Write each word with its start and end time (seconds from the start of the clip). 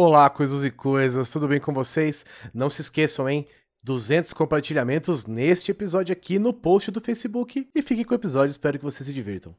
Olá, 0.00 0.30
coisas 0.30 0.62
e 0.64 0.70
coisas, 0.70 1.28
tudo 1.28 1.48
bem 1.48 1.58
com 1.58 1.72
vocês? 1.72 2.24
Não 2.54 2.70
se 2.70 2.80
esqueçam, 2.80 3.28
hein? 3.28 3.48
200 3.82 4.32
compartilhamentos 4.32 5.26
neste 5.26 5.72
episódio 5.72 6.12
aqui 6.12 6.38
no 6.38 6.52
post 6.52 6.92
do 6.92 7.00
Facebook. 7.00 7.68
E 7.74 7.82
fiquem 7.82 8.04
com 8.04 8.14
o 8.14 8.16
episódio, 8.16 8.52
espero 8.52 8.78
que 8.78 8.84
vocês 8.84 9.04
se 9.04 9.12
divirtam. 9.12 9.56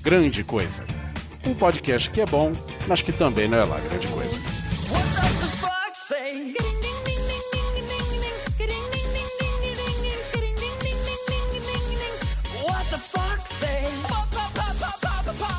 Grande 0.00 0.42
Coisa. 0.42 0.84
Um 1.46 1.52
podcast 1.52 2.10
que 2.10 2.22
é 2.22 2.24
bom, 2.24 2.52
mas 2.88 3.02
que 3.02 3.12
também 3.12 3.46
não 3.46 3.58
é 3.58 3.64
lá 3.64 3.78
grande 3.78 4.08
coisa. 4.08 4.43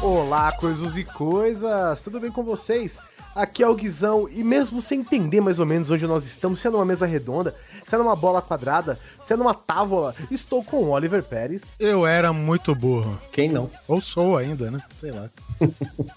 Olá, 0.06 0.52
coisas 0.52 0.96
e 0.98 1.04
coisas, 1.04 2.00
tudo 2.04 2.20
bem 2.20 2.30
com 2.30 2.44
vocês? 2.44 3.00
Aqui 3.34 3.64
é 3.64 3.68
o 3.68 3.74
Guizão 3.74 4.30
e 4.30 4.44
mesmo 4.44 4.80
sem 4.80 5.00
entender 5.00 5.42
mais 5.42 5.58
ou 5.58 5.66
menos 5.66 5.90
onde 5.90 6.06
nós 6.06 6.24
estamos, 6.28 6.60
se 6.60 6.68
é 6.68 6.70
numa 6.70 6.86
mesa 6.86 7.08
redonda, 7.08 7.56
se 7.88 7.96
é 7.96 7.98
numa 7.98 8.16
bola 8.16 8.40
quadrada, 8.40 9.00
se 9.24 9.34
é 9.34 9.36
numa 9.36 9.56
távola, 9.56 10.16
estou 10.30 10.64
com 10.64 10.78
o 10.78 10.90
Oliver 10.92 11.24
Pérez, 11.24 11.76
Eu 11.80 12.06
era 12.06 12.32
muito 12.32 12.76
burro. 12.76 13.20
Quem 13.32 13.50
não? 13.50 13.68
Ou 13.88 14.00
sou 14.00 14.38
ainda, 14.38 14.70
né? 14.70 14.80
Sei 14.94 15.10
lá. 15.10 15.28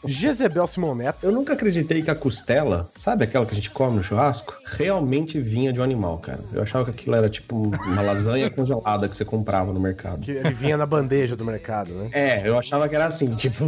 Jezebel 0.07 0.67
Simoneto, 0.67 1.27
Eu 1.27 1.33
nunca 1.33 1.53
acreditei 1.53 2.03
que 2.03 2.11
a 2.11 2.15
costela, 2.15 2.91
sabe 2.97 3.25
aquela 3.25 3.47
que 3.47 3.53
a 3.53 3.55
gente 3.55 3.71
come 3.71 3.97
no 3.97 4.03
churrasco, 4.03 4.57
realmente 4.65 5.39
vinha 5.39 5.73
de 5.73 5.81
um 5.81 5.83
animal, 5.83 6.19
cara. 6.19 6.41
Eu 6.53 6.63
achava 6.63 6.85
que 6.85 6.91
aquilo 6.91 7.17
era 7.17 7.29
tipo 7.29 7.57
uma 7.57 8.03
lasanha 8.03 8.51
congelada 8.51 9.09
que 9.09 9.17
você 9.17 9.25
comprava 9.25 9.73
no 9.73 9.81
mercado. 9.81 10.21
que 10.21 10.33
ele 10.33 10.51
vinha 10.51 10.77
na 10.77 10.87
bandeja 10.87 11.37
do 11.37 11.45
mercado, 11.45 11.93
né? 11.93 12.11
É, 12.13 12.49
eu 12.49 12.59
achava 12.59 12.89
que 12.89 12.95
era 12.95 13.07
assim, 13.07 13.35
tipo, 13.35 13.65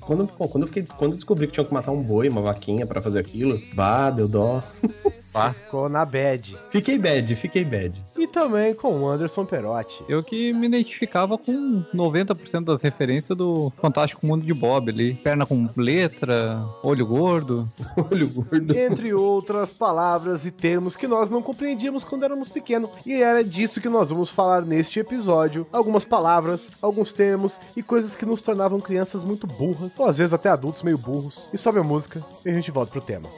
quando, 0.00 0.26
quando, 0.26 0.62
eu, 0.62 0.66
fiquei, 0.66 0.84
quando 0.96 1.12
eu 1.12 1.16
descobri 1.16 1.46
que 1.46 1.52
tinha 1.52 1.64
que 1.64 1.72
matar 1.72 1.92
um 1.92 2.02
boi, 2.02 2.28
uma 2.28 2.42
vaquinha 2.42 2.86
pra 2.86 3.00
fazer 3.00 3.18
aquilo, 3.18 3.60
bah, 3.74 4.10
deu 4.10 4.28
dó. 4.28 4.62
Ficou 5.52 5.88
na 5.88 6.04
bad. 6.04 6.56
Fiquei 6.68 6.98
bad, 6.98 7.34
fiquei 7.36 7.64
bad. 7.64 8.00
E 8.16 8.26
também 8.26 8.74
com 8.74 9.00
o 9.00 9.08
Anderson 9.08 9.44
Perotti. 9.44 10.04
Eu 10.08 10.22
que 10.22 10.52
me 10.52 10.66
identificava 10.66 11.36
com 11.36 11.84
90% 11.94 12.64
das 12.64 12.80
referências 12.80 13.36
do 13.36 13.72
Fantástico 13.80 14.26
Mundo 14.26 14.44
de 14.44 14.54
Bob 14.54 14.90
ali. 14.90 15.14
Perna 15.14 15.44
com 15.44 15.68
letra, 15.76 16.64
olho 16.82 17.06
gordo. 17.06 17.68
Olho 18.10 18.28
gordo. 18.28 18.76
Entre 18.76 19.14
outras 19.14 19.72
palavras 19.72 20.44
e 20.44 20.50
termos 20.50 20.96
que 20.96 21.06
nós 21.06 21.30
não 21.30 21.40
compreendíamos 21.42 22.04
quando 22.04 22.24
éramos 22.24 22.48
pequenos. 22.48 22.90
E 23.06 23.14
era 23.22 23.42
disso 23.42 23.80
que 23.80 23.88
nós 23.88 24.10
vamos 24.10 24.30
falar 24.30 24.62
neste 24.62 25.00
episódio. 25.00 25.66
Algumas 25.72 26.04
palavras, 26.04 26.70
alguns 26.82 27.12
termos 27.12 27.60
e 27.76 27.82
coisas 27.82 28.16
que 28.16 28.26
nos 28.26 28.42
tornavam 28.42 28.80
crianças 28.80 29.24
muito 29.24 29.46
burras, 29.46 29.98
ou 29.98 30.06
às 30.06 30.18
vezes 30.18 30.32
até 30.32 30.48
adultos 30.48 30.82
meio 30.82 30.98
burros. 30.98 31.48
E 31.52 31.58
sobe 31.58 31.78
a 31.78 31.84
música 31.84 32.24
e 32.44 32.50
a 32.50 32.54
gente 32.54 32.70
volta 32.70 32.92
pro 32.92 33.00
tema. 33.00 33.28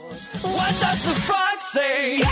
What 0.43 0.73
does 0.79 1.03
the 1.03 1.21
fuck 1.21 1.66
say? 1.77 2.27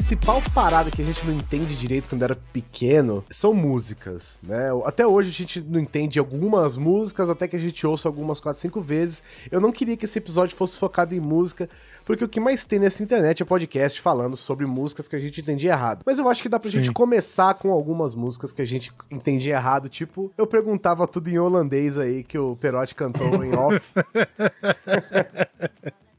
principal 0.08 0.42
parada 0.54 0.90
que 0.90 1.02
a 1.02 1.04
gente 1.04 1.26
não 1.26 1.34
entende 1.34 1.74
direito 1.74 2.08
quando 2.08 2.22
era 2.22 2.34
pequeno 2.52 3.24
são 3.30 3.52
músicas, 3.52 4.38
né? 4.42 4.68
Até 4.84 5.06
hoje 5.06 5.30
a 5.30 5.32
gente 5.32 5.60
não 5.60 5.78
entende 5.78 6.18
algumas 6.18 6.76
músicas, 6.76 7.28
até 7.28 7.46
que 7.46 7.56
a 7.56 7.58
gente 7.58 7.86
ouça 7.86 8.08
algumas 8.08 8.40
4, 8.40 8.60
5 8.60 8.80
vezes. 8.80 9.22
Eu 9.50 9.60
não 9.60 9.70
queria 9.70 9.96
que 9.96 10.04
esse 10.04 10.18
episódio 10.18 10.56
fosse 10.56 10.78
focado 10.78 11.14
em 11.14 11.20
música, 11.20 11.68
porque 12.08 12.24
o 12.24 12.28
que 12.28 12.40
mais 12.40 12.64
tem 12.64 12.78
nessa 12.78 13.02
internet 13.02 13.42
é 13.42 13.44
podcast 13.44 14.00
falando 14.00 14.34
sobre 14.34 14.64
músicas 14.64 15.06
que 15.06 15.14
a 15.14 15.18
gente 15.18 15.42
entendia 15.42 15.72
errado. 15.72 16.04
Mas 16.06 16.18
eu 16.18 16.26
acho 16.26 16.42
que 16.42 16.48
dá 16.48 16.58
pra 16.58 16.70
Sim. 16.70 16.78
gente 16.78 16.90
começar 16.90 17.52
com 17.52 17.70
algumas 17.70 18.14
músicas 18.14 18.50
que 18.50 18.62
a 18.62 18.64
gente 18.64 18.90
entendia 19.10 19.56
errado, 19.56 19.90
tipo, 19.90 20.32
eu 20.38 20.46
perguntava 20.46 21.06
tudo 21.06 21.28
em 21.28 21.38
holandês 21.38 21.98
aí 21.98 22.24
que 22.24 22.38
o 22.38 22.56
Perotti 22.56 22.94
cantou 22.94 23.44
em 23.44 23.54
off. 23.54 23.78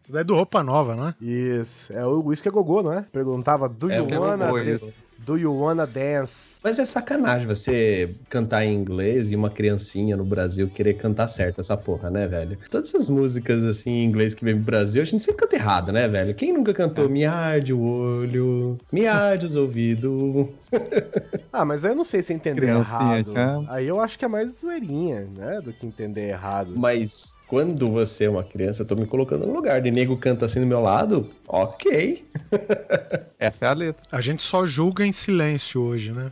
Isso 0.04 0.14
daí 0.14 0.22
é 0.22 0.24
do 0.24 0.36
Roupa 0.36 0.62
Nova, 0.62 0.96
não 0.96 1.08
é? 1.08 1.16
Isso, 1.20 1.92
é 1.92 2.06
o 2.06 2.24
Whisky 2.24 2.50
a 2.50 2.52
Gogô, 2.52 2.84
não 2.84 2.94
é? 2.94 3.04
Perguntava, 3.12 3.68
do 3.68 3.92
É, 3.92 3.98
you 3.98 4.04
Whisky 4.04 4.94
Do 5.26 5.38
you 5.38 5.54
wanna 5.54 5.86
dance? 5.86 6.60
Mas 6.64 6.80
é 6.80 6.86
sacanagem 6.86 7.48
você 7.48 8.10
cantar 8.30 8.66
em 8.66 8.74
inglês 8.74 9.32
e 9.32 9.36
uma 9.36 9.50
criancinha 9.50 10.18
no 10.18 10.26
Brasil 10.26 10.68
querer 10.70 10.96
cantar 10.96 11.28
certo 11.28 11.62
essa 11.62 11.78
porra, 11.78 12.10
né, 12.10 12.28
velho? 12.28 12.58
Todas 12.70 12.90
essas 12.90 13.08
músicas 13.08 13.64
assim 13.64 13.92
em 13.92 14.06
inglês 14.06 14.34
que 14.34 14.44
vem 14.44 14.56
pro 14.56 14.64
Brasil, 14.64 15.02
a 15.02 15.06
gente 15.06 15.24
sempre 15.24 15.42
canta 15.42 15.56
errado, 15.56 15.92
né, 15.92 16.08
velho? 16.08 16.34
Quem 16.34 16.54
nunca 16.54 16.74
cantou 16.74 17.10
Me 17.10 17.26
arde 17.26 17.74
o 17.74 17.80
olho, 17.82 18.78
me 18.92 19.08
arde 19.08 19.46
os 19.46 19.56
ouvidos? 19.56 20.48
Ah, 21.52 21.66
mas 21.66 21.84
aí 21.84 21.92
eu 21.92 21.96
não 21.96 22.04
sei 22.04 22.22
se 22.22 22.32
entender 22.32 22.68
errado. 22.68 23.34
cara. 23.34 23.64
Aí 23.70 23.88
eu 23.88 24.00
acho 24.00 24.20
que 24.20 24.24
é 24.24 24.28
mais 24.28 24.60
zoeirinha, 24.60 25.22
né? 25.36 25.60
Do 25.62 25.74
que 25.74 25.84
entender 25.86 26.30
errado. 26.30 26.74
Mas 26.76 27.36
quando 27.50 27.90
você 27.90 28.26
é 28.26 28.30
uma 28.30 28.44
criança, 28.44 28.84
eu 28.84 28.86
tô 28.86 28.96
me 28.96 29.08
colocando 29.08 29.48
no 29.48 29.54
lugar 29.54 29.82
de 29.82 29.90
nego 29.90 30.16
canta 30.16 30.46
assim 30.46 30.60
do 30.60 30.68
meu 30.68 30.80
lado, 30.80 31.28
ok. 31.48 32.24
Essa 33.40 33.66
é 33.66 33.68
a 33.70 33.74
letra. 33.74 34.04
A 34.12 34.22
gente 34.22 34.44
só 34.44 34.68
julga 34.68 35.06
em 35.06 35.12
silêncio 35.12 35.82
hoje, 35.82 36.12
né? 36.12 36.30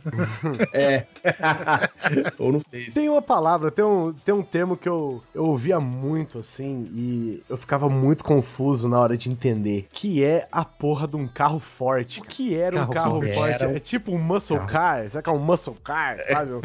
É. 0.72 1.06
Ou 2.38 2.52
não 2.52 2.60
fez. 2.60 2.94
Tem 2.94 3.08
uma 3.08 3.22
palavra, 3.22 3.70
tem 3.70 3.84
um, 3.84 4.12
tem 4.12 4.34
um 4.34 4.42
termo 4.42 4.76
que 4.76 4.88
eu, 4.88 5.22
eu 5.34 5.46
ouvia 5.46 5.80
muito, 5.80 6.38
assim, 6.38 6.86
e 6.92 7.42
eu 7.48 7.56
ficava 7.56 7.88
muito 7.88 8.22
confuso 8.22 8.88
na 8.88 9.00
hora 9.00 9.16
de 9.16 9.28
entender, 9.30 9.88
que 9.90 10.22
é 10.22 10.46
a 10.52 10.64
porra 10.64 11.08
de 11.08 11.16
um 11.16 11.26
carro 11.26 11.58
forte. 11.58 12.20
O 12.20 12.24
que 12.24 12.54
era 12.54 12.76
um 12.76 12.78
Carro 12.90 13.20
carro 13.20 13.34
forte. 13.34 13.64
um 13.64 13.70
É 13.76 13.80
tipo 13.80 14.12
um 14.12 14.18
muscle 14.18 14.56
carro. 14.58 14.68
car? 14.68 15.10
Será 15.10 15.22
que 15.22 15.30
é 15.30 15.32
um 15.32 15.38
muscle 15.38 15.76
car, 15.82 16.18
sabe? 16.20 16.52
Um, 16.52 16.60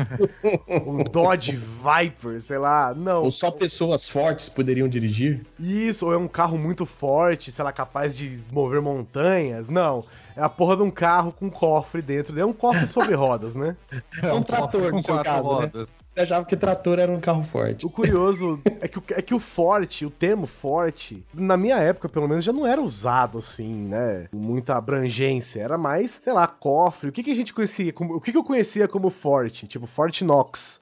um 1.00 1.03
Dodge 1.09 1.57
Viper, 1.57 2.41
sei 2.41 2.57
lá. 2.57 2.94
Não. 2.94 3.23
Ou 3.23 3.31
só 3.31 3.50
pessoas 3.50 4.09
fortes 4.09 4.43
poderiam 4.51 4.88
dirigir? 4.88 5.45
Isso, 5.60 6.06
ou 6.06 6.13
é 6.13 6.18
um 6.18 6.28
carro 6.28 6.57
muito 6.57 6.86
forte, 6.86 7.51
sei 7.51 7.63
lá, 7.63 7.72
capaz 7.72 8.16
de 8.16 8.40
mover 8.51 8.81
montanhas. 8.81 9.69
Não. 9.69 10.04
É 10.36 10.42
a 10.42 10.50
porra 10.50 10.75
de 10.78 10.84
um 10.84 10.90
carro 10.92 11.31
com 11.31 11.50
cofre 11.50 12.01
dentro. 12.01 12.38
É 12.40 12.45
um 12.45 12.54
cofre 12.54 12.88
sobre 12.88 13.13
rodas, 13.16 13.56
né? 13.56 13.75
É 14.22 14.34
um 14.34 14.42
trator, 14.42 14.90
com 14.90 14.95
no 14.98 15.01
seu 15.01 15.16
quatro 15.16 15.31
caso, 15.31 15.50
né? 15.50 15.56
rodas. 15.56 15.88
Você 16.13 16.22
achava 16.22 16.45
que 16.45 16.56
trator 16.56 17.00
era 17.00 17.12
um 17.12 17.19
carro 17.19 17.44
forte. 17.44 17.88
O 17.88 17.90
curioso 17.90 18.62
é 18.81 18.88
que, 18.88 19.00
o- 19.00 19.04
é 19.13 19.22
que 19.22 19.34
o 19.34 19.40
forte, 19.40 20.06
o 20.06 20.12
termo 20.12 20.46
forte, 20.46 21.24
na 21.34 21.57
minha 21.57 21.78
época, 21.78 22.07
pelo 22.07 22.28
menos, 22.28 22.44
já 22.44 22.54
não 22.54 22.68
era 22.68 22.80
usado 22.80 23.39
assim, 23.39 23.74
né? 23.88 24.28
Com 24.31 24.38
muita 24.38 24.75
abrangência. 24.75 25.60
Era 25.62 25.75
mais, 25.75 26.19
sei 26.22 26.31
lá, 26.34 26.46
cofre. 26.46 27.10
O 27.10 27.12
que, 27.12 27.24
que 27.24 27.31
a 27.31 27.36
gente 27.36 27.51
conhecia? 27.51 27.92
Como, 27.92 28.16
o 28.16 28.22
que, 28.22 28.31
que 28.31 28.38
eu 28.38 28.44
conhecia 28.44 28.88
como 28.88 29.10
forte? 29.10 29.66
Tipo, 29.68 29.88
Forte 29.88 30.24
Knox. 30.24 30.80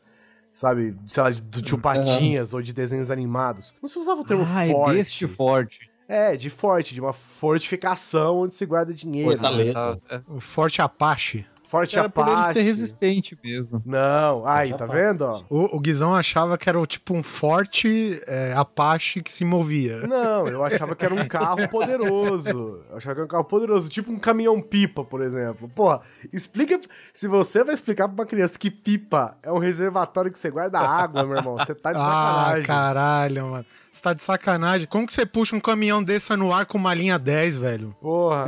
Sabe? 0.54 0.96
Sei 1.08 1.24
lá, 1.24 1.30
de- 1.30 1.42
do 1.42 1.62
tio 1.62 1.78
Patinhas 1.78 2.54
ou 2.54 2.62
de 2.62 2.74
desenhos 2.74 3.10
animados. 3.10 3.76
Não 3.82 3.88
se 3.90 3.98
usava 3.98 4.22
o 4.22 4.24
termo 4.26 4.44
Ah, 4.44 4.68
forte. 4.68 4.92
é 4.92 4.94
deste 4.98 5.28
forte. 5.28 5.92
É, 6.08 6.36
de 6.36 6.50
forte, 6.50 6.94
de 6.94 7.00
uma 7.00 7.14
fortificação 7.14 8.40
onde 8.42 8.54
se 8.54 8.66
guarda 8.66 8.94
dinheiro. 8.94 9.32
Fortaleza. 9.32 10.00
Tá, 10.08 10.16
é. 10.16 10.22
O 10.28 10.40
Forte 10.42 10.82
Apache. 10.82 11.46
Forte 11.72 11.98
Era 11.98 12.08
Apache. 12.08 12.54
ser 12.56 12.62
resistente 12.64 13.38
mesmo. 13.42 13.82
Não, 13.86 14.46
aí, 14.46 14.74
tá 14.74 14.86
vendo? 14.86 15.22
ó? 15.22 15.42
O, 15.50 15.78
o 15.78 15.80
Guizão 15.80 16.14
achava 16.14 16.58
que 16.58 16.68
era 16.68 16.78
o 16.78 16.86
tipo 16.86 17.14
um 17.14 17.24
forte 17.24 18.22
é, 18.28 18.54
Apache 18.54 19.22
que 19.22 19.32
se 19.32 19.46
movia. 19.46 20.06
Não, 20.06 20.48
eu 20.48 20.62
achava 20.66 20.94
que 20.98 21.06
era 21.06 21.16
um 21.16 21.26
carro 21.30 21.66
poderoso. 21.72 22.84
Eu 22.90 22.98
achava 22.98 23.16
que 23.16 23.22
era 23.22 23.26
um 23.26 23.30
carro 23.30 23.46
poderoso, 23.46 23.90
tipo 23.90 24.12
um 24.12 24.20
caminhão-pipa, 24.20 25.06
por 25.06 25.22
exemplo. 25.22 25.70
Porra, 25.70 26.02
explica. 26.34 26.78
Se 27.14 27.26
você 27.26 27.64
vai 27.64 27.74
explicar 27.74 28.10
pra 28.10 28.16
uma 28.16 28.26
criança 28.26 28.60
que 28.60 28.70
pipa 28.70 29.38
é 29.42 29.50
um 29.50 29.58
reservatório 29.58 30.30
que 30.30 30.38
você 30.40 30.50
guarda 30.52 30.78
água, 30.78 31.24
meu 31.24 31.38
irmão, 31.38 31.56
você 31.58 31.74
tá 31.74 31.94
de 31.94 32.00
Ah, 32.00 32.02
sacanagem. 32.04 32.66
caralho, 32.66 33.46
mano. 33.48 33.66
Você 33.92 34.02
tá 34.02 34.14
de 34.14 34.24
sacanagem. 34.24 34.88
Como 34.88 35.06
que 35.06 35.14
você 35.14 35.26
puxa 35.26 35.54
um 35.54 35.60
caminhão 35.60 36.02
desse 36.02 36.34
no 36.38 36.54
ar 36.54 36.66
com 36.66 36.78
uma 36.78 36.94
linha 36.94 37.20
10, 37.20 37.58
velho? 37.58 37.94
Porra. 38.02 38.46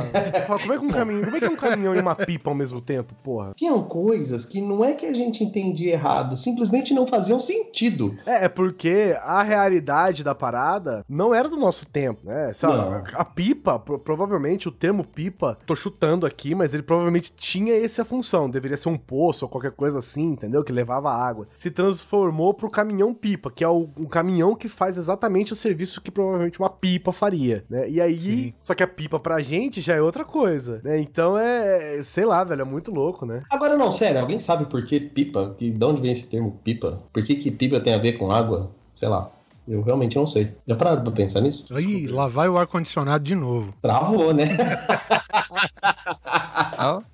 Como 0.62 0.72
é 0.72 0.78
que 0.78 0.84
um 0.86 0.90
caminhão. 0.90 1.24
Como 1.24 1.36
é 1.36 1.40
que 1.40 1.46
um 1.48 1.56
caminhão 1.56 1.94
e 1.94 2.00
uma 2.00 2.14
pipa 2.14 2.48
ao 2.50 2.56
mesmo 2.56 2.80
tempo, 2.80 3.14
porra? 3.22 3.52
Tinham 3.54 3.82
coisas 3.82 4.46
que 4.46 4.60
não 4.62 4.82
é 4.82 4.94
que 4.94 5.04
a 5.04 5.12
gente 5.12 5.44
entendia 5.44 5.92
errado, 5.92 6.34
simplesmente 6.36 6.94
não 6.94 7.06
faziam 7.06 7.38
sentido. 7.38 8.16
É, 8.24 8.46
é 8.46 8.48
porque 8.48 9.14
a 9.20 9.42
realidade 9.42 10.24
da 10.24 10.34
parada 10.34 11.04
não 11.06 11.34
era 11.34 11.46
do 11.48 11.58
nosso 11.58 11.84
tempo, 11.84 12.22
né? 12.24 12.50
Sei 12.54 12.66
lá, 12.68 12.76
Não. 13.02 13.04
a 13.20 13.24
pipa, 13.24 13.78
pro- 13.78 13.98
provavelmente 13.98 14.66
o 14.66 14.72
termo 14.72 15.04
pipa, 15.04 15.58
tô 15.66 15.76
chutando 15.76 16.24
aqui, 16.24 16.54
mas 16.54 16.72
ele 16.72 16.82
provavelmente 16.82 17.30
tinha 17.34 17.74
essa 17.76 18.02
função. 18.02 18.48
Deveria 18.48 18.78
ser 18.78 18.88
um 18.88 18.96
poço 18.96 19.44
ou 19.44 19.48
qualquer 19.50 19.72
coisa 19.72 19.98
assim, 19.98 20.24
entendeu? 20.30 20.64
Que 20.64 20.72
levava 20.72 21.10
água. 21.12 21.46
Se 21.54 21.70
transformou 21.70 22.54
pro 22.54 22.70
caminhão 22.70 23.12
pipa, 23.12 23.50
que 23.50 23.62
é 23.62 23.68
o, 23.68 23.90
um 23.98 24.06
caminhão 24.06 24.54
que 24.54 24.68
faz 24.70 24.96
exatamente 24.96 25.33
o 25.52 25.56
serviço 25.56 26.00
que 26.00 26.10
provavelmente 26.10 26.58
uma 26.58 26.70
pipa 26.70 27.12
faria, 27.12 27.64
né? 27.68 27.88
E 27.88 28.00
aí, 28.00 28.18
Sim. 28.18 28.54
só 28.62 28.74
que 28.74 28.82
a 28.82 28.86
pipa 28.86 29.18
pra 29.18 29.40
gente 29.42 29.80
já 29.80 29.94
é 29.94 30.00
outra 30.00 30.24
coisa, 30.24 30.80
né? 30.84 30.98
Então 30.98 31.36
é, 31.36 32.02
sei 32.02 32.24
lá, 32.24 32.44
velho, 32.44 32.62
é 32.62 32.64
muito 32.64 32.92
louco, 32.92 33.26
né? 33.26 33.42
Agora 33.50 33.76
não, 33.76 33.90
sério, 33.90 34.20
alguém 34.20 34.38
sabe 34.38 34.66
por 34.66 34.84
que 34.84 35.00
pipa? 35.00 35.54
Que, 35.58 35.70
de 35.70 35.84
onde 35.84 36.00
vem 36.00 36.12
esse 36.12 36.28
termo 36.28 36.60
pipa? 36.62 37.02
Por 37.12 37.24
que, 37.24 37.34
que 37.34 37.50
pipa 37.50 37.80
tem 37.80 37.94
a 37.94 37.98
ver 37.98 38.12
com 38.12 38.30
água? 38.30 38.70
Sei 38.92 39.08
lá. 39.08 39.30
Eu 39.66 39.82
realmente 39.82 40.16
não 40.16 40.26
sei. 40.26 40.54
Já 40.66 40.76
pararam 40.76 41.02
pra 41.02 41.10
pensar 41.10 41.40
nisso? 41.40 41.64
Aí, 41.74 42.06
lá 42.06 42.28
vai 42.28 42.50
o 42.50 42.58
ar-condicionado 42.58 43.24
de 43.24 43.34
novo. 43.34 43.72
Travou, 43.80 44.34
né? 44.34 44.44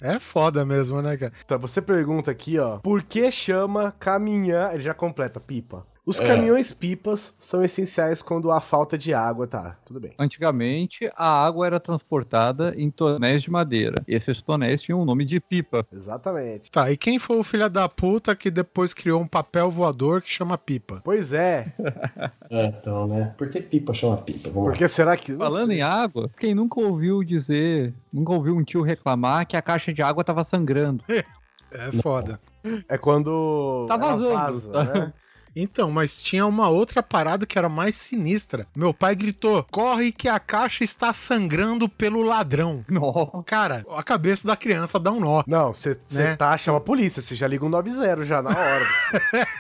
É 0.01 0.19
foda 0.19 0.65
mesmo, 0.65 1.01
né, 1.01 1.17
cara? 1.17 1.33
Então, 1.45 1.59
você 1.59 1.81
pergunta 1.81 2.31
aqui, 2.31 2.59
ó, 2.59 2.79
por 2.79 3.03
que 3.03 3.31
chama 3.31 3.93
caminhão? 3.93 4.73
Ele 4.73 4.81
já 4.81 4.95
completa, 4.95 5.39
pipa. 5.39 5.87
Os 6.11 6.19
É. 6.21 6.27
caminhões 6.27 6.73
pipas 6.75 7.33
são 7.39 7.63
essenciais 7.63 8.21
quando 8.21 8.51
há 8.51 8.61
falta 8.61 8.99
de 8.99 9.15
água, 9.15 9.47
tá? 9.47 9.77
Tudo 9.85 10.01
bem. 10.01 10.11
Antigamente, 10.19 11.09
a 11.17 11.47
água 11.47 11.67
era 11.67 11.79
transportada 11.79 12.75
em 12.77 12.91
tonéis 12.91 13.45
de 13.45 13.51
madeira. 13.51 14.03
Esses 14.09 14.43
tonéis 14.43 14.83
tinham 14.83 15.01
o 15.01 15.05
nome 15.05 15.25
de 15.25 15.39
pipa. 15.39 15.87
Exatamente. 15.93 16.69
Tá, 16.69 16.91
e 16.91 16.97
quem 16.97 17.17
foi 17.21 17.39
o 17.39 17.45
filho 17.45 17.71
da 17.71 17.89
puta 17.89 18.35
que 18.35 18.51
depois 18.51 18.93
criou 18.93 19.21
um 19.21 19.27
papel 19.27 19.71
voador 19.71 20.21
que 20.21 20.29
chama 20.31 20.59
pipa? 20.59 21.01
Pois 21.05 21.33
é. 21.33 21.73
É, 22.53 22.67
então, 22.67 23.07
né? 23.07 23.33
Por 23.39 23.49
que 23.49 23.63
pipa 23.63 23.95
chama 23.95 24.17
pipa? 24.17 24.49
Vamos 24.49 24.65
Por 24.65 24.71
lá. 24.73 24.77
que 24.77 24.89
será 24.89 25.17
que. 25.17 25.33
Falando 25.37 25.71
em 25.71 25.83
água, 25.83 26.29
quem 26.37 26.53
nunca 26.53 26.81
ouviu 26.81 27.23
dizer, 27.23 27.95
nunca 28.13 28.33
ouviu 28.33 28.57
um 28.57 28.65
tio 28.65 28.83
reclamar 28.83 29.47
que 29.47 29.57
a 29.57 29.63
caixa 29.63 29.93
de 29.95 30.03
água 30.03 30.25
tava 30.25 30.43
sangrando? 30.43 31.05
É 31.73 31.93
foda. 32.03 32.41
É 32.89 32.99
quando. 32.99 33.85
Tá 33.87 33.95
ela 33.95 34.03
vazando, 34.09 34.35
vaza, 34.35 34.73
tá? 34.73 34.85
né? 34.85 35.13
Então, 35.55 35.91
mas 35.91 36.21
tinha 36.23 36.47
uma 36.47 36.69
outra 36.69 37.03
parada 37.03 37.45
que 37.47 37.59
era 37.59 37.69
mais 37.69 37.97
sinistra. 37.97 38.67
Meu 38.75 38.93
pai 38.95 39.15
gritou: 39.15 39.65
corre 39.71 40.13
que 40.13 40.29
a 40.29 40.39
caixa 40.39 40.85
está 40.85 41.13
sangrando 41.13 41.89
pelo 41.89 42.23
ladrão. 42.23 42.85
Nossa. 42.89 43.43
Cara, 43.45 43.85
a 43.91 44.03
cabeça 44.03 44.47
da 44.47 44.57
criança 44.57 44.99
dá 44.99 45.11
um 45.11 45.21
nó. 45.21 45.43
Não, 45.47 45.73
você 45.75 45.99
Né? 46.13 46.37
tá, 46.37 46.57
chama 46.57 46.79
a 46.79 46.83
polícia, 46.83 47.21
você 47.23 47.35
já 47.35 47.47
liga 47.47 47.65
um 47.65 47.69
90 47.69 48.25
já 48.25 48.43
na 48.43 48.51
hora. 48.51 48.87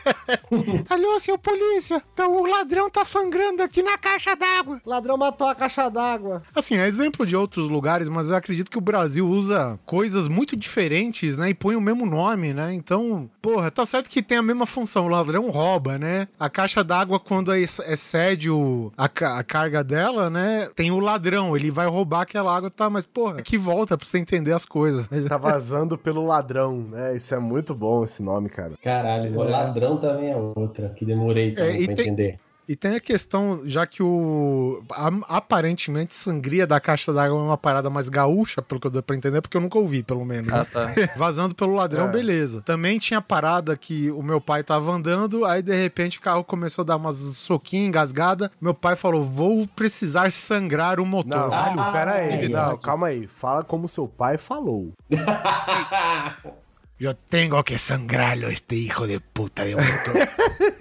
Alô, 0.89 1.19
seu 1.21 1.39
polícia, 1.39 2.03
então 2.13 2.35
o 2.41 2.47
ladrão 2.47 2.91
tá 2.91 3.05
sangrando 3.05 3.63
aqui 3.63 3.83
na 3.83 3.97
caixa 3.97 4.35
d'água. 4.37 4.81
Ladrão 4.85 5.17
matou 5.17 5.47
a 5.47 5.55
caixa 5.55 5.89
d'água. 5.89 6.43
Assim, 6.55 6.77
é 6.77 6.87
exemplo 6.87 7.25
de 7.27 7.37
outros 7.37 7.69
lugares, 7.69 8.09
mas 8.09 8.29
eu 8.31 8.37
acredito 8.37 8.71
que 8.71 8.79
o 8.79 8.81
Brasil 8.83 9.27
usa 9.27 9.79
coisas 9.87 10.29
muito 10.29 10.57
diferentes, 10.57 11.37
né? 11.37 11.51
E 11.51 11.55
põe 11.55 11.77
o 11.77 11.81
mesmo 11.81 12.05
nome, 12.07 12.53
né? 12.53 12.73
Então, 12.75 13.31
porra, 13.41 13.71
tá 13.71 13.87
certo 13.87 14.11
que 14.11 14.23
tem 14.23 14.39
a 14.39 14.43
mesma 14.43 14.67
função. 14.67 15.07
O 15.07 15.09
ladrão 15.09 15.49
rouba, 15.51 15.80
né? 15.99 16.29
A 16.39 16.49
caixa 16.51 16.83
d'água, 16.85 17.19
quando 17.19 17.55
ex- 17.55 17.79
excede 17.81 18.51
o, 18.51 18.93
a, 18.97 19.05
a 19.05 19.43
carga 19.45 19.83
dela, 19.83 20.29
né? 20.29 20.69
Tem 20.75 20.91
o 20.91 20.99
ladrão, 21.01 21.57
ele 21.57 21.71
vai 21.71 21.87
roubar 21.87 22.23
aquela 22.23 22.55
água, 22.57 22.71
tá? 22.71 22.89
Mas, 22.91 23.07
porra, 23.07 23.43
que 23.43 23.57
volta 23.59 23.97
pra 23.97 24.07
você 24.07 24.19
entender 24.19 24.53
as 24.53 24.65
coisas. 24.67 25.07
Tá 25.29 25.37
vazando 25.37 25.97
pelo 25.99 26.25
ladrão, 26.25 26.79
né? 26.91 27.17
Isso 27.17 27.35
é 27.35 27.39
muito 27.39 27.75
bom 27.75 28.05
esse 28.05 28.23
nome, 28.23 28.49
cara. 28.49 28.73
Caralho, 28.83 29.33
o 29.39 29.43
ladrão 29.43 29.97
também 29.97 30.31
é 30.31 30.37
outra, 30.37 30.89
que 30.91 31.05
demorei 31.05 31.49
e 31.49 31.53
pra 31.53 31.65
tem- 31.65 31.83
entender. 31.85 32.39
E 32.71 32.77
tem 32.77 32.95
a 32.95 33.01
questão, 33.01 33.63
já 33.67 33.85
que 33.85 34.01
o. 34.01 34.81
a- 34.93 35.37
aparentemente, 35.39 36.15
sangria 36.15 36.69
da 36.69 36.79
caixa 36.79 37.13
d'água 37.13 37.37
é 37.37 37.43
uma 37.43 37.59
parada 37.59 37.91
mais 37.91 38.09
gaúcha, 38.09 38.63
pelo 38.63 38.81
que 38.81 38.87
eu 38.87 38.91
dou 38.93 39.03
pra 39.03 39.17
entender, 39.17 39.41
porque 39.41 39.57
eu 39.57 39.61
nunca 39.61 39.77
ouvi, 39.77 40.05
pelo 40.05 40.25
menos. 40.25 40.53
Ah, 40.53 40.65
tá. 40.65 40.93
Vazando 41.19 41.53
pelo 41.53 41.75
ladrão, 41.75 42.07
É. 42.09 42.13
beleza. 42.13 42.63
Também 42.63 42.97
tinha 43.01 43.19
a 43.19 43.21
parada 43.23 43.77
que 43.77 44.09
o 44.13 44.23
meu 44.23 44.41
pai 44.41 44.63
tava 44.63 44.93
andando, 44.93 45.45
aí 45.45 45.63
de 45.63 45.75
repente 45.75 46.19
o 46.19 46.23
carro 46.23 46.45
começou 46.45 46.83
a 46.83 46.87
dar 46.87 46.97
umas 46.97 47.17
soquinhas, 47.17 47.89
engasgada. 47.89 48.53
Meu 48.61 48.73
pai 48.73 48.95
falou: 48.95 49.25
vou 49.25 49.67
precisar 49.67 50.31
sangrar 50.31 51.01
o 51.01 51.05
motor. 51.07 51.29
Não, 51.29 51.51
velho, 51.51 51.81
Ah, 51.81 51.91
pera 51.91 52.13
aí. 52.15 52.49
Não, 52.49 52.77
calma 52.79 53.09
aí. 53.09 53.27
Fala 53.27 53.65
como 53.65 53.89
seu 53.89 54.07
pai 54.07 54.39
falou. 54.39 54.93
Eu 57.01 57.15
tenho 57.15 57.63
que 57.65 57.79
sangrarlo, 57.79 58.51
este 58.51 58.75
hijo 58.77 59.07
de 59.07 59.19
puta 59.19 59.65
de 59.65 59.75
motor. 59.75 60.29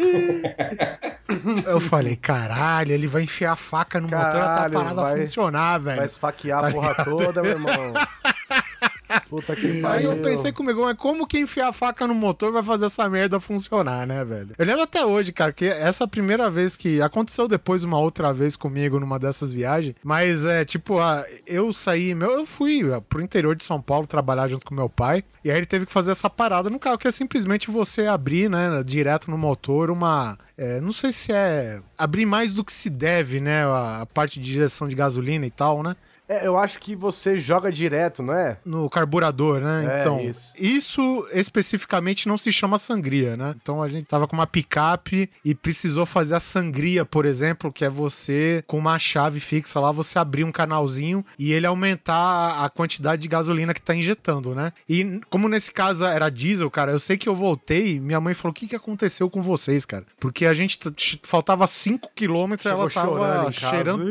eu 1.65 1.79
falei, 1.79 2.17
caralho, 2.17 2.91
ele 2.91 3.07
vai 3.07 3.23
enfiar 3.23 3.53
a 3.53 3.55
faca 3.55 4.01
no 4.01 4.09
motor 4.09 4.19
até 4.25 4.37
a 4.37 4.41
Caralho, 4.41 4.73
parada 4.73 5.01
vai- 5.01 5.19
funcionar, 5.19 5.77
velho. 5.79 5.97
Vai 5.97 6.05
esfaquear 6.05 6.65
a 6.65 6.71
porra 6.71 7.05
toda, 7.05 7.41
meu 7.41 7.51
irmão. 7.51 7.93
Puta 9.29 9.55
que 9.55 9.65
Aí 9.67 9.81
pariu. 9.81 10.11
eu 10.11 10.17
pensei 10.21 10.51
comigo, 10.51 10.81
mas 10.81 10.95
como 10.97 11.25
que 11.27 11.39
enfiar 11.39 11.69
a 11.69 11.73
faca 11.73 12.05
no 12.05 12.13
motor 12.13 12.51
vai 12.51 12.63
fazer 12.63 12.85
essa 12.85 13.09
merda 13.09 13.39
funcionar, 13.39 14.05
né, 14.05 14.23
velho? 14.23 14.49
Eu 14.57 14.65
lembro 14.65 14.83
até 14.83 15.05
hoje, 15.05 15.31
cara, 15.31 15.51
que 15.51 15.65
essa 15.65 16.07
primeira 16.07 16.49
vez 16.49 16.75
que 16.77 17.01
aconteceu 17.01 17.47
depois 17.47 17.83
uma 17.83 17.97
outra 17.99 18.33
vez 18.33 18.55
comigo 18.55 18.99
numa 18.99 19.17
dessas 19.19 19.51
viagens, 19.53 19.95
mas 20.03 20.45
é 20.45 20.63
tipo, 20.65 20.99
a- 20.99 21.25
eu 21.47 21.73
saí, 21.73 22.13
meu, 22.13 22.31
eu 22.31 22.45
fui 22.45 22.81
pro 23.09 23.21
interior 23.21 23.55
de 23.55 23.63
São 23.63 23.81
Paulo 23.81 24.05
trabalhar 24.07 24.47
junto 24.47 24.65
com 24.65 24.75
meu 24.75 24.89
pai, 24.89 25.23
e 25.43 25.49
aí 25.49 25.57
ele 25.57 25.65
teve 25.65 25.85
que 25.85 25.91
fazer 25.91 26.11
essa 26.11 26.29
parada 26.29 26.69
no 26.69 26.77
carro, 26.79 26.97
que 26.97 27.07
é 27.07 27.11
simplesmente 27.11 27.71
você 27.71 28.05
abrir, 28.07 28.49
né, 28.49 28.83
direto 28.85 29.31
no 29.31 29.37
motor 29.37 29.89
uma 29.89 30.37
é, 30.57 30.81
não 30.81 30.91
sei 30.91 31.11
se 31.13 31.31
é 31.31 31.79
abrir 31.97 32.25
mais 32.25 32.53
do 32.53 32.65
que 32.65 32.73
se 32.73 32.89
deve, 32.89 33.39
né, 33.39 33.63
a, 33.63 34.01
a 34.01 34.05
parte 34.05 34.39
de 34.41 34.51
injeção 34.51 34.87
de 34.89 34.95
gasolina 34.95 35.45
e 35.45 35.49
tal, 35.51 35.81
né? 35.81 35.95
É, 36.29 36.45
eu 36.45 36.57
acho 36.59 36.79
que 36.79 36.95
você 36.95 37.39
joga 37.39 37.71
direto, 37.71 38.21
não 38.21 38.33
é? 38.35 38.57
no 38.63 38.87
carburador, 38.87 39.59
né? 39.59 39.97
É, 39.97 39.99
então, 40.01 40.19
isso. 40.19 40.53
isso. 40.57 41.27
especificamente 41.33 42.27
não 42.27 42.37
se 42.37 42.51
chama 42.51 42.77
sangria, 42.77 43.35
né? 43.35 43.55
Então 43.61 43.81
a 43.81 43.87
gente 43.87 44.05
tava 44.05 44.27
com 44.27 44.35
uma 44.35 44.45
picape 44.45 45.27
e 45.43 45.55
precisou 45.55 46.05
fazer 46.05 46.35
a 46.35 46.39
sangria, 46.39 47.03
por 47.03 47.25
exemplo, 47.25 47.71
que 47.73 47.83
é 47.83 47.89
você 47.89 48.63
com 48.67 48.77
uma 48.77 48.99
chave 48.99 49.39
fixa 49.39 49.79
lá, 49.79 49.91
você 49.91 50.19
abrir 50.19 50.43
um 50.43 50.51
canalzinho 50.51 51.25
e 51.37 51.51
ele 51.51 51.65
aumentar 51.65 52.63
a- 52.63 52.69
quantidade 52.69 53.21
de 53.23 53.27
gasolina 53.27 53.73
que 53.73 53.81
tá 53.81 53.95
injetando, 53.95 54.53
né? 54.53 54.71
E 54.87 55.19
como 55.29 55.49
nesse 55.49 55.71
caso 55.71 56.05
era 56.05 56.29
diesel, 56.29 56.69
cara, 56.69 56.91
eu 56.91 56.99
sei 56.99 57.17
que 57.17 57.27
eu 57.27 57.35
voltei, 57.35 57.99
minha 57.99 58.21
mãe 58.21 58.35
falou: 58.35 58.51
"O 58.51 58.53
que 58.53 58.67
que 58.67 58.75
aconteceu 58.75 59.27
com 59.29 59.41
vocês, 59.41 59.85
cara?" 59.85 60.05
Porque 60.19 60.45
a 60.45 60.53
gente 60.53 60.77
faltava 61.23 61.65
5 61.65 62.11
quilômetros, 62.13 62.67
ela 62.71 62.87
tava 62.89 63.51
cheirando 63.51 64.05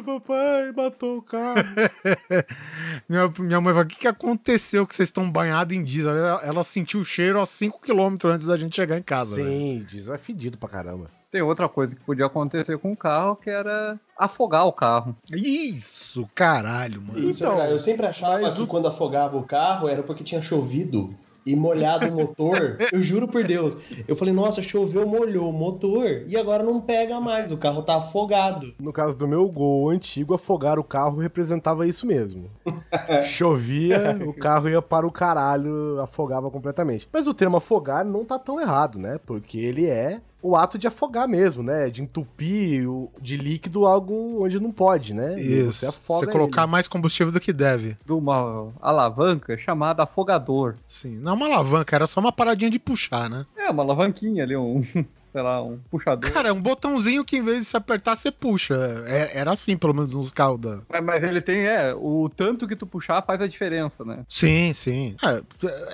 "Ih, 0.00 0.06
meu 0.06 0.20
pai 0.20 0.72
matou 0.76 1.18
o 1.18 1.22
carro. 1.22 1.60
Minha, 3.08 3.28
minha 3.38 3.60
mãe 3.60 3.72
falou: 3.72 3.84
o 3.84 3.88
que, 3.88 3.96
que 3.98 4.08
aconteceu 4.08 4.86
que 4.86 4.94
vocês 4.94 5.08
estão 5.08 5.30
banhados 5.30 5.76
em 5.76 5.82
diesel? 5.82 6.16
Ela, 6.16 6.40
ela 6.44 6.64
sentiu 6.64 7.00
o 7.00 7.04
cheiro 7.04 7.40
a 7.40 7.44
5km 7.44 8.24
antes 8.30 8.46
da 8.46 8.56
gente 8.56 8.76
chegar 8.76 8.98
em 8.98 9.02
casa. 9.02 9.36
velho. 9.36 9.48
Sim, 9.48 9.86
diesel 9.88 10.14
é 10.14 10.18
fedido 10.18 10.58
pra 10.58 10.68
caramba. 10.68 11.10
Tem 11.30 11.42
outra 11.42 11.68
coisa 11.68 11.94
que 11.94 12.00
podia 12.02 12.26
acontecer 12.26 12.76
com 12.78 12.92
o 12.92 12.96
carro, 12.96 13.36
que 13.36 13.48
era 13.48 13.98
afogar 14.18 14.66
o 14.66 14.72
carro. 14.72 15.16
Isso, 15.32 16.28
caralho, 16.34 17.00
mano. 17.00 17.18
Isso, 17.18 17.44
Então, 17.44 17.56
cara, 17.56 17.70
eu 17.70 17.78
sempre 17.78 18.06
achava 18.06 18.40
mas 18.40 18.54
que 18.56 18.62
o- 18.62 18.66
quando 18.66 18.88
afogava 18.88 19.36
o 19.36 19.44
carro 19.44 19.88
era 19.88 20.02
porque 20.02 20.24
tinha 20.24 20.42
chovido 20.42 21.14
e 21.44 21.56
molhado 21.56 22.08
o 22.08 22.12
motor. 22.12 22.78
eu 22.92 23.02
juro 23.02 23.28
por 23.28 23.44
Deus. 23.44 23.76
Eu 24.06 24.16
falei, 24.16 24.32
nossa, 24.32 24.62
choveu, 24.62 25.06
molhou 25.06 25.50
o 25.50 25.52
motor 25.52 26.24
e 26.26 26.36
agora 26.36 26.62
não 26.62 26.80
pega 26.80 27.20
mais, 27.20 27.50
o 27.50 27.56
carro 27.56 27.82
tá 27.82 27.96
afogado. 27.96 28.74
No 28.78 28.92
caso 28.92 29.16
do 29.16 29.28
meu 29.28 29.48
gol 29.48 29.90
antigo, 29.90 30.34
afogar 30.34 30.78
o 30.78 30.84
carro 30.84 31.18
representava 31.18 31.86
isso 31.86 32.06
mesmo. 32.06 32.50
Chovia, 33.26 34.18
o 34.26 34.32
carro 34.32 34.68
ia 34.68 34.82
para 34.82 35.06
o 35.06 35.12
caralho, 35.12 36.00
afogava 36.00 36.50
completamente. 36.50 37.08
Mas 37.12 37.26
o 37.26 37.34
termo 37.34 37.56
afogar 37.56 38.04
não 38.04 38.24
tá 38.24 38.38
tão 38.38 38.60
errado, 38.60 38.98
né? 38.98 39.18
Porque 39.24 39.58
ele 39.58 39.86
é 39.86 40.20
o 40.42 40.56
ato 40.56 40.78
de 40.78 40.86
afogar 40.86 41.28
mesmo, 41.28 41.62
né? 41.62 41.90
De 41.90 42.02
entupir 42.02 42.88
o- 42.88 43.10
de 43.20 43.36
líquido 43.36 43.86
algo 43.86 44.42
onde 44.44 44.58
não 44.60 44.72
pode, 44.72 45.12
né? 45.14 45.34
E 45.38 45.60
Isso. 45.60 45.72
Você 45.80 45.86
afoga 45.86 46.26
Você 46.26 46.32
colocar 46.32 46.62
ele. 46.62 46.70
mais 46.70 46.88
combustível 46.88 47.32
do 47.32 47.40
que 47.40 47.52
deve. 47.52 47.96
De 48.04 48.12
uma 48.12 48.68
alavanca 48.80 49.56
chamada 49.58 50.02
afogador. 50.02 50.76
Sim. 50.86 51.18
Não 51.18 51.32
é 51.32 51.34
uma 51.34 51.46
alavanca, 51.46 51.94
era 51.94 52.06
só 52.06 52.20
uma 52.20 52.32
paradinha 52.32 52.70
de 52.70 52.78
puxar, 52.78 53.28
né? 53.28 53.44
É, 53.56 53.70
uma 53.70 53.82
alavanquinha 53.82 54.42
ali, 54.44 54.56
um, 54.56 54.80
sei 55.32 55.42
lá, 55.42 55.62
um 55.62 55.78
puxador. 55.90 56.30
Cara, 56.32 56.48
é 56.48 56.52
um 56.52 56.60
botãozinho 56.60 57.24
que 57.24 57.36
em 57.36 57.42
vez 57.42 57.58
de 57.58 57.64
se 57.66 57.76
apertar, 57.76 58.16
você 58.16 58.30
puxa. 58.30 58.74
É- 59.06 59.38
Era 59.38 59.52
assim, 59.52 59.76
pelo 59.76 59.94
menos, 59.94 60.12
nos 60.14 60.32
carros 60.32 60.60
da. 60.60 60.80
Mas, 60.88 61.04
mas 61.04 61.22
ele 61.22 61.40
tem, 61.40 61.66
é, 61.66 61.94
o 61.94 62.28
tanto 62.34 62.66
que 62.66 62.74
tu 62.76 62.86
puxar 62.86 63.22
faz 63.22 63.40
a 63.40 63.46
diferença, 63.46 64.04
né? 64.04 64.24
Sim, 64.28 64.72
sim. 64.72 65.16
É, 65.22 65.42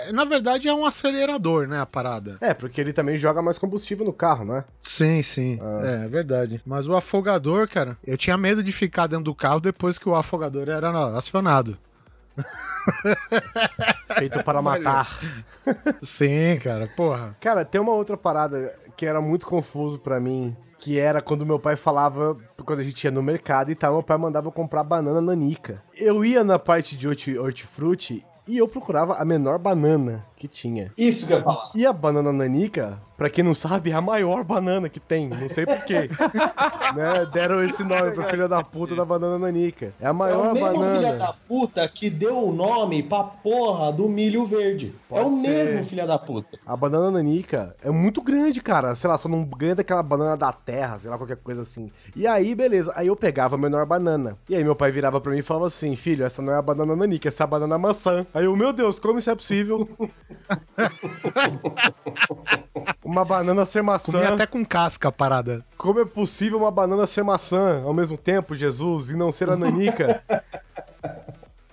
é, 0.08 0.12
na 0.12 0.24
verdade, 0.24 0.68
é 0.68 0.74
um 0.74 0.86
acelerador, 0.86 1.66
né? 1.66 1.80
A 1.80 1.86
parada. 1.86 2.38
É, 2.40 2.54
porque 2.54 2.80
ele 2.80 2.92
também 2.92 3.18
joga 3.18 3.42
mais 3.42 3.58
combustível 3.58 4.04
no 4.06 4.12
carro, 4.12 4.44
né? 4.44 4.64
Sim, 4.80 5.20
sim. 5.22 5.60
É, 5.82 6.04
é 6.04 6.08
verdade. 6.08 6.60
Mas 6.64 6.88
o 6.88 6.94
afogador, 6.96 7.68
cara, 7.68 7.96
eu 8.06 8.16
tinha 8.16 8.36
medo 8.36 8.62
de 8.62 8.72
ficar 8.72 9.06
dentro 9.06 9.24
do 9.24 9.34
carro 9.34 9.60
depois 9.60 9.98
que 9.98 10.08
o 10.08 10.14
afogador 10.16 10.68
era 10.68 10.90
acionado. 11.16 11.78
Feito 14.18 14.42
para 14.42 14.60
matar. 14.62 15.18
Sim, 16.02 16.58
cara, 16.62 16.86
porra. 16.86 17.36
Cara, 17.40 17.64
tem 17.64 17.80
uma 17.80 17.92
outra 17.92 18.16
parada 18.16 18.74
que 18.96 19.04
era 19.06 19.20
muito 19.20 19.46
confuso 19.46 19.98
pra 19.98 20.18
mim, 20.20 20.56
que 20.78 20.98
era 20.98 21.20
quando 21.20 21.44
meu 21.46 21.58
pai 21.58 21.76
falava, 21.76 22.36
quando 22.64 22.80
a 22.80 22.84
gente 22.84 23.02
ia 23.04 23.10
no 23.10 23.22
mercado 23.22 23.70
e 23.70 23.74
tal, 23.74 23.94
meu 23.94 24.02
pai 24.02 24.16
mandava 24.18 24.48
eu 24.48 24.52
comprar 24.52 24.82
banana 24.84 25.20
nanica. 25.20 25.82
Eu 25.94 26.24
ia 26.24 26.42
na 26.44 26.58
parte 26.58 26.96
de 26.96 27.06
horti- 27.08 27.38
hortifruti 27.38 28.24
e 28.46 28.58
eu 28.58 28.68
procurava 28.68 29.14
a 29.14 29.24
menor 29.24 29.58
banana 29.58 30.24
que 30.36 30.46
tinha. 30.46 30.92
Isso 30.96 31.26
que 31.26 31.32
eu 31.32 31.38
ia 31.38 31.44
falar. 31.44 31.70
E 31.74 31.84
a 31.86 31.92
banana 31.92 32.32
nanica, 32.32 33.00
pra 33.16 33.30
quem 33.30 33.44
não 33.44 33.54
sabe, 33.54 33.90
é 33.90 33.94
a 33.94 34.00
maior 34.00 34.44
banana 34.44 34.88
que 34.88 35.00
tem, 35.00 35.28
não 35.28 35.48
sei 35.48 35.64
porquê. 35.66 36.08
né? 36.94 37.26
Deram 37.32 37.62
esse 37.62 37.82
nome 37.82 38.10
pra 38.12 38.24
filha 38.24 38.48
da 38.48 38.62
puta 38.62 38.94
da 38.94 39.04
banana 39.04 39.38
nanica. 39.38 39.92
É 40.00 40.06
a 40.06 40.10
É 40.10 40.12
maior 40.12 40.50
o 40.50 40.54
mesmo 40.54 40.72
banana. 40.72 41.00
filho 41.06 41.18
da 41.18 41.32
puta 41.32 41.88
que 41.88 42.10
deu 42.10 42.48
o 42.48 42.52
nome 42.52 43.02
pra 43.02 43.24
porra 43.24 43.92
do 43.92 44.08
milho 44.08 44.44
verde. 44.44 44.94
é 45.10 45.14
Pode 45.14 45.28
o 45.30 45.40
ser. 45.40 45.48
mesmo 45.48 45.84
filho 45.84 46.06
da 46.06 46.18
puta. 46.18 46.58
A 46.66 46.76
banana 46.76 47.10
nanica 47.10 47.74
é 47.82 47.90
muito 47.90 48.20
grande, 48.22 48.60
cara. 48.60 48.94
Sei 48.94 49.08
lá, 49.08 49.16
só 49.18 49.28
não 49.28 49.44
ganha 49.44 49.74
daquela 49.74 50.02
banana 50.02 50.36
da 50.36 50.52
terra, 50.52 50.98
sei 50.98 51.10
lá, 51.10 51.16
qualquer 51.16 51.36
coisa 51.36 51.62
assim. 51.62 51.90
E 52.14 52.26
aí, 52.26 52.54
beleza. 52.54 52.92
Aí 52.94 53.06
eu 53.08 53.16
pegava 53.16 53.56
a 53.56 53.58
menor 53.58 53.84
banana. 53.86 54.36
E 54.48 54.54
aí 54.54 54.62
meu 54.64 54.76
pai 54.76 54.90
virava 54.90 55.20
pra 55.20 55.32
mim 55.32 55.38
e 55.38 55.42
falava 55.42 55.66
assim: 55.66 55.94
Filho, 55.96 56.24
essa 56.24 56.42
não 56.42 56.52
é 56.52 56.56
a 56.56 56.62
banana 56.62 56.94
nanica, 56.96 57.28
essa 57.28 57.42
é 57.42 57.44
a 57.44 57.48
banana 57.48 57.78
maçã. 57.78 58.26
Aí 58.34 58.44
eu, 58.44 58.56
meu 58.56 58.72
Deus, 58.72 58.98
como 58.98 59.18
isso 59.18 59.30
é 59.30 59.34
possível? 59.34 59.88
uma 63.06 63.24
banana 63.24 63.64
ser 63.64 63.82
maçã. 63.82 64.12
Comia 64.12 64.30
até 64.30 64.46
com 64.46 64.64
casca 64.64 65.08
a 65.08 65.12
parada. 65.12 65.64
Como 65.76 66.00
é 66.00 66.04
possível 66.04 66.58
uma 66.58 66.70
banana 66.70 67.06
ser 67.06 67.22
maçã 67.22 67.82
ao 67.84 67.94
mesmo 67.94 68.16
tempo, 68.18 68.54
Jesus, 68.54 69.10
e 69.10 69.16
não 69.16 69.30
ser 69.30 69.48
a 69.48 69.56
nanica? 69.56 70.22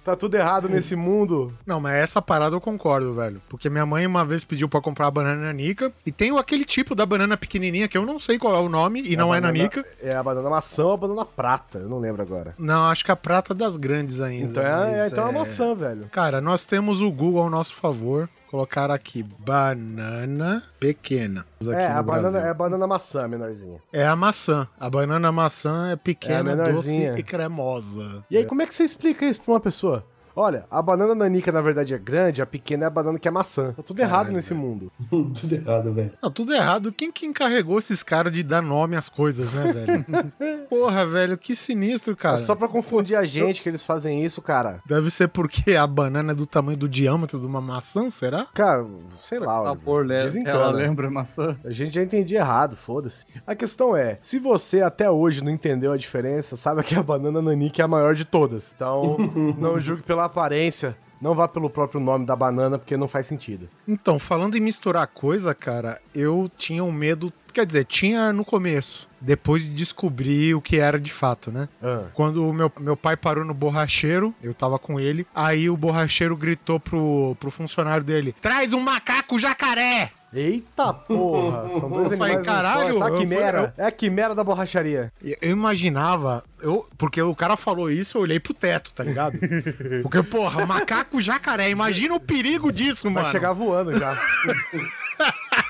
tá 0.04 0.16
tudo 0.18 0.36
errado 0.36 0.68
nesse 0.68 0.96
mundo. 0.98 1.54
Não, 1.66 1.80
mas 1.80 1.96
essa 1.96 2.22
parada 2.22 2.56
eu 2.56 2.60
concordo, 2.62 3.14
velho. 3.16 3.42
Porque 3.48 3.70
minha 3.70 3.86
mãe 3.86 4.06
uma 4.06 4.26
vez 4.26 4.44
pediu 4.44 4.68
pra 4.68 4.82
comprar 4.82 5.08
a 5.08 5.12
banana 5.12 5.42
nanica. 5.42 5.92
E 6.06 6.12
tem 6.12 6.38
aquele 6.38 6.66
tipo 6.66 6.94
da 6.94 7.06
banana 7.06 7.38
pequenininha 7.38 7.88
que 7.88 7.98
eu 7.98 8.06
não 8.06 8.20
sei 8.20 8.38
qual 8.38 8.54
é 8.56 8.60
o 8.60 8.68
nome 8.70 9.02
e 9.02 9.16
não 9.16 9.32
A 9.32 9.38
é 9.38 9.42
banana- 9.42 9.58
nanica. 9.58 9.86
É 10.02 10.14
a 10.16 10.22
banana 10.22 10.50
maçã 10.50 10.84
ou 10.86 10.92
a 10.94 10.98
banana 10.98 11.26
prata, 11.26 11.80
eu 11.80 11.88
não 11.90 12.00
lembro 12.00 12.22
agora. 12.22 12.54
Não, 12.60 12.84
acho 12.86 13.06
que 13.06 13.12
a 13.12 13.16
prata 13.16 13.54
das 13.54 13.78
grandes 13.78 14.20
ainda. 14.22 14.46
Então 14.62 14.64
é, 14.64 15.00
é, 15.00 15.08
então 15.08 15.24
é 15.26 15.30
uma 15.30 15.40
maçã, 15.40 15.74
velho. 15.74 16.10
Cara, 16.12 16.42
nós 16.42 16.66
temos 16.66 17.02
o 17.02 17.10
Google 17.10 17.42
ao 17.44 17.50
nosso 17.50 17.74
favor. 17.76 18.30
Colocar 18.54 18.92
aqui 18.92 19.24
banana 19.24 20.62
pequena. 20.80 21.44
Aqui 21.60 21.72
É, 21.74 21.88
a 21.88 22.04
banana, 22.04 22.30
Brasil. 22.30 22.40
é 22.48 22.50
a 22.52 22.54
banana 22.54 22.86
maçã, 22.86 23.28
menorzinha. 23.28 23.82
É 23.92 24.06
a 24.06 24.16
maçã. 24.16 24.68
A 24.80 24.88
banana 24.92 25.32
maçã 25.32 25.90
é 25.90 25.96
pequena, 25.96 26.52
É 26.52 26.72
doce 26.72 27.04
e 27.18 27.24
cremosa. 27.24 28.24
E 28.30 28.38
aí, 28.38 28.46
como 28.46 28.62
é 28.62 28.68
que 28.68 28.76
você 28.76 28.84
explica 28.84 29.26
isso 29.26 29.42
pra 29.42 29.54
uma 29.56 29.60
pessoa? 29.60 30.06
Olha, 30.36 30.66
a 30.70 30.82
banana 30.82 31.14
nanica 31.14 31.52
na 31.52 31.62
verdade 31.62 31.94
é 31.94 31.98
grande, 31.98 32.42
a 32.42 32.46
pequena 32.46 32.86
é 32.86 32.88
a 32.88 32.90
banana 32.90 33.20
que 33.20 33.28
é 33.28 33.32
maçã. 33.32 33.74
Tá 33.74 33.84
tudo 33.84 34.00
errado 34.00 34.14
Caralho, 34.14 34.36
nesse 34.36 34.54
mundo. 34.54 34.92
Tudo 35.34 35.56
errado, 35.56 35.94
velho. 35.94 36.12
Não, 36.22 36.32
tudo 36.32 36.54
errado. 36.54 36.92
Quem 36.92 37.12
que 37.12 37.26
encarregou 37.26 37.78
esses 37.78 38.04
caras 38.04 38.32
de 38.32 38.44
dar 38.44 38.62
nome 38.62 38.96
às 38.96 39.10
coisas, 39.10 39.52
né, 39.52 39.72
velho? 39.72 40.06
Porra, 40.70 41.06
velho, 41.06 41.38
que 41.38 41.56
sinistro, 41.56 42.16
cara. 42.16 42.36
É 42.38 42.40
só 42.40 42.56
pra 42.56 42.68
confundir 42.68 43.16
a 43.16 43.26
gente 43.26 43.62
que 43.62 43.70
eles 43.70 43.86
fazem 43.86 44.24
isso, 44.24 44.42
cara. 44.42 44.80
Deve 44.86 45.10
ser 45.10 45.28
porque 45.28 45.76
a 45.76 45.86
banana 45.86 46.32
é 46.32 46.36
do 46.36 46.46
tamanho 46.46 46.78
do 46.78 46.88
diâmetro 46.90 47.40
de 47.40 47.46
uma 47.46 47.62
maçã, 47.62 48.10
será? 48.10 48.48
Cara, 48.54 48.86
sei 49.22 49.40
lá. 49.40 49.62
O 49.62 49.66
sabor, 49.66 50.06
né? 50.06 50.24
desencana. 50.24 50.58
Ela 50.58 50.72
lembra 50.72 51.10
maçã. 51.10 51.58
A 51.64 51.72
gente 51.72 51.96
já 51.96 52.04
entendia 52.04 52.40
errado, 52.40 52.76
foda-se. 52.76 53.26
A 53.46 53.56
questão 53.56 53.96
é, 53.96 54.18
se 54.22 54.40
você 54.40 54.82
até 54.82 55.10
hoje 55.10 55.44
não 55.44 55.52
entendeu 55.52 55.92
a 55.92 55.98
diferença, 55.98 56.56
saiba 56.56 56.84
que 56.84 56.96
a 56.96 57.04
banana 57.04 57.42
nanica 57.42 57.82
é 57.82 57.86
a 57.86 57.88
maior 57.88 58.16
de 58.16 58.26
todas. 58.26 58.74
Então, 58.76 59.18
não 59.58 59.80
julgue 59.80 60.04
pela 60.04 60.23
aparência, 60.26 60.98
não 61.22 61.34
vá 61.34 61.48
pelo 61.48 61.70
próprio 61.70 62.02
nome 62.02 62.26
da 62.26 62.36
banana, 62.36 62.78
porque 62.78 62.98
não 62.98 63.08
faz 63.08 63.26
sentido. 63.28 63.70
Então, 63.88 64.20
falando 64.20 64.58
em 64.58 64.60
misturar 64.60 65.08
coisa, 65.08 65.56
cara, 65.56 66.00
eu 66.14 66.52
tinha 66.58 66.84
um 66.84 66.92
medo. 66.92 67.32
Quer 67.54 67.66
dizer, 67.66 67.86
tinha 67.86 68.34
no 68.34 68.44
começo. 68.44 69.08
Depois 69.22 69.62
de 69.62 69.70
descobrir 69.70 70.54
o 70.54 70.62
que 70.62 70.78
era 70.78 71.00
de 71.00 71.14
fato, 71.14 71.50
né? 71.52 71.70
Ah, 71.82 72.06
Quando 72.14 72.46
o 72.46 72.52
meu, 72.52 72.70
meu 72.80 72.98
pai 72.98 73.16
parou 73.16 73.46
no 73.46 73.54
borracheiro, 73.54 74.36
eu 74.44 74.54
tava 74.54 74.78
com 74.78 75.00
ele. 75.00 75.26
Aí 75.34 75.70
o 75.70 75.78
borracheiro 75.78 76.36
gritou 76.36 76.80
pro, 76.80 77.38
pro 77.40 77.50
funcionário 77.52 78.04
dele: 78.04 78.36
Traz 78.42 78.74
um 78.74 78.82
macaco 78.82 79.40
jacaré! 79.40 80.12
Eita 80.34 80.94
porra, 80.94 81.70
são 81.80 81.90
dois 81.90 82.12
Eu 82.12 82.18
falei, 82.18 82.36
animais 82.36 82.46
caralho, 82.46 82.76
caralho, 82.76 82.98
essa 82.98 83.10
eu 83.10 83.18
quimera. 83.18 83.74
É 83.78 83.86
a 83.86 83.92
quimera 83.92 84.34
da 84.34 84.44
borracharia. 84.44 85.12
Eu 85.24 85.52
imaginava, 85.52 86.44
eu, 86.62 86.88
porque 86.98 87.22
o 87.22 87.36
cara 87.36 87.56
falou 87.56 87.92
isso, 87.92 88.18
eu 88.18 88.22
olhei 88.22 88.40
pro 88.40 88.54
teto, 88.54 88.92
tá 88.94 89.04
ligado? 89.04 89.38
Porque, 90.02 90.24
porra, 90.24 90.66
macaco 90.66 91.22
jacaré, 91.22 91.70
imagina 91.70 92.16
o 92.16 92.20
perigo 92.20 92.72
disso, 92.72 93.04
Vai 93.04 93.24
mano. 93.24 93.32
chegar 93.32 93.54
voando 93.54 93.98
já. 93.98 94.16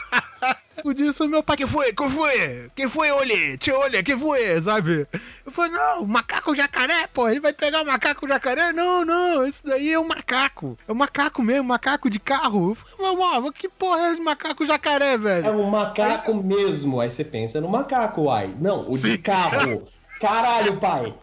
Disso, 0.91 1.29
meu 1.29 1.43
pai, 1.43 1.55
que 1.57 1.67
foi? 1.67 1.93
Que 1.93 2.09
foi? 2.09 2.71
Que 2.75 2.87
foi, 2.89 3.11
olhe? 3.11 3.57
Te 3.57 3.71
olha, 3.71 4.01
que 4.01 4.17
foi? 4.17 4.59
Sabe? 4.59 5.07
Eu 5.45 5.51
falei, 5.51 5.71
não, 5.71 6.05
macaco 6.07 6.55
jacaré, 6.55 7.05
pô, 7.13 7.29
ele 7.29 7.39
vai 7.39 7.53
pegar 7.53 7.83
o 7.83 7.85
macaco 7.85 8.27
jacaré? 8.27 8.73
Não, 8.73 9.05
não, 9.05 9.45
isso 9.45 9.61
daí 9.65 9.91
é 9.93 9.99
um 9.99 10.07
macaco. 10.07 10.77
É 10.87 10.91
um 10.91 10.95
macaco 10.95 11.41
mesmo, 11.43 11.63
macaco 11.65 12.09
de 12.09 12.19
carro. 12.19 12.71
Eu 12.71 12.75
falei, 12.75 13.15
mamãe, 13.15 13.51
que 13.53 13.69
porra 13.69 14.07
é 14.07 14.11
esse 14.11 14.21
macaco 14.21 14.65
jacaré, 14.65 15.13
É 15.13 15.17
velho? 15.17 15.51
um 15.51 15.69
macaco 15.69 16.33
mesmo. 16.33 16.99
Aí 16.99 17.11
você 17.11 17.23
pensa 17.23 17.61
no 17.61 17.69
macaco, 17.69 18.23
uai. 18.23 18.53
Não, 18.59 18.79
o 18.89 18.97
de 18.97 19.17
carro. 19.19 19.87
Caralho, 20.19 20.77
pai. 20.77 21.13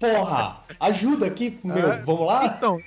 Porra, 0.00 0.60
ajuda 0.80 1.26
aqui, 1.26 1.58
meu. 1.64 2.04
Vamos 2.04 2.26
lá? 2.26 2.44
Então, 2.56 2.78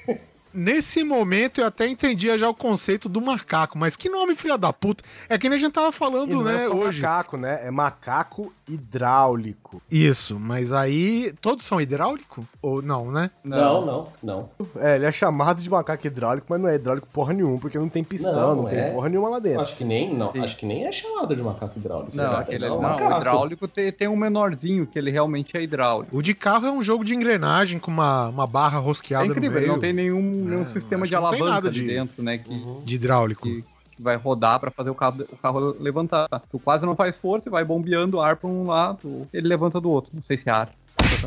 nesse 0.53 1.03
momento 1.03 1.61
eu 1.61 1.67
até 1.67 1.87
entendia 1.87 2.37
já 2.37 2.49
o 2.49 2.53
conceito 2.53 3.07
do 3.07 3.21
macaco, 3.21 3.77
mas 3.77 3.95
que 3.95 4.09
nome 4.09 4.35
filha 4.35 4.57
da 4.57 4.71
puta. 4.71 5.03
É 5.29 5.37
que 5.37 5.49
nem 5.49 5.57
a 5.57 5.59
gente 5.59 5.73
tava 5.73 5.91
falando, 5.91 6.35
não 6.35 6.43
né, 6.43 6.65
é 6.65 6.69
hoje. 6.69 7.01
macaco, 7.01 7.37
né? 7.37 7.61
É 7.63 7.71
macaco 7.71 8.53
hidráulico. 8.73 9.81
Isso, 9.91 10.39
mas 10.39 10.71
aí 10.71 11.33
todos 11.41 11.65
são 11.65 11.79
hidráulico? 11.81 12.45
Ou 12.61 12.81
não, 12.81 13.11
né? 13.11 13.31
Não, 13.43 13.85
não, 13.85 14.07
não. 14.21 14.49
É, 14.77 14.95
ele 14.95 15.05
é 15.05 15.11
chamado 15.11 15.61
de 15.61 15.69
macaco 15.69 16.05
hidráulico, 16.05 16.47
mas 16.49 16.61
não 16.61 16.69
é 16.69 16.75
hidráulico 16.75 17.07
porra 17.11 17.33
nenhuma, 17.33 17.57
porque 17.59 17.77
não 17.77 17.89
tem 17.89 18.03
pistão, 18.03 18.33
Não, 18.33 18.55
não, 18.55 18.63
não 18.63 18.69
tem 18.69 18.79
é. 18.79 18.91
porra 18.91 19.09
nenhuma 19.09 19.29
lá 19.29 19.39
dentro. 19.39 19.61
Acho 19.61 19.75
que 19.77 19.83
nem, 19.83 20.13
não, 20.13 20.31
acho 20.43 20.57
que 20.57 20.65
nem 20.65 20.85
é 20.85 20.91
chamado 20.91 21.35
de 21.35 21.41
macaco 21.43 21.77
hidráulico. 21.77 22.15
Não, 22.15 22.31
aquele, 22.37 22.65
É 22.65 22.69
não, 22.69 22.81
macaco. 22.81 23.13
o 23.13 23.17
hidráulico 23.17 23.67
tem, 23.67 23.91
tem 23.91 24.07
um 24.07 24.15
menorzinho, 24.15 24.85
que 24.87 24.97
ele 24.97 25.11
realmente 25.11 25.55
é 25.57 25.61
hidráulico. 25.61 26.15
O 26.15 26.21
de 26.21 26.33
carro 26.33 26.65
é 26.67 26.71
um 26.71 26.81
jogo 26.83 27.03
de 27.03 27.13
engrenagem 27.13 27.79
com 27.79 27.91
uma, 27.91 28.29
uma 28.29 28.47
barra 28.47 28.77
É 28.77 28.81
rosqueada 28.81 29.25
no 29.25 29.31
incrível, 29.31 29.51
meio 29.53 29.63
ele 29.65 29.71
não 29.71 29.79
tem 29.79 29.93
nenhum, 29.93 30.21
nenhum 30.21 30.63
É, 30.63 30.65
sistema 30.67 31.05
de 31.05 31.15
alavanca 31.15 31.69
de- 31.69 31.85
dentro, 31.87 32.21
né? 32.23 32.37
Que, 32.37 32.81
de 32.85 32.95
hidráulico. 32.95 33.43
que, 33.47 33.63
que 34.01 34.03
vai 34.03 34.15
rodar 34.15 34.59
pra 34.59 34.71
fazer 34.71 34.89
o 34.89 34.95
carro, 34.95 35.23
o 35.31 35.37
carro 35.37 35.75
levantar. 35.79 36.27
Tu 36.49 36.59
quase 36.59 36.85
não 36.85 36.95
faz 36.95 37.17
força 37.17 37.47
e 37.47 37.51
vai 37.51 37.63
bombeando 37.63 38.19
ar 38.19 38.35
pra 38.35 38.49
um 38.49 38.65
lado, 38.65 39.27
ele 39.31 39.47
levanta 39.47 39.79
do 39.79 39.89
outro. 39.89 40.11
Não 40.13 40.23
sei 40.23 40.37
se 40.37 40.49
é 40.49 40.51
ar. 40.51 40.73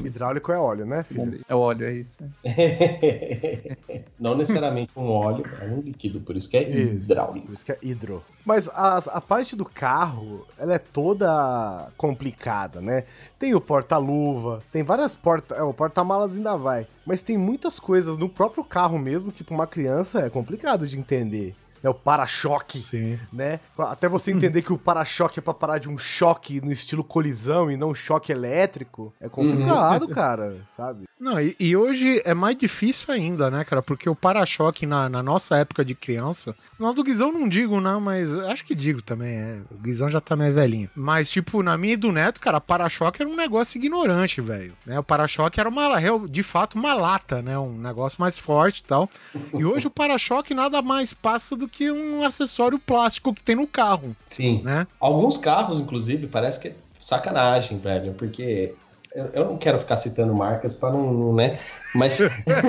Hidráulico 0.05 0.51
é 0.51 0.59
óleo, 0.59 0.85
né, 0.85 1.05
filho? 1.05 1.41
É 1.49 1.55
óleo, 1.55 1.87
é 1.87 1.93
isso. 1.93 2.19
Não 4.19 4.37
necessariamente 4.37 4.93
um 4.97 5.09
óleo, 5.09 5.45
é 5.61 5.67
um 5.67 5.81
líquido, 5.81 6.21
por 6.21 6.37
isso 6.37 6.51
que 6.51 6.57
é 6.57 6.69
Isso, 6.69 7.11
hidráulico. 7.13 7.47
Por 7.47 7.53
isso 7.53 7.65
que 7.65 7.73
é 7.73 7.79
hidro. 7.81 8.23
Mas 8.45 8.69
a, 8.69 8.99
a 8.99 9.21
parte 9.21 9.55
do 9.55 9.65
carro, 9.65 10.47
ela 10.59 10.75
é 10.75 10.79
toda 10.79 11.89
complicada, 11.97 12.81
né? 12.81 13.05
Tem 13.39 13.55
o 13.55 13.61
porta-luva, 13.61 14.63
tem 14.73 14.83
várias 14.83 15.15
portas. 15.15 15.57
É, 15.57 15.63
o 15.63 15.73
porta-malas 15.73 16.37
ainda 16.37 16.57
vai. 16.57 16.87
Mas 17.07 17.23
tem 17.23 17.39
muitas 17.39 17.79
coisas 17.79 18.19
no 18.19 18.29
próprio 18.29 18.65
carro 18.65 18.99
mesmo 18.99 19.31
que 19.31 19.45
pra 19.45 19.55
uma 19.55 19.67
criança 19.67 20.21
é 20.21 20.31
complicado 20.31 20.87
de 20.87 20.99
entender. 20.99 21.55
É 21.85 21.89
o 21.89 21.95
para-choque, 21.95 22.81
Sim. 22.81 23.19
né? 23.31 23.61
Até 23.79 24.09
você 24.09 24.31
entender 24.31 24.63
que 24.63 24.73
o 24.73 24.79
para-choque 24.79 25.39
é 25.39 25.43
pra 25.43 25.53
parar 25.53 25.77
de 25.77 25.89
um 25.89 25.99
choque 25.99 26.59
no 26.63 26.73
estilo 26.73 27.05
colisão 27.05 27.71
e 27.71 27.77
não 27.77 27.95
choque 27.95 28.33
elétrico, 28.33 29.13
é 29.21 29.29
complicado, 29.29 30.09
cara, 30.11 30.57
sabe? 30.75 31.05
Não, 31.21 31.39
e, 31.39 31.55
e 31.61 31.77
hoje 31.77 32.23
é 32.25 32.33
mais 32.33 32.57
difícil 32.57 33.13
ainda, 33.13 33.51
né, 33.51 33.65
cara? 33.65 33.83
Porque 33.83 34.09
o 34.09 34.15
para-choque 34.15 34.87
na, 34.87 35.09
na 35.11 35.23
nossa 35.23 35.57
época 35.59 35.85
de 35.85 35.95
criança. 35.95 36.55
No 36.79 36.95
do 36.95 37.05
Guizão 37.05 37.33
não 37.33 37.49
digo, 37.49 37.81
não, 37.81 38.01
mas 38.01 38.35
acho 38.35 38.65
que 38.65 38.75
digo 38.75 39.03
também. 39.03 39.37
É, 39.37 39.61
o 39.71 39.77
Guizão 39.77 40.09
já 40.09 40.21
tá 40.21 40.35
meio 40.35 40.55
velhinho. 40.55 40.89
Mas, 40.95 41.31
tipo, 41.31 41.63
na 41.63 41.77
minha 41.77 41.95
e 41.95 41.97
do 41.99 42.13
Neto, 42.13 42.41
cara, 42.41 42.61
para-choque 42.61 43.21
era 43.21 43.31
um 43.31 43.37
negócio 43.37 43.77
ignorante, 43.79 44.41
velho. 44.41 44.73
Né? 44.87 44.99
O 44.99 45.03
para-choque 45.03 45.61
era 45.61 45.69
uma, 45.69 45.89
de 46.29 46.43
fato, 46.43 46.79
uma 46.79 46.95
lata, 46.95 47.43
né? 47.43 47.59
Um 47.59 47.79
negócio 47.79 48.21
mais 48.21 48.39
forte 48.39 48.79
e 48.79 48.85
tal. 48.85 49.11
E 49.53 49.65
hoje 49.65 49.87
o 49.87 49.91
para-choque 49.91 50.55
nada 50.55 50.81
mais 50.81 51.13
passa 51.13 51.57
do 51.57 51.69
que 51.69 51.74
um 51.83 52.23
acessório 52.23 52.79
plástico 52.79 53.33
que 53.35 53.43
tem 53.43 53.57
no 53.57 53.67
carro, 53.67 54.15
Sim. 54.27 54.63
né? 54.63 54.87
Alguns 55.01 55.37
carros, 55.37 55.81
inclusive, 55.81 56.27
parece 56.27 56.61
que 56.61 56.69
é 56.69 56.75
sacanagem, 57.01 57.79
velho, 57.79 58.15
porque 58.15 58.75
eu, 59.15 59.27
eu 59.27 59.45
não 59.45 59.57
quero 59.57 59.79
ficar 59.79 59.97
citando 59.97 60.35
marcas 60.35 60.75
pra 60.75 60.91
não, 60.91 61.13
não, 61.13 61.33
né? 61.33 61.59
Mas 61.95 62.19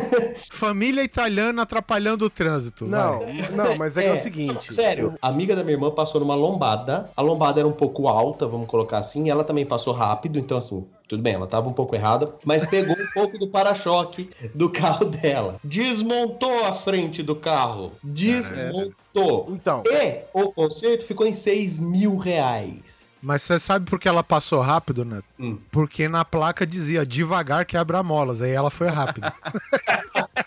Família 0.53 1.03
italiana 1.03 1.63
atrapalhando 1.63 2.25
o 2.25 2.29
trânsito. 2.29 2.85
Não, 2.85 3.19
vai. 3.19 3.51
não, 3.51 3.75
mas 3.77 3.97
é, 3.97 4.03
que 4.03 4.07
é 4.07 4.13
o 4.13 4.17
seguinte. 4.17 4.71
Sério, 4.73 5.15
a 5.19 5.27
amiga 5.27 5.55
da 5.55 5.63
minha 5.63 5.75
irmã 5.75 5.89
passou 5.89 6.21
numa 6.21 6.35
lombada. 6.35 7.09
A 7.17 7.21
lombada 7.23 7.59
era 7.59 7.67
um 7.67 7.71
pouco 7.71 8.07
alta, 8.07 8.45
vamos 8.45 8.67
colocar 8.67 8.99
assim. 8.99 9.31
Ela 9.31 9.43
também 9.43 9.65
passou 9.65 9.93
rápido, 9.93 10.37
então 10.37 10.59
assim, 10.59 10.85
tudo 11.07 11.23
bem, 11.23 11.33
ela 11.33 11.47
tava 11.47 11.67
um 11.67 11.73
pouco 11.73 11.95
errada, 11.95 12.35
mas 12.45 12.63
pegou 12.63 12.95
um 12.95 13.07
pouco 13.13 13.39
do 13.39 13.47
para-choque 13.47 14.29
do 14.53 14.69
carro 14.69 15.05
dela. 15.05 15.59
Desmontou 15.63 16.63
a 16.63 16.73
frente 16.73 17.23
do 17.23 17.35
carro. 17.35 17.93
Desmontou. 18.03 19.47
Então, 19.49 19.81
E 19.87 20.23
o 20.33 20.51
conserto 20.51 21.05
ficou 21.05 21.25
em 21.25 21.33
6 21.33 21.79
mil 21.79 22.17
reais. 22.17 22.94
Mas 23.25 23.41
você 23.41 23.58
sabe 23.58 23.89
por 23.89 24.00
que 24.00 24.08
ela 24.08 24.24
passou 24.24 24.62
rápido, 24.62 25.03
Neto? 25.03 25.25
Hum. 25.39 25.58
Porque 25.72 26.08
na 26.08 26.24
placa 26.24 26.63
dizia 26.63 27.03
devagar 27.03 27.65
quebra 27.65 28.03
molas, 28.03 28.44
aí 28.44 28.51
ela 28.51 28.70
foi 28.70 28.88
rápida. 28.88 29.34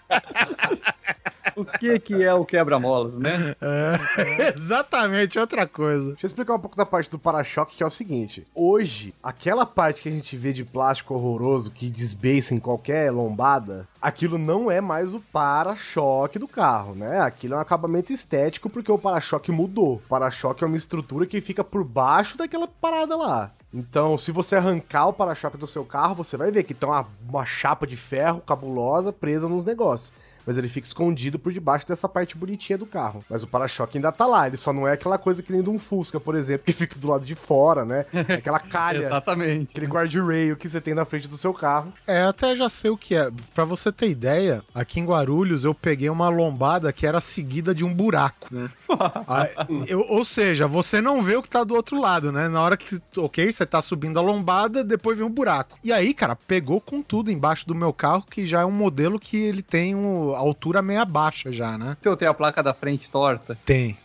O 1.58 1.64
que 1.64 1.98
que 1.98 2.22
é 2.22 2.32
o 2.32 2.44
quebra-molas, 2.44 3.18
né? 3.18 3.56
É, 3.60 4.54
exatamente, 4.54 5.38
outra 5.38 5.66
coisa. 5.66 6.10
Deixa 6.10 6.26
eu 6.26 6.28
explicar 6.28 6.54
um 6.54 6.60
pouco 6.60 6.76
da 6.76 6.86
parte 6.86 7.10
do 7.10 7.18
para-choque, 7.18 7.76
que 7.76 7.82
é 7.82 7.86
o 7.86 7.90
seguinte. 7.90 8.46
Hoje, 8.54 9.12
aquela 9.20 9.66
parte 9.66 10.00
que 10.00 10.08
a 10.08 10.12
gente 10.12 10.36
vê 10.36 10.52
de 10.52 10.64
plástico 10.64 11.14
horroroso 11.14 11.72
que 11.72 11.90
desbeiça 11.90 12.54
em 12.54 12.60
qualquer 12.60 13.10
lombada, 13.10 13.88
aquilo 14.00 14.38
não 14.38 14.70
é 14.70 14.80
mais 14.80 15.14
o 15.14 15.20
para-choque 15.20 16.38
do 16.38 16.46
carro, 16.46 16.94
né? 16.94 17.20
Aquilo 17.20 17.54
é 17.54 17.56
um 17.56 17.60
acabamento 17.60 18.12
estético 18.12 18.70
porque 18.70 18.92
o 18.92 18.98
para-choque 18.98 19.50
mudou. 19.50 19.94
O 19.94 20.08
para-choque 20.08 20.62
é 20.62 20.66
uma 20.66 20.76
estrutura 20.76 21.26
que 21.26 21.40
fica 21.40 21.64
por 21.64 21.82
baixo 21.82 22.38
daquela 22.38 22.68
parada 22.68 23.16
lá. 23.16 23.50
Então, 23.74 24.16
se 24.16 24.32
você 24.32 24.56
arrancar 24.56 25.08
o 25.08 25.12
para-choque 25.12 25.58
do 25.58 25.66
seu 25.66 25.84
carro, 25.84 26.14
você 26.14 26.36
vai 26.36 26.50
ver 26.50 26.62
que 26.62 26.72
tem 26.72 26.88
uma, 26.88 27.06
uma 27.28 27.44
chapa 27.44 27.86
de 27.86 27.96
ferro 27.96 28.40
cabulosa 28.40 29.12
presa 29.12 29.48
nos 29.48 29.64
negócios. 29.64 30.12
Mas 30.48 30.56
ele 30.56 30.66
fica 30.66 30.86
escondido 30.86 31.38
por 31.38 31.52
debaixo 31.52 31.86
dessa 31.86 32.08
parte 32.08 32.34
bonitinha 32.34 32.78
do 32.78 32.86
carro. 32.86 33.22
Mas 33.28 33.42
o 33.42 33.46
para-choque 33.46 33.98
ainda 33.98 34.10
tá 34.10 34.24
lá. 34.24 34.46
Ele 34.46 34.56
só 34.56 34.72
não 34.72 34.88
é 34.88 34.92
aquela 34.92 35.18
coisa 35.18 35.42
que 35.42 35.52
nem 35.52 35.62
de 35.62 35.68
um 35.68 35.78
Fusca, 35.78 36.18
por 36.18 36.34
exemplo, 36.34 36.64
que 36.64 36.72
fica 36.72 36.98
do 36.98 37.06
lado 37.06 37.26
de 37.26 37.34
fora, 37.34 37.84
né? 37.84 38.06
Aquela 38.34 38.58
calha, 38.58 39.04
Exatamente. 39.08 39.72
aquele 39.72 39.86
guardrail 39.86 40.56
que 40.56 40.66
você 40.66 40.80
tem 40.80 40.94
na 40.94 41.04
frente 41.04 41.28
do 41.28 41.36
seu 41.36 41.52
carro. 41.52 41.92
É, 42.06 42.22
até 42.22 42.56
já 42.56 42.70
sei 42.70 42.90
o 42.90 42.96
que 42.96 43.14
é. 43.14 43.30
Pra 43.54 43.66
você 43.66 43.92
ter 43.92 44.08
ideia, 44.08 44.62
aqui 44.74 45.00
em 45.00 45.04
Guarulhos 45.04 45.64
eu 45.66 45.74
peguei 45.74 46.08
uma 46.08 46.30
lombada 46.30 46.90
que 46.94 47.06
era 47.06 47.20
seguida 47.20 47.74
de 47.74 47.84
um 47.84 47.92
buraco, 47.92 48.48
né? 48.50 48.70
Aí, 49.28 49.50
eu- 49.86 50.06
ou 50.08 50.24
seja, 50.24 50.66
você 50.66 51.02
não 51.02 51.22
vê 51.22 51.36
o 51.36 51.42
que 51.42 51.50
tá 51.50 51.62
do 51.62 51.74
outro 51.74 52.00
lado, 52.00 52.32
né? 52.32 52.48
Na 52.48 52.62
hora 52.62 52.76
que, 52.78 52.98
ok, 53.18 53.52
você 53.52 53.66
tá 53.66 53.82
subindo 53.82 54.18
a 54.18 54.22
lombada, 54.22 54.82
depois 54.82 55.18
vem 55.18 55.26
um 55.26 55.30
buraco. 55.30 55.78
E 55.84 55.92
aí, 55.92 56.14
cara, 56.14 56.34
pegou 56.34 56.80
com 56.80 57.02
tudo 57.02 57.30
embaixo 57.30 57.66
do 57.66 57.74
meu 57.74 57.92
carro, 57.92 58.24
que 58.30 58.46
já 58.46 58.62
é 58.62 58.64
um 58.64 58.70
modelo 58.70 59.18
que 59.18 59.36
ele 59.36 59.60
tem 59.62 59.94
um, 59.94 60.34
altura 60.38 60.80
meia 60.82 61.04
baixa 61.04 61.50
já, 61.52 61.76
né? 61.78 61.96
Eu 62.04 62.16
tenho 62.16 62.30
a 62.30 62.34
placa 62.34 62.62
da 62.62 62.72
frente 62.74 63.10
torta. 63.10 63.56
Tem. 63.64 63.96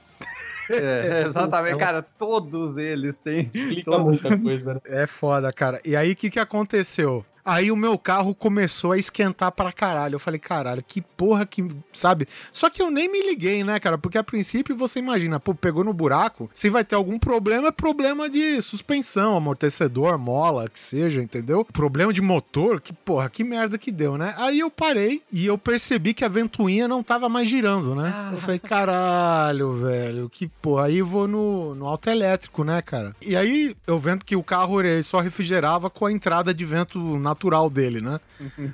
É, 0.70 1.24
exatamente, 1.28 1.78
cara, 1.78 2.02
todos 2.18 2.78
eles 2.78 3.16
têm. 3.24 3.50
Explica 3.54 3.92
todos- 3.92 4.22
muita 4.22 4.38
coisa, 4.38 4.74
né? 4.76 4.80
É 4.86 5.06
foda, 5.08 5.52
cara. 5.52 5.82
E 5.86 5.96
aí, 5.96 6.12
o 6.12 6.16
que 6.16 6.30
que 6.30 6.40
aconteceu? 6.40 7.26
Aí 7.46 7.72
o 7.72 7.76
meu 7.76 7.98
carro 7.98 8.34
começou 8.34 8.94
a 8.94 8.98
esquentar 8.98 9.52
pra 9.52 9.72
caralho. 9.72 10.16
Eu 10.16 10.20
falei, 10.20 10.40
caralho, 10.40 10.84
que 10.86 11.02
porra 11.02 11.46
que, 11.46 11.66
sabe? 11.92 12.28
Só 12.52 12.70
que 12.70 12.82
eu 12.82 12.90
nem 12.90 13.12
me 13.12 13.22
liguei, 13.22 13.64
né, 13.64 13.80
cara? 13.80 13.98
Porque 13.98 14.18
a 14.18 14.24
princípio 14.24 14.76
você 14.76 15.00
imagina, 15.00 15.40
pô, 15.40 15.54
pegou 15.54 15.84
no 15.84 15.94
buraco, 15.94 16.50
se 16.54 16.70
vai 16.70 16.84
ter 16.86 16.96
algum 16.96 17.20
problema, 17.20 17.68
é 17.68 17.72
problema 17.72 18.30
de 18.30 18.62
suspensão, 18.62 19.36
amortecedor, 19.36 20.18
mola, 20.18 20.70
que 20.70 20.80
seja, 20.80 21.22
entendeu? 21.22 21.66
Problema 21.66 22.14
de 22.14 22.22
motor, 22.22 22.80
que 22.80 22.94
porra, 22.94 23.30
que 23.30 23.44
merda 23.44 23.78
que 23.78 23.92
deu, 23.92 24.18
né? 24.18 24.34
Aí 24.38 24.60
eu 24.60 24.70
parei 24.70 25.22
e 25.32 25.46
eu 25.46 25.58
percebi 25.58 26.14
que 26.14 26.24
a 26.24 26.30
ventoinha 26.30 26.88
não 26.88 27.04
tava 27.04 27.28
mais 27.28 27.48
girando, 27.48 27.94
né? 27.94 28.30
Eu 28.32 28.38
falei, 28.38 28.60
caralho, 28.60 29.74
velho, 29.82 30.30
que 30.30 30.48
porra. 30.48 30.86
Aí 30.86 31.00
eu 31.00 31.06
vou 31.06 31.28
no, 31.28 31.76
no 31.76 31.88
auto 31.88 32.10
elétrico, 32.10 32.64
né, 32.64 32.82
cara? 32.82 33.16
E 33.22 33.36
aí 33.36 33.76
eu 33.86 34.00
vendo 34.00 34.24
que 34.24 34.36
o 34.36 34.44
carro 34.44 34.82
ele 34.82 35.04
só 35.04 35.20
refrigerava 35.20 35.90
com 35.90 36.06
a 36.06 36.12
entrada 36.12 36.54
de 36.54 36.66
vento 36.66 37.00
natural 37.34 37.70
dele, 37.70 38.00
né? 38.00 38.20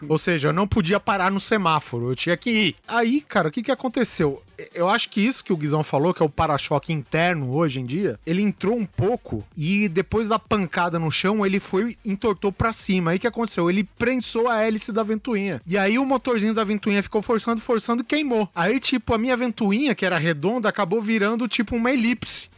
Ou 0.07 0.17
seja, 0.17 0.49
eu 0.49 0.53
não 0.53 0.67
podia 0.67 0.99
parar 0.99 1.31
no 1.31 1.39
semáforo, 1.39 2.11
eu 2.11 2.15
tinha 2.15 2.35
que 2.35 2.49
ir. 2.49 2.75
Aí, 2.87 3.21
cara, 3.21 3.47
o 3.47 3.51
que 3.51 3.63
que 3.63 3.71
aconteceu? 3.71 4.43
Eu 4.73 4.89
acho 4.89 5.09
que 5.09 5.21
isso 5.21 5.43
que 5.43 5.53
o 5.53 5.57
Guizão 5.57 5.81
falou, 5.83 6.13
que 6.13 6.21
é 6.21 6.25
o 6.25 6.29
para-choque 6.29 6.91
interno 6.91 7.55
hoje 7.55 7.79
em 7.79 7.85
dia, 7.85 8.19
ele 8.25 8.41
entrou 8.41 8.77
um 8.77 8.85
pouco 8.85 9.45
e 9.55 9.87
depois 9.87 10.27
da 10.27 10.37
pancada 10.37 10.99
no 10.99 11.09
chão, 11.09 11.45
ele 11.45 11.59
foi 11.59 11.97
entortou 12.05 12.51
pra 12.51 12.73
cima. 12.73 13.11
Aí 13.11 13.17
o 13.17 13.19
que 13.19 13.27
aconteceu? 13.27 13.69
Ele 13.69 13.85
prensou 13.97 14.49
a 14.49 14.61
hélice 14.61 14.91
da 14.91 15.01
ventoinha. 15.01 15.61
E 15.65 15.77
aí 15.77 15.97
o 15.97 16.05
motorzinho 16.05 16.53
da 16.53 16.63
ventoinha 16.65 17.01
ficou 17.01 17.21
forçando, 17.21 17.61
forçando 17.61 18.01
e 18.01 18.05
queimou. 18.05 18.49
Aí, 18.53 18.79
tipo, 18.79 19.13
a 19.13 19.17
minha 19.17 19.37
ventoinha, 19.37 19.95
que 19.95 20.05
era 20.05 20.17
redonda, 20.17 20.67
acabou 20.67 21.01
virando 21.01 21.47
tipo 21.47 21.75
uma 21.75 21.91
elipse. 21.91 22.49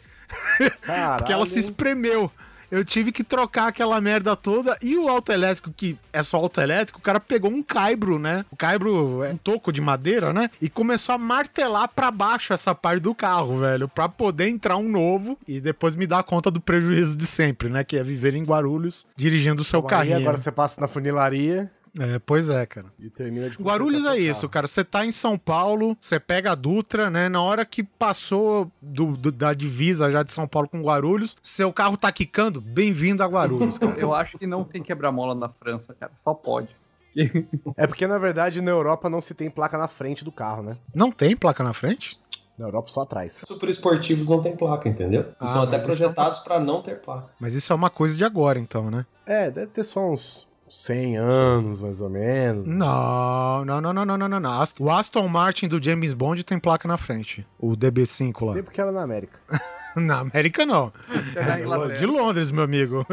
Porque 1.17 1.31
ela 1.31 1.45
se 1.45 1.59
espremeu. 1.59 2.31
Eu 2.71 2.85
tive 2.85 3.11
que 3.11 3.23
trocar 3.23 3.67
aquela 3.67 3.99
merda 3.99 4.35
toda. 4.35 4.77
E 4.81 4.95
o 4.97 5.09
auto 5.09 5.31
elétrico, 5.31 5.73
que 5.75 5.97
é 6.13 6.23
só 6.23 6.37
auto 6.37 6.61
elétrico, 6.61 6.99
o 6.99 7.01
cara 7.01 7.19
pegou 7.19 7.51
um 7.51 7.61
caibro, 7.61 8.17
né? 8.17 8.45
O 8.49 8.55
caibro 8.55 9.23
é 9.23 9.31
um 9.31 9.37
toco 9.37 9.71
de 9.73 9.81
madeira, 9.81 10.31
né? 10.31 10.49
E 10.61 10.69
começou 10.69 11.15
a 11.15 11.17
martelar 11.17 11.89
pra 11.89 12.09
baixo 12.09 12.53
essa 12.53 12.73
parte 12.73 13.01
do 13.01 13.13
carro, 13.13 13.59
velho. 13.59 13.87
Pra 13.89 14.07
poder 14.07 14.47
entrar 14.47 14.77
um 14.77 14.87
novo 14.87 15.37
e 15.47 15.59
depois 15.59 15.95
me 15.95 16.07
dar 16.07 16.23
conta 16.23 16.49
do 16.49 16.61
prejuízo 16.61 17.17
de 17.17 17.25
sempre, 17.25 17.67
né? 17.69 17.83
Que 17.83 17.97
é 17.97 18.03
viver 18.03 18.35
em 18.35 18.43
Guarulhos, 18.43 19.05
dirigindo 19.15 19.61
o 19.61 19.65
seu 19.65 19.81
Aí 19.81 19.87
carrinho. 19.87 20.17
agora 20.17 20.37
você 20.37 20.51
passa 20.51 20.79
na 20.79 20.87
funilaria 20.87 21.69
É, 21.99 22.19
pois 22.19 22.49
é, 22.49 22.65
cara. 22.65 22.87
e 22.97 23.09
termina 23.09 23.49
de 23.49 23.57
Guarulhos 23.57 24.05
é 24.05 24.17
isso, 24.17 24.47
cara. 24.47 24.65
Você 24.65 24.81
tá 24.83 25.05
em 25.05 25.11
São 25.11 25.37
Paulo, 25.37 25.97
você 25.99 26.19
pega 26.19 26.51
a 26.53 26.55
Dutra, 26.55 27.09
né? 27.09 27.27
Na 27.27 27.41
hora 27.41 27.65
que 27.65 27.83
passou 27.83 28.71
do, 28.81 29.17
do- 29.17 29.31
da 29.31 29.53
divisa 29.53 30.09
já 30.09 30.23
de 30.23 30.31
São 30.31 30.47
Paulo 30.47 30.69
com 30.69 30.81
Guarulhos, 30.81 31.35
seu 31.43 31.71
carro 31.73 31.97
tá 31.97 32.09
quicando, 32.11 32.61
bem-vindo 32.61 33.21
a 33.23 33.27
Guarulhos, 33.27 33.77
cara. 33.77 33.95
Eu 33.99 34.13
acho 34.13 34.37
que 34.37 34.47
não 34.47 34.63
tem 34.63 34.81
quebra-mola 34.81 35.35
na 35.35 35.49
França, 35.49 35.93
cara. 35.93 36.13
Só 36.17 36.33
pode. 36.33 36.69
É 37.75 37.85
porque, 37.85 38.07
na 38.07 38.17
verdade, 38.17 38.61
na 38.61 38.71
Europa 38.71 39.09
não 39.09 39.19
se 39.19 39.33
tem 39.33 39.49
placa 39.49 39.77
na 39.77 39.87
frente 39.89 40.23
do 40.23 40.31
carro, 40.31 40.63
né? 40.63 40.77
Não 40.95 41.11
tem 41.11 41.35
placa 41.35 41.61
na 41.61 41.73
frente? 41.73 42.17
Na 42.57 42.67
Europa 42.67 42.89
só 42.89 43.01
atrás. 43.01 43.43
Super 43.45 43.69
esportivos 43.69 44.29
não 44.29 44.41
tem 44.41 44.55
placa, 44.55 44.87
entendeu? 44.87 45.25
Ah, 45.39 45.47
são 45.47 45.63
até 45.63 45.75
é 45.75 45.79
projetados 45.79 46.39
pra 46.39 46.57
não 46.59 46.81
ter 46.81 47.01
placa. 47.01 47.29
Mas 47.39 47.53
isso 47.53 47.73
é 47.73 47.75
uma 47.75 47.89
coisa 47.89 48.15
de 48.17 48.23
agora, 48.23 48.57
então, 48.59 48.89
né? 48.89 49.05
É, 49.25 49.51
deve 49.51 49.67
ter 49.71 49.83
só 49.83 50.09
uns 50.09 50.47
100 50.71 51.17
anos, 51.17 51.81
mais 51.81 51.99
ou 51.99 52.09
menos. 52.09 52.65
Não, 52.65 53.65
não, 53.65 53.81
não, 53.81 53.93
não, 53.93 54.05
não, 54.05 54.17
não, 54.17 54.39
não, 54.39 54.63
O 54.79 54.89
Aston 54.89 55.27
Martin 55.27 55.67
do 55.67 55.83
James 55.83 56.13
Bond 56.13 56.45
tem 56.45 56.57
placa 56.57 56.87
na 56.87 56.95
frente. 56.95 57.45
O 57.59 57.75
DB5 57.75 58.45
lá. 58.45 58.53
Tempo 58.53 58.71
que 58.71 58.79
era 58.79 58.91
na 58.91 59.03
América. 59.03 59.37
Na 59.93 60.19
América, 60.19 60.65
não. 60.65 60.93
É 61.35 61.93
É 61.93 61.97
de 61.97 62.05
Londres, 62.05 62.49
meu 62.49 62.63
amigo. 62.63 63.05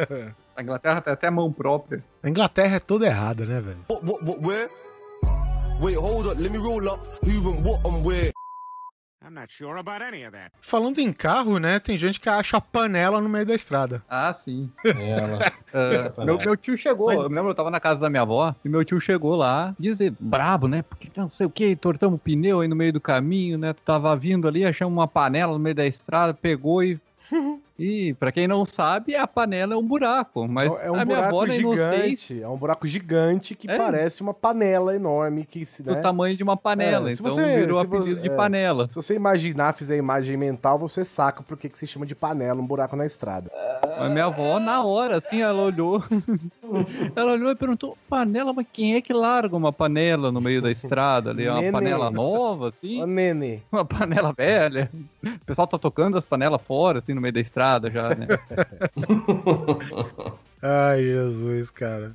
A 0.56 0.62
Inglaterra 0.62 1.02
tem 1.02 1.12
até 1.12 1.30
mão 1.30 1.52
própria. 1.52 2.02
A 2.22 2.28
Inglaterra 2.30 2.76
é 2.76 2.80
toda 2.80 3.04
errada, 3.04 3.44
né, 3.44 3.60
velho? 3.60 3.84
What, 3.90 4.06
what, 4.06 4.24
what, 4.24 4.46
where? 4.46 4.70
Wait, 5.82 5.98
hold 5.98 6.28
up, 6.28 6.40
let 6.40 6.50
me 6.50 6.56
roll 6.56 6.88
up. 6.88 7.00
Who 7.22 7.50
and 7.50 7.62
what 7.62 7.86
and 7.86 8.02
where? 8.02 8.32
I'm 9.24 9.34
not 9.34 9.52
sure 9.52 9.78
about 9.78 10.02
any 10.02 10.24
of 10.24 10.32
that. 10.32 10.50
Falando 10.60 10.98
em 10.98 11.12
carro, 11.12 11.58
né? 11.58 11.78
Tem 11.78 11.96
gente 11.96 12.18
que 12.18 12.28
acha 12.28 12.60
panela 12.60 13.20
no 13.20 13.28
meio 13.28 13.46
da 13.46 13.54
estrada. 13.54 14.02
Ah, 14.08 14.32
sim. 14.34 14.68
Ela. 14.84 15.38
Sacanagem. 15.72 16.24
meu, 16.24 16.38
meu 16.38 16.56
tio 16.56 16.76
chegou, 16.76 17.12
eu 17.12 17.28
me 17.30 17.36
lembro, 17.36 17.50
eu 17.50 17.54
tava 17.54 17.70
na 17.70 17.78
casa 17.78 18.00
da 18.00 18.10
minha 18.10 18.22
avó, 18.22 18.54
e 18.64 18.68
meu 18.68 18.84
tio 18.84 19.00
chegou 19.00 19.36
lá, 19.36 19.74
dizer, 19.78 20.12
brabo, 20.18 20.66
né? 20.66 20.82
Porque 20.82 21.08
não 21.16 21.30
sei 21.30 21.46
o 21.46 21.50
que, 21.50 21.76
tortamos 21.76 22.16
o 22.16 22.18
pneu 22.18 22.60
aí 22.60 22.68
no 22.68 22.74
meio 22.76 22.92
do 22.92 23.00
caminho, 23.00 23.56
né? 23.56 23.74
Tava 23.84 24.14
vindo 24.16 24.48
ali, 24.48 24.64
achamos 24.64 24.92
uma 24.92 25.06
panela 25.08 25.52
no 25.52 25.58
meio 25.58 25.74
da 25.74 25.86
estrada, 25.86 26.34
pegou 26.34 26.82
e. 26.82 27.00
E, 27.84 28.14
pra 28.14 28.30
quem 28.30 28.46
não 28.46 28.64
sabe, 28.64 29.16
a 29.16 29.26
panela 29.26 29.74
é 29.74 29.76
um 29.76 29.84
buraco, 29.84 30.46
mas 30.46 30.80
é 30.82 30.88
um 30.88 30.94
a 30.94 31.04
minha 31.04 31.20
na 31.22 31.48
gigante. 31.48 31.60
inocência 31.60 32.44
É 32.44 32.48
um 32.48 32.56
buraco 32.56 32.86
gigante 32.86 33.56
que 33.56 33.68
É. 33.68 33.76
parece 33.76 34.22
uma 34.22 34.32
panela 34.32 34.94
enorme 34.94 35.44
que 35.44 35.66
se 35.66 35.82
do 35.82 35.92
né? 35.92 36.00
tamanho 36.00 36.36
de 36.36 36.44
uma 36.44 36.56
panela, 36.56 37.10
É, 37.10 37.14
se 37.14 37.20
então 37.20 37.34
você- 37.34 37.56
virou 37.56 37.80
apelido 37.80 38.14
você- 38.16 38.22
de 38.22 38.28
é. 38.30 38.36
panela. 38.36 38.86
Se 38.88 38.94
você 38.94 39.14
imaginar, 39.16 39.72
fizer 39.74 39.94
a 39.94 39.98
imagem 39.98 40.36
mental, 40.36 40.78
você 40.78 41.04
saca 41.04 41.42
por 41.42 41.56
que 41.56 41.68
que 41.68 41.76
se 41.76 41.86
chama 41.88 42.06
de 42.06 42.14
panela 42.14 42.60
um 42.60 42.66
buraco 42.66 42.94
na 42.94 43.04
estrada. 43.04 43.50
Mas 43.98 44.12
minha 44.12 44.26
avó, 44.26 44.60
na 44.60 44.84
hora, 44.84 45.16
assim, 45.16 45.42
ela 45.42 45.60
olhou. 45.62 46.04
ela 47.16 47.32
olhou 47.32 47.50
e 47.50 47.56
perguntou: 47.56 47.98
panela, 48.08 48.52
mas 48.52 48.66
quem 48.72 48.94
é 48.94 49.00
que 49.00 49.12
larga 49.12 49.56
uma 49.56 49.72
panela 49.72 50.30
no 50.30 50.40
meio 50.40 50.62
da 50.62 50.70
estrada 50.70 51.30
ali? 51.30 51.46
É 51.46 51.50
uma 51.50 51.60
Nenê. 51.60 51.72
panela 51.72 52.10
nova, 52.12 52.68
assim? 52.68 53.04
Nene, 53.06 53.62
Uma 53.72 53.84
panela 53.84 54.32
velha? 54.32 54.88
O 55.24 55.44
pessoal 55.44 55.66
tá 55.66 55.78
tocando 55.78 56.16
as 56.16 56.24
panelas 56.24 56.60
fora, 56.62 57.00
assim, 57.00 57.12
no 57.12 57.20
meio 57.20 57.32
da 57.34 57.40
estrada 57.40 57.71
já, 57.90 58.10
né? 58.10 58.26
Ai, 60.62 61.02
Jesus, 61.02 61.70
cara. 61.70 62.12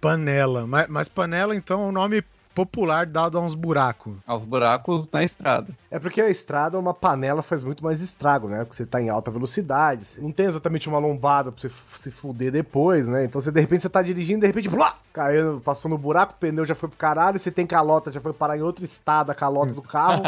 Panela. 0.00 0.66
Mas, 0.66 0.88
mas 0.88 1.08
panela, 1.08 1.54
então, 1.54 1.82
é 1.82 1.86
um 1.86 1.92
nome 1.92 2.22
popular 2.58 3.06
dado 3.06 3.38
a 3.38 3.40
uns 3.40 3.54
buracos. 3.54 4.16
Aos 4.26 4.42
buracos 4.42 5.08
na 5.12 5.22
estrada. 5.22 5.68
É 5.88 5.96
porque 5.96 6.20
a 6.20 6.28
estrada, 6.28 6.76
uma 6.76 6.92
panela 6.92 7.40
faz 7.40 7.62
muito 7.62 7.84
mais 7.84 8.00
estrago, 8.00 8.48
né? 8.48 8.64
Porque 8.64 8.74
você 8.74 8.84
tá 8.84 9.00
em 9.00 9.08
alta 9.08 9.30
velocidade, 9.30 10.04
você 10.04 10.20
não 10.20 10.32
tem 10.32 10.46
exatamente 10.46 10.88
uma 10.88 10.98
lombada 10.98 11.52
pra 11.52 11.60
você 11.60 11.70
se 11.94 12.10
fuder 12.10 12.50
depois, 12.50 13.06
né? 13.06 13.24
Então 13.24 13.40
você, 13.40 13.52
de 13.52 13.60
repente, 13.60 13.82
você 13.82 13.88
tá 13.88 14.02
dirigindo, 14.02 14.40
de 14.40 14.48
repente, 14.48 14.68
blá, 14.68 14.96
caiu, 15.12 15.60
passou 15.60 15.88
no 15.88 15.96
buraco, 15.96 16.32
o 16.32 16.36
pneu 16.36 16.66
já 16.66 16.74
foi 16.74 16.88
pro 16.88 16.98
caralho, 16.98 17.38
você 17.38 17.52
tem 17.52 17.64
calota, 17.64 18.10
já 18.10 18.20
foi 18.20 18.32
parar 18.32 18.58
em 18.58 18.62
outro 18.62 18.84
estado 18.84 19.30
a 19.30 19.34
calota 19.36 19.72
do 19.72 19.82
carro. 19.82 20.24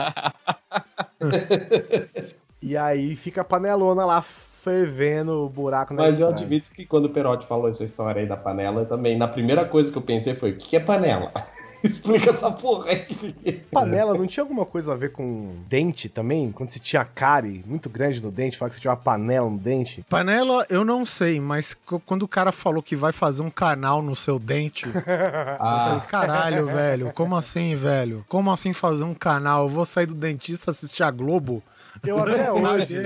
e 2.62 2.76
aí 2.76 3.16
fica 3.16 3.40
a 3.40 3.44
panelona 3.44 4.04
lá 4.04 4.24
fervendo 4.62 5.44
o 5.44 5.48
buraco 5.48 5.94
na 5.94 6.02
Mas 6.02 6.20
eu 6.20 6.26
estrada. 6.26 6.44
admito 6.44 6.70
que 6.70 6.84
quando 6.84 7.06
o 7.06 7.10
Perotti 7.10 7.46
falou 7.46 7.68
essa 7.68 7.84
história 7.84 8.20
aí 8.20 8.26
da 8.28 8.36
panela, 8.36 8.82
eu 8.82 8.86
também, 8.86 9.16
na 9.16 9.28
primeira 9.28 9.64
coisa 9.64 9.90
que 9.90 9.96
eu 9.98 10.02
pensei 10.02 10.34
foi, 10.34 10.50
o 10.52 10.56
que 10.56 10.76
é 10.76 10.80
panela? 10.80 11.32
Explica 11.82 12.28
essa 12.28 12.50
porra 12.50 12.90
aí. 12.90 13.54
Panela 13.72 14.12
não 14.12 14.26
tinha 14.26 14.44
alguma 14.44 14.66
coisa 14.66 14.92
a 14.92 14.96
ver 14.96 15.12
com 15.12 15.54
dente 15.66 16.10
também? 16.10 16.52
Quando 16.52 16.68
você 16.68 16.78
tinha 16.78 17.02
cárie 17.06 17.64
muito 17.66 17.88
grande 17.88 18.22
no 18.22 18.30
dente, 18.30 18.58
fala 18.58 18.68
que 18.68 18.74
você 18.74 18.82
tinha 18.82 18.90
uma 18.90 18.98
panela 18.98 19.48
no 19.48 19.56
dente? 19.56 20.04
Panela, 20.06 20.66
eu 20.68 20.84
não 20.84 21.06
sei, 21.06 21.40
mas 21.40 21.74
quando 22.04 22.24
o 22.24 22.28
cara 22.28 22.52
falou 22.52 22.82
que 22.82 22.94
vai 22.94 23.12
fazer 23.12 23.40
um 23.40 23.48
canal 23.48 24.02
no 24.02 24.14
seu 24.14 24.38
dente, 24.38 24.84
eu 24.92 24.92
falei, 24.92 25.56
Ah, 25.58 26.04
caralho, 26.06 26.66
velho, 26.66 27.12
como 27.14 27.34
assim, 27.34 27.74
velho? 27.74 28.26
Como 28.28 28.50
assim 28.50 28.74
fazer 28.74 29.04
um 29.04 29.14
canal? 29.14 29.62
Eu 29.62 29.70
vou 29.70 29.86
sair 29.86 30.04
do 30.04 30.14
dentista 30.14 30.70
assistir 30.70 31.02
a 31.02 31.10
Globo? 31.10 31.62
Eu 32.06 32.18
até 32.18 32.50
hoje, 32.52 32.96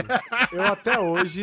eu 0.53 0.63
até 0.63 1.01
hoje 1.01 1.43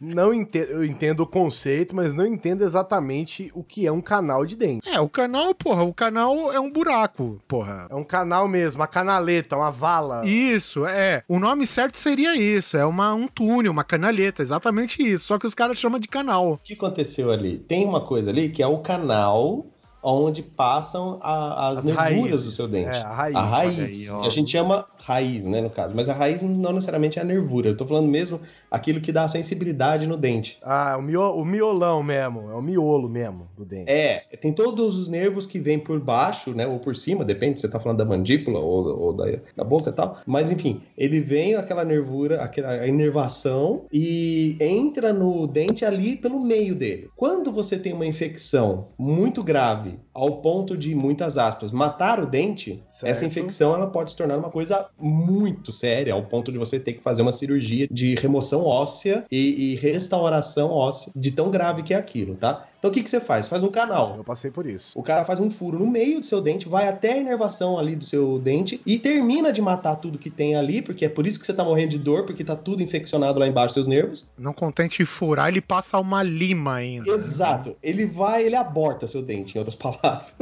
não 0.00 0.32
entendo, 0.34 0.64
eu 0.70 0.84
entendo 0.84 1.20
o 1.20 1.26
conceito, 1.26 1.94
mas 1.96 2.14
não 2.14 2.26
entendo 2.26 2.62
exatamente 2.64 3.50
o 3.54 3.62
que 3.62 3.86
é 3.86 3.92
um 3.92 4.00
canal 4.00 4.44
de 4.44 4.56
dente. 4.56 4.88
É, 4.88 5.00
o 5.00 5.08
canal, 5.08 5.54
porra, 5.54 5.82
o 5.82 5.94
canal 5.94 6.52
é 6.52 6.60
um 6.60 6.70
buraco, 6.70 7.40
porra. 7.48 7.86
É 7.90 7.94
um 7.94 8.04
canal 8.04 8.46
mesmo, 8.46 8.80
uma 8.80 8.86
canaleta, 8.86 9.56
uma 9.56 9.70
vala. 9.70 10.26
Isso, 10.26 10.84
é. 10.86 11.22
O 11.28 11.38
nome 11.38 11.66
certo 11.66 11.96
seria 11.96 12.36
isso. 12.36 12.76
É 12.76 12.84
uma, 12.84 13.14
um 13.14 13.26
túnel, 13.26 13.72
uma 13.72 13.84
canaleta, 13.84 14.42
exatamente 14.42 15.02
isso. 15.02 15.26
Só 15.26 15.38
que 15.38 15.46
os 15.46 15.54
caras 15.54 15.78
chamam 15.78 15.98
de 15.98 16.08
canal. 16.08 16.52
o 16.54 16.58
que 16.58 16.74
aconteceu 16.74 17.30
ali? 17.30 17.58
Tem 17.58 17.84
uma 17.84 18.00
coisa 18.00 18.30
ali 18.30 18.48
que 18.50 18.62
é 18.62 18.66
o 18.66 18.78
canal 18.78 19.66
onde 20.06 20.42
passam 20.42 21.18
a- 21.22 21.68
as, 21.70 21.78
As 21.78 21.84
nervuras 21.84 22.12
raízes. 22.12 22.44
do 22.44 22.52
seu 22.52 22.68
dente. 22.68 22.98
É, 22.98 23.00
a 23.02 23.14
raiz. 23.14 23.36
A 23.36 23.42
raiz, 23.42 24.12
aí, 24.12 24.26
a 24.26 24.28
gente 24.28 24.50
chama 24.50 24.86
raiz, 25.04 25.44
né, 25.44 25.60
no 25.60 25.68
caso. 25.68 25.94
Mas 25.94 26.08
a 26.08 26.14
raiz 26.14 26.42
não 26.42 26.72
necessariamente 26.72 27.18
é 27.18 27.22
a 27.22 27.24
nervura. 27.24 27.68
Eu 27.68 27.76
tô 27.76 27.86
falando 27.86 28.08
mesmo 28.08 28.40
aquilo 28.70 29.00
que 29.00 29.12
dá 29.12 29.24
a 29.24 29.28
sensibilidade 29.28 30.06
no 30.06 30.16
dente. 30.16 30.58
Ah, 30.62 30.96
o, 30.98 31.02
mio, 31.02 31.20
o 31.20 31.44
miolão 31.44 32.02
mesmo, 32.02 32.50
é 32.50 32.54
o 32.54 32.62
miolo 32.62 33.08
mesmo 33.08 33.48
do 33.56 33.64
dente. 33.64 33.90
É, 33.90 34.24
tem 34.40 34.52
todos 34.52 34.96
os 34.96 35.08
nervos 35.08 35.46
que 35.46 35.58
vêm 35.58 35.78
por 35.78 36.00
baixo, 36.00 36.54
né, 36.54 36.66
ou 36.66 36.78
por 36.78 36.96
cima, 36.96 37.24
depende 37.24 37.60
se 37.60 37.66
você 37.66 37.72
tá 37.72 37.78
falando 37.78 37.98
da 37.98 38.04
mandíbula 38.04 38.58
ou, 38.58 38.98
ou 38.98 39.12
da, 39.12 39.26
da 39.54 39.64
boca 39.64 39.90
e 39.90 39.92
tal. 39.92 40.18
Mas 40.26 40.50
enfim, 40.50 40.80
ele 40.96 41.20
vem 41.20 41.54
aquela 41.54 41.84
nervura, 41.84 42.42
aquela 42.42 42.86
inervação 42.86 43.84
e 43.92 44.56
entra 44.60 45.12
no 45.12 45.46
dente 45.46 45.84
ali 45.84 46.16
pelo 46.16 46.40
meio 46.40 46.74
dele. 46.74 47.10
Quando 47.14 47.52
você 47.52 47.78
tem 47.78 47.92
uma 47.92 48.06
infecção 48.06 48.88
muito 48.98 49.42
grave, 49.42 49.98
ao 50.14 50.36
ponto 50.36 50.76
de, 50.76 50.94
muitas 50.94 51.36
aspas, 51.36 51.72
matar 51.72 52.20
o 52.20 52.26
dente, 52.26 52.80
Certo. 52.86 53.10
essa 53.10 53.26
infecção 53.26 53.74
ela 53.74 53.88
pode 53.88 54.12
se 54.12 54.16
tornar 54.16 54.38
uma 54.38 54.50
coisa 54.50 54.86
muito 54.98 55.72
séria, 55.72 56.14
ao 56.14 56.22
ponto 56.22 56.52
de 56.52 56.58
você 56.58 56.78
ter 56.78 56.92
que 56.92 57.02
fazer 57.02 57.22
uma 57.22 57.32
cirurgia 57.32 57.88
de 57.90 58.14
remoção 58.14 58.64
óssea 58.64 59.24
e, 59.30 59.72
e 59.72 59.74
restauração 59.74 60.70
óssea, 60.70 61.12
de 61.16 61.32
tão 61.32 61.50
grave 61.50 61.82
que 61.82 61.92
é 61.92 61.96
aquilo, 61.96 62.36
tá? 62.36 62.66
Então 62.84 62.90
o 62.90 62.92
que, 62.92 63.02
que 63.02 63.08
você 63.08 63.18
faz? 63.18 63.48
Faz 63.48 63.62
um 63.62 63.70
canal. 63.70 64.14
Eu 64.18 64.22
passei 64.22 64.50
por 64.50 64.66
isso. 64.66 64.92
O 64.94 65.02
cara 65.02 65.24
faz 65.24 65.40
um 65.40 65.48
furo 65.48 65.78
no 65.78 65.86
meio 65.86 66.20
do 66.20 66.26
seu 66.26 66.42
dente, 66.42 66.68
vai 66.68 66.86
até 66.86 67.14
a 67.14 67.16
inervação 67.16 67.78
ali 67.78 67.96
do 67.96 68.04
seu 68.04 68.38
dente 68.38 68.78
e 68.84 68.98
termina 68.98 69.50
de 69.50 69.62
matar 69.62 69.96
tudo 69.96 70.18
que 70.18 70.28
tem 70.28 70.54
ali, 70.54 70.82
porque 70.82 71.06
é 71.06 71.08
por 71.08 71.26
isso 71.26 71.40
que 71.40 71.46
você 71.46 71.54
tá 71.54 71.64
morrendo 71.64 71.92
de 71.92 71.98
dor, 71.98 72.26
porque 72.26 72.44
tá 72.44 72.54
tudo 72.54 72.82
infeccionado 72.82 73.40
lá 73.40 73.46
embaixo 73.46 73.68
dos 73.68 73.74
seus 73.74 73.86
nervos. 73.86 74.30
Não 74.36 74.52
contente 74.52 75.02
em 75.02 75.06
furar, 75.06 75.48
ele 75.48 75.62
passa 75.62 75.98
uma 75.98 76.22
lima 76.22 76.74
ainda. 76.74 77.10
Exato. 77.10 77.74
Ele 77.82 78.04
vai, 78.04 78.44
ele 78.44 78.54
aborta 78.54 79.08
seu 79.08 79.22
dente, 79.22 79.56
em 79.56 79.58
outras 79.60 79.76
palavras. 79.80 80.34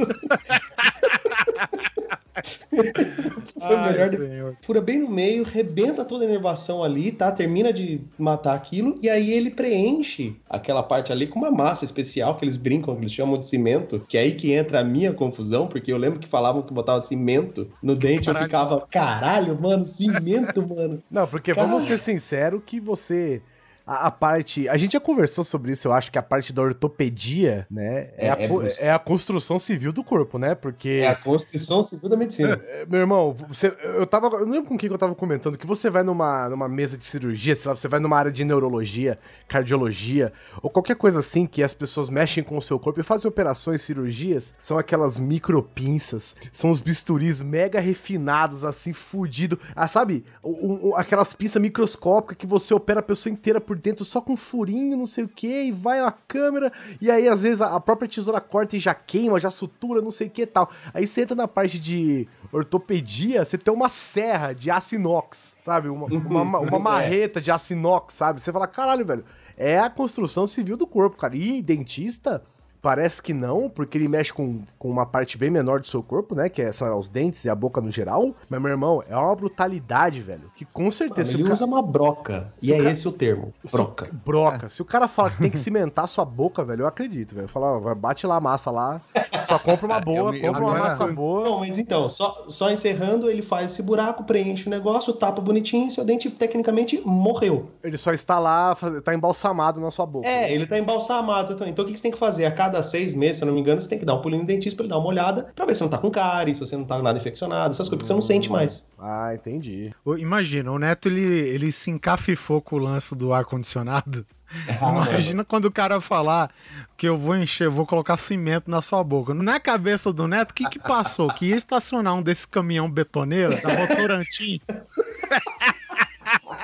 Foi 2.69 3.75
o 3.75 3.79
Ai, 3.79 3.91
melhor 3.91 4.09
senhor. 4.09 4.57
Fura 4.61 4.81
bem 4.81 4.99
no 4.99 5.09
meio, 5.09 5.43
rebenta 5.43 6.03
toda 6.03 6.23
a 6.23 6.27
inervação 6.27 6.83
ali, 6.83 7.11
tá? 7.11 7.31
Termina 7.31 7.71
de 7.71 8.01
matar 8.17 8.55
aquilo 8.55 8.97
e 9.01 9.09
aí 9.09 9.31
ele 9.31 9.51
preenche 9.51 10.35
aquela 10.49 10.81
parte 10.81 11.11
ali 11.11 11.27
com 11.27 11.39
uma 11.39 11.51
massa 11.51 11.85
especial 11.85 12.35
que 12.35 12.43
eles 12.45 12.57
brincam, 12.57 12.95
que 12.95 13.01
eles 13.01 13.11
chamam 13.13 13.37
de 13.37 13.47
cimento, 13.47 14.03
que 14.07 14.17
é 14.17 14.21
aí 14.21 14.33
que 14.33 14.51
entra 14.53 14.79
a 14.79 14.83
minha 14.83 15.13
confusão, 15.13 15.67
porque 15.67 15.91
eu 15.91 15.97
lembro 15.97 16.19
que 16.19 16.27
falavam 16.27 16.61
que 16.61 16.73
botava 16.73 17.01
cimento 17.01 17.69
no 17.81 17.95
dente, 17.95 18.27
eu 18.27 18.33
Caralho. 18.33 18.45
ficava, 18.45 18.87
caralho, 18.89 19.59
mano, 19.61 19.85
cimento, 19.85 20.67
mano. 20.67 21.01
Não, 21.09 21.27
porque 21.27 21.53
Cara. 21.53 21.67
vamos 21.67 21.83
ser 21.83 21.99
sinceros 21.99 22.61
que 22.65 22.79
você. 22.79 23.41
A, 23.85 24.07
a 24.07 24.11
parte. 24.11 24.67
A 24.69 24.77
gente 24.77 24.93
já 24.93 24.99
conversou 24.99 25.43
sobre 25.43 25.71
isso, 25.73 25.87
eu 25.87 25.93
acho 25.93 26.11
que 26.11 26.17
a 26.17 26.23
parte 26.23 26.53
da 26.53 26.61
ortopedia, 26.61 27.67
né? 27.69 28.09
É, 28.17 28.27
É, 28.27 28.29
a, 28.29 28.37
é 28.39 28.87
é 28.87 28.91
a 28.91 28.97
construção 28.99 29.59
civil 29.59 29.91
do 29.91 30.03
corpo, 30.03 30.37
né? 30.37 30.55
Porque. 30.55 31.01
É 31.03 31.07
a 31.07 31.15
Constituição 31.15 31.83
Civil 31.83 32.09
da 32.09 32.15
Medicina. 32.15 32.59
É, 32.65 32.85
Meu 32.85 33.01
irmão, 33.01 33.35
você, 33.47 33.75
eu 33.83 34.07
tava. 34.07 34.27
Eu 34.37 34.45
não 34.45 34.53
lembro 34.53 34.69
com 34.69 34.77
quem 34.77 34.87
que 34.89 34.93
eu 34.93 34.97
tava 34.97 35.13
comentando 35.15 35.57
que 35.57 35.67
você 35.67 35.89
vai 35.89 36.01
numa, 36.03 36.47
numa 36.49 36.67
mesa 36.69 36.97
de 36.97 37.05
cirurgia, 37.05 37.55
sei 37.55 37.69
lá, 37.69 37.75
você 37.75 37.87
vai 37.89 37.99
numa 37.99 38.17
área 38.17 38.31
de 38.31 38.45
neurologia, 38.45 39.19
cardiologia, 39.49 40.31
ou 40.61 40.69
qualquer 40.69 40.95
coisa 40.95 41.19
assim 41.19 41.45
que 41.45 41.61
as 41.63 41.73
pessoas 41.73 42.09
mexem 42.09 42.43
com 42.43 42.57
o 42.57 42.61
seu 42.61 42.79
corpo 42.79 42.99
e 42.99 43.03
fazem 43.03 43.27
operações, 43.27 43.81
cirurgias, 43.81 44.53
são 44.57 44.77
aquelas 44.77 45.19
micropinças, 45.19 46.35
são 46.51 46.69
os 46.69 46.81
bisturis 46.81 47.41
mega 47.41 47.79
refinados, 47.79 48.63
assim, 48.63 48.93
fudido. 48.93 49.59
Ah, 49.75 49.87
sabe? 49.87 50.23
O- 50.41 50.89
o- 50.89 50.95
aquelas 50.95 51.33
pinças 51.33 51.61
microscópicas 51.61 52.37
que 52.37 52.47
você 52.47 52.73
opera 52.73 52.99
a 52.99 53.03
pessoa 53.03 53.31
inteira 53.31 53.59
por 53.61 53.72
dentro 53.75 54.05
só 54.05 54.21
com 54.21 54.35
furinho, 54.35 54.97
não 54.97 55.05
sei 55.05 55.23
o 55.23 55.27
que, 55.27 55.63
e 55.63 55.71
vai 55.71 55.99
a 55.99 56.11
câmera, 56.11 56.71
e 57.01 57.09
aí 57.09 57.27
às 57.27 57.41
vezes 57.41 57.61
a, 57.61 57.79
própria 57.79 58.07
tesoura 58.07 58.39
corta 58.41 58.75
e 58.75 58.79
já 58.79 58.93
queima, 58.93 59.39
já 59.39 59.49
sutura, 59.49 60.01
não 60.01 60.11
sei 60.11 60.27
o 60.27 60.29
que 60.29 60.45
tal. 60.45 60.69
Aí 60.93 61.05
você 61.05 61.21
entra 61.21 61.35
na 61.35 61.47
parte 61.47 61.79
de 61.79 62.27
ortopedia, 62.51 63.43
você 63.43 63.57
tem 63.57 63.73
uma 63.73 63.89
serra 63.89 64.53
de 64.53 64.69
aço 64.69 64.95
inox, 64.95 65.55
sabe? 65.61 65.89
Uma, 65.89 66.07
uma, 66.07 66.59
uma 66.59 66.79
marreta 66.79 67.41
de 67.41 67.51
aço 67.51 67.73
inox, 67.73 68.13
sabe? 68.13 68.41
Você 68.41 68.51
fala, 68.51 68.67
caralho, 68.67 69.05
velho, 69.05 69.25
é 69.57 69.79
a 69.79 69.89
construção 69.89 70.47
civil 70.47 70.77
do 70.77 70.87
corpo, 70.87 71.17
cara. 71.17 71.35
E 71.35 71.61
dentista, 71.61 72.43
Parece 72.83 73.23
que 73.23 73.33
não, 73.33 73.69
porque 73.69 73.97
ele 73.97 74.09
mexe 74.09 74.33
com, 74.33 74.59
com 74.77 74.89
uma 74.89 75.05
parte 75.05 75.37
bem 75.37 75.49
menor 75.49 75.79
do 75.79 75.87
seu 75.87 76.03
corpo, 76.03 76.35
né? 76.35 76.49
Que 76.49 76.61
é, 76.61 76.69
os 76.97 77.07
dentes 77.07 77.45
e 77.45 77.49
a 77.49 77.55
boca 77.55 77.79
no 77.79 77.89
geral. 77.89 78.35
Mas, 78.49 78.61
meu 78.61 78.69
irmão, 78.71 79.01
é 79.09 79.15
uma 79.15 79.33
brutalidade, 79.33 80.19
velho. 80.21 80.51
Que 80.53 80.65
com 80.65 80.91
certeza. 80.91 81.31
se 81.31 81.37
Ele 81.37 81.45
ca- 81.45 81.53
usa 81.53 81.63
uma 81.65 81.81
broca. 81.81 82.51
Se 82.57 82.67
E 82.69 82.73
é 82.73 82.83
ca- 82.83 82.91
esse 82.91 83.07
o 83.07 83.11
termo. 83.13 83.53
se 83.65 83.73
o- 83.73 83.77
Broca. 83.77 84.09
Broca. 84.11 84.67
Se 84.67 84.81
o 84.81 84.85
cara 84.85 85.07
fala 85.07 85.31
que 85.31 85.37
tem 85.37 85.49
que 85.49 85.57
cimentar 85.57 86.09
sua 86.09 86.25
boca, 86.25 86.61
velho, 86.65 86.81
eu 86.81 86.87
acredito, 86.87 87.33
velho. 87.33 87.47
Fala, 87.47 87.79
vai, 87.79 87.95
bate 87.95 88.27
lá 88.27 88.35
a 88.35 88.41
massa 88.41 88.69
lá. 88.69 88.99
Só 89.43 89.57
compra 89.57 89.85
uma 89.85 90.01
boa, 90.01 90.35
eu 90.35 90.43
eu 90.43 90.47
compra 90.51 90.61
uma 90.65 90.75
agora- 90.75 90.89
massa 90.89 91.07
boa. 91.07 91.45
Não, 91.45 91.59
mas 91.61 91.79
então, 91.79 92.09
só, 92.09 92.45
só 92.49 92.69
encerrando, 92.69 93.29
ele 93.29 93.41
faz 93.41 93.71
esse 93.71 93.81
buraco, 93.81 94.25
preenche 94.25 94.67
o 94.67 94.69
negócio, 94.69 95.13
tapa 95.13 95.41
bonitinho 95.41 95.87
e 95.87 95.91
seu 95.91 96.03
dente 96.03 96.29
tecnicamente 96.29 97.01
morreu. 97.05 97.69
Ele 97.81 97.95
só 97.97 98.11
está 98.11 98.39
lá, 98.39 98.75
tá 99.05 99.13
embalsamado 99.15 99.79
na 99.79 99.89
sua 99.89 100.05
boca. 100.05 100.27
É, 100.27 100.51
ele 100.53 100.65
tá 100.65 100.77
embalsamado. 100.77 101.53
Então, 101.53 101.65
então 101.65 101.83
o 101.85 101.87
que 101.87 101.93
que 101.93 101.97
você 101.99 102.03
tem 102.03 102.11
que 102.11 102.17
fazer? 102.19 102.43
A 102.45 102.51
cada 102.51 102.72
seis 102.81 103.13
meses, 103.13 103.37
se 103.37 103.43
eu 103.43 103.47
não 103.47 103.53
me 103.53 103.59
engano, 103.59 103.81
você 103.81 103.89
tem 103.89 103.99
que 103.99 104.05
dar 104.05 104.15
um 104.15 104.21
pulinho 104.21 104.41
no 104.41 104.47
dentista 104.47 104.77
pra 104.77 104.85
ele 104.85 104.89
dar 104.89 104.97
uma 104.97 105.07
olhada, 105.09 105.43
pra 105.55 105.65
ver 105.65 105.75
se 105.75 105.81
não 105.81 105.89
tá 105.89 105.97
com 105.97 106.09
cárie, 106.09 106.55
se 106.55 106.59
você 106.61 106.75
não 106.75 106.85
tá 106.85 106.99
nada 107.01 107.19
infeccionado, 107.19 107.71
essas 107.73 107.87
coisas, 107.89 107.89
porque 107.99 108.07
você 108.07 108.13
não 108.13 108.21
sente 108.21 108.49
mais. 108.49 108.87
Ah, 108.97 109.31
entendi. 109.35 109.93
Imagina, 110.17 110.71
o 110.71 110.79
Neto 110.79 111.09
ele, 111.09 111.21
ele 111.21 111.71
se 111.71 111.91
encafifou 111.91 112.61
com 112.61 112.77
o 112.77 112.79
lance 112.79 113.13
do 113.13 113.33
ar-condicionado. 113.33 114.25
Ah, 114.79 114.91
Imagina 115.09 115.43
quando 115.43 115.65
o 115.65 115.71
cara 115.71 115.99
falar 115.99 116.51
que 116.95 117.07
eu 117.07 117.17
vou 117.17 117.35
encher, 117.35 117.69
vou 117.69 117.87
colocar 117.87 118.17
cimento 118.17 118.69
na 118.69 118.83
sua 118.83 119.03
boca. 119.03 119.33
Na 119.33 119.59
cabeça 119.59 120.13
do 120.13 120.27
Neto, 120.27 120.51
o 120.51 120.53
que 120.53 120.69
que 120.69 120.77
passou? 120.77 121.27
Que 121.29 121.47
ia 121.47 121.55
estacionar 121.55 122.13
um 122.13 122.21
desses 122.21 122.45
caminhão 122.45 122.87
betoneiro 122.87 123.51
da 123.63 123.73
Votorantim. 123.73 124.61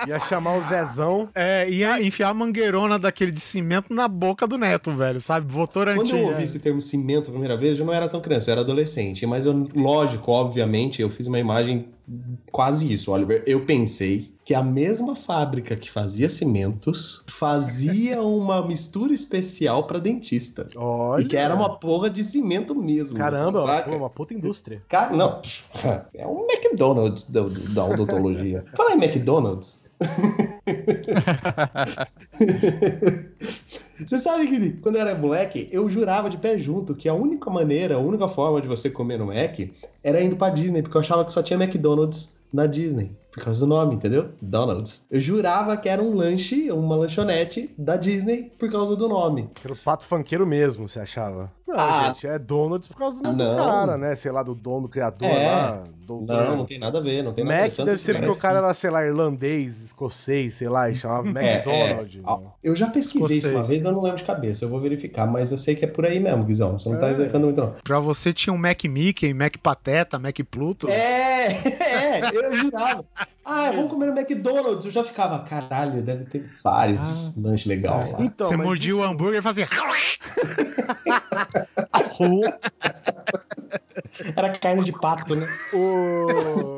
Ia 0.07 0.19
chamar 0.19 0.57
o 0.57 0.63
Zezão. 0.63 1.29
É, 1.35 1.69
ia 1.69 2.01
enfiar 2.01 2.29
a 2.29 2.33
mangueirona 2.33 2.97
daquele 2.97 3.31
de 3.31 3.39
cimento 3.39 3.93
na 3.93 4.07
boca 4.07 4.47
do 4.47 4.57
Neto, 4.57 4.91
velho, 4.91 5.19
sabe? 5.19 5.51
Votorantim. 5.51 6.11
Quando 6.11 6.17
eu 6.17 6.27
ouvi 6.27 6.41
é. 6.41 6.45
esse 6.45 6.59
termo 6.59 6.81
cimento 6.81 7.29
a 7.29 7.31
primeira 7.31 7.57
vez, 7.57 7.79
eu 7.79 7.85
não 7.85 7.93
era 7.93 8.07
tão 8.07 8.21
criança, 8.21 8.49
eu 8.49 8.53
era 8.53 8.61
adolescente. 8.61 9.25
Mas 9.25 9.45
eu, 9.45 9.67
lógico, 9.75 10.31
obviamente, 10.31 11.01
eu 11.01 11.09
fiz 11.09 11.27
uma 11.27 11.39
imagem 11.39 11.87
quase 12.51 12.91
isso, 12.91 13.11
Oliver. 13.11 13.43
Eu 13.45 13.65
pensei 13.65 14.33
que 14.43 14.55
a 14.55 14.63
mesma 14.63 15.15
fábrica 15.15 15.75
que 15.75 15.89
fazia 15.89 16.29
cimentos 16.29 17.23
fazia 17.27 18.21
uma 18.23 18.65
mistura 18.65 19.13
especial 19.13 19.85
pra 19.85 19.99
dentista. 19.99 20.67
Olha. 20.75 21.21
E 21.21 21.27
que 21.27 21.37
era 21.37 21.53
uma 21.53 21.77
porra 21.77 22.09
de 22.09 22.23
cimento 22.23 22.73
mesmo. 22.73 23.17
Caramba, 23.17 23.65
saca? 23.65 23.91
uma 23.91 24.09
puta 24.09 24.33
indústria. 24.33 24.81
Cara, 24.89 25.15
não. 25.15 25.41
É 26.13 26.25
um 26.25 26.47
McDonald's 26.49 27.29
da, 27.29 27.41
da 27.73 27.85
odontologia. 27.85 28.65
Fala 28.75 28.93
em 28.93 29.03
McDonald's. 29.03 29.87
Você 33.99 34.17
sabe 34.17 34.47
que 34.47 34.71
quando 34.81 34.95
eu 34.95 35.01
era 35.01 35.15
moleque, 35.15 35.67
eu 35.71 35.89
jurava 35.89 36.29
de 36.29 36.37
pé 36.37 36.57
junto 36.57 36.95
que 36.95 37.09
a 37.09 37.13
única 37.13 37.49
maneira, 37.49 37.95
a 37.95 37.99
única 37.99 38.27
forma 38.27 38.61
de 38.61 38.67
você 38.67 38.89
comer 38.89 39.19
no 39.19 39.25
Mac 39.25 39.59
era 40.01 40.21
indo 40.23 40.37
pra 40.37 40.49
Disney, 40.49 40.81
porque 40.81 40.95
eu 40.95 41.01
achava 41.01 41.25
que 41.25 41.33
só 41.33 41.43
tinha 41.43 41.61
McDonald's 41.61 42.38
na 42.51 42.65
Disney. 42.65 43.15
Por 43.31 43.43
causa 43.43 43.59
do 43.59 43.67
nome, 43.67 43.93
entendeu? 43.95 44.29
Donald's. 44.41 45.05
Eu 45.09 45.19
jurava 45.21 45.77
que 45.77 45.87
era 45.87 46.01
um 46.01 46.15
lanche, 46.15 46.71
uma 46.71 46.95
lanchonete 46.95 47.73
da 47.77 47.95
Disney 47.95 48.51
por 48.57 48.71
causa 48.71 48.95
do 48.95 49.07
nome. 49.07 49.49
Era 49.63 49.71
o 49.71 49.77
pato 49.77 50.05
funkeiro 50.07 50.47
mesmo, 50.47 50.87
você 50.87 50.99
achava? 50.99 51.51
Não, 51.67 51.75
Ah. 51.79 52.07
gente, 52.07 52.25
é 52.25 52.39
Donuts 52.39 52.87
por 52.87 52.97
causa 52.97 53.17
do 53.17 53.23
nome 53.23 53.37
do 53.37 53.43
Não. 53.43 53.55
cara, 53.55 53.97
né? 53.99 54.15
Sei 54.15 54.31
lá, 54.31 54.41
do 54.41 54.55
dono, 54.55 54.81
do 54.83 54.89
criador 54.89 55.27
É. 55.29 55.45
lá. 55.45 55.83
doutor. 56.09 56.25
Não, 56.35 56.57
não 56.57 56.65
tem 56.65 56.79
nada 56.79 56.97
a 56.97 57.01
ver, 57.01 57.21
não 57.23 57.31
tem 57.33 57.45
nada 57.45 57.55
a 57.55 57.61
ver. 57.61 57.69
Mac 57.77 57.85
deve 57.85 58.01
ser 58.01 58.15
porque 58.15 58.29
o 58.31 58.35
cara 58.35 58.57
era, 58.57 58.73
sei 58.73 58.89
lá, 58.89 59.05
irlandês, 59.05 59.79
escocês, 59.79 60.55
sei 60.55 60.67
lá, 60.67 60.89
e 60.89 60.95
chamava 60.95 61.27
É, 61.39 61.57
McDonald's. 61.57 62.15
é. 62.15 62.47
Eu 62.63 62.75
já 62.75 62.87
pesquisei 62.87 63.37
isso 63.37 63.47
uma 63.47 63.51
Escocês. 63.59 63.67
vez, 63.67 63.85
eu 63.85 63.91
não 63.91 64.01
lembro 64.01 64.17
de 64.17 64.23
cabeça. 64.23 64.65
Eu 64.65 64.69
vou 64.69 64.79
verificar, 64.79 65.27
mas 65.27 65.51
eu 65.51 65.57
sei 65.59 65.75
que 65.75 65.85
é 65.85 65.87
por 65.87 66.07
aí 66.07 66.19
mesmo, 66.19 66.43
Guizão. 66.45 66.79
Você 66.79 66.89
não 66.89 66.97
tá 66.97 67.09
É. 67.09 67.11
errando 67.11 67.45
muito, 67.45 67.61
não. 67.61 67.73
Pra 67.83 67.99
você 67.99 68.33
tinha 68.33 68.51
um 68.51 68.57
Mac 68.57 68.83
Mickey, 68.85 69.31
Mac 69.35 69.55
Pateta, 69.61 70.17
Mac 70.17 70.35
Pluto. 70.49 70.89
É, 70.89 71.45
é, 71.79 72.21
eu 72.43 72.57
jurava. 72.57 73.05
Ah, 73.45 73.71
vamos 73.71 73.91
comer 73.91 74.07
no 74.07 74.19
McDonald's. 74.19 74.85
Eu 74.85 74.91
já 74.91 75.03
ficava, 75.03 75.39
caralho, 75.39 76.01
deve 76.01 76.25
ter 76.25 76.49
vários 76.63 77.35
lanches 77.35 77.65
legais 77.65 78.11
lá. 78.11 78.21
Então, 78.21 78.47
você 78.47 78.55
mordia 78.57 78.95
o 78.95 78.99
isso- 78.99 79.07
hambúrguer 79.09 79.39
e 79.39 79.41
fazia. 79.41 79.67
Era 84.35 84.57
carne 84.57 84.83
de 84.83 84.91
pato, 84.91 85.35
né? 85.35 85.47
O... 85.73 86.77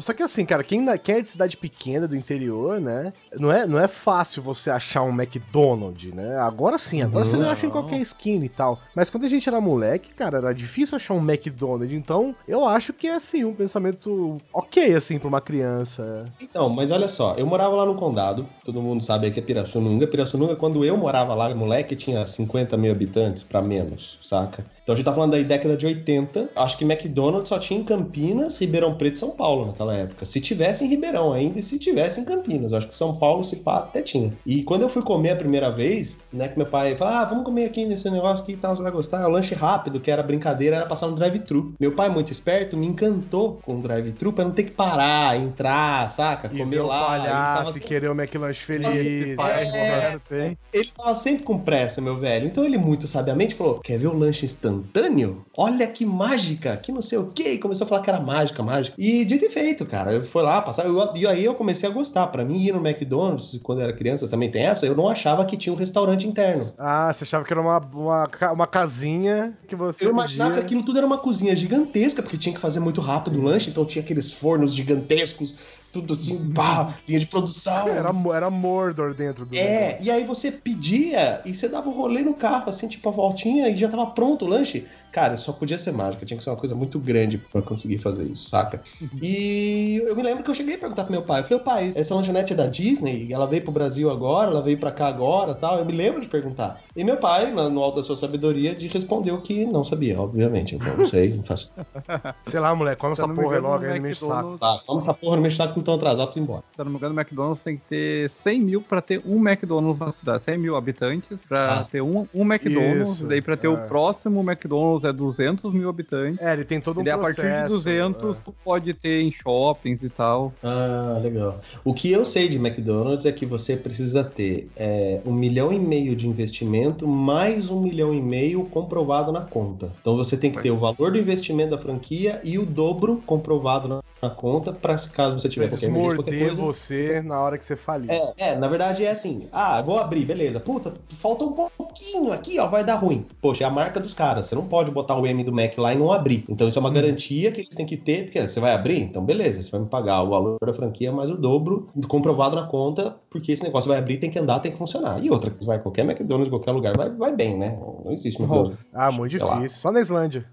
Só 0.00 0.12
que 0.12 0.22
assim, 0.22 0.44
cara, 0.44 0.62
quem, 0.62 0.84
quem 0.98 1.14
é 1.16 1.20
de 1.20 1.28
cidade 1.28 1.56
pequena, 1.56 2.06
do 2.06 2.16
interior, 2.16 2.80
né? 2.80 3.12
Não 3.38 3.52
é, 3.52 3.66
não 3.66 3.78
é 3.78 3.88
fácil 3.88 4.42
você 4.42 4.70
achar 4.70 5.02
um 5.02 5.10
McDonald's, 5.10 6.12
né? 6.12 6.36
Agora 6.38 6.78
sim, 6.78 7.02
agora 7.02 7.24
você 7.24 7.36
acha 7.36 7.66
em 7.66 7.70
qualquer 7.70 8.00
esquina 8.00 8.44
e 8.44 8.48
tal. 8.48 8.78
Mas 8.94 9.10
quando 9.10 9.24
a 9.24 9.28
gente 9.28 9.48
era 9.48 9.60
moleque, 9.60 10.12
cara, 10.12 10.38
era 10.38 10.52
difícil 10.52 10.96
achar 10.96 11.14
um 11.14 11.18
McDonald's. 11.18 11.92
Então, 11.92 12.34
eu 12.46 12.66
acho 12.66 12.92
que 12.92 13.06
é 13.06 13.14
assim, 13.14 13.44
um 13.44 13.54
pensamento 13.54 14.38
ok, 14.52 14.94
assim, 14.94 15.18
pra 15.18 15.28
uma 15.28 15.40
criança. 15.40 16.24
Então, 16.40 16.68
mas 16.68 16.90
olha 16.90 17.08
só, 17.08 17.34
eu 17.36 17.46
morava 17.46 17.74
lá 17.74 17.86
no 17.86 17.94
condado, 17.94 18.46
todo 18.64 18.80
mundo 18.80 19.04
sabe 19.04 19.30
que 19.30 19.38
é 19.38 19.42
Pirassununga. 19.42 20.06
Pirassununga, 20.06 20.56
quando 20.56 20.84
eu 20.84 20.96
morava 20.96 21.34
lá, 21.34 21.54
moleque, 21.54 21.96
tinha 21.96 22.24
50 22.26 22.76
mil 22.76 22.92
habitantes 22.92 23.42
pra 23.42 23.60
menos, 23.60 24.18
saca? 24.22 24.64
Então 24.82 24.94
a 24.94 24.96
gente 24.96 25.04
tá 25.04 25.12
falando 25.12 25.34
aí 25.34 25.44
década 25.44 25.76
de 25.76 25.86
80. 25.86 26.50
Acho 26.56 26.76
que 26.76 26.84
McDonald's 26.84 27.48
só 27.48 27.58
tinha 27.58 27.78
em 27.78 27.84
Campinas, 27.84 28.58
Ribeirão 28.58 28.94
Preto 28.94 29.16
e 29.16 29.18
São 29.18 29.30
Paulo 29.30 29.66
naquela 29.66 29.89
época. 29.94 30.24
Se 30.24 30.40
tivesse 30.40 30.84
em 30.84 30.88
Ribeirão 30.88 31.32
ainda 31.32 31.58
e 31.58 31.62
se 31.62 31.78
tivesse 31.78 32.20
em 32.20 32.24
Campinas. 32.24 32.72
Acho 32.72 32.88
que 32.88 32.94
São 32.94 33.16
Paulo, 33.16 33.42
se 33.44 33.56
pá, 33.56 33.78
até 33.78 34.02
tinha. 34.02 34.32
E 34.44 34.62
quando 34.62 34.82
eu 34.82 34.88
fui 34.88 35.02
comer 35.02 35.30
a 35.30 35.36
primeira 35.36 35.70
vez, 35.70 36.16
né, 36.32 36.48
que 36.48 36.56
meu 36.56 36.66
pai 36.66 36.96
falou, 36.96 37.14
ah, 37.14 37.24
vamos 37.24 37.44
comer 37.44 37.64
aqui 37.64 37.84
nesse 37.86 38.08
negócio 38.10 38.42
aqui 38.42 38.52
e 38.52 38.56
tal, 38.56 38.74
você 38.76 38.82
vai 38.82 38.92
gostar. 38.92 39.20
É 39.22 39.26
o 39.26 39.30
lanche 39.30 39.54
rápido, 39.54 40.00
que 40.00 40.10
era 40.10 40.22
brincadeira, 40.22 40.76
era 40.76 40.86
passar 40.86 41.06
no 41.08 41.14
drive-thru. 41.16 41.74
Meu 41.80 41.92
pai, 41.92 42.08
muito 42.08 42.32
esperto, 42.32 42.76
me 42.76 42.86
encantou 42.86 43.60
com 43.64 43.76
o 43.78 43.82
drive-thru 43.82 44.32
pra 44.32 44.44
não 44.44 44.52
ter 44.52 44.64
que 44.64 44.70
parar, 44.72 45.36
entrar, 45.36 46.08
saca? 46.08 46.50
E 46.52 46.58
comer 46.58 46.82
lá. 46.82 47.00
Tava 47.00 47.18
palhaço 47.18 47.70
e 47.70 47.72
sempre- 47.74 47.88
querer 47.88 48.10
o 48.10 48.14
McLanche 48.14 48.60
feliz. 48.60 48.94
É, 48.94 50.56
ele 50.72 50.90
tava 50.96 51.14
sempre 51.14 51.42
com 51.44 51.58
pressa, 51.58 52.00
meu 52.00 52.16
velho. 52.16 52.46
Então 52.46 52.64
ele, 52.64 52.78
muito 52.78 53.06
sabiamente, 53.06 53.54
falou: 53.54 53.80
Quer 53.80 53.98
ver 53.98 54.08
o 54.08 54.16
lanche 54.16 54.44
instantâneo? 54.44 55.44
Olha 55.56 55.86
que 55.86 56.04
mágica, 56.06 56.76
que 56.76 56.92
não 56.92 57.02
sei 57.02 57.18
o 57.18 57.30
quê. 57.32 57.52
E 57.52 57.58
começou 57.58 57.84
a 57.84 57.88
falar 57.88 58.02
que 58.02 58.10
era 58.10 58.20
mágica, 58.20 58.62
mágica. 58.62 58.94
E 58.98 59.24
dito 59.24 59.44
e 59.44 59.50
feito, 59.50 59.79
cara. 59.86 60.12
Eu 60.12 60.24
fui 60.24 60.42
lá, 60.42 60.60
passar. 60.62 60.86
eu- 60.86 61.12
E 61.14 61.26
aí 61.26 61.44
eu 61.44 61.54
comecei 61.54 61.88
a 61.88 61.92
gostar. 61.92 62.26
Pra 62.28 62.44
mim, 62.44 62.58
ir 62.58 62.72
no 62.72 62.86
McDonald's, 62.86 63.58
quando 63.62 63.78
eu 63.80 63.84
era 63.84 63.92
criança, 63.92 64.28
também 64.28 64.50
tem 64.50 64.62
essa. 64.64 64.86
Eu 64.86 64.94
não 64.96 65.08
achava 65.08 65.44
que 65.44 65.56
tinha 65.56 65.72
um 65.72 65.76
restaurante 65.76 66.26
interno. 66.26 66.72
Ah, 66.78 67.12
você 67.12 67.24
achava 67.24 67.44
que 67.44 67.52
era 67.52 67.60
uma, 67.60 67.78
uma, 67.92 68.28
uma 68.52 68.66
casinha 68.66 69.52
que 69.66 69.74
você 69.76 70.04
Eu 70.06 70.10
imaginava 70.10 70.50
que 70.50 70.56
podia- 70.56 70.66
aquilo 70.66 70.82
tudo 70.84 70.98
era 70.98 71.06
uma 71.06 71.18
cozinha 71.18 71.54
gigantesca, 71.56 72.22
porque 72.22 72.36
tinha 72.38 72.54
que 72.54 72.60
fazer 72.60 72.80
muito 72.80 73.00
rápido 73.00 73.38
o 73.38 73.42
lanche, 73.42 73.70
então 73.70 73.84
tinha 73.84 74.02
aqueles 74.02 74.32
fornos 74.32 74.74
gigantescos, 74.74 75.54
tudo 75.92 76.12
assim, 76.14 76.52
pá, 76.52 76.94
linha 77.08 77.20
de 77.20 77.26
produção. 77.26 77.88
Era, 78.00 78.12
era 78.34 78.50
Mordor 78.50 79.14
dentro 79.14 79.44
do 79.46 79.54
É, 79.56 79.86
negócio. 79.88 80.06
e 80.06 80.10
aí 80.10 80.24
você 80.24 80.50
pedia 80.52 81.40
e 81.44 81.54
você 81.54 81.68
dava 81.68 81.88
um 81.88 81.92
rolê 81.92 82.22
no 82.22 82.34
carro, 82.34 82.68
assim, 82.70 82.88
tipo 82.88 83.08
a 83.08 83.12
voltinha, 83.12 83.68
e 83.68 83.76
já 83.76 83.88
tava 83.88 84.06
pronto 84.06 84.44
o 84.44 84.48
lanche. 84.48 84.86
Cara, 85.12 85.36
só 85.36 85.52
podia 85.52 85.76
ser 85.76 85.90
mágica, 85.92 86.24
tinha 86.24 86.38
que 86.38 86.44
ser 86.44 86.50
uma 86.50 86.56
coisa 86.56 86.74
muito 86.74 86.98
grande 87.00 87.36
pra 87.38 87.60
conseguir 87.60 87.98
fazer 87.98 88.24
isso, 88.24 88.48
saca? 88.48 88.80
E 89.20 90.00
eu 90.06 90.14
me 90.14 90.22
lembro 90.22 90.44
que 90.44 90.50
eu 90.50 90.54
cheguei 90.54 90.74
a 90.76 90.78
perguntar 90.78 91.02
pro 91.04 91.12
meu 91.12 91.22
pai, 91.22 91.40
eu 91.40 91.44
falei, 91.44 91.58
pai, 91.64 91.92
essa 91.96 92.14
lanchonete 92.14 92.52
é 92.52 92.56
da 92.56 92.66
Disney? 92.66 93.32
Ela 93.32 93.46
veio 93.46 93.62
pro 93.62 93.72
Brasil 93.72 94.08
agora, 94.10 94.50
ela 94.50 94.62
veio 94.62 94.78
pra 94.78 94.92
cá 94.92 95.08
agora 95.08 95.54
tal. 95.54 95.78
Eu 95.78 95.84
me 95.84 95.92
lembro 95.92 96.20
de 96.20 96.28
perguntar. 96.28 96.80
E 96.94 97.02
meu 97.02 97.16
pai, 97.16 97.50
no 97.50 97.70
no 97.70 97.82
alto 97.82 97.96
da 97.96 98.02
sua 98.02 98.16
sabedoria, 98.16 98.74
de 98.74 98.86
respondeu 98.88 99.40
que 99.40 99.64
não 99.66 99.82
sabia, 99.84 100.20
obviamente. 100.20 100.74
Eu 100.74 100.80
falei, 100.80 100.96
não 100.96 101.06
sei, 101.06 101.36
não 101.36 101.44
faço. 101.44 101.72
Sei 102.48 102.60
lá, 102.60 102.74
moleque, 102.74 103.00
eu 103.04 103.12
essa 103.12 103.28
porra 103.28 103.58
logo, 103.58 103.84
no 103.84 103.90
aí 103.90 103.96
não 103.98 104.02
me 104.02 104.10
enche 104.12 104.24
o 104.24 104.28
saco. 104.28 104.58
Tá, 104.58 104.80
vamos 104.86 105.04
essa 105.04 105.14
porra, 105.14 105.36
não 105.36 105.42
me 105.42 105.48
que 105.72 105.79
não 105.80 105.84
tão 105.84 105.94
atrasado, 105.94 106.26
preciso 106.26 106.44
ir 106.44 106.44
embora. 106.44 106.62
Se 106.74 106.80
eu 106.80 106.84
não 106.84 106.92
me 106.92 106.98
engano, 106.98 107.14
o 107.14 107.18
McDonald's 107.20 107.62
tem 107.62 107.76
que 107.76 107.82
ter 107.88 108.30
100 108.30 108.60
mil 108.60 108.80
pra 108.82 109.00
ter 109.00 109.20
um 109.26 109.36
McDonald's 109.46 110.00
na 110.00 110.12
cidade. 110.12 110.42
100 110.44 110.58
mil 110.58 110.76
habitantes 110.76 111.38
pra 111.48 111.80
Ah. 111.80 111.84
ter 111.84 112.00
um, 112.02 112.26
um 112.34 112.42
McDonald's. 112.42 113.12
Isso, 113.14 113.26
daí 113.26 113.40
pra 113.40 113.56
ter 113.56 113.66
é. 113.66 113.70
o 113.70 113.76
próximo 113.88 114.40
McDonald's 114.40 115.04
é 115.04 115.12
200 115.12 115.72
mil 115.72 115.88
habitantes. 115.88 116.40
É, 116.40 116.52
ele 116.52 116.64
tem 116.64 116.80
todo 116.80 116.98
um 116.98 117.00
e 117.02 117.04
daí 117.04 117.14
a 117.14 117.18
partir 117.18 117.40
processo. 117.42 117.68
de 117.68 117.74
200 117.74 118.38
é. 118.38 118.40
tu 118.44 118.54
pode 118.64 118.94
ter 118.94 119.22
em 119.22 119.32
shoppings 119.32 120.02
e 120.02 120.08
tal. 120.08 120.52
Ah, 120.62 121.18
legal. 121.22 121.60
O 121.84 121.92
que 121.94 122.10
eu 122.10 122.24
sei 122.24 122.48
de 122.48 122.56
McDonald's 122.56 123.26
é 123.26 123.32
que 123.32 123.46
você 123.46 123.76
precisa 123.76 124.22
ter 124.22 124.68
é, 124.76 125.20
um 125.24 125.32
milhão 125.32 125.72
e 125.72 125.78
meio 125.78 126.14
de 126.14 126.28
investimento 126.28 127.06
mais 127.06 127.70
um 127.70 127.80
milhão 127.80 128.12
e 128.14 128.20
meio 128.20 128.64
comprovado 128.64 129.32
na 129.32 129.40
conta. 129.42 129.92
Então 130.00 130.16
você 130.16 130.36
tem 130.36 130.50
que 130.52 130.60
ter 130.62 130.70
o 130.70 130.76
valor 130.78 131.12
do 131.12 131.18
investimento 131.18 131.70
da 131.70 131.78
franquia 131.78 132.40
e 132.44 132.58
o 132.58 132.66
dobro 132.66 133.22
comprovado 133.26 133.88
na, 133.88 134.02
na 134.22 134.30
conta 134.30 134.72
para 134.72 134.96
se 134.98 135.10
caso 135.10 135.38
você 135.38 135.48
tiver 135.48 135.69
Morder 135.90 136.46
coisa. 136.46 136.60
você 136.60 137.22
na 137.22 137.40
hora 137.40 137.58
que 137.58 137.64
você 137.64 137.76
falir. 137.76 138.10
É, 138.10 138.50
é, 138.50 138.56
na 138.56 138.68
verdade 138.68 139.04
é 139.04 139.10
assim. 139.10 139.48
Ah, 139.52 139.80
vou 139.82 139.98
abrir, 139.98 140.24
beleza. 140.24 140.60
Puta, 140.60 140.94
falta 141.08 141.44
um 141.44 141.52
pouquinho 141.52 142.32
aqui, 142.32 142.58
ó, 142.58 142.66
vai 142.66 142.84
dar 142.84 142.96
ruim. 142.96 143.26
Poxa, 143.40 143.64
é 143.64 143.66
a 143.66 143.70
marca 143.70 144.00
dos 144.00 144.14
caras. 144.14 144.46
Você 144.46 144.54
não 144.54 144.66
pode 144.66 144.90
botar 144.90 145.16
o 145.16 145.26
M 145.26 145.42
do 145.44 145.52
Mac 145.52 145.76
lá 145.78 145.92
e 145.92 145.98
não 145.98 146.12
abrir. 146.12 146.44
Então 146.48 146.68
isso 146.68 146.78
é 146.78 146.80
uma 146.80 146.90
garantia 146.90 147.52
que 147.52 147.60
eles 147.60 147.74
têm 147.74 147.86
que 147.86 147.96
ter, 147.96 148.24
porque 148.24 148.40
você 148.40 148.60
vai 148.60 148.72
abrir, 148.72 149.00
então 149.00 149.24
beleza, 149.24 149.62
você 149.62 149.70
vai 149.70 149.80
me 149.80 149.86
pagar 149.86 150.22
o 150.22 150.30
valor 150.30 150.56
da 150.64 150.72
franquia 150.72 151.12
mais 151.12 151.30
o 151.30 151.36
dobro 151.36 151.88
comprovado 152.08 152.56
na 152.56 152.66
conta, 152.66 153.16
porque 153.28 153.52
esse 153.52 153.62
negócio 153.62 153.88
vai 153.88 153.98
abrir, 153.98 154.18
tem 154.18 154.30
que 154.30 154.38
andar, 154.38 154.60
tem 154.60 154.72
que 154.72 154.78
funcionar. 154.78 155.22
E 155.22 155.30
outra, 155.30 155.52
vai 155.62 155.78
qualquer 155.80 156.02
McDonald's, 156.04 156.50
qualquer 156.50 156.72
lugar, 156.72 156.96
vai, 156.96 157.10
vai 157.10 157.34
bem, 157.34 157.56
né? 157.56 157.78
Não 158.04 158.12
existe 158.12 158.40
McDonald's. 158.42 158.88
Ah, 158.92 159.10
muito 159.10 159.32
Sei 159.32 159.42
lá. 159.44 159.56
difícil. 159.56 159.78
Só 159.78 159.92
na 159.92 160.00
Islândia. 160.00 160.46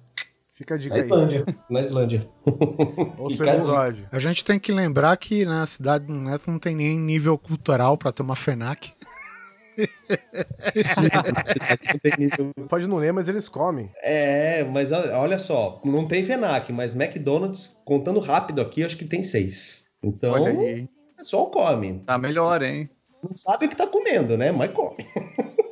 Fica 0.57 0.73
a 0.73 0.77
dica 0.77 0.95
Na 0.95 1.01
aí. 1.03 1.07
Islândia. 1.07 1.45
Na 1.69 1.81
Islândia. 1.81 2.27
Ouça 3.19 3.43
o 3.45 3.47
episódio. 3.47 4.07
A 4.11 4.17
gente 4.17 4.43
tem 4.43 4.57
que 4.57 4.71
lembrar 4.71 5.15
que 5.17 5.45
na 5.45 5.63
cidade 5.67 6.07
do 6.07 6.13
Neto 6.13 6.49
não 6.49 6.57
tem 6.57 6.75
nem 6.75 6.97
nível 6.97 7.37
cultural 7.37 7.95
pra 7.95 8.11
ter 8.11 8.23
uma 8.23 8.35
FENAC. 8.35 8.91
Pode 12.67 12.87
não 12.87 12.97
ler, 12.97 13.13
mas 13.13 13.29
eles 13.29 13.47
comem. 13.47 13.91
É, 14.01 14.63
mas 14.63 14.91
olha 14.91 15.37
só, 15.37 15.79
não 15.85 16.07
tem 16.07 16.23
FENAC, 16.23 16.73
mas 16.73 16.95
McDonald's, 16.95 17.79
contando 17.85 18.19
rápido 18.19 18.59
aqui, 18.59 18.83
acho 18.83 18.97
que 18.97 19.05
tem 19.05 19.21
seis. 19.21 19.83
Então, 20.01 20.33
Olha 20.33 20.55
o 20.55 20.61
aí. 20.61 20.89
pessoal 21.15 21.51
come. 21.51 22.01
Tá 22.03 22.17
melhor, 22.17 22.63
hein? 22.63 22.89
Não 23.23 23.35
sabe 23.35 23.67
o 23.67 23.69
que 23.69 23.75
tá 23.75 23.85
comendo, 23.85 24.35
né? 24.35 24.51
Mas 24.51 24.71
come. 24.71 24.97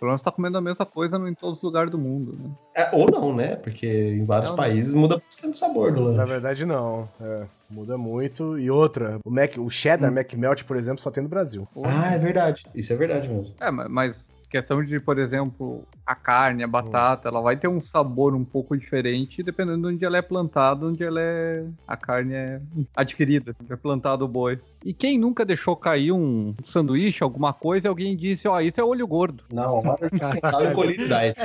Pelo 0.00 0.10
menos 0.12 0.22
tá 0.22 0.30
comendo 0.32 0.56
a 0.56 0.62
mesma 0.62 0.86
coisa 0.86 1.16
em 1.28 1.34
todos 1.34 1.58
os 1.58 1.62
lugares 1.62 1.90
do 1.90 1.98
mundo, 1.98 2.32
né? 2.42 2.50
É, 2.74 2.88
ou 2.96 3.10
não, 3.10 3.36
né? 3.36 3.54
Porque 3.56 3.86
em 3.86 4.24
vários 4.24 4.48
Não, 4.50 4.56
países 4.56 4.94
muda 4.94 5.18
bastante 5.18 5.52
o 5.54 5.56
sabor 5.58 5.92
do 5.92 6.00
Na 6.12 6.22
lanche. 6.22 6.32
verdade, 6.32 6.64
não. 6.64 7.06
É. 7.20 7.44
Muda 7.68 7.98
muito. 7.98 8.58
E 8.58 8.70
outra, 8.70 9.18
o, 9.24 9.30
Mac, 9.30 9.58
o 9.58 9.68
cheddar 9.68 10.10
Mac 10.10 10.32
Melt, 10.32 10.64
por 10.64 10.76
exemplo, 10.78 11.02
só 11.02 11.10
tem 11.10 11.22
no 11.22 11.28
Brasil. 11.28 11.68
Ah, 11.84 12.14
é 12.14 12.18
verdade. 12.18 12.64
Isso 12.74 12.92
é 12.92 12.96
verdade 12.96 13.28
mesmo. 13.28 13.54
É, 13.60 13.70
ma- 13.70 13.88
mas 13.90 14.26
questão 14.50 14.84
de, 14.84 14.98
por 14.98 15.18
exemplo, 15.18 15.84
a 16.04 16.14
carne, 16.14 16.64
a 16.64 16.66
batata, 16.68 17.28
ela 17.28 17.40
vai 17.40 17.56
ter 17.56 17.68
um 17.68 17.80
sabor 17.80 18.34
um 18.34 18.44
pouco 18.44 18.76
diferente 18.76 19.42
dependendo 19.42 19.88
de 19.88 19.94
onde 19.94 20.04
ela 20.04 20.16
é 20.18 20.22
plantada, 20.22 20.84
onde 20.86 21.02
ela 21.04 21.20
é. 21.20 21.64
a 21.86 21.96
carne 21.96 22.34
é 22.34 22.60
adquirida, 22.96 23.54
onde 23.62 23.72
é 23.72 23.76
plantado 23.76 24.24
o 24.24 24.28
boi. 24.28 24.58
E 24.84 24.92
quem 24.94 25.18
nunca 25.18 25.44
deixou 25.44 25.76
cair 25.76 26.10
um 26.12 26.54
sanduíche, 26.64 27.22
alguma 27.22 27.52
coisa, 27.52 27.86
e 27.86 27.88
alguém 27.88 28.16
disse, 28.16 28.48
ó, 28.48 28.60
isso 28.60 28.80
é 28.80 28.84
olho 28.84 29.06
gordo. 29.06 29.44
Na 29.52 29.70
hora 29.70 30.08
de 30.08 30.18
pensar 30.18 30.64
no 30.64 30.74
Colite 30.74 31.06
Diet. 31.06 31.36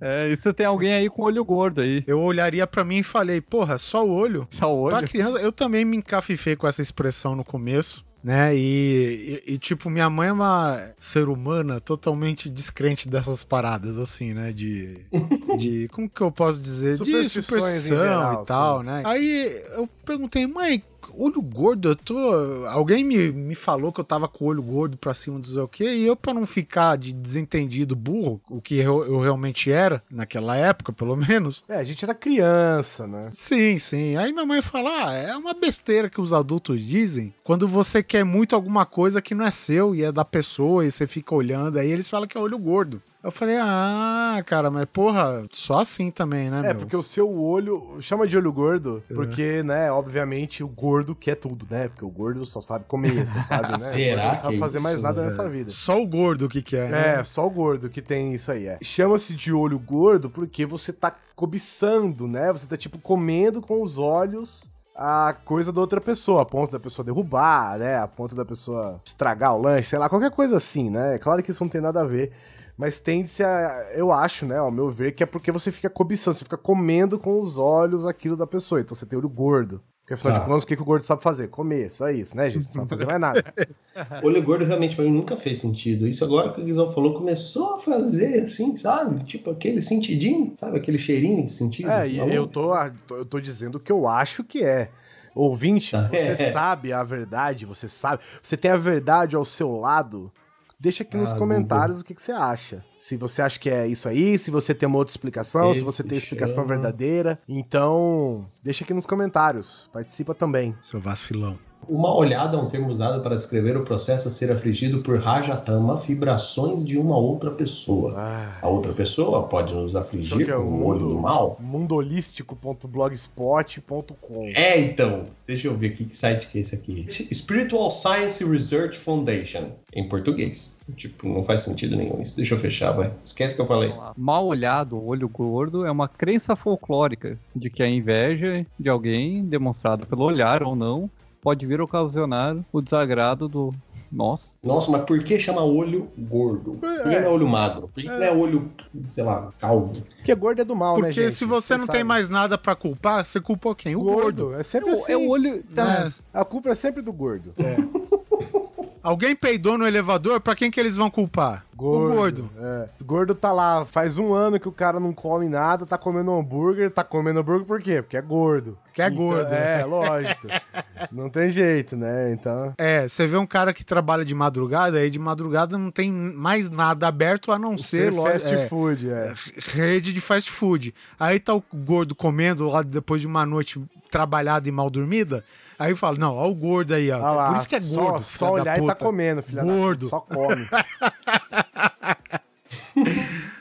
É, 0.00 0.28
isso 0.28 0.52
tem 0.52 0.66
alguém 0.66 0.92
aí 0.92 1.08
com 1.08 1.22
olho 1.22 1.44
gordo 1.44 1.80
aí. 1.80 2.02
Eu 2.06 2.20
olharia 2.20 2.66
pra 2.66 2.84
mim 2.84 2.98
e 2.98 3.02
falei, 3.02 3.40
porra, 3.40 3.78
só 3.78 4.04
o 4.04 4.10
olho? 4.10 4.46
Só 4.50 4.74
o 4.74 4.88
Pra 4.88 4.98
olho. 4.98 5.08
criança, 5.08 5.38
eu 5.38 5.52
também 5.52 5.84
me 5.84 5.96
encafifei 5.96 6.56
com 6.56 6.66
essa 6.66 6.82
expressão 6.82 7.34
no 7.36 7.44
começo, 7.44 8.04
né? 8.22 8.54
E, 8.54 9.42
e- 9.46 9.54
e, 9.54 9.58
tipo, 9.58 9.88
minha 9.88 10.08
mãe 10.10 10.28
é 10.28 10.32
uma 10.32 10.92
ser 10.98 11.28
humana 11.28 11.80
totalmente 11.80 12.48
descrente 12.48 13.08
dessas 13.08 13.42
paradas, 13.42 13.98
assim, 13.98 14.34
né? 14.34 14.52
De. 14.52 14.98
de 15.58 15.88
como 15.88 16.08
que 16.08 16.20
eu 16.20 16.30
posso 16.30 16.60
dizer? 16.60 16.98
De 16.98 17.28
superstição 17.28 17.98
geral, 17.98 18.42
e 18.42 18.46
tal, 18.46 18.80
sim. 18.80 18.86
né? 18.86 19.02
Aí 19.04 19.62
eu 19.72 19.88
perguntei, 20.04 20.46
mãe. 20.46 20.82
Olho 21.16 21.40
gordo, 21.42 21.90
eu 21.90 21.96
tô. 21.96 22.66
Alguém 22.68 23.04
me, 23.04 23.30
me 23.32 23.54
falou 23.54 23.92
que 23.92 24.00
eu 24.00 24.04
tava 24.04 24.28
com 24.28 24.44
o 24.44 24.48
olho 24.48 24.62
gordo 24.62 24.96
pra 24.96 25.14
cima 25.14 25.38
do 25.38 25.46
sei 25.46 25.60
o 25.60 25.68
quê, 25.68 25.94
e 25.94 26.06
eu, 26.06 26.16
pra 26.16 26.32
não 26.34 26.46
ficar 26.46 26.96
de 26.96 27.12
desentendido 27.12 27.96
burro, 27.96 28.40
o 28.48 28.60
que 28.60 28.76
eu, 28.76 29.04
eu 29.04 29.20
realmente 29.20 29.70
era, 29.70 30.02
naquela 30.10 30.56
época, 30.56 30.92
pelo 30.92 31.16
menos, 31.16 31.64
É, 31.68 31.76
a 31.76 31.84
gente 31.84 32.04
era 32.04 32.14
criança, 32.14 33.06
né? 33.06 33.30
Sim, 33.32 33.78
sim. 33.78 34.16
Aí 34.16 34.32
minha 34.32 34.46
mãe 34.46 34.62
fala: 34.62 35.08
ah, 35.08 35.12
é 35.14 35.36
uma 35.36 35.54
besteira 35.54 36.08
que 36.10 36.20
os 36.20 36.32
adultos 36.32 36.80
dizem 36.80 37.34
quando 37.44 37.66
você 37.66 38.02
quer 38.02 38.24
muito 38.24 38.54
alguma 38.54 38.86
coisa 38.86 39.20
que 39.22 39.34
não 39.34 39.44
é 39.44 39.50
seu 39.50 39.94
e 39.94 40.02
é 40.02 40.12
da 40.12 40.24
pessoa 40.24 40.84
e 40.84 40.90
você 40.90 41.06
fica 41.06 41.34
olhando, 41.34 41.78
aí 41.78 41.90
eles 41.90 42.08
falam 42.08 42.26
que 42.28 42.36
é 42.36 42.40
olho 42.40 42.58
gordo. 42.58 43.02
Eu 43.22 43.30
falei, 43.30 43.58
ah, 43.60 44.42
cara, 44.46 44.70
mas 44.70 44.86
porra, 44.86 45.44
só 45.52 45.80
assim 45.80 46.10
também, 46.10 46.48
né, 46.48 46.60
É, 46.60 46.62
meu? 46.62 46.76
porque 46.76 46.96
o 46.96 47.02
seu 47.02 47.30
olho 47.30 47.98
chama 48.00 48.26
de 48.26 48.34
olho 48.36 48.50
gordo, 48.50 49.02
porque, 49.14 49.62
né, 49.62 49.92
obviamente 49.92 50.64
o 50.64 50.68
gordo 50.68 51.14
quer 51.14 51.34
tudo, 51.34 51.66
né? 51.70 51.88
Porque 51.88 52.04
o 52.04 52.08
gordo 52.08 52.46
só 52.46 52.62
sabe 52.62 52.86
comer, 52.86 53.26
só 53.26 53.40
sabe, 53.42 53.72
né? 53.72 53.78
Será 53.78 54.28
não 54.28 54.34
sabe 54.36 54.56
é 54.56 54.58
fazer 54.58 54.80
mais 54.80 55.02
nada 55.02 55.22
nessa 55.22 55.48
vida. 55.50 55.70
Só 55.70 56.00
o 56.00 56.06
gordo 56.06 56.48
que 56.48 56.62
quer, 56.62 56.88
né? 56.90 57.20
É, 57.20 57.24
só 57.24 57.46
o 57.46 57.50
gordo 57.50 57.90
que 57.90 58.00
tem 58.00 58.32
isso 58.32 58.50
aí, 58.50 58.66
é. 58.66 58.78
Chama-se 58.80 59.34
de 59.34 59.52
olho 59.52 59.78
gordo 59.78 60.30
porque 60.30 60.64
você 60.64 60.90
tá 60.90 61.14
cobiçando, 61.36 62.26
né? 62.26 62.50
Você 62.52 62.66
tá, 62.66 62.76
tipo, 62.76 62.98
comendo 62.98 63.60
com 63.60 63.82
os 63.82 63.98
olhos 63.98 64.70
a 64.96 65.34
coisa 65.44 65.70
da 65.72 65.80
outra 65.80 66.00
pessoa, 66.00 66.42
a 66.42 66.44
ponto 66.46 66.72
da 66.72 66.80
pessoa 66.80 67.04
derrubar, 67.04 67.78
né? 67.78 67.98
A 67.98 68.08
ponto 68.08 68.34
da 68.34 68.44
pessoa 68.44 69.00
estragar 69.04 69.54
o 69.54 69.60
lanche, 69.60 69.90
sei 69.90 69.98
lá, 69.98 70.08
qualquer 70.08 70.30
coisa 70.30 70.56
assim, 70.56 70.88
né? 70.88 71.16
É 71.16 71.18
claro 71.18 71.42
que 71.42 71.50
isso 71.50 71.62
não 71.62 71.68
tem 71.70 71.80
nada 71.80 72.00
a 72.00 72.04
ver. 72.04 72.32
Mas 72.80 72.98
tende-se 72.98 73.44
a. 73.44 73.90
Eu 73.94 74.10
acho, 74.10 74.46
né, 74.46 74.56
ao 74.56 74.70
meu 74.70 74.88
ver, 74.88 75.12
que 75.12 75.22
é 75.22 75.26
porque 75.26 75.52
você 75.52 75.70
fica 75.70 75.90
cobiçando, 75.90 76.34
você 76.36 76.44
fica 76.44 76.56
comendo 76.56 77.18
com 77.18 77.38
os 77.40 77.58
olhos 77.58 78.06
aquilo 78.06 78.36
da 78.38 78.46
pessoa. 78.46 78.80
Então 78.80 78.94
você 78.96 79.04
tem 79.04 79.18
olho 79.18 79.28
gordo. 79.28 79.82
Porque 80.00 80.14
afinal 80.14 80.32
Tá. 80.34 80.40
de 80.40 80.46
contas, 80.46 80.62
o 80.64 80.66
que, 80.66 80.74
que 80.76 80.82
o 80.82 80.84
gordo 80.84 81.02
sabe 81.02 81.22
fazer? 81.22 81.48
Comer, 81.48 81.92
só 81.92 82.08
isso, 82.10 82.34
né, 82.36 82.48
gente? 82.50 82.64
Não 82.66 82.72
sabe 82.72 82.88
fazer 82.88 83.04
mais 83.04 83.20
nada. 83.20 83.44
Olho 84.24 84.42
gordo 84.42 84.64
realmente 84.64 84.96
pra 84.96 85.04
mim 85.04 85.12
nunca 85.12 85.36
fez 85.36 85.58
sentido. 85.60 86.08
Isso 86.08 86.24
agora 86.24 86.52
que 86.52 86.60
o 86.60 86.64
Guizão 86.64 86.90
falou 86.90 87.12
começou 87.14 87.74
a 87.74 87.78
fazer 87.78 88.40
assim, 88.44 88.74
sabe? 88.74 89.22
Tipo 89.24 89.50
aquele 89.50 89.80
sentidinho, 89.82 90.54
sabe? 90.58 90.78
Aquele 90.78 90.98
cheirinho 90.98 91.44
de 91.44 91.52
sentido. 91.52 91.90
É, 91.90 92.08
e 92.08 92.18
eu 92.34 92.46
tô, 92.48 92.72
ah, 92.72 92.90
eu 93.10 93.24
tô 93.26 93.38
dizendo 93.38 93.76
o 93.76 93.80
que 93.80 93.92
eu 93.92 94.08
acho 94.08 94.42
que 94.42 94.64
é. 94.64 94.88
Ouvinte, 95.34 95.92
Tá. 95.92 96.08
você 96.10 96.16
É. 96.42 96.50
sabe 96.52 96.92
a 96.92 97.04
verdade, 97.04 97.64
você 97.64 97.88
sabe. 97.88 98.20
Você 98.42 98.56
tem 98.56 98.70
a 98.70 98.76
verdade 98.76 99.36
ao 99.36 99.44
seu 99.44 99.76
lado. 99.76 100.32
Deixa 100.80 101.02
aqui 101.02 101.14
nos 101.16 101.32
Ah, 101.32 101.36
comentários 101.36 102.00
o 102.00 102.04
que, 102.04 102.14
que 102.14 102.22
você 102.22 102.32
acha. 102.32 102.82
Se 102.96 103.14
você 103.14 103.42
acha 103.42 103.60
que 103.60 103.68
é 103.68 103.86
isso 103.86 104.08
aí, 104.08 104.38
se 104.38 104.50
você 104.50 104.74
tem 104.74 104.86
uma 104.88 104.96
outra 104.96 105.12
explicação, 105.12 105.74
se 105.74 105.82
você 105.82 106.00
Esse 106.00 106.08
tem 106.08 106.16
explicação 106.16 106.64
chama- 106.64 106.68
verdadeira. 106.68 107.38
Então, 107.46 108.46
deixa 108.62 108.82
aqui 108.82 108.94
nos 108.94 109.04
comentários. 109.04 109.90
Participa 109.92 110.34
também. 110.34 110.74
Seu 110.80 110.98
vacilão. 110.98 111.58
Uma 111.88 112.14
olhada 112.14 112.56
é 112.56 112.60
um 112.60 112.66
termo 112.66 112.88
usado 112.88 113.20
para 113.22 113.36
descrever 113.36 113.76
o 113.76 113.84
processo 113.84 114.28
a 114.28 114.30
ser 114.30 114.52
afligido 114.52 115.02
por 115.02 115.18
Rajatama, 115.18 115.96
vibrações 115.96 116.84
de 116.84 116.96
uma 116.96 117.16
outra 117.16 117.50
pessoa. 117.50 118.14
Ah, 118.16 118.58
A 118.62 118.68
outra 118.68 118.92
pessoa 118.92 119.42
pode 119.44 119.74
nos 119.74 119.96
afligir 119.96 120.48
é 120.48 120.56
o 120.56 120.62
com 120.62 120.68
o 120.68 120.86
olho 120.86 121.08
do 121.08 121.18
mal? 121.18 121.56
mundolístico.blogspot.com. 121.60 124.44
É, 124.54 124.80
então. 124.80 125.24
Deixa 125.46 125.66
eu 125.66 125.76
ver 125.76 125.90
que 125.90 126.08
site 126.16 126.48
que 126.48 126.58
é 126.58 126.60
esse 126.60 126.76
aqui. 126.76 127.06
Spiritual 127.34 127.90
Science 127.90 128.44
Research 128.44 128.96
Foundation. 128.98 129.72
Em 129.92 130.08
português. 130.08 130.78
Tipo, 130.96 131.28
não 131.28 131.44
faz 131.44 131.62
sentido 131.62 131.96
nenhum 131.96 132.20
isso. 132.20 132.36
Deixa 132.36 132.54
eu 132.54 132.58
fechar, 132.58 132.92
vai. 132.92 133.12
Esquece 133.24 133.56
que 133.56 133.60
eu 133.60 133.66
falei. 133.66 133.92
Mal 134.16 134.46
olhado, 134.46 135.04
olho 135.04 135.28
gordo, 135.28 135.84
é 135.84 135.90
uma 135.90 136.06
crença 136.08 136.54
folclórica 136.54 137.36
de 137.54 137.68
que 137.68 137.82
a 137.82 137.88
inveja 137.88 138.64
de 138.78 138.88
alguém, 138.88 139.44
demonstrada 139.44 140.06
pelo 140.06 140.22
olhar 140.22 140.62
ou 140.62 140.76
não, 140.76 141.10
pode 141.40 141.66
vir 141.66 141.80
ocasionar 141.80 142.56
o 142.72 142.80
desagrado 142.80 143.48
do. 143.48 143.74
Nossa. 144.12 144.54
Nossa, 144.60 144.90
mas 144.90 145.04
por 145.04 145.22
que 145.22 145.38
chama 145.38 145.62
olho 145.62 146.08
gordo? 146.18 146.72
Por 146.80 146.90
que 146.90 147.04
não 147.04 147.12
é 147.12 147.28
olho 147.28 147.46
magro? 147.48 147.82
Por 147.94 148.02
que 148.02 148.08
não 148.08 148.20
é 148.22 148.32
olho, 148.32 148.68
sei 149.08 149.22
lá, 149.22 149.52
calvo? 149.60 150.00
Porque 150.16 150.34
gordo 150.34 150.60
é 150.60 150.64
do 150.64 150.74
mal, 150.74 150.96
né, 150.96 151.02
Porque 151.02 151.22
gente? 151.22 151.32
se 151.34 151.44
você 151.44 151.76
não 151.76 151.86
tem 151.86 151.98
sabe. 152.00 152.04
mais 152.04 152.28
nada 152.28 152.58
pra 152.58 152.74
culpar, 152.74 153.24
você 153.24 153.40
culpou 153.40 153.72
quem? 153.72 153.94
O 153.94 154.00
gordo. 154.02 154.46
gordo, 154.46 154.60
é 154.60 154.64
sempre 154.64 154.90
É, 154.90 154.94
assim. 154.94 155.12
o- 155.14 155.14
é 155.14 155.16
o 155.16 155.28
olho. 155.28 155.64
É. 155.76 156.10
A 156.34 156.44
culpa 156.44 156.70
é 156.70 156.74
sempre 156.74 157.02
do 157.02 157.12
gordo. 157.12 157.54
Alguém 159.02 159.34
peidou 159.34 159.78
no 159.78 159.86
elevador, 159.86 160.40
pra 160.40 160.54
quem 160.54 160.70
que 160.70 160.78
eles 160.78 160.96
vão 160.96 161.10
culpar? 161.10 161.64
O 161.72 161.76
gordo. 162.08 162.50
É. 162.58 162.88
O 163.00 163.04
gordo 163.04 163.34
tá 163.34 163.50
lá, 163.50 163.86
faz 163.86 164.18
um 164.18 164.34
ano 164.34 164.60
que 164.60 164.68
o 164.68 164.72
cara 164.72 165.00
não 165.00 165.14
come 165.14 165.48
nada, 165.48 165.86
tá 165.86 165.96
comendo 165.96 166.30
hambúrguer, 166.32 166.90
tá 166.90 167.02
comendo 167.02 167.40
hambúrguer 167.40 167.66
por 167.66 167.80
quê? 167.80 168.02
Porque 168.02 168.16
é 168.18 168.20
gordo. 168.20 168.76
Que 168.92 169.00
é 169.00 169.06
Então, 169.06 169.16
gordo. 169.16 169.52
É, 169.54 169.84
lógico. 169.86 170.46
não 171.10 171.30
tem 171.30 171.48
jeito, 171.48 171.96
né? 171.96 172.32
Então. 172.32 172.74
É, 172.76 173.08
você 173.08 173.26
vê 173.26 173.38
um 173.38 173.46
cara 173.46 173.72
que 173.72 173.82
trabalha 173.84 174.24
de 174.24 174.34
madrugada, 174.34 174.98
aí 174.98 175.08
de 175.08 175.18
madrugada 175.18 175.78
não 175.78 175.90
tem 175.90 176.12
mais 176.12 176.68
nada 176.68 177.08
aberto 177.08 177.50
a 177.52 177.58
não 177.58 177.78
ser, 177.78 178.04
Ser 178.04 178.12
loja- 178.12 178.32
fast 178.32 178.48
é, 178.54 178.68
food, 178.68 179.08
é. 179.10 179.32
rede 179.72 180.12
de 180.12 180.20
fast 180.20 180.50
food. 180.50 180.94
Aí 181.18 181.40
tá 181.40 181.54
o 181.54 181.62
gordo 181.72 182.14
comendo 182.14 182.68
lá 182.68 182.82
depois 182.82 183.22
de 183.22 183.26
uma 183.26 183.46
noite 183.46 183.80
trabalhada 184.10 184.68
e 184.68 184.72
mal 184.72 184.90
dormida. 184.90 185.44
Aí 185.78 185.94
fala, 185.96 186.18
não, 186.18 186.36
ó 186.36 186.48
o 186.48 186.54
gordo 186.54 186.92
aí, 186.94 187.10
ó. 187.10 187.24
Ah 187.24 187.32
lá, 187.32 187.48
Por 187.50 187.56
isso 187.58 187.68
que 187.68 187.76
é 187.76 187.80
só- 187.80 188.00
gordo. 188.02 188.24
Só, 188.24 188.46
da 188.46 188.52
olhar 188.52 188.78
e 188.82 188.86
tá 188.86 188.94
comendo, 188.94 189.42
filha 189.42 189.64
da 189.64 189.72
Gordo. 189.72 190.10
puta, 190.10 190.10
Só 190.10 190.20
come. 190.20 190.68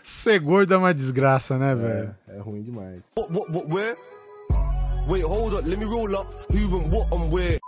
Ser 0.03 0.39
gordo 0.39 0.73
é 0.73 0.77
uma 0.77 0.93
desgraça, 0.93 1.57
né, 1.57 1.75
velho? 1.75 2.15
é, 2.27 2.37
é 2.37 2.39
ruim 2.39 2.61
demais. 2.61 3.05
What, 3.17 3.31
what, 3.33 3.51
what, 3.51 3.73
where? 3.73 3.97
Wait, 5.07 5.23
hold 5.23 5.53
up, 5.55 5.67
let 5.67 5.77
me 5.77 5.85
roll 5.85 6.13
up. 6.15 6.27
Who 6.51 6.77
and 6.77 6.91
what 6.91 7.07
and 7.13 7.31
where? 7.31 7.59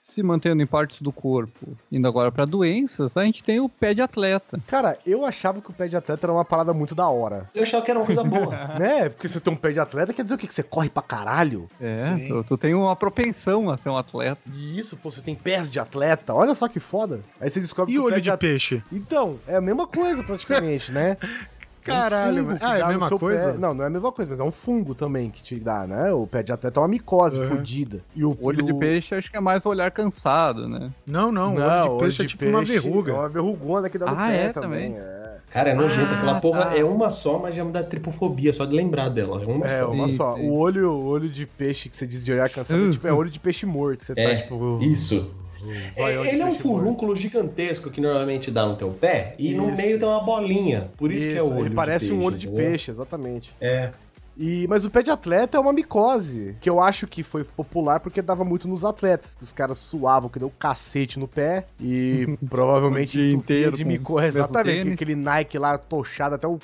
Se 0.00 0.22
mantendo 0.22 0.62
em 0.62 0.66
partes 0.66 1.02
do 1.02 1.12
corpo, 1.12 1.76
indo 1.90 2.06
agora 2.06 2.30
pra 2.30 2.44
doenças, 2.44 3.16
a 3.16 3.24
gente 3.24 3.42
tem 3.42 3.60
o 3.60 3.68
pé 3.68 3.92
de 3.94 4.02
atleta. 4.02 4.60
Cara, 4.66 4.98
eu 5.04 5.24
achava 5.26 5.60
que 5.60 5.70
o 5.70 5.72
pé 5.72 5.88
de 5.88 5.96
atleta 5.96 6.26
era 6.26 6.32
uma 6.32 6.44
parada 6.44 6.72
muito 6.72 6.94
da 6.94 7.08
hora. 7.08 7.48
Eu 7.54 7.62
achava 7.62 7.84
que 7.84 7.90
era 7.90 7.98
uma 8.00 8.06
coisa 8.06 8.22
boa. 8.24 8.50
né? 8.78 9.08
Porque 9.08 9.28
você 9.28 9.40
tem 9.40 9.52
um 9.52 9.56
pé 9.56 9.72
de 9.72 9.80
atleta, 9.80 10.12
quer 10.12 10.22
dizer 10.22 10.34
o 10.34 10.38
quê? 10.38 10.46
Que 10.46 10.54
você 10.54 10.62
corre 10.62 10.88
pra 10.88 11.02
caralho? 11.02 11.68
É, 11.80 11.94
tu, 12.28 12.44
tu 12.44 12.58
tem 12.58 12.74
uma 12.74 12.94
propensão 12.96 13.70
a 13.70 13.76
ser 13.76 13.88
um 13.88 13.96
atleta. 13.96 14.40
E 14.54 14.78
isso, 14.78 14.96
pô, 14.96 15.10
você 15.10 15.20
tem 15.20 15.34
pés 15.34 15.70
de 15.70 15.78
atleta. 15.80 16.32
Olha 16.34 16.54
só 16.54 16.68
que 16.68 16.80
foda. 16.80 17.20
Aí 17.40 17.50
você 17.50 17.60
descobre 17.60 17.92
E 17.92 17.96
que 17.96 18.00
o 18.00 18.06
pé 18.06 18.12
olho 18.14 18.20
de 18.22 18.30
at- 18.30 18.38
peixe? 18.40 18.82
Então, 18.92 19.38
é 19.46 19.56
a 19.56 19.60
mesma 19.60 19.86
coisa 19.86 20.22
praticamente, 20.22 20.92
né? 20.92 21.16
Caralho, 21.82 22.42
Um 22.42 22.46
fungo 22.46 22.58
Ah, 22.60 22.78
é 22.78 22.82
a 22.82 22.88
mesma 22.88 23.10
coisa? 23.18 23.52
pé. 23.52 23.58
Não, 23.58 23.74
não 23.74 23.84
é 23.84 23.86
a 23.86 23.90
mesma 23.90 24.12
coisa, 24.12 24.30
mas 24.30 24.40
é 24.40 24.44
um 24.44 24.50
fungo 24.52 24.94
também 24.94 25.30
que 25.30 25.42
te 25.42 25.56
dá, 25.56 25.86
né? 25.86 26.12
O 26.12 26.26
pé 26.26 26.42
de 26.42 26.52
atleta 26.52 26.78
é 26.78 26.82
uma 26.82 26.88
micose 26.88 27.38
Uhum. 27.38 27.46
fodida. 27.48 28.00
E 28.14 28.24
o 28.24 28.36
Olho 28.40 28.62
de 28.62 28.74
peixe 28.74 29.14
acho 29.14 29.30
que 29.30 29.36
é 29.36 29.40
mais 29.40 29.64
o 29.64 29.68
olhar 29.70 29.90
cansado, 29.90 30.68
né? 30.68 30.90
Não, 31.06 31.30
não, 31.32 31.54
Não, 31.54 31.62
olho 31.62 31.82
de 31.82 31.88
olho 31.88 31.98
peixe 32.00 32.22
é 32.22 32.26
tipo 32.26 32.44
uma 32.46 32.58
peixe 32.58 32.72
verruga. 32.80 33.12
É 33.12 33.14
uma 33.16 33.28
verrugona 33.28 33.88
que 33.90 33.98
dá 33.98 34.06
no 34.06 34.12
Ah, 34.18 34.26
pé 34.26 34.36
é, 34.44 34.52
também. 34.52 34.90
também? 34.92 34.96
É, 35.02 35.30
Cara, 35.50 35.70
é 35.70 35.74
nojento. 35.74 36.12
Ah, 36.12 36.16
Aquela 36.18 36.40
porra 36.40 36.66
tá. 36.66 36.76
é 36.78 36.84
uma 36.84 37.10
só, 37.10 37.38
mas 37.38 37.54
já 37.56 37.64
me 37.64 37.72
dá 37.72 37.82
tripofobia, 37.82 38.52
só 38.52 38.64
de 38.64 38.76
lembrar 38.76 39.08
dela. 39.08 39.42
É 39.42 39.46
uma 39.46 39.66
é 39.66 39.80
só. 39.80 39.90
uma 39.90 40.08
só. 40.08 40.34
O 40.36 40.52
olho, 40.56 40.90
o 40.92 41.06
olho 41.06 41.28
de 41.28 41.44
peixe 41.44 41.88
que 41.88 41.96
você 41.96 42.06
diz 42.06 42.24
de 42.24 42.32
olhar 42.32 42.48
cansado 42.48 42.86
é, 42.88 42.90
tipo, 42.92 43.06
é 43.08 43.12
olho 43.12 43.30
de 43.30 43.40
peixe 43.40 43.66
morto. 43.66 43.98
que 44.00 44.06
Você 44.06 44.12
É, 44.16 44.28
tá, 44.36 44.42
tipo... 44.42 44.78
Isso. 44.80 45.34
De 45.60 46.28
ele 46.28 46.42
é 46.42 46.46
um 46.46 46.54
furúnculo 46.54 47.14
gigantesco 47.14 47.90
que 47.90 48.00
normalmente 48.00 48.50
dá 48.50 48.66
no 48.66 48.76
teu 48.76 48.90
pé 48.90 49.34
e 49.38 49.54
no 49.54 49.68
Isso. 49.68 49.76
meio 49.76 49.98
tem 49.98 50.08
uma 50.08 50.20
bolinha. 50.20 50.90
Por 50.96 51.12
isso, 51.12 51.28
que 51.28 51.36
é 51.36 51.42
o 51.42 51.52
olho 51.52 51.66
ele 51.66 51.74
parece 51.74 52.06
peixe, 52.08 52.20
um 52.20 52.24
olho 52.24 52.38
de 52.38 52.46
entendeu? 52.48 52.70
peixe, 52.70 52.90
exatamente. 52.90 53.54
É. 53.60 53.90
E, 54.36 54.66
mas 54.68 54.86
o 54.86 54.90
pé 54.90 55.02
de 55.02 55.10
atleta 55.10 55.58
é 55.58 55.60
uma 55.60 55.72
micose, 55.72 56.56
que 56.62 56.70
eu 56.70 56.80
acho 56.80 57.06
que 57.06 57.22
foi 57.22 57.44
popular 57.44 58.00
porque 58.00 58.22
dava 58.22 58.42
muito 58.42 58.66
nos 58.66 58.86
atletas, 58.86 59.36
que 59.36 59.44
os 59.44 59.52
caras 59.52 59.76
suavam, 59.76 60.30
que 60.30 60.38
deu 60.38 60.48
um 60.48 60.52
cacete 60.58 61.18
no 61.18 61.28
pé 61.28 61.66
e 61.78 62.38
provavelmente 62.48 63.18
O 63.18 63.20
dia 63.20 63.32
inteiro 63.34 63.76
de 63.76 63.84
micose. 63.84 64.28
Exatamente, 64.28 64.84
tênis. 64.84 64.94
aquele 64.94 65.14
Nike 65.14 65.58
lá 65.58 65.76
tochado 65.76 66.36
até 66.36 66.46
o 66.48 66.58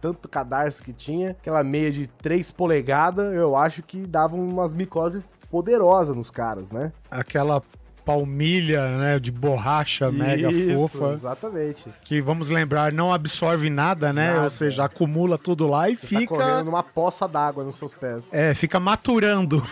tanto 0.00 0.28
cadarço 0.28 0.82
que 0.82 0.94
tinha, 0.94 1.32
aquela 1.32 1.62
meia 1.62 1.90
de 1.90 2.08
3 2.08 2.50
polegadas, 2.52 3.34
eu 3.34 3.54
acho 3.54 3.82
que 3.82 3.98
dava 3.98 4.34
umas 4.34 4.72
micoses 4.72 5.22
poderosas 5.50 6.16
nos 6.16 6.30
caras, 6.30 6.72
né? 6.72 6.90
Aquela 7.10 7.62
palmilha, 8.04 8.96
né, 8.98 9.18
de 9.18 9.30
borracha 9.30 10.10
mega 10.10 10.50
Isso, 10.50 10.74
fofa, 10.74 11.14
Exatamente. 11.14 11.84
que 12.04 12.20
vamos 12.20 12.48
lembrar, 12.50 12.92
não 12.92 13.12
absorve 13.12 13.70
nada, 13.70 14.12
né? 14.12 14.28
Nada. 14.32 14.42
Ou 14.44 14.50
seja, 14.50 14.84
acumula 14.84 15.36
tudo 15.38 15.66
lá 15.66 15.88
e 15.88 15.96
Você 15.96 16.02
tá 16.14 16.20
fica 16.20 16.34
correndo 16.36 16.64
numa 16.64 16.82
poça 16.82 17.26
d'água 17.28 17.64
nos 17.64 17.76
seus 17.76 17.94
pés. 17.94 18.32
é, 18.32 18.54
fica 18.54 18.80
maturando, 18.80 19.62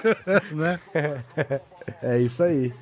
né? 0.52 0.80
É 2.02 2.18
isso 2.18 2.42
aí. 2.42 2.72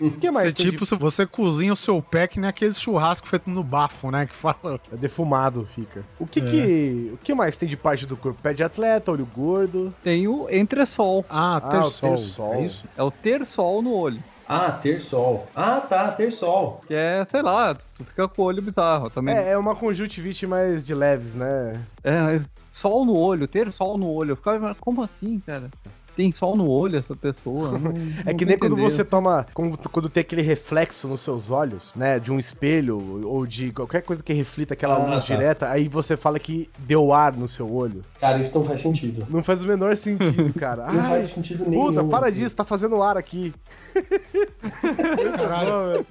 O 0.00 0.10
que 0.20 0.30
mais 0.30 0.48
Você, 0.48 0.52
tem 0.54 0.66
de- 0.66 0.70
tipo, 0.72 0.86
se 0.86 0.94
você 0.94 1.26
cozinha 1.26 1.72
o 1.72 1.76
seu 1.76 2.00
pé 2.02 2.26
que 2.26 2.38
nem 2.40 2.48
aquele 2.48 2.72
churrasco 2.74 3.26
feito 3.26 3.48
no 3.50 3.62
bafo, 3.64 4.10
né, 4.10 4.26
que 4.26 4.34
fala. 4.34 4.80
É 4.92 4.96
defumado, 4.96 5.66
fica. 5.74 6.04
O 6.18 6.26
que 6.26 6.40
que... 6.40 7.10
O 7.14 7.16
que 7.18 7.34
mais 7.34 7.56
tem 7.56 7.68
de 7.68 7.76
parte 7.76 8.06
do 8.06 8.16
corpo? 8.16 8.40
Pé 8.42 8.52
de 8.52 8.62
atleta, 8.62 9.10
olho 9.10 9.26
gordo. 9.26 9.92
Tem 10.02 10.26
o 10.28 10.48
entresol. 10.50 11.24
Ah, 11.28 11.56
Ah, 11.56 11.60
ter 11.62 11.78
o 11.78 11.84
sol. 11.84 12.10
tersol. 12.10 12.54
É 12.54 12.64
isso? 12.64 12.84
É 12.96 13.02
o 13.02 13.10
ter 13.10 13.44
sol 13.44 13.82
no 13.82 13.92
olho. 13.94 14.22
Ah, 14.48 14.70
ter 14.72 15.02
sol. 15.02 15.46
Ah, 15.54 15.78
tá, 15.80 16.10
ter 16.10 16.30
sol. 16.32 16.80
Que 16.86 16.94
é, 16.94 17.24
sei 17.30 17.42
lá, 17.42 17.74
tu 17.74 18.04
fica 18.04 18.26
com 18.26 18.40
o 18.42 18.44
olho 18.46 18.62
bizarro 18.62 19.10
também. 19.10 19.34
É, 19.36 19.50
é 19.50 19.58
uma 19.58 19.76
conjuntivite 19.76 20.46
mais 20.46 20.82
de 20.82 20.94
leves, 20.94 21.34
né? 21.34 21.82
É, 22.02 22.20
mas 22.22 22.42
sol 22.70 23.04
no 23.04 23.14
olho, 23.14 23.46
ter 23.46 23.70
sol 23.70 23.98
no 23.98 24.08
olho. 24.08 24.30
Eu 24.32 24.36
ficava, 24.36 24.58
mas 24.58 24.76
como 24.80 25.02
assim, 25.02 25.38
cara? 25.44 25.68
Tem 26.18 26.32
sol 26.32 26.56
no 26.56 26.68
olho 26.68 26.98
essa 26.98 27.14
pessoa? 27.14 27.78
Não- 27.78 27.92
É 28.26 28.34
que 28.34 28.44
nem 28.44 28.58
quando 28.58 28.72
entendendo. 28.72 28.90
você 28.90 29.04
toma. 29.04 29.46
Quando, 29.54 29.78
quando 29.88 30.08
tem 30.08 30.20
aquele 30.22 30.42
reflexo 30.42 31.06
nos 31.06 31.20
seus 31.20 31.48
olhos, 31.52 31.94
né? 31.94 32.18
De 32.18 32.32
um 32.32 32.40
espelho 32.40 33.22
ou 33.24 33.46
de 33.46 33.70
qualquer 33.70 34.02
coisa 34.02 34.20
que 34.20 34.32
reflita 34.32 34.74
aquela 34.74 34.96
Ah, 34.96 35.06
luz 35.10 35.22
tá. 35.24 35.32
direta, 35.36 35.70
aí 35.70 35.86
você 35.86 36.16
fala 36.16 36.40
que 36.40 36.68
deu 36.80 37.12
ar 37.12 37.32
no 37.34 37.46
seu 37.46 37.72
olho. 37.72 38.04
Cara, 38.20 38.40
isso 38.40 38.58
não 38.58 38.66
faz 38.66 38.80
sentido. 38.80 39.24
Não 39.30 39.44
faz 39.44 39.62
o 39.62 39.66
menor 39.66 39.96
sentido, 39.96 40.52
cara. 40.58 40.90
Não 40.90 41.00
Ai, 41.02 41.08
faz 41.08 41.28
sentido 41.28 41.64
nenhum. 41.70 41.86
puta, 41.86 42.02
para 42.02 42.30
disso, 42.32 42.56
tá 42.56 42.64
fazendo 42.64 43.00
ar 43.00 43.16
aqui. 43.16 43.54
Caralho. 45.36 46.04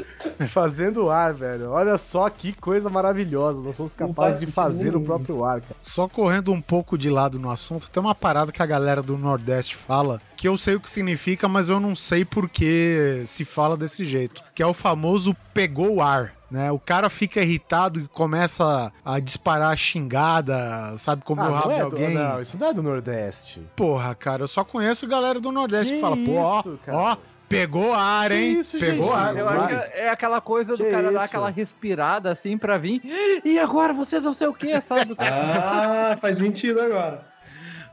Fazendo 0.48 1.10
ar, 1.10 1.32
velho. 1.32 1.70
Olha 1.70 1.96
só 1.96 2.28
que 2.28 2.52
coisa 2.52 2.90
maravilhosa. 2.90 3.60
Nós 3.62 3.76
somos 3.76 3.92
capazes 3.94 4.40
de 4.40 4.46
fazer 4.46 4.94
o 4.96 5.00
próprio 5.00 5.44
ar, 5.44 5.60
cara. 5.60 5.74
Só 5.80 6.08
correndo 6.08 6.52
um 6.52 6.60
pouco 6.60 6.98
de 6.98 7.08
lado 7.10 7.38
no 7.38 7.50
assunto, 7.50 7.90
tem 7.90 8.02
uma 8.02 8.14
parada 8.14 8.52
que 8.52 8.62
a 8.62 8.66
galera 8.66 9.02
do 9.02 9.16
Nordeste 9.16 9.74
fala, 9.76 10.20
que 10.36 10.46
eu 10.48 10.58
sei 10.58 10.74
o 10.74 10.80
que 10.80 10.90
significa, 10.90 11.48
mas 11.48 11.68
eu 11.68 11.80
não 11.80 11.94
sei 11.96 12.24
por 12.24 12.48
que 12.48 13.22
se 13.26 13.44
fala 13.44 13.76
desse 13.76 14.04
jeito, 14.04 14.42
que 14.54 14.62
é 14.62 14.66
o 14.66 14.74
famoso 14.74 15.34
pegou 15.54 15.94
o 15.96 16.02
ar. 16.02 16.32
Né? 16.48 16.70
O 16.70 16.78
cara 16.78 17.10
fica 17.10 17.40
irritado 17.40 17.98
e 17.98 18.06
começa 18.06 18.92
a 19.04 19.18
disparar 19.18 19.76
xingada, 19.76 20.94
sabe, 20.96 21.22
como 21.24 21.40
o 21.40 21.44
Ah, 21.44 21.48
rabo 21.50 21.68
não, 21.68 21.74
de 21.74 21.74
é 21.74 21.78
do, 21.78 21.84
alguém. 21.84 22.14
não, 22.14 22.40
isso 22.40 22.56
não 22.58 22.68
é 22.68 22.72
do 22.72 22.82
Nordeste. 22.84 23.60
Porra, 23.74 24.14
cara, 24.14 24.42
eu 24.44 24.48
só 24.48 24.62
conheço 24.62 25.06
galera 25.08 25.40
do 25.40 25.50
Nordeste 25.50 25.94
que, 25.94 25.96
Que 25.96 26.00
fala, 26.00 26.16
pô, 26.16 26.34
ó, 26.36 26.60
isso, 26.60 26.78
cara? 26.84 26.98
ó, 26.98 27.16
pegou 27.48 27.92
ar, 27.92 28.30
hein? 28.32 28.54
Que 28.54 28.60
isso, 28.60 28.78
pegou 28.78 29.08
gente? 29.08 29.16
ar. 29.16 29.36
Eu 29.36 29.48
acho 29.48 29.68
que 29.68 29.98
é 29.98 30.08
aquela 30.10 30.40
coisa 30.40 30.76
do 30.76 30.84
Que 30.84 30.90
cara 30.90 31.12
dar 31.12 31.24
aquela 31.24 31.50
respirada 31.50 32.30
assim 32.30 32.56
pra 32.58 32.78
vir. 32.78 33.00
E 33.44 33.58
agora 33.58 33.92
vocês 33.92 34.22
não 34.22 34.32
sei 34.32 34.46
o 34.48 34.54
que, 34.54 34.80
sabe? 34.80 35.14
Ah, 35.20 36.16
faz 36.20 36.38
sentido 36.38 36.80
agora. 36.80 37.20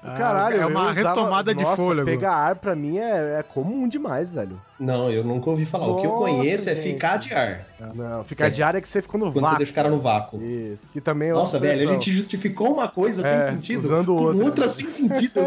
Caralho, 0.04 0.58
é 0.60 0.64
eu 0.64 0.68
uma 0.68 0.92
usava- 0.92 1.10
retomada 1.10 1.56
de 1.56 1.64
Nossa, 1.64 1.78
fôlego. 1.78 2.06
Pegar 2.06 2.34
ar 2.34 2.56
pra 2.58 2.76
mim 2.76 2.98
é, 2.98 3.40
é 3.40 3.44
comum 3.44 3.88
demais, 3.88 4.30
velho. 4.32 4.62
Não, 4.80 5.10
eu 5.10 5.24
nunca 5.24 5.50
ouvi 5.50 5.66
falar. 5.66 5.88
o 5.88 5.98
que 5.98 6.06
eu 6.06 6.12
Nossa, 6.12 6.24
conheço 6.24 6.70
é 6.70 6.76
gente. 6.76 6.94
ficar 6.94 7.18
de 7.18 7.34
ar. 7.34 7.66
Não, 7.94 8.24
ficar 8.24 8.50
de 8.50 8.62
ar 8.64 8.76
é 8.76 8.82
que 8.82 8.88
você 8.88 9.02
ficou 9.02 9.20
no 9.20 9.26
Quando 9.28 9.36
você 9.36 9.42
vácuo. 9.42 9.58
deixa 9.58 9.72
o 9.72 9.76
cara 9.76 9.90
no 9.90 10.00
vácuo. 10.02 10.42
Isso, 10.44 10.90
que 10.92 11.00
também 11.00 11.30
é 11.30 11.34
Nossa, 11.34 11.60
velho, 11.60 11.88
a 11.90 11.94
gente 11.94 12.12
justificou 12.12 12.74
uma 12.74 12.88
coisa 12.88 13.26
É, 13.26 13.46
sem 13.46 13.56
sentido 13.56 13.86
usando 13.86 14.08
com 14.16 14.22
outra. 14.24 14.44
outra 14.46 14.70
sem 14.70 14.88
sentido. 14.88 15.42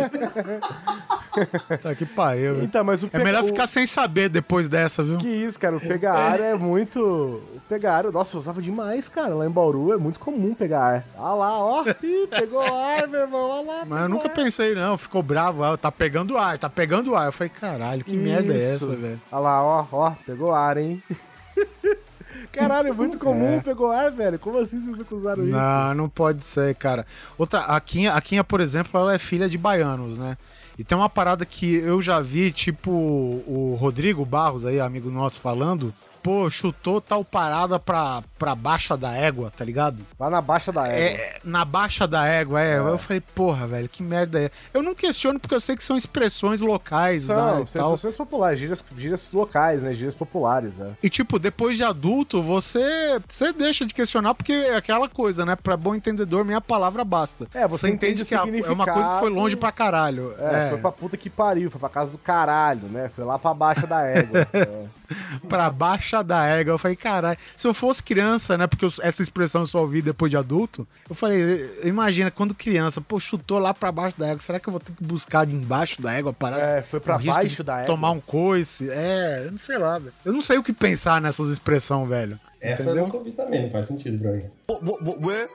Tá 1.82 1.94
que 1.94 2.06
pariu. 2.06 2.54
velho. 2.54 2.64
Então, 2.64 2.82
mas 2.84 3.02
o 3.02 3.10
É 3.12 3.18
melhor 3.22 3.42
o- 3.42 3.46
ficar 3.46 3.66
sem 3.66 3.86
saber 3.86 4.28
depois 4.28 4.68
dessa, 4.68 5.02
viu? 5.02 5.18
Que 5.18 5.28
isso, 5.28 5.58
cara, 5.58 5.76
o 5.76 5.80
pegar 5.80 6.14
ar 6.14 6.40
é 6.40 6.54
muito... 6.54 7.00
O 7.00 7.60
pegar 7.68 7.96
ar, 7.96 8.04
nossa, 8.12 8.36
eu 8.36 8.40
usava 8.40 8.62
demais, 8.62 9.08
cara. 9.08 9.34
Lá 9.34 9.46
em 9.46 9.50
Bauru 9.50 9.92
é 9.92 9.96
muito 9.96 10.18
comum 10.20 10.54
pegar 10.54 10.80
ar. 10.80 11.04
Olha 11.18 11.34
lá, 11.34 11.58
ó. 11.58 11.84
Ih, 12.02 12.26
pegou 12.28 12.60
ar, 12.62 13.06
meu 13.08 13.20
irmão, 13.20 13.40
olha 13.50 13.66
lá. 13.66 13.84
Mas 13.86 14.02
eu 14.02 14.08
nunca 14.08 14.28
pensei, 14.28 14.74
não. 14.74 14.96
Ficou 14.96 15.22
bravo. 15.22 15.62
ah, 15.64 15.76
Tá 15.76 15.90
pegando 15.92 16.38
ar, 16.38 16.58
tá 16.58 16.70
pegando 16.70 17.14
ar. 17.14 17.26
Eu 17.26 17.32
falei, 17.32 17.50
caralho, 17.50 18.04
que 18.04 18.16
merda 18.16 18.52
é 18.54 18.56
Isso. 18.56 18.84
essa, 18.86 18.96
velho? 18.96 19.15
Olha 19.30 19.40
lá, 19.40 19.62
ó, 19.62 19.86
ó, 19.92 20.10
pegou 20.24 20.52
ar, 20.54 20.76
hein? 20.76 21.02
Caralho, 22.52 22.88
é 22.88 22.92
muito 22.92 23.18
comum, 23.18 23.60
pegou 23.60 23.90
ar, 23.90 24.10
velho. 24.10 24.38
Como 24.38 24.58
assim 24.58 24.80
vocês 24.80 24.96
nunca 24.96 25.14
usaram 25.14 25.44
isso? 25.44 25.56
Não, 25.56 25.94
não 25.94 26.08
pode 26.08 26.44
ser, 26.44 26.74
cara. 26.74 27.06
Outra, 27.36 27.60
a 27.60 27.80
Quinha, 27.80 28.12
a 28.12 28.20
Quinha, 28.20 28.42
por 28.42 28.60
exemplo, 28.60 28.98
ela 29.00 29.14
é 29.14 29.18
filha 29.18 29.48
de 29.48 29.58
baianos, 29.58 30.16
né? 30.16 30.36
E 30.78 30.84
tem 30.84 30.96
uma 30.96 31.08
parada 31.08 31.44
que 31.46 31.76
eu 31.76 32.00
já 32.02 32.20
vi, 32.20 32.50
tipo, 32.50 32.90
o 32.90 33.76
Rodrigo 33.78 34.24
Barros 34.24 34.64
aí, 34.64 34.78
amigo 34.78 35.10
nosso, 35.10 35.40
falando. 35.40 35.92
Pô, 36.26 36.50
chutou 36.50 37.00
tal 37.00 37.24
parada 37.24 37.78
pra, 37.78 38.20
pra 38.36 38.52
baixa 38.52 38.96
da 38.96 39.12
égua, 39.12 39.52
tá 39.56 39.64
ligado? 39.64 39.98
Lá 40.18 40.28
na 40.28 40.40
baixa 40.40 40.72
da 40.72 40.88
égua. 40.88 41.22
É, 41.22 41.38
na 41.44 41.64
baixa 41.64 42.04
da 42.04 42.26
égua, 42.26 42.60
é. 42.60 42.78
Eu 42.78 42.98
falei, 42.98 43.20
porra, 43.20 43.68
velho, 43.68 43.88
que 43.88 44.02
merda 44.02 44.40
é. 44.40 44.50
Eu 44.74 44.82
não 44.82 44.92
questiono 44.92 45.38
porque 45.38 45.54
eu 45.54 45.60
sei 45.60 45.76
que 45.76 45.84
são 45.84 45.96
expressões 45.96 46.60
locais 46.60 47.28
né, 47.28 47.34
São, 47.36 47.62
e 47.62 47.64
tal. 47.66 47.94
expressões 47.94 48.16
populares, 48.16 48.58
gírias, 48.58 48.84
gírias 48.98 49.32
locais, 49.32 49.84
né? 49.84 49.94
Gírias 49.94 50.14
populares, 50.14 50.74
né? 50.74 50.94
E, 51.00 51.08
tipo, 51.08 51.38
depois 51.38 51.76
de 51.76 51.84
adulto, 51.84 52.42
você, 52.42 53.20
você 53.28 53.52
deixa 53.52 53.86
de 53.86 53.94
questionar, 53.94 54.34
porque 54.34 54.52
é 54.52 54.74
aquela 54.74 55.08
coisa, 55.08 55.46
né? 55.46 55.54
Pra 55.54 55.76
bom 55.76 55.94
entendedor, 55.94 56.44
minha 56.44 56.60
palavra 56.60 57.04
basta. 57.04 57.46
É, 57.54 57.68
você 57.68 57.88
entende 57.88 58.24
o 58.24 58.26
que 58.26 58.34
é 58.34 58.42
uma 58.42 58.84
coisa 58.84 59.12
que 59.12 59.20
foi 59.20 59.30
longe 59.30 59.56
pra 59.56 59.70
caralho. 59.70 60.34
É, 60.40 60.66
É, 60.66 60.70
foi 60.70 60.78
pra 60.78 60.90
puta 60.90 61.16
que 61.16 61.30
pariu, 61.30 61.70
foi 61.70 61.78
pra 61.78 61.88
casa 61.88 62.10
do 62.10 62.18
caralho, 62.18 62.88
né? 62.88 63.12
Foi 63.14 63.24
lá 63.24 63.38
pra 63.38 63.54
baixa 63.54 63.86
da 63.86 64.02
égua. 64.02 64.40
é. 64.52 64.86
pra 65.48 65.70
baixa 65.70 66.22
da 66.22 66.44
égua. 66.46 66.72
Eu 66.74 66.78
falei, 66.78 66.96
caralho, 66.96 67.38
se 67.56 67.66
eu 67.66 67.74
fosse 67.74 68.02
criança, 68.02 68.56
né? 68.58 68.66
Porque 68.66 68.84
eu- 68.84 68.92
essa 69.02 69.22
expressão 69.22 69.62
eu 69.62 69.66
só 69.66 69.80
ouvi 69.80 70.02
depois 70.02 70.30
de 70.30 70.36
adulto. 70.36 70.86
Eu 71.08 71.14
falei, 71.14 71.70
imagina, 71.84 72.30
quando 72.30 72.54
criança, 72.54 73.00
pô, 73.00 73.18
chutou 73.20 73.58
lá 73.58 73.72
pra 73.74 73.90
baixo 73.92 74.18
da 74.18 74.28
égua, 74.28 74.40
será 74.40 74.58
que 74.60 74.68
eu 74.68 74.72
vou 74.72 74.80
ter 74.80 74.92
que 74.92 75.02
buscar 75.04 75.46
de 75.46 75.54
embaixo 75.54 76.00
da 76.02 76.12
égua 76.12 76.32
parar? 76.32 76.58
É, 76.60 76.82
foi 76.82 77.00
pra 77.00 77.18
baixo 77.18 77.62
da 77.64 77.76
égua. 77.76 77.86
Tomar 77.86 78.10
um 78.10 78.20
coice. 78.20 78.88
É, 78.90 79.44
eu 79.46 79.50
não 79.50 79.58
sei 79.58 79.78
lá, 79.78 79.98
velho. 79.98 80.12
Eu 80.24 80.32
não 80.32 80.42
sei 80.42 80.58
o 80.58 80.62
que 80.62 80.72
pensar 80.72 81.20
nessas 81.20 81.48
expressões, 81.50 82.08
velho. 82.08 82.38
Essa 82.60 82.82
eu 82.82 82.86
Entendeu? 82.86 83.04
nunca 83.04 83.16
ouvi 83.18 83.32
também, 83.32 83.62
não 83.64 83.70
faz 83.70 83.86
sentido 83.86 84.18
pra 84.18 84.32
mim. 84.32 84.44
What, 84.68 84.84
what, 84.84 85.04
what, 85.04 85.24
where? 85.24 85.48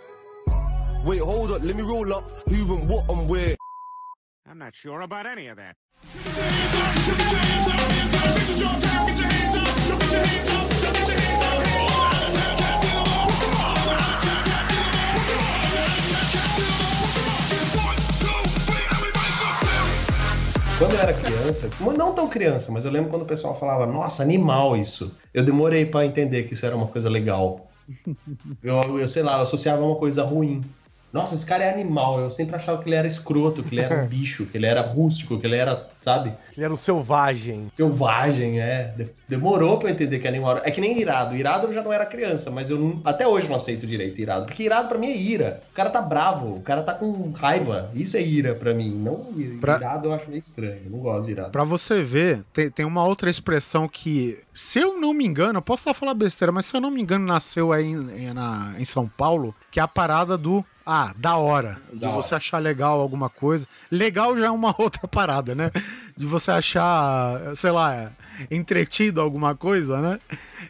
Wait, 1.03 1.19
hold 1.21 1.51
up, 1.51 1.65
let 1.65 1.75
me 1.75 1.81
roll 1.81 2.13
up. 2.13 2.29
Who 2.47 2.75
and 2.75 2.87
what 2.87 3.09
and 3.11 3.27
where? 3.27 3.55
I'm 4.47 4.59
not 4.59 4.75
sure 4.75 5.01
about 5.01 5.25
any 5.25 5.49
of 5.49 5.57
that. 5.57 5.75
Não 21.81 22.13
tão 22.13 22.27
criança, 22.29 22.71
mas 22.71 22.85
eu 22.85 22.91
lembro 22.91 23.09
quando 23.09 23.23
o 23.23 23.25
pessoal 23.25 23.57
falava, 23.57 23.85
nossa, 23.85 24.21
animal 24.21 24.77
isso. 24.77 25.15
Eu 25.33 25.43
demorei 25.43 25.85
pra 25.85 26.05
entender 26.05 26.43
que 26.43 26.53
isso 26.53 26.65
era 26.65 26.75
uma 26.75 26.87
coisa 26.87 27.09
legal. 27.09 27.69
Eu, 28.63 28.99
eu 28.99 29.07
sei 29.07 29.23
lá, 29.23 29.37
eu 29.37 29.41
associava 29.41 29.83
uma 29.83 29.95
coisa 29.95 30.23
ruim. 30.23 30.63
Nossa, 31.11 31.35
esse 31.35 31.45
cara 31.45 31.63
é 31.63 31.73
animal. 31.73 32.19
Eu 32.19 32.31
sempre 32.31 32.55
achava 32.55 32.81
que 32.81 32.87
ele 32.87 32.95
era 32.95 33.07
escroto, 33.07 33.63
que 33.63 33.75
ele 33.75 33.81
era 33.81 34.03
um 34.03 34.07
bicho, 34.07 34.45
que 34.45 34.57
ele 34.57 34.65
era 34.65 34.81
rústico, 34.81 35.39
que 35.39 35.45
ele 35.45 35.57
era, 35.57 35.89
sabe, 36.01 36.33
Ele 36.55 36.65
era 36.65 36.73
um 36.73 36.77
selvagem. 36.77 37.69
selvagem, 37.73 38.59
é. 38.59 38.93
De- 38.97 39.09
Demorou 39.29 39.77
pra 39.79 39.87
eu 39.89 39.93
entender 39.93 40.19
que 40.19 40.27
era. 40.27 40.61
É 40.65 40.71
que 40.71 40.81
nem 40.81 40.99
irado. 40.99 41.37
Irado 41.37 41.67
eu 41.67 41.71
já 41.73 41.81
não 41.81 41.93
era 41.93 42.05
criança, 42.05 42.51
mas 42.51 42.69
eu 42.69 42.77
não- 42.77 43.01
até 43.05 43.25
hoje 43.25 43.47
não 43.47 43.55
aceito 43.55 43.87
direito 43.87 44.19
irado. 44.19 44.45
Porque 44.45 44.63
irado 44.63 44.89
pra 44.89 44.97
mim 44.97 45.07
é 45.07 45.15
ira. 45.15 45.61
O 45.71 45.73
cara 45.73 45.89
tá 45.89 46.01
bravo, 46.01 46.55
o 46.57 46.61
cara 46.61 46.83
tá 46.83 46.93
com 46.93 47.31
raiva. 47.31 47.89
Isso 47.95 48.17
é 48.17 48.21
ira 48.21 48.53
pra 48.53 48.73
mim. 48.73 48.91
Não 48.93 49.31
Pra- 49.61 49.77
irado 49.77 50.09
eu 50.09 50.13
acho 50.13 50.27
meio 50.29 50.39
estranho. 50.39 50.81
Eu 50.83 50.91
não 50.91 50.99
gosto 50.99 51.27
de 51.27 51.31
irado. 51.31 51.51
Pra 51.51 51.63
você 51.63 52.01
ver, 52.03 52.43
tem, 52.51 52.69
tem 52.69 52.85
uma 52.85 53.05
outra 53.05 53.29
expressão 53.29 53.87
que, 53.87 54.37
se 54.53 54.79
eu 54.79 54.99
não 54.99 55.13
me 55.13 55.25
engano, 55.25 55.59
eu 55.59 55.61
posso 55.61 55.81
estar 55.83 55.93
falando 55.93 56.17
besteira, 56.17 56.51
mas 56.51 56.65
se 56.65 56.75
eu 56.75 56.81
não 56.81 56.91
me 56.91 57.01
engano, 57.01 57.25
nasceu 57.25 57.71
aí 57.71 57.85
em, 57.85 58.25
em- 58.25 58.33
na- 58.33 58.75
em 58.77 58.83
São 58.85 59.07
Paulo, 59.07 59.55
que 59.71 59.79
é 59.79 59.83
a 59.83 59.87
parada 59.87 60.37
do. 60.37 60.65
Ah, 60.83 61.13
da 61.15 61.37
hora. 61.37 61.77
De 61.93 61.99
Da 61.99 62.09
você 62.09 62.33
achar 62.33 62.57
legal 62.57 62.99
alguma 62.99 63.29
coisa. 63.29 63.67
Legal 63.89 64.35
já 64.35 64.47
é 64.47 64.49
uma 64.49 64.73
outra 64.81 65.07
parada, 65.07 65.53
né? 65.53 65.71
De 66.15 66.25
você 66.25 66.51
achar, 66.51 67.55
sei 67.55 67.71
lá, 67.71 68.11
entretido 68.49 69.21
alguma 69.21 69.55
coisa, 69.55 69.99
né? 69.99 70.19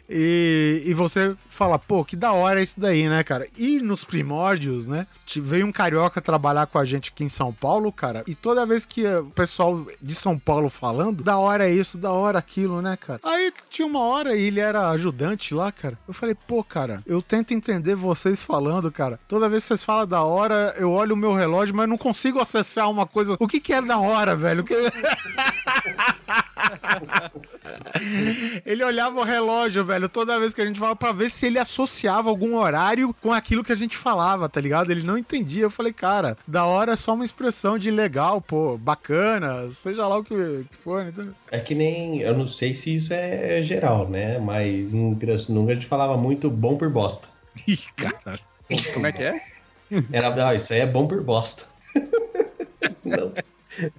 E, 0.08 0.82
e 0.86 0.94
você 0.94 1.34
fala, 1.48 1.78
pô, 1.78 2.04
que 2.04 2.16
da 2.16 2.32
hora 2.32 2.62
isso 2.62 2.78
daí, 2.78 3.08
né, 3.08 3.22
cara? 3.22 3.46
E 3.56 3.80
nos 3.80 4.04
primórdios, 4.04 4.86
né? 4.86 5.06
Veio 5.36 5.66
um 5.66 5.72
carioca 5.72 6.20
trabalhar 6.20 6.66
com 6.66 6.78
a 6.78 6.84
gente 6.84 7.10
aqui 7.10 7.24
em 7.24 7.28
São 7.28 7.52
Paulo, 7.52 7.90
cara, 7.92 8.22
e 8.26 8.34
toda 8.34 8.66
vez 8.66 8.84
que 8.84 9.06
eh, 9.06 9.18
o 9.20 9.30
pessoal 9.30 9.86
de 10.00 10.14
São 10.14 10.38
Paulo 10.38 10.68
falando, 10.68 11.22
da 11.22 11.38
hora 11.38 11.68
é 11.68 11.72
isso, 11.72 11.96
da 11.96 12.12
hora 12.12 12.38
aquilo, 12.38 12.82
né, 12.82 12.96
cara? 12.96 13.20
Aí 13.22 13.52
tinha 13.70 13.86
uma 13.86 14.00
hora 14.00 14.36
e 14.36 14.42
ele 14.44 14.60
era 14.60 14.90
ajudante 14.90 15.54
lá, 15.54 15.70
cara. 15.72 15.98
Eu 16.06 16.14
falei, 16.14 16.34
pô, 16.34 16.62
cara, 16.62 17.02
eu 17.06 17.22
tento 17.22 17.54
entender 17.54 17.94
vocês 17.94 18.42
falando, 18.42 18.90
cara. 18.90 19.18
Toda 19.28 19.48
vez 19.48 19.62
que 19.62 19.68
vocês 19.68 19.84
falam 19.84 20.06
da 20.06 20.22
hora, 20.22 20.74
eu 20.78 20.90
olho 20.90 21.14
o 21.14 21.18
meu 21.18 21.32
relógio, 21.32 21.74
mas 21.74 21.88
não 21.88 21.98
consigo 21.98 22.38
acessar 22.38 22.90
uma 22.90 23.06
coisa. 23.06 23.36
O 23.38 23.48
que 23.48 23.60
que 23.60 23.72
é 23.72 23.80
da 23.80 23.98
hora, 23.98 24.36
velho? 24.36 24.62
O 24.62 24.64
que... 24.64 24.74
Ele 28.64 28.84
olhava 28.84 29.20
o 29.20 29.24
relógio, 29.24 29.84
velho, 29.84 30.08
toda 30.08 30.38
vez 30.38 30.52
que 30.54 30.60
a 30.60 30.66
gente 30.66 30.78
falava 30.78 30.96
pra 30.96 31.12
ver 31.12 31.30
se 31.30 31.46
ele 31.46 31.58
associava 31.58 32.28
algum 32.28 32.56
horário 32.56 33.14
com 33.20 33.32
aquilo 33.32 33.64
que 33.64 33.72
a 33.72 33.76
gente 33.76 33.96
falava, 33.96 34.48
tá 34.48 34.60
ligado? 34.60 34.90
Ele 34.90 35.02
não 35.02 35.16
entendia. 35.16 35.62
Eu 35.62 35.70
falei, 35.70 35.92
cara, 35.92 36.36
da 36.46 36.64
hora 36.64 36.92
é 36.92 36.96
só 36.96 37.14
uma 37.14 37.24
expressão 37.24 37.78
de 37.78 37.90
legal, 37.90 38.40
pô, 38.40 38.76
bacana, 38.76 39.70
seja 39.70 40.06
lá 40.06 40.18
o 40.18 40.24
que 40.24 40.34
que 40.70 40.76
for, 40.76 41.02
entendeu? 41.02 41.34
É 41.50 41.58
que 41.60 41.74
nem. 41.74 42.20
Eu 42.20 42.36
não 42.36 42.46
sei 42.46 42.74
se 42.74 42.94
isso 42.94 43.12
é 43.12 43.60
geral, 43.62 44.08
né? 44.08 44.38
Mas 44.38 44.94
em 44.94 45.14
Pirassununga 45.14 45.72
a 45.72 45.74
gente 45.74 45.86
falava 45.86 46.16
muito 46.16 46.50
bom 46.50 46.76
por 46.76 46.90
bosta. 46.90 47.28
Ih, 47.66 47.78
cara. 47.96 48.40
Como 48.94 49.06
é 49.06 49.12
que 49.12 49.22
é? 49.22 49.40
Era, 50.10 50.48
ah, 50.48 50.54
isso 50.54 50.72
aí 50.72 50.80
é 50.80 50.86
bom 50.86 51.06
por 51.06 51.22
bosta. 51.22 51.64
não, 53.04 53.32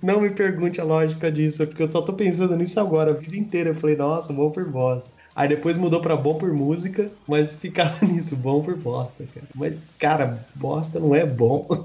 não 0.01 0.21
me 0.21 0.29
pergunte 0.29 0.79
a 0.79 0.83
lógica 0.83 1.31
disso, 1.31 1.65
porque 1.67 1.83
eu 1.83 1.91
só 1.91 2.01
tô 2.01 2.13
pensando 2.13 2.55
nisso 2.55 2.79
agora, 2.79 3.11
a 3.11 3.15
vida 3.15 3.35
inteira. 3.37 3.69
Eu 3.71 3.75
falei, 3.75 3.95
nossa, 3.95 4.31
bom 4.33 4.49
por 4.51 4.65
bosta. 4.69 5.09
Aí 5.35 5.47
depois 5.47 5.77
mudou 5.79 5.99
pra 5.99 6.15
bom 6.15 6.35
por 6.35 6.53
música, 6.53 7.09
mas 7.27 7.55
ficava 7.61 8.05
nisso, 8.05 8.35
bom 8.35 8.61
por 8.61 8.75
bosta, 8.77 9.23
cara. 9.33 9.47
Mas, 9.55 9.75
cara, 9.97 10.45
bosta 10.55 10.99
não 10.99 11.15
é 11.15 11.25
bom. 11.25 11.67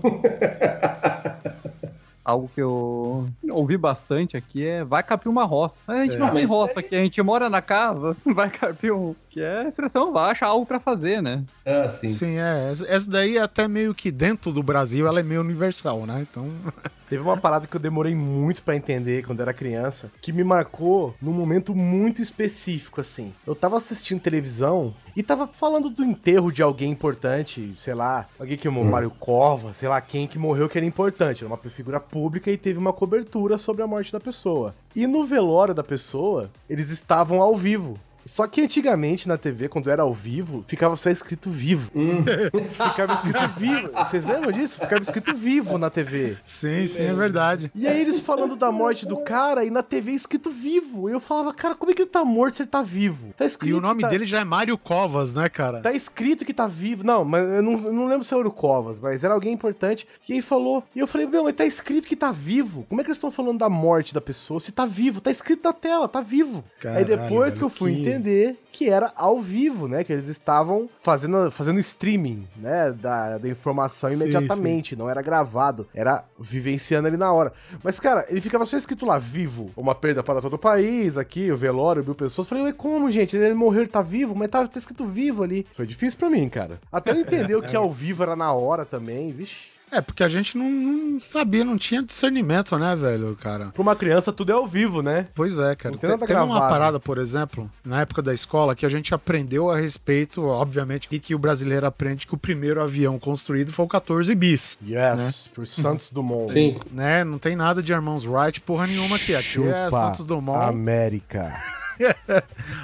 Algo 2.25 2.51
que 2.55 2.61
eu 2.61 3.27
ouvi 3.49 3.79
bastante 3.79 4.37
aqui 4.37 4.67
é 4.67 4.85
vai 4.85 5.03
capir 5.03 5.31
uma 5.31 5.45
roça. 5.45 5.83
A 5.89 6.05
gente 6.05 6.17
É. 6.17 6.19
não 6.19 6.31
tem 6.31 6.45
roça 6.45 6.81
aqui, 6.81 6.95
a 6.95 6.99
gente 6.99 7.23
mora 7.23 7.49
na 7.49 7.63
casa, 7.63 8.15
vai 8.35 8.51
capir 8.51 8.93
um. 8.93 9.15
Que 9.39 9.45
é 9.45 9.59
a 9.61 9.69
expressão, 9.69 10.13
vai 10.13 10.33
achar 10.33 10.49
algo 10.49 10.67
pra 10.67 10.81
fazer, 10.81 11.23
né? 11.23 11.45
ah, 11.65 11.91
sim. 11.91 12.09
Sim, 12.09 12.39
é. 12.39 12.73
Essa- 12.73 13.09
daí 13.09 13.37
é 13.37 13.41
até 13.41 13.69
meio 13.69 13.95
que 13.95 14.11
dentro 14.11 14.53
do 14.53 14.65
Brasil, 14.65 15.07
ela 15.07 15.21
é 15.21 15.23
meio 15.23 15.41
universal, 15.41 16.05
né? 16.07 16.27
Então. 16.29 16.51
Teve 17.09 17.23
uma 17.23 17.39
parada 17.39 17.67
que 17.67 17.75
eu 17.75 17.81
demorei 17.81 18.15
muito 18.15 18.63
pra 18.63 18.77
entender 18.77 19.25
quando 19.25 19.41
era 19.41 19.55
criança, 19.55 20.11
que 20.21 20.31
me 20.31 20.45
marcou 20.45 21.15
num 21.23 21.33
momento 21.33 21.75
muito 21.75 22.21
específico, 22.21 23.01
assim. 23.01 23.33
Eu 23.47 23.55
tava 23.55 23.79
assistindo 23.79 24.21
televisão 24.21 24.93
e 25.17 25.23
tava 25.23 25.47
falando 25.47 25.89
do 25.89 26.05
enterro 26.05 26.53
de 26.53 26.63
alguém 26.63 26.91
importante, 26.91 27.75
sei 27.79 27.95
lá, 27.95 28.27
alguém 28.39 28.59
que 28.59 28.69
morreu, 28.69 28.91
Mário 28.91 29.11
Cova, 29.11 29.73
sei 29.73 29.89
lá 29.89 30.01
quem 30.03 30.27
que 30.27 30.39
morreu 30.39 30.69
que 30.69 30.77
era 30.77 30.87
importante, 30.87 31.43
era 31.45 31.51
uma 31.51 31.57
figura 31.71 31.99
pública 31.99 32.51
e 32.51 32.59
teve 32.59 32.79
uma 32.79 32.93
cobertura 32.93 33.57
sobre 33.57 33.83
a 33.83 33.87
morte 33.87 34.13
da 34.13 34.21
pessoa. 34.21 34.75
E 34.95 35.07
no 35.07 35.25
velório 35.25 35.73
da 35.73 35.83
pessoa, 35.85 36.51
eles 36.69 36.91
estavam 36.91 37.41
ao 37.41 37.57
vivo. 37.57 37.99
Só 38.29 38.47
que 38.47 38.61
antigamente 38.61 39.27
na 39.27 39.39
TV, 39.39 39.69
quando 39.69 39.91
era 39.91 40.03
ao 40.03 40.13
vivo, 40.13 40.63
ficava 40.69 40.95
só 40.97 41.09
escrito 41.09 41.49
vivo. 41.51 41.91
ficava 42.91 43.15
escrito 43.15 43.49
vivo. 43.57 43.91
Vocês 43.93 44.25
lembram 44.25 44.53
disso? 44.53 44.79
Ficava 44.79 45.01
escrito 45.03 45.35
vivo 45.35 45.79
na 45.79 45.89
TV. 45.89 46.37
Sim, 46.45 46.87
sim, 46.87 47.05
é 47.05 47.15
verdade. 47.15 47.71
E 47.75 47.89
aí 47.89 47.99
eles 48.01 48.21
falando 48.21 48.55
da 48.55 48.71
morte 48.71 49.07
do 49.07 49.17
cara 49.19 49.65
e 49.65 49.71
na 49.71 49.83
TV 49.83 50.13
escrito 50.13 50.51
vivo. 50.51 51.09
E 51.09 51.13
eu 51.13 51.21
falava, 51.21 51.55
cara, 51.55 51.75
como 51.75 51.91
é 51.91 51.95
que 51.95 52.03
ele 52.03 52.11
tá 52.11 52.23
morto 52.23 52.57
se 52.57 52.63
ele 52.63 52.69
tá 52.69 52.83
vivo? 52.83 53.33
Tá 53.35 53.47
escrito 53.47 53.71
E 53.75 53.75
o 53.75 53.81
nome 53.81 54.03
tá, 54.03 54.09
dele 54.09 54.27
já 54.27 54.41
é 54.41 54.45
Mário 54.45 54.77
Covas, 54.77 55.33
né, 55.33 55.49
cara? 55.49 55.81
Tá 55.81 55.93
escrito 55.93 56.45
que 56.45 56.53
tá 56.53 56.67
vivo. 56.67 57.03
Não, 57.05 57.25
mas 57.25 57.43
eu 57.49 57.63
não, 57.63 57.73
eu 57.73 57.93
não 57.93 58.07
lembro 58.09 58.25
se 58.25 58.35
era 58.35 58.47
o 58.47 58.51
Covas, 58.53 59.01
mas 59.01 59.25
era 59.25 59.33
alguém 59.33 59.55
importante. 59.55 60.07
E 60.29 60.35
aí 60.35 60.43
falou. 60.43 60.85
E 60.95 60.99
eu 60.99 61.07
falei, 61.07 61.27
meu, 61.27 61.45
mas 61.45 61.55
tá 61.55 61.65
escrito 61.65 62.07
que 62.07 62.15
tá 62.15 62.31
vivo. 62.31 62.85
Como 62.91 63.01
é 63.01 63.05
que 63.05 63.09
eles 63.09 63.17
estão 63.17 63.31
falando 63.31 63.59
da 63.59 63.71
morte 63.71 64.13
da 64.13 64.21
pessoa 64.21 64.61
se 64.61 64.71
tá 64.71 64.85
vivo? 64.85 65.21
Tá 65.21 65.31
escrito 65.31 65.65
na 65.65 65.73
tela, 65.73 66.07
tá 66.09 66.21
vivo. 66.21 66.63
aí 66.77 66.83
Caralho, 66.83 67.07
depois 67.07 67.55
velho, 67.55 67.59
que 67.59 67.65
eu 67.65 67.71
fui 67.71 67.95
que- 67.97 68.18
entender 68.19 68.59
que 68.73 68.89
era 68.89 69.13
ao 69.17 69.41
vivo, 69.41 69.89
né? 69.89 70.05
Que 70.05 70.13
eles 70.13 70.29
estavam 70.29 70.89
fazendo, 71.01 71.51
fazendo 71.51 71.79
streaming, 71.81 72.47
né? 72.57 72.93
Da, 72.93 73.39
da 73.39 73.49
informação 73.49 74.11
Sim, 74.11 74.17
imediatamente. 74.17 74.95
Não 74.95 75.09
era 75.09 75.23
gravado. 75.23 75.87
Era 75.95 76.25
vivenciando 76.39 77.09
ali 77.09 77.17
na 77.17 77.33
hora. 77.33 77.53
Mas, 77.83 77.99
cara, 77.99 78.27
ele 78.29 78.41
ficava 78.41 78.67
só 78.67 78.77
escrito 78.77 79.07
lá, 79.07 79.19
vivo. 79.19 79.71
Uma 79.77 79.95
perda 79.95 80.23
para 80.23 80.41
todo 80.41 80.55
o 80.55 80.59
país, 80.59 81.17
aqui, 81.17 81.51
o 81.51 81.57
velório, 81.57 82.05
mil 82.05 82.15
pessoas. 82.15 82.49
Falei, 82.49 82.65
ué, 82.65 82.73
como, 82.73 83.11
gente? 83.11 83.37
Ele 83.37 83.55
morreu, 83.55 83.83
ele 83.83 83.91
tá 83.91 84.03
vivo, 84.03 84.35
mas 84.35 84.49
tá, 84.49 84.67
tá 84.67 84.79
escrito 84.79 85.05
vivo 85.05 85.43
ali. 85.43 85.67
Foi 85.73 85.87
difícil 85.87 86.19
pra 86.19 86.31
mim, 86.31 86.49
cara. 86.49 86.81
Até 86.93 87.13
eu 87.13 87.17
entender 87.17 87.57
o 87.57 87.63
que 87.63 87.77
ao 87.77 87.91
vivo 87.91 88.23
era 88.23 88.37
na 88.37 88.53
hora 88.53 88.85
também, 88.85 89.31
vixe. 89.31 89.78
É, 89.91 90.01
porque 90.01 90.23
a 90.23 90.29
gente 90.29 90.57
não, 90.57 90.71
não 90.71 91.21
sabia, 91.21 91.65
não 91.65 91.79
tinha 91.79 92.03
discernimento, 92.03 92.77
né, 92.79 92.95
velho, 92.95 93.37
cara? 93.41 93.71
Pra 93.73 93.83
uma 93.83 93.97
criança 93.97 94.33
tudo 94.33 94.53
é 94.53 94.55
ao 94.55 94.67
vivo, 94.67 95.03
né? 95.03 95.29
Pois 95.35 95.59
é, 95.59 95.75
cara. 95.75 95.93
Não 95.93 95.99
tem 95.99 96.27
Tem, 96.27 96.37
uma 96.37 96.61
parada, 96.61 97.01
por 97.01 97.19
exemplo, 97.19 97.71
na 97.85 98.03
época 98.03 98.23
da 98.23 98.35
escola, 98.35 98.75
que 98.75 98.85
a 98.85 98.89
gente 98.89 99.15
aprendeu 99.15 99.71
a 99.71 99.77
respeito, 99.77 100.45
obviamente, 100.45 101.09
e 101.11 101.19
que 101.19 101.35
o 101.35 101.39
brasileiro 101.39 101.87
aprende 101.87 102.27
que 102.27 102.35
o 102.35 102.39
primeiro 102.39 102.83
avião 102.83 103.19
construído 103.19 103.73
foi 103.73 103.85
o 103.85 103.89
14 103.89 104.35
bis. 104.35 104.79
Yes, 104.87 105.51
por 105.55 105.67
Santos 105.67 106.11
Dumont. 106.13 106.53
Sim. 106.53 106.77
Né? 106.91 107.25
Não 107.25 107.39
tem 107.39 107.57
nada 107.57 107.83
de 107.83 107.93
irmãos 107.93 108.27
Wright, 108.27 108.61
porra 108.61 108.87
nenhuma 108.87 109.17
aqui. 109.17 109.35
Aqui 109.35 109.39
é 109.39 109.87
Chupa 109.87 109.91
Santos 109.91 110.25
Dumont. 110.25 110.69
América. 110.69 111.55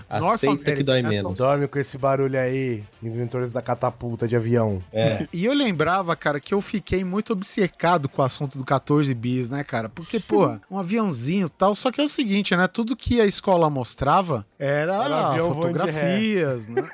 Aceita 0.09 0.73
que 0.73 0.83
dói 0.83 1.03
menos. 1.03 1.35
Dorme 1.35 1.67
com 1.69 1.79
esse 1.79 1.97
barulho 1.99 2.39
aí, 2.39 2.83
inventores 3.03 3.53
da 3.53 3.63
catapulta 3.63 4.27
de 4.27 4.37
avião. 4.37 4.83
É. 4.93 5.27
E 5.33 5.45
eu 5.45 5.53
lembrava, 5.53 6.15
cara, 6.17 6.41
que 6.41 6.55
eu 6.55 6.61
fiquei 6.61 7.05
muito 7.05 7.33
obcecado 7.33 8.09
com 8.09 8.23
o 8.23 8.25
assunto 8.25 8.59
do 8.59 8.65
14 8.65 9.13
bis, 9.15 9.49
né, 9.49 9.65
cara? 9.65 9.89
Porque, 9.89 10.21
pô, 10.21 10.59
um 10.71 10.79
aviãozinho 10.79 11.47
e 11.47 11.51
tal. 11.51 11.75
Só 11.75 11.91
que 11.91 12.01
é 12.01 12.05
o 12.05 12.09
seguinte, 12.09 12.55
né? 12.57 12.67
Tudo 12.67 12.97
que 12.97 13.21
a 13.21 13.27
escola 13.27 13.69
mostrava 13.69 14.47
era, 14.59 14.95
Era 15.05 15.43
fotografias, 15.43 16.69
né? 16.69 16.89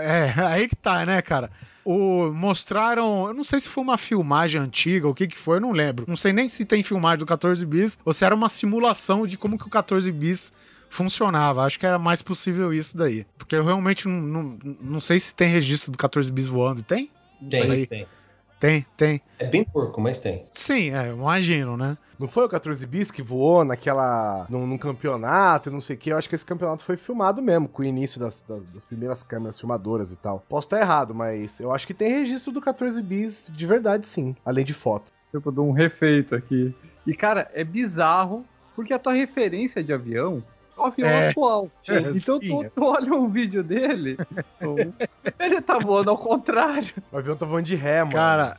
É, 0.00 0.32
aí 0.44 0.68
que 0.68 0.76
tá, 0.76 1.04
né, 1.04 1.20
cara? 1.20 1.50
O, 1.84 2.30
mostraram, 2.32 3.28
eu 3.28 3.34
não 3.34 3.42
sei 3.42 3.60
se 3.60 3.68
foi 3.68 3.82
uma 3.82 3.96
filmagem 3.96 4.60
antiga, 4.60 5.08
o 5.08 5.14
que 5.14 5.26
que 5.26 5.38
foi, 5.38 5.56
eu 5.56 5.60
não 5.62 5.72
lembro. 5.72 6.04
Não 6.06 6.16
sei 6.16 6.34
nem 6.34 6.46
se 6.48 6.64
tem 6.64 6.82
filmagem 6.82 7.18
do 7.18 7.26
14 7.26 7.64
bis 7.64 7.98
ou 8.04 8.12
se 8.12 8.26
era 8.26 8.34
uma 8.34 8.50
simulação 8.50 9.26
de 9.26 9.38
como 9.38 9.56
que 9.56 9.66
o 9.66 9.70
14 9.70 10.12
bis 10.12 10.52
funcionava. 10.88 11.62
Acho 11.62 11.78
que 11.78 11.86
era 11.86 11.98
mais 11.98 12.22
possível 12.22 12.72
isso 12.72 12.96
daí. 12.96 13.26
Porque 13.36 13.56
eu 13.56 13.64
realmente 13.64 14.08
não, 14.08 14.20
não, 14.20 14.58
não 14.80 15.00
sei 15.00 15.18
se 15.18 15.34
tem 15.34 15.48
registro 15.48 15.90
do 15.90 15.98
14 15.98 16.30
bis 16.32 16.46
voando. 16.46 16.82
Tem? 16.82 17.10
Tem, 17.50 17.86
tem. 17.86 18.06
Tem, 18.60 18.84
tem. 18.96 19.20
É 19.38 19.46
bem 19.46 19.62
porco, 19.62 20.00
mas 20.00 20.18
tem. 20.18 20.42
Sim, 20.50 20.90
é, 20.90 21.10
eu 21.10 21.14
imagino, 21.14 21.76
né? 21.76 21.96
Não 22.18 22.26
foi 22.26 22.44
o 22.44 22.48
14 22.48 22.84
bis 22.86 23.10
que 23.10 23.22
voou 23.22 23.64
naquela. 23.64 24.46
num, 24.50 24.66
num 24.66 24.76
campeonato 24.76 25.68
e 25.68 25.72
não 25.72 25.80
sei 25.80 25.94
o 25.94 25.98
que. 25.98 26.10
Eu 26.10 26.18
acho 26.18 26.28
que 26.28 26.34
esse 26.34 26.44
campeonato 26.44 26.82
foi 26.82 26.96
filmado 26.96 27.40
mesmo, 27.40 27.68
com 27.68 27.82
o 27.82 27.84
início 27.84 28.18
das, 28.18 28.42
das, 28.42 28.68
das 28.70 28.84
primeiras 28.84 29.22
câmeras 29.22 29.60
filmadoras 29.60 30.10
e 30.10 30.16
tal. 30.16 30.44
Posso 30.48 30.66
estar 30.66 30.80
errado, 30.80 31.14
mas 31.14 31.60
eu 31.60 31.72
acho 31.72 31.86
que 31.86 31.94
tem 31.94 32.10
registro 32.10 32.52
do 32.52 32.60
14 32.60 33.00
bis 33.00 33.48
de 33.54 33.66
verdade, 33.66 34.08
sim. 34.08 34.34
Além 34.44 34.64
de 34.64 34.74
foto. 34.74 35.12
Tipo, 35.30 35.52
de 35.52 35.60
um 35.60 35.70
refeito 35.70 36.34
aqui. 36.34 36.74
E, 37.06 37.12
cara, 37.12 37.48
é 37.54 37.62
bizarro, 37.62 38.44
porque 38.74 38.92
a 38.92 38.98
tua 38.98 39.12
referência 39.12 39.84
de 39.84 39.92
avião 39.92 40.42
avião 40.84 41.08
É. 41.08 41.28
atual. 41.30 41.68
É, 41.88 41.98
então 42.14 42.38
tu, 42.38 42.62
é. 42.64 42.68
tu 42.68 42.84
olha 42.84 43.14
um 43.14 43.28
vídeo 43.28 43.62
dele, 43.62 44.16
ele 45.40 45.60
tá 45.60 45.78
voando 45.78 46.10
ao 46.10 46.18
contrário. 46.18 46.92
O 47.10 47.16
avião 47.18 47.36
tá 47.36 47.46
voando 47.46 47.64
de 47.66 47.74
ré, 47.74 48.00
mano. 48.00 48.12
Cara, 48.12 48.56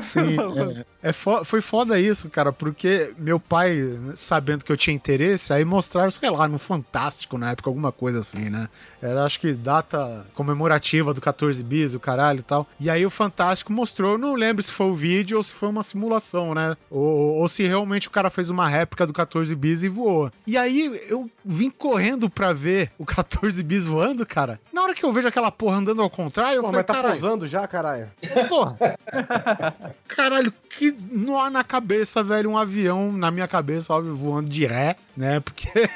sim, 0.00 0.36
é, 1.02 1.08
é 1.10 1.12
fo- 1.12 1.44
foi 1.44 1.60
foda 1.60 1.98
isso, 1.98 2.28
cara, 2.28 2.52
porque 2.52 3.12
meu 3.18 3.38
pai, 3.40 3.76
sabendo 4.14 4.64
que 4.64 4.72
eu 4.72 4.76
tinha 4.76 4.94
interesse, 4.94 5.52
aí 5.52 5.64
mostraram, 5.64 6.10
sei 6.10 6.30
lá, 6.30 6.46
no 6.48 6.58
Fantástico 6.58 7.36
na 7.38 7.50
época, 7.50 7.68
alguma 7.70 7.92
coisa 7.92 8.20
assim, 8.20 8.48
né? 8.50 8.68
Era 9.00 9.24
acho 9.24 9.38
que 9.40 9.52
data 9.52 10.26
comemorativa 10.34 11.12
do 11.14 11.20
14 11.20 11.62
bis, 11.62 11.94
o 11.94 12.00
caralho 12.00 12.40
e 12.40 12.42
tal. 12.42 12.66
E 12.80 12.88
aí 12.90 13.04
o 13.06 13.10
Fantástico 13.10 13.72
mostrou, 13.72 14.12
eu 14.12 14.18
não 14.18 14.34
lembro 14.34 14.62
se 14.62 14.72
foi 14.72 14.86
o 14.86 14.94
vídeo 14.94 15.36
ou 15.36 15.42
se 15.42 15.54
foi 15.54 15.68
uma 15.68 15.82
simulação, 15.82 16.54
né? 16.54 16.76
Ou, 16.90 17.36
ou 17.40 17.48
se 17.48 17.62
realmente 17.64 18.08
o 18.08 18.10
cara 18.10 18.30
fez 18.30 18.50
uma 18.50 18.66
réplica 18.68 19.06
do 19.06 19.12
14 19.12 19.54
bis 19.54 19.82
e 19.82 19.88
voou. 19.88 20.30
E 20.46 20.56
aí 20.56 21.00
eu 21.08 21.30
vim 21.44 21.70
correndo 21.70 22.28
pra 22.30 22.52
ver 22.52 22.90
o 22.98 23.04
14 23.04 23.62
bis 23.62 23.84
voando, 23.86 24.24
cara. 24.26 24.60
Na 24.72 24.82
hora 24.82 24.94
que 24.94 25.04
eu 25.04 25.12
vejo 25.12 25.28
aquela 25.28 25.50
porra 25.50 25.76
andando 25.78 26.02
ao 26.02 26.10
contrário, 26.10 26.56
eu 26.56 26.62
Pô, 26.62 26.68
falei, 26.68 26.78
mas 26.80 26.86
tá 26.86 26.94
caralho, 26.94 27.20
pousando 27.20 27.46
já, 27.46 27.66
caralho? 27.66 28.10
Porra. 28.48 28.76
Caralho, 30.08 30.52
que 30.70 30.96
nó 31.10 31.48
na 31.50 31.64
cabeça, 31.64 32.22
velho. 32.22 32.50
Um 32.50 32.58
avião, 32.58 33.12
na 33.12 33.30
minha 33.30 33.48
cabeça, 33.48 33.92
óbvio, 33.92 34.14
voando 34.14 34.48
de 34.48 34.66
ré, 34.66 34.96
né? 35.16 35.40
Porque 35.40 35.88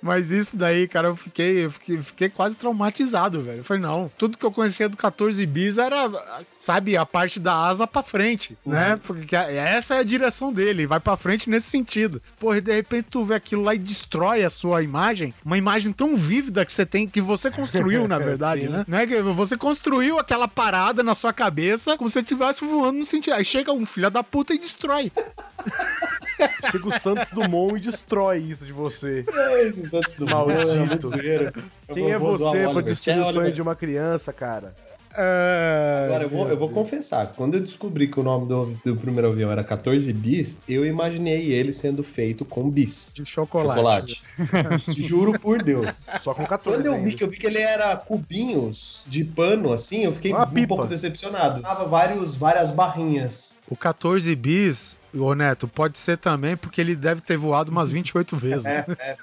Mas 0.00 0.30
isso 0.30 0.56
daí, 0.56 0.86
cara, 0.88 1.08
eu 1.08 1.16
fiquei, 1.16 1.64
eu 1.64 1.70
fiquei, 1.70 1.98
fiquei 1.98 2.28
quase 2.28 2.56
traumatizado, 2.56 3.42
velho. 3.42 3.58
Eu 3.58 3.64
falei, 3.64 3.82
não, 3.82 4.10
tudo 4.16 4.38
que 4.38 4.44
eu 4.44 4.52
conhecia 4.52 4.88
do 4.88 4.96
14 4.96 5.44
bis 5.46 5.78
era, 5.78 6.10
sabe, 6.56 6.96
a 6.96 7.04
parte 7.06 7.38
da 7.40 7.54
asa 7.54 7.86
pra 7.86 8.02
frente, 8.02 8.56
né? 8.64 8.98
Porque 9.04 9.34
essa 9.36 9.96
é 9.96 9.98
a 9.98 10.02
direção 10.02 10.52
dele, 10.52 10.86
vai 10.86 11.00
pra 11.00 11.16
frente 11.16 11.50
nesse 11.50 11.70
sentido. 11.70 12.22
Porra, 12.38 12.58
e 12.58 12.60
de 12.60 12.72
repente 12.72 13.08
tu 13.10 13.24
vê 13.24 13.34
aquilo 13.34 13.62
lá 13.62 13.74
e 13.74 13.78
destrói 13.78 14.44
a 14.44 14.50
sua 14.50 14.82
imagem, 14.82 15.34
uma 15.44 15.58
imagem 15.58 15.92
tão 15.92 16.16
vívida 16.16 16.64
que 16.64 16.72
você 16.72 16.86
tem, 16.86 17.06
que 17.06 17.20
você 17.20 17.50
construiu, 17.50 18.06
na 18.08 18.18
verdade, 18.18 18.68
né? 18.68 18.84
né? 18.86 19.06
Que 19.06 19.20
Você 19.20 19.56
construiu 19.56 20.18
aquela 20.18 20.48
parada 20.48 21.02
na 21.02 21.14
sua 21.14 21.32
cabeça 21.32 21.96
como 21.96 22.08
se 22.08 22.14
você 22.14 22.20
estivesse 22.20 22.64
voando 22.64 22.98
no 22.98 23.04
sentido. 23.04 23.34
Aí 23.34 23.44
chega 23.44 23.72
um 23.72 23.86
filho 23.86 24.10
da 24.10 24.22
puta 24.22 24.54
e 24.54 24.58
destrói. 24.58 25.12
Chega 26.70 26.88
o 26.88 26.98
Santos 26.98 27.30
Dumont 27.30 27.76
e 27.76 27.80
destrói 27.80 28.38
isso 28.38 28.66
de 28.66 28.72
você. 28.72 29.24
Esses 29.56 29.92
outros 29.92 30.14
do 30.16 30.26
Maldito. 30.26 31.10
Eu 31.88 31.94
Quem 31.94 32.04
vou- 32.04 32.12
é 32.12 32.18
você 32.18 32.66
Oliver. 32.66 32.82
destruir 32.84 33.20
o 33.22 33.32
sonho 33.32 33.52
de 33.52 33.62
uma 33.62 33.74
criança, 33.76 34.32
cara? 34.32 34.74
É... 35.20 36.04
Agora, 36.06 36.24
eu 36.24 36.28
vou, 36.28 36.48
eu 36.48 36.56
vou 36.56 36.68
confessar, 36.68 37.32
quando 37.34 37.54
eu 37.54 37.60
descobri 37.60 38.06
que 38.08 38.20
o 38.20 38.22
nome 38.22 38.46
do, 38.46 38.66
do 38.84 38.94
primeiro 38.96 39.28
avião 39.28 39.50
era 39.50 39.64
14 39.64 40.12
bis, 40.12 40.56
eu 40.68 40.84
imaginei 40.86 41.50
ele 41.50 41.72
sendo 41.72 42.04
feito 42.04 42.44
com 42.44 42.68
bis. 42.70 43.10
De 43.14 43.24
chocolate. 43.24 44.22
Chocolate. 44.36 44.92
Juro 45.02 45.38
por 45.40 45.60
Deus. 45.62 46.06
Só 46.20 46.34
com 46.34 46.46
14 46.46 46.78
Quando 46.82 46.86
eu 46.94 47.02
vi 47.02 47.14
que 47.14 47.24
eu 47.24 47.28
vi 47.28 47.36
que 47.38 47.46
ele 47.46 47.58
era 47.58 47.96
cubinhos 47.96 49.02
de 49.06 49.24
pano, 49.24 49.72
assim, 49.72 50.04
eu 50.04 50.12
fiquei 50.12 50.32
Uma 50.32 50.44
um 50.46 50.50
pipa. 50.50 50.68
pouco 50.68 50.86
decepcionado. 50.86 51.62
Tava 51.62 51.84
vários, 51.86 52.36
várias 52.36 52.70
barrinhas. 52.70 53.57
O 53.70 53.76
14 53.76 54.34
bis, 54.34 54.98
ô 55.14 55.34
Neto, 55.34 55.68
pode 55.68 55.98
ser 55.98 56.16
também 56.16 56.56
porque 56.56 56.80
ele 56.80 56.96
deve 56.96 57.20
ter 57.20 57.36
voado 57.36 57.70
umas 57.70 57.90
28 57.90 58.34
vezes. 58.38 58.64
É, 58.66 58.84
é. 58.98 59.16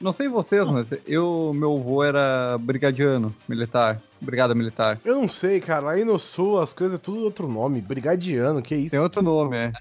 Não 0.00 0.12
sei 0.12 0.28
vocês, 0.28 0.66
mas 0.68 0.86
eu, 1.06 1.52
meu 1.54 1.74
avô 1.76 2.02
era 2.04 2.56
brigadiano 2.58 3.34
militar. 3.48 4.00
Brigada 4.20 4.54
militar. 4.54 4.98
Eu 5.04 5.14
não 5.16 5.28
sei, 5.28 5.60
cara. 5.60 5.90
Aí 5.90 6.04
no 6.04 6.18
sul 6.18 6.58
as 6.60 6.72
coisas 6.72 6.98
é 6.98 7.00
tudo 7.02 7.20
outro 7.20 7.48
nome. 7.48 7.80
Brigadiano, 7.80 8.60
que 8.62 8.74
isso? 8.76 8.90
Tem 8.90 9.00
outro 9.00 9.22
nome, 9.22 9.56
é. 9.56 9.72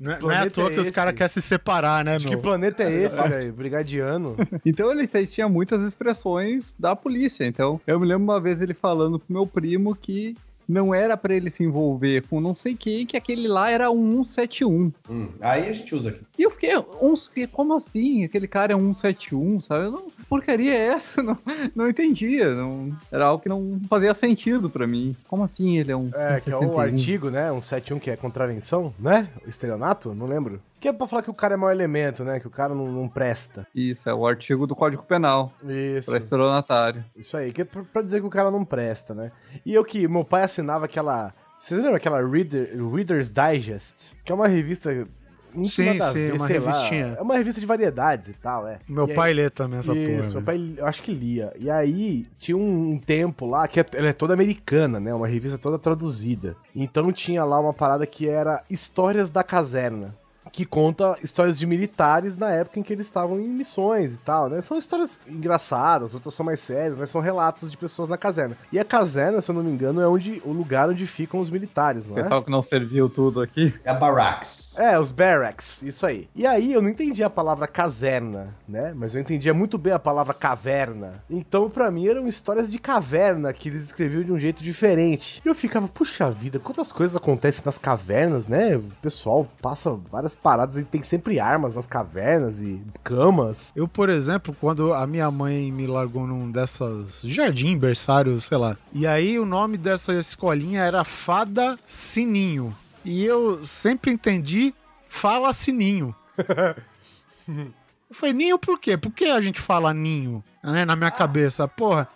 Não, 0.00 0.12
é- 0.12 0.18
não 0.20 0.30
é 0.30 0.38
à 0.38 0.50
toa 0.50 0.70
é 0.70 0.74
que 0.74 0.80
os 0.80 0.90
caras 0.90 1.14
querem 1.14 1.28
se 1.28 1.42
separar, 1.42 2.02
né, 2.04 2.18
que 2.18 2.30
meu? 2.30 2.38
planeta 2.40 2.82
é 2.82 2.90
esse, 2.90 3.16
velho? 3.22 3.52
Brigadiano. 3.52 4.34
Então 4.64 4.90
ele 4.90 5.06
tinha 5.26 5.48
muitas 5.48 5.82
expressões 5.84 6.74
da 6.78 6.96
polícia. 6.96 7.44
Então 7.44 7.80
eu 7.86 8.00
me 8.00 8.06
lembro 8.06 8.24
uma 8.24 8.40
vez 8.40 8.60
ele 8.60 8.74
falando 8.74 9.18
pro 9.18 9.32
meu 9.32 9.46
primo 9.46 9.94
que 9.94 10.34
não 10.68 10.94
era 10.94 11.16
pra 11.16 11.34
ele 11.34 11.48
se 11.50 11.62
envolver 11.64 12.22
com 12.28 12.40
não 12.40 12.54
sei 12.54 12.74
quem, 12.74 13.06
que 13.06 13.16
aquele 13.16 13.46
lá 13.48 13.70
era 13.70 13.90
um 13.90 14.24
171. 14.24 14.92
Hum, 15.08 15.28
aí 15.40 15.68
a 15.68 15.72
gente 15.72 15.94
usa 15.94 16.10
aqui. 16.10 16.20
E 16.38 16.42
eu 16.42 16.50
fiquei, 16.50 16.70
uns, 17.00 17.28
que- 17.28 17.46
como 17.46 17.74
assim? 17.74 18.24
Aquele 18.24 18.48
cara 18.48 18.72
é 18.72 18.76
171, 18.76 19.60
sabe? 19.60 19.84
Eu 19.86 19.90
não, 19.92 20.06
porcaria 20.28 20.74
é 20.74 20.86
essa? 20.88 21.22
Não, 21.26 21.38
não 21.74 21.88
entendia. 21.88 22.54
Não, 22.54 22.96
era 23.10 23.26
algo 23.26 23.42
que 23.42 23.48
não 23.48 23.80
fazia 23.88 24.14
sentido 24.14 24.68
pra 24.70 24.86
mim. 24.86 25.16
Como 25.28 25.42
assim 25.42 25.78
ele 25.78 25.90
é 25.92 25.96
um 25.96 26.08
É, 26.14 26.40
que 26.40 26.50
é 26.50 26.56
o 26.56 26.60
171? 26.60 26.78
artigo, 26.80 27.30
né? 27.30 27.50
Um 27.52 27.60
71 27.60 27.98
que 27.98 28.10
é 28.10 28.16
contravenção, 28.16 28.94
né? 28.98 29.28
O 29.44 29.48
estelionato? 29.48 30.14
Não 30.14 30.26
lembro. 30.26 30.60
Que 30.80 30.88
é 30.88 30.92
pra 30.92 31.06
falar 31.08 31.22
que 31.22 31.30
o 31.30 31.34
cara 31.34 31.54
é 31.54 31.56
mau 31.56 31.70
elemento, 31.70 32.22
né? 32.22 32.38
Que 32.38 32.46
o 32.46 32.50
cara 32.50 32.74
não, 32.74 32.86
não 32.92 33.08
presta. 33.08 33.66
Isso, 33.74 34.08
é 34.08 34.14
o 34.14 34.26
artigo 34.26 34.66
do 34.66 34.76
Código 34.76 35.02
Penal 35.02 35.52
Isso. 35.64 36.10
para 36.10 36.18
estelionatário. 36.18 37.04
Isso 37.16 37.36
aí, 37.36 37.52
que 37.52 37.62
é 37.62 37.64
pra 37.64 37.82
pra 37.82 38.02
dizer 38.02 38.20
que 38.20 38.26
o 38.26 38.30
cara 38.30 38.50
não 38.50 38.64
presta, 38.64 39.14
né? 39.14 39.32
E 39.64 39.72
eu 39.74 39.84
que, 39.84 40.06
meu 40.06 40.24
pai 40.24 40.42
assinava 40.44 40.84
aquela. 40.84 41.32
Vocês 41.58 41.80
lembram 41.80 41.96
aquela 41.96 42.24
Reader, 42.24 42.70
Reader's 42.92 43.32
Digest? 43.32 44.12
Que 44.24 44.30
é 44.30 44.34
uma 44.34 44.46
revista. 44.46 45.08
Muito 45.56 45.70
Sim, 45.70 45.86
nada 45.86 46.08
a 46.08 46.12
sim, 46.12 46.30
uma 46.32 46.46
sei 46.46 46.58
lá. 46.58 46.70
revistinha. 46.70 47.16
é 47.18 47.22
uma 47.22 47.36
revista 47.36 47.60
de 47.60 47.66
variedades 47.66 48.28
e 48.28 48.32
tal, 48.34 48.66
é. 48.68 48.78
Meu 48.88 49.08
E 49.08 49.14
pai 49.14 49.30
aí- 49.30 49.34
lê 49.36 49.50
também 49.50 49.78
essa 49.78 49.92
Isso, 49.94 50.10
porra. 50.10 50.22
meu 50.30 50.40
né? 50.40 50.42
pai, 50.44 50.74
eu 50.78 50.86
acho 50.86 51.02
que 51.02 51.12
lia. 51.12 51.52
E 51.58 51.70
aí, 51.70 52.24
tinha 52.38 52.56
um 52.56 52.98
tempo 52.98 53.46
lá, 53.46 53.66
que 53.66 53.80
é- 53.80 53.86
ela 53.94 54.08
é 54.08 54.12
toda 54.12 54.34
americana, 54.34 55.00
né? 55.00 55.12
Uma 55.14 55.26
revista 55.26 55.56
toda 55.58 55.78
traduzida. 55.78 56.56
Então 56.74 57.10
tinha 57.12 57.44
lá 57.44 57.58
uma 57.58 57.72
parada 57.74 58.06
que 58.06 58.28
era 58.28 58.62
Histórias 58.70 59.30
da 59.30 59.42
Caserna. 59.42 60.14
Que 60.52 60.64
conta 60.64 61.16
histórias 61.22 61.58
de 61.58 61.66
militares 61.66 62.36
na 62.36 62.50
época 62.50 62.78
em 62.78 62.82
que 62.82 62.92
eles 62.92 63.06
estavam 63.06 63.38
em 63.38 63.48
missões 63.48 64.14
e 64.14 64.18
tal, 64.18 64.48
né? 64.48 64.60
São 64.60 64.78
histórias 64.78 65.18
engraçadas, 65.26 66.14
outras 66.14 66.34
são 66.34 66.46
mais 66.46 66.60
sérias, 66.60 66.96
mas 66.96 67.10
são 67.10 67.20
relatos 67.20 67.70
de 67.70 67.76
pessoas 67.76 68.08
na 68.08 68.16
caserna. 68.16 68.56
E 68.72 68.78
a 68.78 68.84
caserna, 68.84 69.40
se 69.40 69.50
eu 69.50 69.54
não 69.54 69.62
me 69.62 69.70
engano, 69.70 70.00
é 70.00 70.08
onde 70.08 70.40
o 70.44 70.52
lugar 70.52 70.88
onde 70.88 71.06
ficam 71.06 71.40
os 71.40 71.50
militares, 71.50 72.06
não 72.06 72.18
é? 72.18 72.22
Pessoal 72.22 72.42
que 72.42 72.50
não 72.50 72.62
serviu 72.62 73.08
tudo 73.08 73.40
aqui. 73.40 73.74
É 73.84 73.90
a 73.90 73.94
Barracks. 73.94 74.78
É, 74.78 74.98
os 74.98 75.10
barracks, 75.10 75.82
isso 75.82 76.06
aí. 76.06 76.28
E 76.34 76.46
aí 76.46 76.72
eu 76.72 76.82
não 76.82 76.88
entendi 76.88 77.22
a 77.22 77.30
palavra 77.30 77.66
caserna, 77.66 78.54
né? 78.68 78.92
Mas 78.96 79.14
eu 79.14 79.20
entendia 79.20 79.52
muito 79.52 79.76
bem 79.76 79.92
a 79.92 79.98
palavra 79.98 80.32
caverna. 80.34 81.24
Então, 81.28 81.68
pra 81.68 81.90
mim, 81.90 82.06
eram 82.06 82.26
histórias 82.28 82.70
de 82.70 82.78
caverna 82.78 83.52
que 83.52 83.68
eles 83.68 83.84
escreviam 83.84 84.22
de 84.22 84.32
um 84.32 84.38
jeito 84.38 84.62
diferente. 84.62 85.42
E 85.44 85.48
eu 85.48 85.54
ficava, 85.54 85.88
puxa 85.88 86.30
vida, 86.30 86.58
quantas 86.58 86.92
coisas 86.92 87.16
acontecem 87.16 87.62
nas 87.64 87.78
cavernas, 87.78 88.46
né? 88.46 88.76
O 88.76 88.82
pessoal 89.02 89.46
passa 89.60 89.90
várias 90.10 90.34
paradas 90.42 90.76
e 90.76 90.84
tem 90.84 91.02
sempre 91.02 91.40
armas 91.40 91.74
nas 91.74 91.86
cavernas 91.86 92.60
e 92.62 92.80
camas. 93.02 93.72
Eu, 93.74 93.88
por 93.88 94.08
exemplo, 94.08 94.56
quando 94.60 94.92
a 94.92 95.06
minha 95.06 95.30
mãe 95.30 95.70
me 95.72 95.86
largou 95.86 96.26
num 96.26 96.50
dessas 96.50 97.22
jardim, 97.22 97.76
berçário, 97.76 98.40
sei 98.40 98.58
lá. 98.58 98.76
E 98.92 99.06
aí 99.06 99.38
o 99.38 99.44
nome 99.44 99.76
dessa 99.76 100.14
escolinha 100.14 100.82
era 100.82 101.04
Fada 101.04 101.78
Sininho. 101.86 102.74
E 103.04 103.24
eu 103.24 103.64
sempre 103.64 104.12
entendi 104.12 104.74
Fala 105.08 105.52
Sininho. 105.52 106.14
eu 107.48 108.14
falei, 108.14 108.34
ninho 108.34 108.58
por 108.58 108.78
quê? 108.78 108.96
Por 108.96 109.10
que 109.12 109.26
a 109.26 109.40
gente 109.40 109.60
fala 109.60 109.94
ninho? 109.94 110.44
Né, 110.62 110.84
na 110.84 110.96
minha 110.96 111.10
cabeça, 111.10 111.66
porra. 111.66 112.08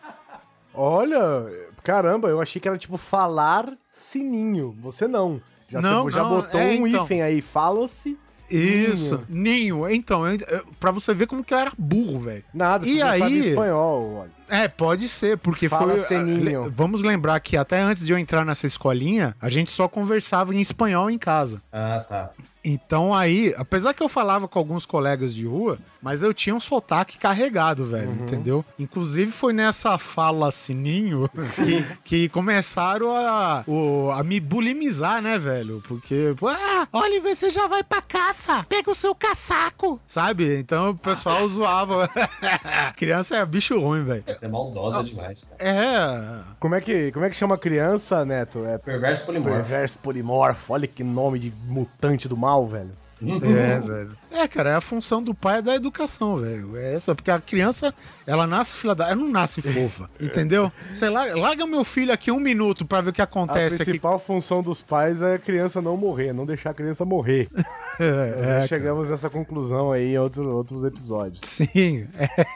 Olha, 0.75 1.47
caramba, 1.83 2.29
eu 2.29 2.41
achei 2.41 2.61
que 2.61 2.69
era 2.69 2.79
tipo 2.79 2.97
falar 2.97 3.73
sininho. 3.91 4.77
Você 4.81 5.09
não. 5.09 5.41
Já, 5.71 5.81
Não, 5.81 6.05
você 6.05 6.11
já 6.17 6.23
não, 6.23 6.31
botou 6.31 6.61
é, 6.61 6.67
um 6.79 6.87
então. 6.87 7.05
hífen 7.05 7.23
aí, 7.23 7.41
fala-se. 7.41 8.19
Isso, 8.51 9.23
ninho. 9.29 9.89
Então, 9.89 10.27
eu, 10.27 10.37
eu, 10.49 10.65
pra 10.81 10.91
você 10.91 11.15
ver 11.15 11.29
como 11.29 11.45
que 11.45 11.55
eu 11.55 11.59
era 11.59 11.73
burro, 11.79 12.19
velho. 12.19 12.43
Nada, 12.53 12.85
E 12.87 12.97
você 12.97 13.03
aí- 13.03 13.49
espanhol, 13.51 14.15
olha. 14.23 14.31
É, 14.51 14.69
pode 14.69 15.09
ser, 15.09 15.39
porque 15.39 15.69
Fala, 15.69 15.95
foi. 15.95 16.05
Seninho. 16.07 16.65
le- 16.65 16.71
Vamos 16.71 17.03
lembrar 17.03 17.39
que 17.41 17.57
até 17.57 17.81
antes 17.81 18.05
de 18.05 18.13
eu 18.13 18.19
entrar 18.19 18.45
nessa 18.45 18.67
escolinha, 18.67 19.35
a 19.41 19.49
gente 19.49 19.71
só 19.71 19.87
conversava 19.89 20.55
em 20.55 20.59
espanhol 20.61 21.11
em 21.11 21.19
casa. 21.19 21.63
Ah, 21.73 22.05
tá. 22.09 22.31
Então 22.63 23.15
aí, 23.15 23.55
apesar 23.57 23.95
que 23.95 24.03
eu 24.03 24.09
falava 24.09 24.47
com 24.47 24.59
alguns 24.59 24.85
colegas 24.85 25.35
de 25.35 25.47
rua, 25.47 25.79
mas 26.03 26.23
eu 26.23 26.35
tinha 26.35 26.55
um 26.55 26.61
sotaque 26.61 27.17
carregado, 27.17 27.87
velho, 27.87 28.13
entendeu? 28.13 28.63
Inclusive 28.79 29.33
foi 29.33 29.55
nessa 29.55 29.97
fala 29.97 30.51
sininho 30.51 31.27
que, 31.57 31.83
que 32.05 32.29
começaram 32.29 33.17
a, 33.17 33.65
o- 33.67 34.11
a 34.11 34.23
me 34.23 34.39
bulimizar, 34.39 35.23
né, 35.23 35.39
velho? 35.39 35.83
Porque, 35.89 36.35
pô, 36.39 36.49
ah, 36.49 36.87
Oliver, 36.93 37.35
você 37.35 37.49
já 37.49 37.67
vai 37.67 37.83
pra 37.83 38.03
caça, 38.03 38.63
pega 38.69 38.91
o 38.91 38.95
seu 38.95 39.15
casaco, 39.15 39.99
sabe? 40.07 40.59
Então 40.59 40.91
o 40.91 40.95
pessoal 40.95 41.49
zoava. 41.49 42.11
Criança 42.95 43.37
é 43.37 43.47
bicho 43.47 43.81
ruim, 43.81 44.05
velho. 44.05 44.25
Essa 44.41 44.47
é 44.47 44.49
maldosa 44.49 45.05
demais, 45.05 45.45
cara. 45.45 45.71
É. 45.71 46.55
Como 46.59 46.75
é 46.75 46.81
que, 46.81 47.13
como 47.13 47.27
é 47.27 47.29
que 47.31 47.37
chama 47.37 47.57
a 47.57 47.59
criança, 47.59 48.25
Neto? 48.25 48.65
É 48.65 48.79
Perverso 48.79 49.27
polimorfo. 49.27 49.55
perverso 49.57 49.99
polimorfo. 49.99 50.73
Olha 50.73 50.87
que 50.87 51.05
nome 51.05 51.39
de 51.39 51.53
mutante 51.67 52.27
do 52.27 52.39
mal, 52.39 52.67
velho. 52.67 52.93
É, 53.23 53.79
velho. 53.81 54.17
É, 54.31 54.49
cara, 54.49 54.71
é 54.71 54.75
a 54.77 54.81
função 54.81 55.23
do 55.23 55.35
pai 55.35 55.59
é 55.59 55.63
da 55.63 55.75
educação, 55.75 56.39
velho. 56.39 56.75
É 56.75 56.95
essa, 56.95 57.15
porque 57.15 57.31
a 57.31 57.39
criança, 57.39 57.93
ela 58.27 58.47
nasce 58.47 58.75
filha 58.75 58.95
da. 58.95 59.09
Ela 59.09 59.17
não 59.17 59.29
nasce 59.29 59.61
fofa, 59.61 60.09
entendeu? 60.19 60.73
Sei 60.95 61.11
lá, 61.11 61.27
larga 61.35 61.67
meu 61.67 61.85
filho 61.85 62.15
aqui 62.15 62.31
um 62.33 62.41
minuto 62.41 62.87
pra 62.87 63.03
ver 63.03 63.11
o 63.11 63.13
que 63.13 63.21
A 63.21 63.25
acontece 63.25 63.75
aqui. 63.75 63.85
principal 63.85 64.19
função 64.19 64.63
dos 64.63 64.81
pais 64.81 65.21
é 65.21 65.35
a 65.35 65.39
criança 65.39 65.83
não 65.83 65.99
morrer, 65.99 66.33
não 66.33 66.47
deixar 66.47 66.71
a 66.71 66.75
criança 66.75 67.05
morrer. 67.05 67.47
É, 68.03 68.63
é, 68.63 68.67
chegamos 68.67 69.11
nessa 69.11 69.29
conclusão 69.29 69.93
aí 69.93 70.15
em 70.15 70.19
outros, 70.19 70.47
outros 70.47 70.85
episódios. 70.85 71.43
Sim. 71.45 72.07
é. 72.19 72.47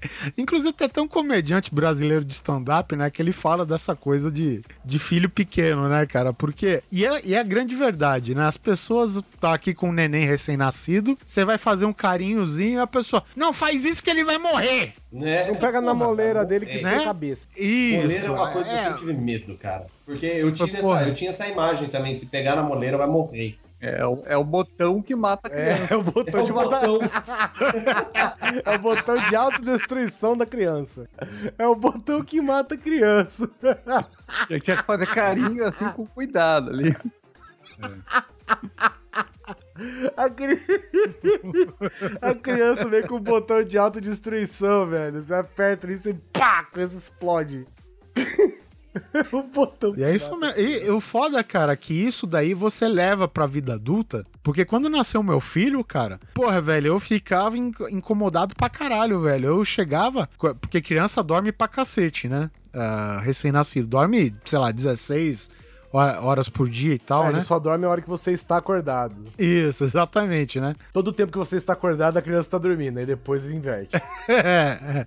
Inclusive, 0.38 0.72
tem 0.72 0.86
até 0.86 1.00
um 1.00 1.08
comediante 1.08 1.74
brasileiro 1.74 2.24
de 2.24 2.34
stand-up, 2.34 2.94
né? 2.96 3.10
Que 3.10 3.22
ele 3.22 3.32
fala 3.32 3.64
dessa 3.64 3.94
coisa 3.94 4.30
de, 4.30 4.62
de 4.84 4.98
filho 4.98 5.28
pequeno, 5.28 5.88
né, 5.88 6.06
cara? 6.06 6.32
Porque. 6.32 6.82
E 6.90 7.04
é, 7.06 7.20
e 7.24 7.34
é 7.34 7.38
a 7.40 7.42
grande 7.42 7.74
verdade, 7.74 8.34
né? 8.34 8.46
As 8.46 8.56
pessoas 8.56 9.22
tá 9.40 9.52
aqui 9.54 9.74
com 9.74 9.88
um 9.88 9.92
neném 9.92 10.24
recém-nascido, 10.26 11.18
você 11.24 11.44
vai 11.44 11.58
fazer 11.58 11.86
um 11.86 11.92
carinhozinho 11.92 12.78
e 12.78 12.80
a 12.80 12.86
pessoa. 12.86 13.22
Não 13.36 13.52
faz 13.52 13.84
isso 13.84 14.02
que 14.02 14.10
ele 14.10 14.24
vai 14.24 14.38
morrer! 14.38 14.94
Né? 15.10 15.46
Não 15.48 15.54
pega 15.54 15.80
na 15.80 15.94
Porra, 15.94 16.06
moleira 16.06 16.44
dele 16.44 16.66
que 16.66 16.72
É. 16.72 16.74
tem 16.76 16.84
né? 16.84 16.96
a 16.98 17.04
cabeça. 17.04 17.48
Isso. 17.56 18.02
Moleira 18.02 18.26
é 18.26 18.30
uma 18.30 18.52
coisa 18.52 18.68
que 18.68 18.74
eu 18.74 18.78
é. 18.78 18.84
sempre 18.84 18.98
tive 19.00 19.12
medo, 19.14 19.56
cara. 19.56 19.86
Porque 20.04 20.26
eu 20.26 20.52
tinha, 20.52 20.80
Porra. 20.80 21.00
essa, 21.00 21.08
eu 21.08 21.14
tinha 21.14 21.30
essa 21.30 21.46
imagem 21.48 21.88
também. 21.88 22.14
Se 22.14 22.26
pegar 22.26 22.56
na 22.56 22.62
moleira, 22.62 22.98
vai 22.98 23.06
morrer. 23.06 23.58
É, 23.80 24.04
o- 24.04 24.22
é 24.26 24.36
o 24.36 24.42
botão 24.42 25.00
que 25.00 25.14
mata 25.14 25.46
a 25.46 25.50
criança. 25.50 25.86
É, 25.90 25.94
é 25.94 25.96
o 25.96 26.02
botão 26.02 26.40
É 26.40 26.44
de 26.44 26.52
o 26.52 26.54
matar. 26.54 26.80
botão. 26.86 27.08
É 28.64 28.74
o 28.74 28.78
botão 28.78 29.16
de 29.28 29.36
autodestruição 29.36 30.36
da 30.36 30.44
criança. 30.46 31.08
É 31.58 31.66
o 31.66 31.76
botão 31.76 32.24
que 32.24 32.40
mata 32.40 32.74
a 32.74 32.78
criança. 32.78 33.48
Eu 34.50 34.60
tinha 34.60 34.76
que 34.78 34.82
fazer 34.84 35.06
carinho 35.06 35.64
assim 35.64 35.88
com 35.90 36.06
cuidado 36.06 36.70
ali. 36.70 36.96
A, 40.16 40.28
cri- 40.28 40.60
a 42.20 42.34
criança 42.34 42.84
vem 42.88 43.06
com 43.06 43.16
o 43.16 43.20
botão 43.20 43.62
de 43.62 43.78
autodestruição, 43.78 44.86
velho. 44.88 45.22
Você 45.22 45.34
aperta 45.34 45.90
isso 45.92 46.08
e 46.08 46.14
pá, 46.14 46.60
a 46.60 46.64
criança 46.64 46.98
explode. 46.98 47.66
o 49.32 49.42
botão. 49.42 49.94
E 49.96 50.02
é 50.02 50.14
isso 50.14 50.36
mesmo. 50.36 50.58
E 50.60 50.90
o 50.90 51.00
foda, 51.00 51.42
cara, 51.44 51.76
que 51.76 51.92
isso 51.94 52.26
daí 52.26 52.54
você 52.54 52.88
leva 52.88 53.28
pra 53.28 53.46
vida 53.46 53.74
adulta. 53.74 54.24
Porque 54.42 54.64
quando 54.64 54.88
nasceu 54.88 55.22
meu 55.22 55.40
filho, 55.40 55.82
cara, 55.84 56.18
porra, 56.34 56.60
velho, 56.60 56.88
eu 56.88 56.98
ficava 57.00 57.56
in- 57.56 57.72
incomodado 57.90 58.54
pra 58.54 58.68
caralho, 58.68 59.20
velho. 59.20 59.46
Eu 59.48 59.64
chegava. 59.64 60.28
Porque 60.60 60.80
criança 60.80 61.22
dorme 61.22 61.52
pra 61.52 61.68
cacete, 61.68 62.28
né? 62.28 62.50
Ah, 62.72 63.20
Recém-nascido. 63.22 63.86
Dorme, 63.86 64.34
sei 64.44 64.58
lá, 64.58 64.70
16 64.70 65.50
hora- 65.50 65.67
horas 65.92 66.48
por 66.48 66.68
dia 66.68 66.94
e 66.94 66.98
tal, 66.98 67.24
É, 67.24 67.26
né? 67.26 67.32
Ele 67.34 67.40
só 67.40 67.58
dorme 67.58 67.84
a 67.84 67.88
hora 67.88 68.00
que 68.00 68.08
você 68.08 68.32
está 68.32 68.56
acordado. 68.56 69.14
Isso, 69.38 69.84
exatamente, 69.84 70.60
né? 70.60 70.74
Todo 70.92 71.08
o 71.08 71.12
tempo 71.12 71.32
que 71.32 71.38
você 71.38 71.56
está 71.56 71.72
acordado, 71.72 72.16
a 72.16 72.22
criança 72.22 72.48
está 72.48 72.58
dormindo. 72.58 72.98
Aí 72.98 73.06
depois 73.06 73.48
inverte. 73.48 73.96
É, 74.28 74.36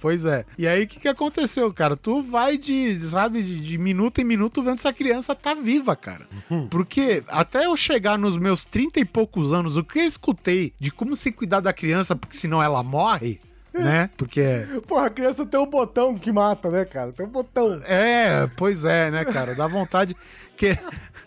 pois 0.00 0.24
é. 0.24 0.44
E 0.58 0.66
aí, 0.66 0.84
o 0.84 0.86
que, 0.86 1.00
que 1.00 1.08
aconteceu, 1.08 1.72
cara? 1.72 1.96
Tu 1.96 2.22
vai 2.22 2.58
de, 2.58 2.98
sabe, 3.00 3.42
de, 3.42 3.60
de 3.60 3.78
minuto 3.78 4.20
em 4.20 4.24
minuto 4.24 4.62
vendo 4.62 4.78
se 4.78 4.88
a 4.88 4.92
criança 4.92 5.34
tá 5.34 5.54
viva, 5.54 5.96
cara. 5.96 6.26
Porque 6.70 7.22
até 7.28 7.66
eu 7.66 7.76
chegar 7.76 8.18
nos 8.18 8.36
meus 8.36 8.64
30 8.64 9.00
e 9.00 9.04
poucos 9.04 9.52
anos, 9.52 9.76
o 9.76 9.84
que 9.84 9.98
eu 9.98 10.04
escutei 10.04 10.72
de 10.78 10.90
como 10.90 11.16
se 11.16 11.32
cuidar 11.32 11.60
da 11.60 11.72
criança, 11.72 12.14
porque 12.14 12.36
senão 12.36 12.62
ela 12.62 12.82
morre, 12.82 13.40
né? 13.78 14.10
Porque. 14.16 14.66
Porra, 14.86 15.06
a 15.06 15.10
criança 15.10 15.46
tem 15.46 15.58
um 15.58 15.66
botão 15.66 16.16
que 16.18 16.32
mata, 16.32 16.70
né, 16.70 16.84
cara? 16.84 17.12
Tem 17.12 17.26
um 17.26 17.30
botão. 17.30 17.80
É, 17.84 18.48
pois 18.56 18.84
é, 18.84 19.10
né, 19.10 19.24
cara? 19.24 19.54
Dá 19.54 19.66
vontade 19.66 20.16
que. 20.56 20.76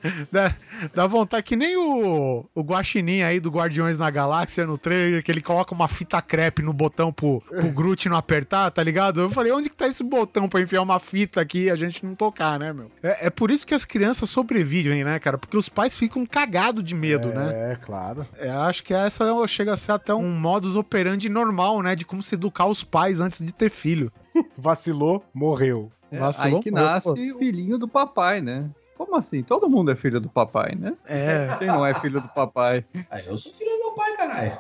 Dá, 0.31 0.55
dá 0.93 1.07
vontade 1.07 1.43
que 1.43 1.55
nem 1.55 1.77
o, 1.77 2.45
o 2.55 2.61
Guaxinim 2.61 3.21
aí 3.21 3.39
do 3.39 3.49
Guardiões 3.49 3.97
na 3.97 4.09
Galáxia 4.09 4.65
no 4.65 4.77
trailer, 4.77 5.23
que 5.23 5.31
ele 5.31 5.41
coloca 5.41 5.73
uma 5.73 5.87
fita 5.87 6.21
crepe 6.21 6.61
no 6.61 6.73
botão 6.73 7.11
pro, 7.11 7.41
pro 7.41 7.69
Groot 7.69 8.09
não 8.09 8.17
apertar, 8.17 8.71
tá 8.71 8.81
ligado? 8.81 9.21
Eu 9.21 9.29
falei, 9.29 9.51
onde 9.51 9.69
que 9.69 9.75
tá 9.75 9.87
esse 9.87 10.03
botão 10.03 10.47
pra 10.47 10.61
enfiar 10.61 10.81
uma 10.81 10.99
fita 10.99 11.41
aqui 11.41 11.65
e 11.65 11.69
a 11.69 11.75
gente 11.75 12.05
não 12.05 12.15
tocar, 12.15 12.59
né, 12.59 12.73
meu? 12.73 12.91
É, 13.03 13.27
é 13.27 13.29
por 13.29 13.51
isso 13.51 13.65
que 13.65 13.73
as 13.73 13.85
crianças 13.85 14.29
sobrevivem, 14.29 15.03
né, 15.03 15.19
cara? 15.19 15.37
Porque 15.37 15.57
os 15.57 15.69
pais 15.69 15.95
ficam 15.95 16.25
cagados 16.25 16.83
de 16.83 16.95
medo, 16.95 17.29
né? 17.29 17.71
É, 17.71 17.75
claro. 17.75 18.25
É, 18.37 18.49
acho 18.49 18.83
que 18.83 18.93
essa 18.93 19.25
chega 19.47 19.73
a 19.73 19.77
ser 19.77 19.91
até 19.91 20.13
um 20.13 20.31
modus 20.31 20.75
operandi 20.75 21.29
normal, 21.29 21.81
né? 21.81 21.95
De 21.95 22.05
como 22.05 22.23
se 22.23 22.35
educar 22.35 22.65
os 22.65 22.83
pais 22.83 23.19
antes 23.19 23.43
de 23.43 23.51
ter 23.51 23.69
filho. 23.69 24.11
Vacilou, 24.57 25.23
morreu. 25.33 25.91
É, 26.11 26.19
Vacilou, 26.19 26.57
aí 26.57 26.63
que 26.63 26.71
morreu, 26.71 26.85
nasce 26.85 27.13
pô. 27.13 27.35
o 27.35 27.39
filhinho 27.39 27.77
do 27.77 27.87
papai, 27.87 28.41
né? 28.41 28.69
Como 29.01 29.15
assim? 29.15 29.41
Todo 29.41 29.67
mundo 29.67 29.89
é 29.89 29.95
filho 29.95 30.21
do 30.21 30.29
papai, 30.29 30.75
né? 30.75 30.95
É. 31.07 31.47
Quem 31.57 31.67
não 31.67 31.83
é 31.83 31.91
filho 31.95 32.21
do 32.21 32.27
papai? 32.27 32.85
Ah, 33.09 33.19
eu 33.21 33.35
sou 33.35 33.51
filho 33.51 33.71
do 33.71 33.77
meu 33.79 33.95
pai, 33.95 34.15
caralho. 34.15 34.51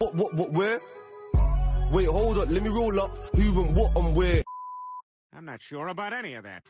What, 0.00 0.16
what, 0.16 0.36
what, 0.36 0.56
where? 0.56 0.80
Wait, 1.90 2.08
hold 2.08 2.38
up, 2.38 2.48
let 2.48 2.62
me 2.62 2.68
roll 2.68 2.96
up. 3.00 3.10
Who 3.34 3.60
and 3.60 3.76
what 3.76 3.90
and 3.96 4.16
where? 4.16 4.44
I'm 5.36 5.44
not 5.44 5.60
sure 5.60 5.88
about 5.88 6.12
any 6.12 6.36
of 6.36 6.44
that. 6.44 6.62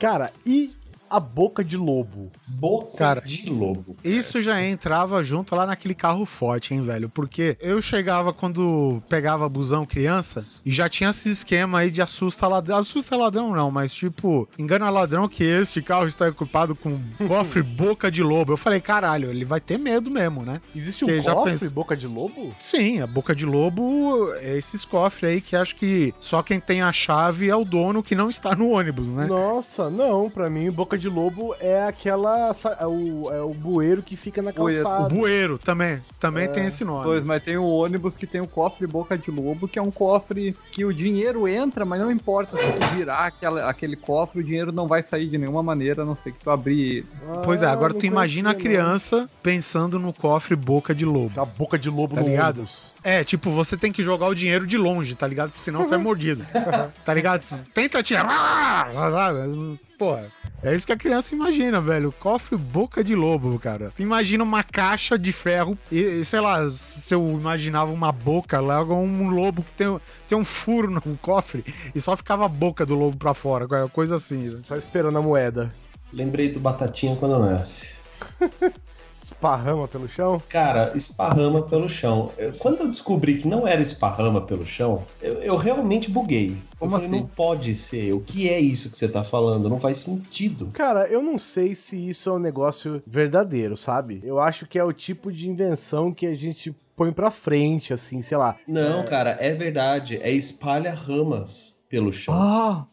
Cara, 0.00 0.32
e 0.44 0.74
a 1.08 1.20
boca 1.20 1.64
de 1.64 1.76
lobo? 1.76 2.30
Boca 2.46 2.96
Cara, 2.96 3.20
de 3.20 3.50
lobo. 3.50 3.96
Isso 4.02 4.42
já 4.42 4.62
entrava 4.62 5.22
junto 5.22 5.54
lá 5.54 5.66
naquele 5.66 5.94
carro 5.94 6.24
forte, 6.26 6.74
hein, 6.74 6.84
velho? 6.84 7.08
Porque 7.08 7.56
eu 7.60 7.80
chegava 7.80 8.32
quando 8.32 9.02
pegava 9.08 9.48
busão 9.48 9.86
criança 9.86 10.44
e 10.64 10.72
já 10.72 10.88
tinha 10.88 11.10
esse 11.10 11.30
esquema 11.30 11.80
aí 11.80 11.90
de 11.90 12.02
assusta 12.02 12.46
ladrão. 12.46 12.78
Assusta 12.78 13.16
ladrão 13.16 13.54
não, 13.54 13.70
mas 13.70 13.94
tipo, 13.94 14.48
engana 14.58 14.90
ladrão 14.90 15.28
que 15.28 15.44
esse 15.44 15.82
carro 15.82 16.06
está 16.06 16.28
equipado 16.28 16.74
com 16.74 16.98
cofre 17.28 17.62
boca 17.62 18.10
de 18.10 18.22
lobo. 18.22 18.52
Eu 18.52 18.56
falei, 18.56 18.80
caralho, 18.80 19.30
ele 19.30 19.44
vai 19.44 19.60
ter 19.60 19.78
medo 19.78 20.10
mesmo, 20.10 20.42
né? 20.42 20.60
Existe 20.74 21.04
um 21.04 21.08
Que 21.08 21.20
já 21.20 21.32
cofre 21.34 21.68
boca 21.68 21.96
de 21.96 22.06
lobo? 22.06 22.54
Sim, 22.58 23.00
a 23.00 23.06
boca 23.06 23.34
de 23.34 23.46
lobo 23.46 24.32
é 24.40 24.56
esses 24.56 24.84
cofres 24.84 25.30
aí 25.30 25.40
que 25.40 25.56
acho 25.56 25.76
que 25.76 26.14
só 26.18 26.42
quem 26.42 26.58
tem 26.58 26.82
a 26.82 26.92
chave 26.92 27.48
é 27.48 27.56
o 27.56 27.64
dono 27.64 28.02
que 28.02 28.14
não 28.14 28.28
está 28.28 28.54
no 28.54 28.70
ônibus, 28.70 29.08
né? 29.10 29.26
Nossa, 29.26 29.90
não. 29.90 30.28
Pra 30.30 30.48
mim, 30.50 30.70
boca 30.70 30.93
de 30.98 31.08
lobo 31.08 31.54
é 31.60 31.84
aquela... 31.84 32.54
É 32.78 32.86
o, 32.86 33.30
é 33.32 33.40
o 33.42 33.50
bueiro 33.54 34.02
que 34.02 34.16
fica 34.16 34.40
na 34.42 34.52
Bueiro. 34.52 34.80
O 34.82 34.84
calçada. 34.84 35.14
bueiro 35.14 35.58
também, 35.58 36.00
também 36.20 36.48
tem 36.48 36.66
esse 36.66 36.84
nome. 36.84 37.04
Dois, 37.04 37.24
mas 37.24 37.42
tem 37.42 37.56
o 37.56 37.64
ônibus 37.64 38.16
que 38.16 38.26
tem 38.26 38.40
o 38.40 38.46
cofre 38.46 38.86
boca 38.86 39.16
de 39.18 39.30
lobo, 39.30 39.66
que 39.68 39.78
é 39.78 39.82
um 39.82 39.90
cofre 39.90 40.56
que 40.72 40.84
o 40.84 40.92
dinheiro 40.92 41.46
entra, 41.48 41.84
mas 41.84 42.00
não 42.00 42.10
importa 42.10 42.56
se 42.56 42.62
tu 42.72 42.86
virar 42.96 43.26
aquela, 43.26 43.68
aquele 43.68 43.96
cofre, 43.96 44.40
o 44.40 44.44
dinheiro 44.44 44.72
não 44.72 44.86
vai 44.86 45.02
sair 45.02 45.28
de 45.28 45.38
nenhuma 45.38 45.62
maneira, 45.62 46.02
a 46.02 46.04
não 46.04 46.16
ser 46.16 46.32
que 46.32 46.38
tu 46.42 46.50
abrir 46.50 46.80
ele. 46.98 47.06
Pois 47.44 47.62
é, 47.62 47.66
Ah, 47.66 47.72
agora 47.72 47.92
tu 47.94 48.06
imagina 48.06 48.50
a 48.50 48.54
conhecia, 48.54 48.70
não. 48.78 48.84
criança 48.86 49.30
pensando 49.42 49.98
no 49.98 50.12
cofre 50.12 50.54
boca 50.56 50.94
de 50.94 51.04
lobo. 51.04 51.40
A 51.40 51.44
boca 51.44 51.78
de 51.78 51.88
lobo 51.90 52.14
Tá 52.14 52.20
no 52.22 52.28
ligado? 52.28 52.58
ônibus. 52.58 52.92
É, 53.02 53.22
tipo, 53.22 53.50
você 53.50 53.76
tem 53.76 53.92
que 53.92 54.02
jogar 54.02 54.28
o 54.28 54.34
dinheiro 54.34 54.66
de 54.66 54.78
longe, 54.78 55.14
tá 55.14 55.26
ligado? 55.26 55.50
Porque 55.50 55.60
senão 55.62 55.84
você 55.84 55.94
é 55.94 55.98
mordido. 55.98 56.44
tá 57.04 57.12
ligado? 57.12 57.44
Tenta 57.74 58.02
tirar. 58.02 58.88
Porra. 59.98 60.26
É 60.62 60.74
isso 60.74 60.86
que 60.86 60.92
a 60.92 60.96
criança 60.96 61.34
imagina, 61.34 61.80
velho. 61.80 62.12
Cofre 62.12 62.56
boca 62.56 63.04
de 63.04 63.14
lobo, 63.14 63.58
cara. 63.58 63.92
Tu 63.94 64.02
imagina 64.02 64.42
uma 64.42 64.62
caixa 64.62 65.18
de 65.18 65.30
ferro 65.30 65.76
e, 65.92 66.00
e, 66.00 66.24
sei 66.24 66.40
lá, 66.40 66.68
se 66.70 67.14
eu 67.14 67.22
imaginava 67.28 67.92
uma 67.92 68.10
boca, 68.10 68.58
logo 68.60 68.94
um 68.94 69.28
lobo 69.28 69.62
que 69.62 69.70
tem, 69.72 70.00
tem 70.26 70.38
um 70.38 70.44
furo 70.44 70.90
no 70.90 71.02
cofre 71.18 71.64
e 71.94 72.00
só 72.00 72.16
ficava 72.16 72.46
a 72.46 72.48
boca 72.48 72.86
do 72.86 72.94
lobo 72.94 73.16
pra 73.16 73.34
fora, 73.34 73.66
coisa 73.88 74.16
assim. 74.16 74.48
né? 74.48 74.60
Só 74.60 74.76
esperando 74.76 75.18
a 75.18 75.22
moeda. 75.22 75.72
Lembrei 76.12 76.50
do 76.50 76.60
Batatinha 76.60 77.16
quando 77.16 77.38
nasce. 77.38 77.96
Esparrama 79.24 79.88
pelo 79.88 80.06
chão. 80.08 80.42
Cara, 80.48 80.92
esparrama 80.94 81.62
pelo 81.62 81.88
chão. 81.88 82.30
Eu- 82.36 82.52
quando 82.58 82.80
eu 82.80 82.88
descobri 82.88 83.38
que 83.38 83.48
não 83.48 83.66
era 83.66 83.80
esparrama 83.82 84.40
pelo 84.40 84.66
chão, 84.66 85.02
eu, 85.22 85.34
eu 85.42 85.56
realmente 85.56 86.10
buguei. 86.10 86.56
Como 86.78 86.90
eu 86.96 87.00
falei, 87.00 87.06
assim? 87.06 87.16
não 87.20 87.26
pode 87.26 87.74
ser. 87.74 88.12
O 88.12 88.20
que 88.20 88.48
é 88.48 88.60
isso 88.60 88.90
que 88.90 88.98
você 88.98 89.08
tá 89.08 89.24
falando? 89.24 89.68
Não 89.68 89.80
faz 89.80 89.98
sentido. 89.98 90.68
Cara, 90.72 91.06
eu 91.08 91.22
não 91.22 91.38
sei 91.38 91.74
se 91.74 91.96
isso 91.96 92.28
é 92.28 92.32
um 92.34 92.38
negócio 92.38 93.02
verdadeiro, 93.06 93.76
sabe? 93.76 94.20
Eu 94.22 94.38
acho 94.38 94.66
que 94.66 94.78
é 94.78 94.84
o 94.84 94.92
tipo 94.92 95.32
de 95.32 95.48
invenção 95.48 96.12
que 96.12 96.26
a 96.26 96.34
gente 96.34 96.74
põe 96.96 97.10
pra 97.12 97.30
frente, 97.30 97.92
assim, 97.92 98.20
sei 98.22 98.36
lá. 98.36 98.56
Não, 98.68 99.04
cara, 99.04 99.36
é 99.40 99.52
verdade. 99.54 100.18
É 100.22 100.30
espalha 100.30 100.94
ramas 100.94 101.76
pelo 101.88 102.12
chão. 102.12 102.34
Ah! 102.34 102.86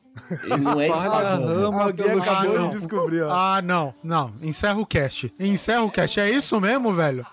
Ele 0.44 0.58
não 0.58 0.82
é 0.82 0.88
rama 0.88 1.84
Alguém 1.84 2.06
pelo 2.06 2.22
acabou 2.22 2.70
de 2.70 2.78
descobrir, 2.78 3.22
ó. 3.22 3.32
Ah, 3.32 3.62
não, 3.62 3.94
não. 4.04 4.32
Encerra 4.42 4.80
o 4.80 4.86
cast. 4.86 5.34
Encerra 5.40 5.84
o 5.84 5.92
cast. 5.92 6.20
É 6.20 6.30
isso 6.30 6.60
mesmo, 6.60 6.94
velho? 6.94 7.26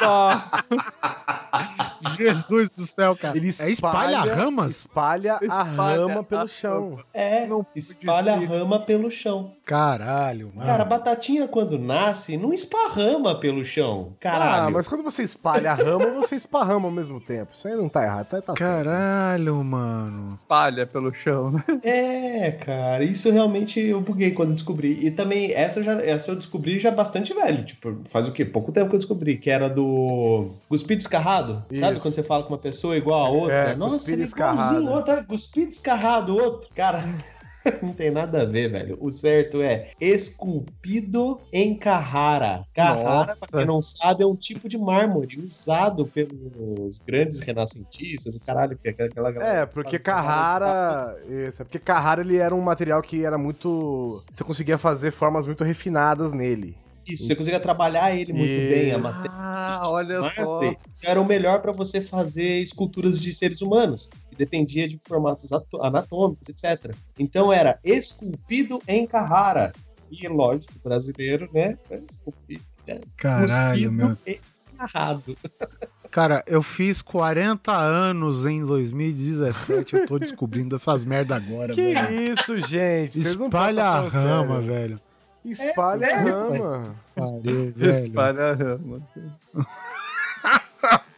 Ah, 0.00 0.62
Jesus 2.30 2.70
do 2.70 2.86
céu, 2.86 3.16
cara. 3.16 3.36
Ele 3.36 3.48
é 3.58 3.70
espalha 3.70 4.20
ramas? 4.20 4.70
Espalha, 4.70 5.34
a 5.34 5.44
Espalha 5.44 5.72
rama 5.72 6.24
pelo 6.24 6.42
a 6.42 6.48
chão. 6.48 6.98
É, 7.12 7.46
Não 7.46 7.66
espalha 7.74 8.34
pude 8.34 8.46
rama 8.46 8.78
pelo 8.80 9.10
chão. 9.10 9.52
Caralho, 9.64 10.50
mano. 10.54 10.66
Cara, 10.66 10.82
a 10.82 10.86
batatinha 10.86 11.46
quando 11.48 11.78
nasce, 11.78 12.36
não 12.36 12.52
esparrama 12.52 13.34
pelo 13.34 13.64
chão. 13.64 14.12
Caralho. 14.20 14.68
Ah, 14.68 14.70
mas 14.70 14.88
quando 14.88 15.02
você 15.02 15.22
espalha 15.22 15.72
a 15.72 15.74
rama, 15.74 16.10
você 16.10 16.36
esparrama 16.36 16.86
ao 16.86 16.92
mesmo 16.92 17.20
tempo. 17.20 17.52
Isso 17.52 17.68
aí 17.68 17.74
não 17.74 17.88
tá 17.88 18.02
errado, 18.02 18.26
tá, 18.26 18.40
tá 18.42 18.54
certo. 18.56 18.58
Caralho, 18.58 19.62
mano. 19.62 20.38
espalha 20.42 20.86
pelo 20.86 21.12
chão, 21.12 21.50
né? 21.50 21.64
É, 21.82 22.50
cara, 22.52 23.04
isso 23.04 23.30
realmente 23.30 23.80
eu 23.80 24.00
buguei 24.00 24.32
quando 24.32 24.54
descobri. 24.54 24.98
E 25.00 25.10
também, 25.10 25.52
essa, 25.52 25.80
eu 25.80 25.84
já, 25.84 25.92
essa 26.02 26.30
eu 26.32 26.36
descobri 26.36 26.78
já 26.78 26.90
bastante 26.90 27.32
velho. 27.32 27.64
Tipo, 27.64 27.96
faz 28.06 28.28
o 28.28 28.32
quê? 28.32 28.44
Pouco 28.44 28.72
tempo 28.72 28.88
que 28.90 28.96
eu 28.96 29.00
descobri, 29.00 29.38
que 29.38 29.50
era 29.50 29.68
do 29.68 30.50
cuspido 30.68 31.00
escarrado. 31.00 31.64
Sabe 31.72 31.94
Isso. 31.94 32.02
Quando 32.12 32.14
você 32.14 32.22
fala 32.22 32.42
com 32.44 32.50
uma 32.50 32.58
pessoa 32.58 32.96
igual 32.96 33.24
a 33.24 33.28
outra? 33.30 33.54
É, 33.70 33.74
Nossa, 33.74 34.12
ele 34.12 34.22
é 34.22 34.26
igualzinho 34.26 34.58
escarrado. 34.58 34.90
outra, 34.90 35.24
cuspido 35.24 35.70
escarrado, 35.70 36.36
outro. 36.36 36.68
Cara, 36.74 37.02
não 37.82 37.92
tem 37.92 38.10
nada 38.10 38.42
a 38.42 38.44
ver, 38.44 38.70
velho. 38.70 38.98
O 39.00 39.10
certo 39.10 39.62
é 39.62 39.90
esculpido 40.00 41.40
em 41.52 41.74
Carrara. 41.76 42.64
Carrara, 42.74 43.34
pra 43.36 43.58
quem 43.58 43.66
não 43.66 43.80
sabe, 43.80 44.22
é 44.22 44.26
um 44.26 44.36
tipo 44.36 44.68
de 44.68 44.76
mármore 44.76 45.40
usado 45.40 46.06
pelos 46.06 46.98
grandes 46.98 47.40
renascentistas, 47.40 48.34
o 48.34 48.40
caralho, 48.40 48.78
que 48.78 48.88
é 48.88 48.90
aquela 48.90 49.30
galera 49.30 49.62
É, 49.62 49.66
que 49.66 49.72
porque 49.72 49.98
Carrara. 49.98 51.16
Isso, 51.28 51.62
é 51.62 51.64
porque 51.64 51.78
Carrara 51.78 52.20
ele 52.20 52.36
era 52.36 52.54
um 52.54 52.60
material 52.60 53.00
que 53.02 53.24
era 53.24 53.38
muito. 53.38 54.22
Você 54.30 54.44
conseguia 54.44 54.76
fazer 54.76 55.10
formas 55.10 55.46
muito 55.46 55.64
refinadas 55.64 56.32
nele. 56.32 56.76
Isso, 57.08 57.26
você 57.26 57.34
conseguia 57.34 57.58
trabalhar 57.60 58.14
ele 58.14 58.32
muito 58.32 58.56
bem, 58.68 58.92
a 58.92 58.98
matéria 58.98 59.30
Ah, 59.36 59.82
olha 59.86 60.20
só. 60.30 60.60
era 61.02 61.20
o 61.20 61.24
melhor 61.24 61.60
para 61.60 61.72
você 61.72 62.00
fazer 62.00 62.60
esculturas 62.62 63.18
de 63.20 63.32
seres 63.34 63.60
humanos, 63.60 64.08
que 64.30 64.36
dependia 64.36 64.88
de 64.88 64.98
formatos 65.06 65.52
ato- 65.52 65.82
anatômicos, 65.82 66.48
etc. 66.48 66.94
Então 67.18 67.52
era 67.52 67.78
esculpido 67.84 68.80
em 68.86 69.06
Carrara. 69.06 69.72
E 70.10 70.28
lógico, 70.28 70.74
brasileiro, 70.84 71.48
né? 71.54 71.78
Esculpido, 72.10 72.62
né? 72.86 73.00
Caralho, 73.16 73.90
meu. 73.92 74.16
escarrado. 74.26 75.36
Cara, 76.10 76.44
eu 76.46 76.62
fiz 76.62 77.00
40 77.00 77.74
anos 77.74 78.44
em 78.44 78.60
2017. 78.64 79.96
Eu 79.96 80.06
tô 80.06 80.18
descobrindo 80.18 80.76
essas 80.76 81.06
merda 81.06 81.34
agora, 81.36 81.72
Que 81.72 81.94
velho. 81.94 82.32
isso, 82.32 82.58
gente? 82.60 83.18
Espalha 83.18 83.84
a 83.84 84.00
rama, 84.00 84.56
sério. 84.60 84.66
velho. 84.66 85.00
Espalha 85.44 86.04
É 86.06 86.12
a 86.14 86.22
sério? 86.22 86.32
rama. 86.62 86.94
Pariu, 87.14 87.72
velho. 87.76 88.06
Espalha 88.06 88.42
a 88.50 88.54
rama. 88.54 89.02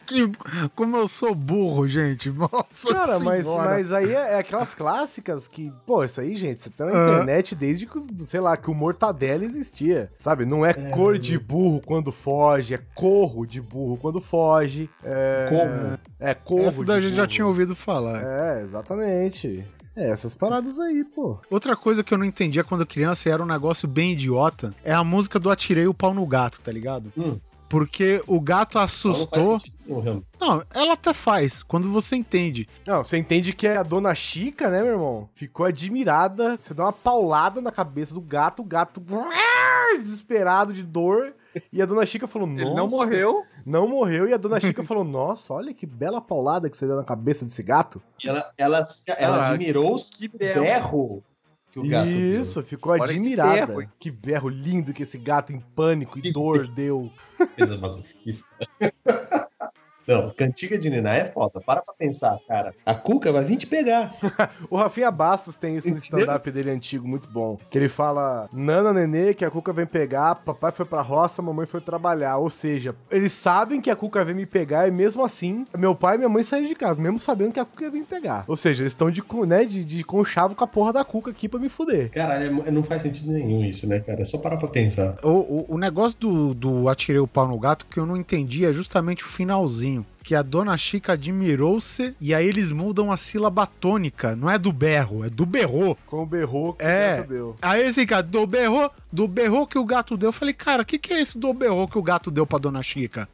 Que, 0.07 0.31
como 0.75 0.95
eu 0.97 1.07
sou 1.07 1.33
burro, 1.33 1.87
gente. 1.87 2.29
Nossa 2.29 2.93
Cara, 2.93 3.17
mas, 3.17 3.43
mas 3.43 3.91
aí 3.91 4.13
é, 4.13 4.33
é 4.33 4.37
aquelas 4.37 4.75
clássicas 4.75 5.47
que, 5.47 5.73
pô, 5.83 6.03
isso 6.03 6.21
aí, 6.21 6.35
gente, 6.35 6.61
você 6.61 6.69
tá 6.69 6.85
na 6.85 6.91
Ah. 6.91 7.07
internet 7.13 7.55
desde 7.55 7.87
que, 7.87 7.99
sei 8.23 8.39
lá, 8.39 8.55
que 8.55 8.69
o 8.69 8.73
Mortadela 8.75 9.43
existia, 9.43 10.11
sabe? 10.15 10.45
Não 10.45 10.63
é, 10.63 10.73
cor 10.91 11.17
de 11.17 11.39
burro 11.39 11.81
quando 11.83 12.11
foge, 12.11 12.75
é 12.75 12.79
corro 12.93 13.47
de 13.47 13.59
burro 13.59 13.97
quando 13.97 14.21
foge. 14.21 14.87
É, 15.03 15.47
Corro. 15.49 15.99
É 16.19 16.33
corro 16.35 16.67
Essa 16.67 16.83
daí 16.83 16.97
a 16.97 16.99
de 16.99 17.07
gente 17.07 17.15
já 17.17 17.23
burro. 17.23 17.33
tinha 17.33 17.47
ouvido 17.47 17.75
falar. 17.75 18.21
É, 18.23 18.61
exatamente. 18.61 19.65
É, 19.95 20.09
essas 20.09 20.35
paradas 20.35 20.79
aí, 20.79 21.03
pô. 21.03 21.37
Outra 21.49 21.75
coisa 21.75 22.03
que 22.03 22.13
eu 22.13 22.17
não 22.17 22.25
entendia 22.25 22.63
quando 22.63 22.85
criança 22.85 23.29
e 23.29 23.31
era 23.31 23.41
um 23.41 23.47
negócio 23.47 23.87
bem 23.87 24.11
idiota 24.11 24.73
é 24.83 24.93
a 24.93 25.03
música 25.03 25.39
do 25.39 25.49
Atirei 25.49 25.87
o 25.87 25.93
Pau 25.93 26.13
no 26.13 26.25
Gato, 26.25 26.59
tá 26.61 26.71
ligado? 26.71 27.11
Hum. 27.17 27.39
Porque 27.67 28.21
o 28.27 28.39
gato 28.39 28.75
Não 28.77 28.83
assustou. 28.83 29.59
realmente. 29.87 30.25
Não, 30.39 30.63
ela 30.73 30.93
até 30.93 31.13
faz, 31.13 31.63
quando 31.63 31.89
você 31.89 32.15
entende. 32.15 32.69
Não, 32.85 33.03
você 33.03 33.17
entende 33.17 33.53
que 33.53 33.67
a 33.67 33.81
dona 33.81 34.13
Chica, 34.13 34.69
né, 34.69 34.83
meu 34.83 34.93
irmão? 34.93 35.29
Ficou 35.33 35.65
admirada. 35.65 36.57
Você 36.59 36.73
dá 36.73 36.83
uma 36.85 36.93
paulada 36.93 37.61
na 37.61 37.71
cabeça 37.71 38.13
do 38.13 38.21
gato, 38.21 38.61
o 38.61 38.65
gato 38.65 39.01
desesperado 39.97 40.73
de 40.73 40.83
dor. 40.83 41.33
E 41.71 41.81
a 41.81 41.85
dona 41.85 42.05
Chica 42.05 42.27
falou: 42.27 42.47
Nossa. 42.47 42.61
Ele 42.63 42.73
não 42.75 42.87
morreu. 42.87 43.43
Não 43.65 43.87
morreu. 43.87 44.27
E 44.27 44.33
a 44.33 44.37
dona 44.37 44.59
Chica 44.59 44.83
falou: 44.83 45.03
Nossa, 45.03 45.53
olha 45.53 45.73
que 45.73 45.85
bela 45.85 46.19
paulada 46.21 46.69
que 46.69 46.75
você 46.77 46.85
deu 46.87 46.95
na 46.95 47.03
cabeça 47.05 47.45
desse 47.45 47.63
gato. 47.63 48.01
E 48.23 48.27
ela, 48.27 48.51
ela, 48.57 48.83
ela 49.17 49.35
Caraca, 49.37 49.51
admirou 49.53 49.95
os 49.95 50.09
que 50.09 50.27
que 50.29 50.37
berro. 50.37 50.61
berro 50.61 51.23
que 51.71 51.79
o 51.79 51.87
gato 51.87 52.05
deu. 52.07 52.39
Isso, 52.41 52.63
ficou 52.63 52.93
Olha 52.93 53.03
que 53.03 53.09
admirada. 53.11 53.65
berro, 53.67 53.81
hein? 53.81 53.89
que 53.99 54.09
berro 54.11 54.49
lindo 54.49 54.93
que 54.93 55.03
esse 55.03 55.17
gato 55.17 55.51
em 55.51 55.59
pânico 55.59 56.17
e 56.19 56.21
Que 56.21 56.31
dor 56.31 56.67
deu. 56.71 57.11
Coisa 57.57 57.77
masoquista. 57.77 58.49
Não, 60.07 60.29
cantiga 60.31 60.77
de 60.77 60.89
Niná 60.89 61.15
é 61.15 61.31
foda. 61.31 61.59
Para 61.61 61.81
pra 61.81 61.93
pensar, 61.93 62.37
cara. 62.47 62.73
A 62.85 62.93
Cuca 62.93 63.31
vai 63.31 63.43
vir 63.43 63.57
te 63.57 63.67
pegar. 63.67 64.13
O 64.69 64.77
Rafinha 64.77 65.11
Bastos 65.11 65.55
tem 65.55 65.77
isso 65.77 65.89
no 65.89 65.97
stand-up 65.97 66.49
dele 66.51 66.69
antigo, 66.71 67.07
muito 67.07 67.29
bom. 67.29 67.57
Que 67.69 67.77
ele 67.77 67.87
fala: 67.89 68.49
Nana, 68.51 68.91
nenê, 68.93 69.33
que 69.33 69.45
a 69.45 69.51
Cuca 69.51 69.71
vem 69.73 69.85
pegar, 69.85 70.35
papai 70.35 70.71
foi 70.71 70.85
pra 70.85 71.01
roça, 71.01 71.41
mamãe 71.41 71.65
foi 71.65 71.81
trabalhar. 71.81 72.37
Ou 72.37 72.49
seja, 72.49 72.95
eles 73.09 73.31
sabem 73.31 73.79
que 73.81 73.89
a 73.89 73.95
Cuca 73.95 74.23
vem 74.25 74.35
me 74.35 74.45
pegar 74.45 74.87
e 74.87 74.91
mesmo 74.91 75.23
assim, 75.23 75.65
meu 75.77 75.95
pai 75.95 76.15
e 76.15 76.17
minha 76.19 76.29
mãe 76.29 76.43
saíram 76.43 76.67
de 76.67 76.75
casa, 76.75 77.01
mesmo 77.01 77.19
sabendo 77.19 77.53
que 77.53 77.59
a 77.59 77.65
Cuca 77.65 77.89
vir 77.89 77.99
me 77.99 78.05
pegar. 78.05 78.43
Ou 78.47 78.55
seja, 78.57 78.83
eles 78.83 78.91
estão 78.93 79.09
de, 79.11 79.23
né, 79.47 79.65
de, 79.65 79.83
de 79.85 80.03
conchavo 80.03 80.55
com 80.55 80.63
a 80.63 80.67
porra 80.67 80.93
da 80.93 81.05
Cuca 81.05 81.31
aqui 81.31 81.47
pra 81.47 81.59
me 81.59 81.69
fuder. 81.69 82.11
Caralho, 82.11 82.63
é- 82.65 82.71
não 82.71 82.83
faz 82.83 83.03
sentido 83.03 83.31
nenhum 83.31 83.63
isso, 83.63 83.87
né, 83.87 83.99
cara? 83.99 84.21
É 84.21 84.25
só 84.25 84.37
parar 84.37 84.57
pra 84.57 84.67
pensar. 84.67 85.15
O, 85.23 85.29
o, 85.29 85.65
o 85.69 85.77
negócio 85.77 86.17
do, 86.19 86.53
do 86.53 86.89
Atirei 86.89 87.19
o 87.19 87.27
Pau 87.27 87.47
no 87.47 87.57
Gato 87.59 87.85
que 87.85 87.99
eu 87.99 88.05
não 88.05 88.17
entendi 88.17 88.65
é 88.65 88.71
justamente 88.71 89.23
o 89.23 89.27
finalzinho. 89.27 89.94
Que 90.23 90.33
a 90.33 90.41
dona 90.41 90.75
Chica 90.75 91.13
admirou-se 91.13 92.15
e 92.19 92.33
aí 92.33 92.47
eles 92.47 92.71
mudam 92.71 93.11
a 93.11 93.17
sílaba 93.17 93.67
tônica. 93.67 94.35
Não 94.35 94.49
é 94.49 94.57
do 94.57 94.71
berro, 94.73 95.23
é 95.23 95.29
do 95.29 95.45
berrou. 95.45 95.95
Com 96.07 96.23
o 96.23 96.25
berro 96.25 96.73
que 96.73 96.83
É. 96.83 97.13
o 97.13 97.17
gato 97.17 97.29
deu. 97.29 97.55
Aí 97.61 97.85
esse 97.85 98.05
cara, 98.05 98.23
do 98.23 98.47
berro, 98.47 98.89
do 99.11 99.27
berro 99.27 99.67
que 99.67 99.77
o 99.77 99.85
gato 99.85 100.17
deu. 100.17 100.29
Eu 100.29 100.33
falei, 100.33 100.53
cara, 100.53 100.81
o 100.81 100.85
que, 100.85 100.97
que 100.97 101.13
é 101.13 101.21
esse 101.21 101.37
do 101.37 101.53
berro 101.53 101.87
que 101.87 101.97
o 101.97 102.03
gato 102.03 102.31
deu 102.31 102.45
pra 102.45 102.57
dona 102.57 102.81
Chica? 102.81 103.29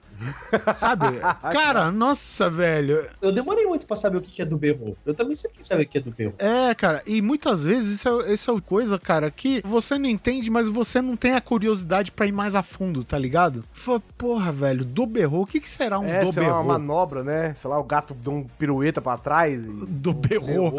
Sabe? 0.74 1.19
Cara, 1.51 1.91
nossa, 1.91 2.49
velho. 2.49 3.05
Eu 3.22 3.32
demorei 3.32 3.65
muito 3.65 3.86
pra 3.86 3.95
saber 3.95 4.17
o 4.17 4.22
que 4.22 4.41
é 4.41 4.45
do 4.45 4.57
berro. 4.57 4.97
Eu 5.05 5.13
também 5.13 5.36
sempre 5.36 5.63
saber 5.65 5.84
o 5.84 5.88
que 5.88 5.97
é 5.97 6.01
do 6.01 6.11
berro. 6.11 6.34
É, 6.38 6.74
cara, 6.76 7.01
e 7.05 7.22
muitas 7.22 7.63
vezes 7.63 7.95
isso 7.95 8.22
é, 8.22 8.34
isso 8.34 8.51
é 8.51 8.61
coisa, 8.61 8.97
cara, 8.99 9.30
que 9.32 9.61
você 9.65 9.97
não 9.97 10.07
entende, 10.07 10.49
mas 10.49 10.67
você 10.67 11.01
não 11.01 11.15
tem 11.15 11.34
a 11.34 11.41
curiosidade 11.41 12.11
pra 12.11 12.26
ir 12.26 12.32
mais 12.32 12.55
a 12.55 12.63
fundo, 12.63 13.03
tá 13.03 13.17
ligado? 13.17 13.63
Fala, 13.72 14.01
porra, 14.17 14.51
velho, 14.51 14.86
do 14.86 15.05
berro, 15.05 15.41
o 15.41 15.45
que, 15.45 15.59
que 15.59 15.69
será 15.69 15.99
um 15.99 16.07
é, 16.07 16.24
do 16.24 16.32
berro? 16.32 16.61
uma 16.61 16.63
manobra, 16.63 17.24
né? 17.24 17.55
Sei 17.55 17.69
lá, 17.69 17.80
o 17.80 17.84
gato 17.84 18.13
deu 18.13 18.34
um 18.34 18.43
pirueta 18.43 19.01
pra 19.01 19.17
trás 19.17 19.63
e... 19.63 19.86
Do 20.01 20.13
berro. 20.13 20.74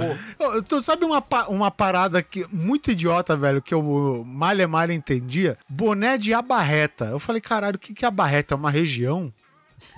Tu 0.68 0.82
sabe 0.82 1.04
uma, 1.04 1.22
uma 1.48 1.70
parada 1.70 2.22
que 2.22 2.46
muito 2.52 2.90
idiota, 2.90 3.36
velho, 3.36 3.62
que 3.62 3.74
eu 3.74 4.24
malha 4.26 4.66
malha 4.68 4.92
entendia? 4.92 5.58
Boné 5.68 6.16
de 6.18 6.34
abarreta. 6.34 7.06
Eu 7.06 7.18
falei, 7.18 7.40
caralho, 7.40 7.76
o 7.76 7.78
que, 7.78 7.94
que 7.94 8.04
é 8.04 8.08
abarreta? 8.08 8.54
É 8.54 8.56
uma 8.56 8.70
região 8.70 9.31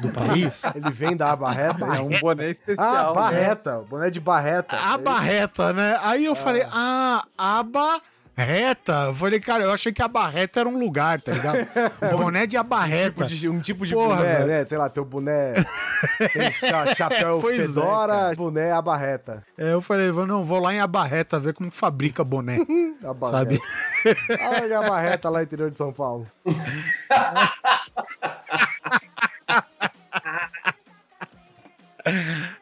do 0.01 0.09
país? 0.11 0.62
Ele 0.74 0.91
vem 0.91 1.16
da 1.16 1.32
abarreta? 1.32 1.85
É 1.85 2.01
um 2.01 2.18
boné 2.20 2.47
Ah, 2.47 2.51
especial. 2.51 3.14
né? 3.14 3.20
barreta, 3.20 3.78
o 3.78 3.85
boné 3.85 4.11
de 4.11 4.20
barreta. 4.20 4.76
Abarreta, 4.76 5.72
né? 5.72 5.99
Aí 6.03 6.24
eu 6.24 6.35
falei, 6.35 6.64
ah, 6.70 7.24
abarreta. 7.37 8.03
Eu 9.07 9.14
falei, 9.14 9.39
cara, 9.39 9.62
eu 9.64 9.72
achei 9.72 9.93
que 9.93 10.03
abarreta 10.03 10.59
era 10.61 10.68
um 10.68 10.76
lugar, 10.78 11.20
tá 11.20 11.30
ligado? 11.32 11.59
Boné 12.18 12.47
de 12.49 12.57
abarreta. 12.57 13.26
Tipo 13.26 13.41
de- 13.41 13.49
um 13.49 13.61
tipo 13.61 13.87
de 13.87 13.95
Porra, 13.95 14.16
boné, 14.16 14.35
velho. 14.35 14.47
né? 14.49 14.64
Sei 14.68 14.76
lá, 14.76 14.89
teu 14.89 15.05
boné 15.05 15.53
cha- 16.59 16.95
chapéu 16.97 17.39
Pois 17.41 17.61
é, 17.61 17.66
fedora, 17.66 18.12
cara. 18.12 18.35
boné 18.35 18.72
abarreta. 18.72 19.45
É, 19.57 19.72
eu 19.72 19.80
falei, 19.80 20.11
vou- 20.11 20.26
não, 20.26 20.43
vou 20.43 20.59
lá 20.59 20.74
em 20.74 20.80
abarreta 20.80 21.39
ver 21.39 21.55
como 21.55 21.70
que 21.70 21.76
fabrica 21.76 22.24
boné, 22.24 22.59
abarreta. 23.05 23.39
sabe? 23.39 23.61
Olha 24.61 24.78
a 24.80 24.85
abarreta 24.87 25.30
lá 25.30 25.39
no 25.39 25.45
interior 25.45 25.70
de 25.70 25.78
São 25.78 25.93
Paulo. 25.93 26.26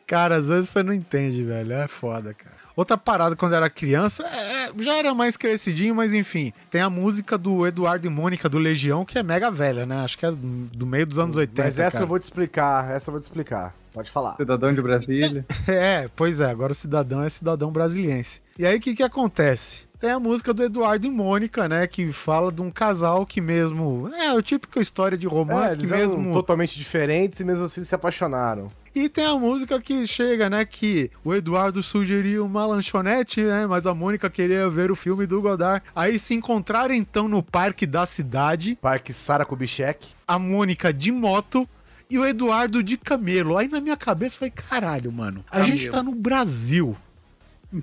Cara, 0.07 0.37
às 0.37 0.49
vezes 0.49 0.71
você 0.71 0.83
não 0.83 0.93
entende, 0.93 1.43
velho. 1.43 1.73
É 1.73 1.89
foda, 1.89 2.35
cara. 2.35 2.63
Outra 2.75 2.97
parada 2.97 3.37
quando 3.37 3.53
eu 3.53 3.59
era 3.59 3.69
criança, 3.69 4.25
é, 4.27 4.65
é, 4.65 4.73
já 4.79 4.95
era 4.95 5.15
mais 5.15 5.37
crescidinho, 5.37 5.95
mas 5.95 6.13
enfim. 6.13 6.53
Tem 6.71 6.81
a 6.81 6.89
música 6.89 7.37
do 7.37 7.67
Eduardo 7.67 8.07
e 8.07 8.11
Mônica 8.11 8.49
do 8.49 8.59
Legião, 8.59 9.05
que 9.05 9.19
é 9.19 9.23
mega 9.23 9.51
velha, 9.51 9.85
né? 9.85 10.03
Acho 10.03 10.17
que 10.17 10.25
é 10.25 10.33
do 10.33 10.87
meio 10.87 11.07
dos 11.07 11.19
anos 11.19 11.37
80. 11.37 11.63
Mas 11.63 11.79
essa 11.79 11.93
cara. 11.93 12.05
eu 12.05 12.09
vou 12.09 12.19
te 12.19 12.25
explicar, 12.25 12.91
essa 12.91 13.11
eu 13.11 13.13
vou 13.13 13.21
te 13.21 13.25
explicar. 13.25 13.75
Pode 13.93 14.11
falar. 14.11 14.37
Cidadão 14.37 14.73
de 14.73 14.81
Brasília. 14.81 15.45
É, 15.69 16.09
pois 16.17 16.41
é, 16.41 16.51
agora 16.51 16.73
o 16.73 16.75
cidadão 16.75 17.23
é 17.23 17.29
cidadão 17.29 17.71
brasiliense. 17.71 18.41
E 18.59 18.67
aí 18.67 18.79
o 18.79 18.81
que 18.81 18.95
que 18.95 19.03
acontece? 19.03 19.87
Tem 20.03 20.11
a 20.11 20.19
música 20.19 20.53
do 20.53 20.65
Eduardo 20.65 21.07
e 21.07 21.11
Mônica, 21.13 21.69
né? 21.69 21.87
Que 21.87 22.11
fala 22.11 22.51
de 22.51 22.61
um 22.61 22.73
casal 22.73 23.25
que 23.25 23.41
mesmo. 23.41 24.11
É, 24.13 24.33
o 24.33 24.43
típico 24.43 24.81
história 24.81 25.17
de 25.17 25.29
É, 25.29 25.31
romance 25.31 25.77
que 25.77 25.85
eles 25.85 25.93
eram 25.93 26.07
mesmo. 26.19 26.33
totalmente 26.33 26.77
diferentes 26.77 27.39
e 27.39 27.45
mesmo 27.45 27.67
assim 27.67 27.85
se 27.85 27.95
apaixonaram. 27.95 28.69
E 28.93 29.09
tem 29.09 29.25
a 29.25 29.37
música 29.37 29.81
que 29.81 30.05
chega, 30.05 30.51
né? 30.51 30.65
Que 30.65 31.09
o 31.25 31.33
Eduardo 31.33 31.81
sugeriu 31.85 32.45
uma 32.45 32.67
lanchonete, 32.67 33.43
né? 33.43 33.65
Mas 33.65 33.87
a 33.87 33.95
Mônica 33.95 34.29
queria 34.29 34.69
ver 34.69 34.91
o 34.91 34.97
filme 34.97 35.25
do 35.25 35.41
Godard. 35.41 35.85
Aí 35.95 36.19
se 36.19 36.35
encontraram 36.35 36.93
então 36.93 37.29
no 37.29 37.41
parque 37.41 37.87
da 37.87 38.05
cidade, 38.05 38.77
Parque 38.83 39.13
Sara 39.13 39.45
Kubitschek. 39.45 40.09
a 40.27 40.37
Mônica 40.37 40.93
de 40.93 41.13
moto 41.13 41.65
e 42.11 42.19
o 42.19 42.27
Eduardo 42.27 42.83
de 42.83 42.97
camelo. 42.97 43.57
Aí 43.57 43.69
na 43.69 43.81
minha 43.81 43.97
cabeça 43.97 44.37
foi 44.37 44.51
caralho, 44.51 45.13
mano. 45.13 45.45
A 45.49 45.63
gente 45.63 45.89
tá 45.89 46.03
no 46.03 46.13
Brasil. 46.13 46.97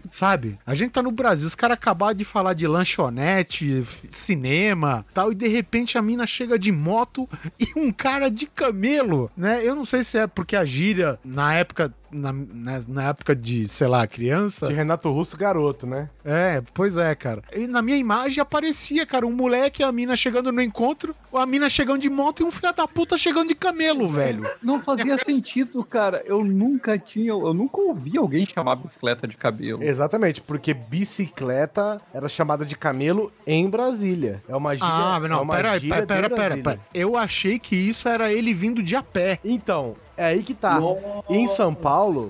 Sabe? 0.10 0.58
A 0.66 0.76
gente 0.76 0.92
tá 0.92 1.02
no 1.02 1.12
Brasil. 1.12 1.48
Os 1.48 1.56
caras 1.56 1.76
acabaram 1.76 2.14
de 2.14 2.24
falar 2.24 2.54
de 2.54 2.68
lanchonete, 2.68 3.84
cinema 4.10 5.06
tal, 5.14 5.32
e 5.32 5.36
de 5.36 5.48
repente 5.48 5.98
a 5.98 6.02
mina 6.02 6.26
chega 6.26 6.58
de 6.58 6.72
moto 6.72 7.28
e 7.60 7.80
um 7.80 7.92
cara 7.92 8.30
de 8.30 8.46
camelo, 8.46 9.32
né? 9.36 9.62
Eu 9.64 9.76
não 9.76 9.86
sei 9.86 10.04
se 10.04 10.18
é 10.18 10.28
porque 10.28 10.56
a 10.56 10.66
gíria, 10.66 11.20
na 11.24 11.54
época, 11.54 11.94
na, 12.12 12.34
na, 12.34 12.82
na 12.88 13.10
época 13.10 13.36
de, 13.36 13.68
sei 13.68 13.88
lá, 13.88 14.06
criança. 14.08 14.68
De 14.68 14.74
Renato 14.74 15.12
Russo 15.12 15.38
Garoto, 15.38 15.86
né? 15.86 16.10
É, 16.24 16.62
pois 16.74 16.98
é, 16.98 17.14
cara. 17.16 17.42
E 17.56 17.68
na 17.68 17.82
minha 17.82 17.98
imagem 17.98 18.42
aparecia, 18.42 19.06
cara, 19.06 19.26
um 19.26 19.32
moleque 19.32 19.82
e 19.82 19.86
a 19.86 19.92
mina 19.92 20.16
chegando 20.16 20.52
no 20.52 20.62
encontro, 20.62 21.16
a 21.34 21.46
mina 21.46 21.70
chegando 21.70 22.02
de 22.02 22.10
moto 22.10 22.42
e 22.42 22.44
um 22.44 22.52
filho 22.52 22.74
da 22.74 22.88
puta 22.88 23.18
chegando 23.18 23.50
de 23.50 23.56
camelo, 23.56 24.08
velho. 24.08 24.44
Não 24.62 24.82
fazia 24.82 25.18
sentido, 25.24 25.84
cara. 25.84 26.22
Eu 26.26 26.44
nunca 26.44 26.98
tinha. 26.98 27.32
Eu 27.32 27.54
nunca 27.54 27.80
ouvi 27.80 28.18
alguém 28.18 28.46
chamar 28.46 28.76
bicicleta 28.76 29.28
de 29.28 29.38
cabelo. 29.38 29.84
Exatamente, 29.84 30.42
porque 30.42 30.74
bicicleta 30.74 32.02
era 32.14 32.28
chamada 32.28 32.66
de 32.66 32.76
camelo 32.76 33.32
em 33.46 33.70
Brasília. 33.70 34.44
É 34.48 34.56
uma 34.56 34.76
gíria. 34.76 34.90
Ah, 34.92 35.20
é 35.24 35.28
não, 35.28 35.44
uma 35.44 35.56
pera, 35.56 35.80
gíria 35.80 36.06
pera, 36.06 36.30
pera, 36.30 36.30
pera, 36.30 36.58
pera. 36.58 36.80
Eu 36.94 37.18
achei 37.18 37.60
que 37.60 37.76
isso 37.76 38.08
era 38.08 38.32
ele 38.32 38.54
vindo 38.54 38.82
de 38.82 38.96
a 38.96 39.04
pé. 39.04 39.40
Então, 39.44 39.96
é 40.20 40.26
aí 40.26 40.44
que 40.44 40.54
tá. 40.54 40.80
Em 41.30 41.48
São 41.48 41.74
Paulo, 41.74 42.30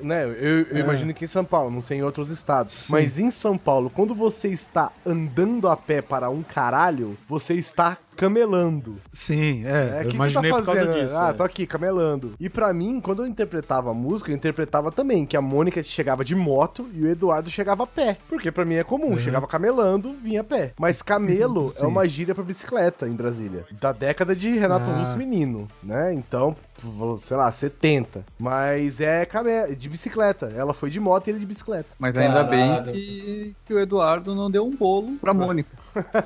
né? 0.00 0.24
Eu, 0.24 0.62
eu 0.62 0.78
imagino 0.78 1.12
que 1.12 1.24
em 1.24 1.28
São 1.28 1.44
Paulo, 1.44 1.68
não 1.68 1.82
sei 1.82 1.98
em 1.98 2.02
outros 2.02 2.30
estados. 2.30 2.72
Sim. 2.72 2.92
Mas 2.92 3.18
em 3.18 3.28
São 3.28 3.58
Paulo, 3.58 3.90
quando 3.90 4.14
você 4.14 4.48
está 4.48 4.92
andando 5.04 5.68
a 5.68 5.76
pé 5.76 6.00
para 6.00 6.30
um 6.30 6.44
caralho, 6.44 7.18
você 7.28 7.54
está 7.54 7.98
camelando. 8.16 8.96
Sim, 9.12 9.64
é. 9.66 10.00
É, 10.00 10.02
eu 10.04 10.08
que 10.08 10.14
imaginei 10.14 10.50
você 10.50 10.56
tá 10.56 10.62
por 10.62 10.66
causa 10.66 10.86
fazendo? 10.86 11.02
disso. 11.04 11.16
Ah, 11.16 11.28
é. 11.28 11.32
tô 11.32 11.42
aqui, 11.42 11.66
camelando. 11.66 12.32
E 12.38 12.48
pra 12.48 12.72
mim, 12.72 13.00
quando 13.00 13.22
eu 13.22 13.26
interpretava 13.26 13.90
a 13.90 13.94
música, 13.94 14.30
eu 14.30 14.34
interpretava 14.36 14.90
também 14.90 15.26
que 15.26 15.36
a 15.36 15.40
Mônica 15.40 15.82
chegava 15.82 16.24
de 16.24 16.34
moto 16.34 16.88
e 16.94 17.02
o 17.02 17.08
Eduardo 17.10 17.50
chegava 17.50 17.84
a 17.84 17.86
pé. 17.86 18.16
Porque 18.28 18.50
pra 18.50 18.64
mim 18.64 18.74
é 18.74 18.84
comum, 18.84 19.18
chegava 19.18 19.46
camelando, 19.46 20.14
vinha 20.22 20.40
a 20.40 20.44
pé. 20.44 20.72
Mas 20.78 21.02
camelo 21.02 21.72
é 21.78 21.86
uma 21.86 22.06
gíria 22.08 22.34
pra 22.34 22.44
bicicleta 22.44 23.06
em 23.08 23.12
Brasília. 23.12 23.64
Da 23.80 23.92
década 23.92 24.34
de 24.34 24.50
Renato 24.58 24.90
Ah. 24.90 24.98
Russo 25.00 25.16
Menino, 25.16 25.68
né? 25.82 26.12
Então, 26.14 26.56
sei 27.18 27.36
lá, 27.36 27.50
70. 27.50 28.24
Mas 28.38 29.00
é 29.00 29.26
de 29.76 29.88
bicicleta. 29.88 30.52
Ela 30.56 30.74
foi 30.74 30.90
de 30.90 31.00
moto 31.00 31.26
e 31.26 31.30
ele 31.30 31.38
de 31.38 31.46
bicicleta. 31.46 31.88
Mas 31.98 32.16
ainda 32.16 32.44
Caralho. 32.44 32.84
bem 32.84 32.92
que, 32.92 33.54
que 33.66 33.74
o 33.74 33.78
Eduardo 33.78 34.34
não 34.34 34.50
deu 34.50 34.64
um 34.66 34.74
bolo 34.76 35.16
pra 35.20 35.32
Mônica. 35.34 35.70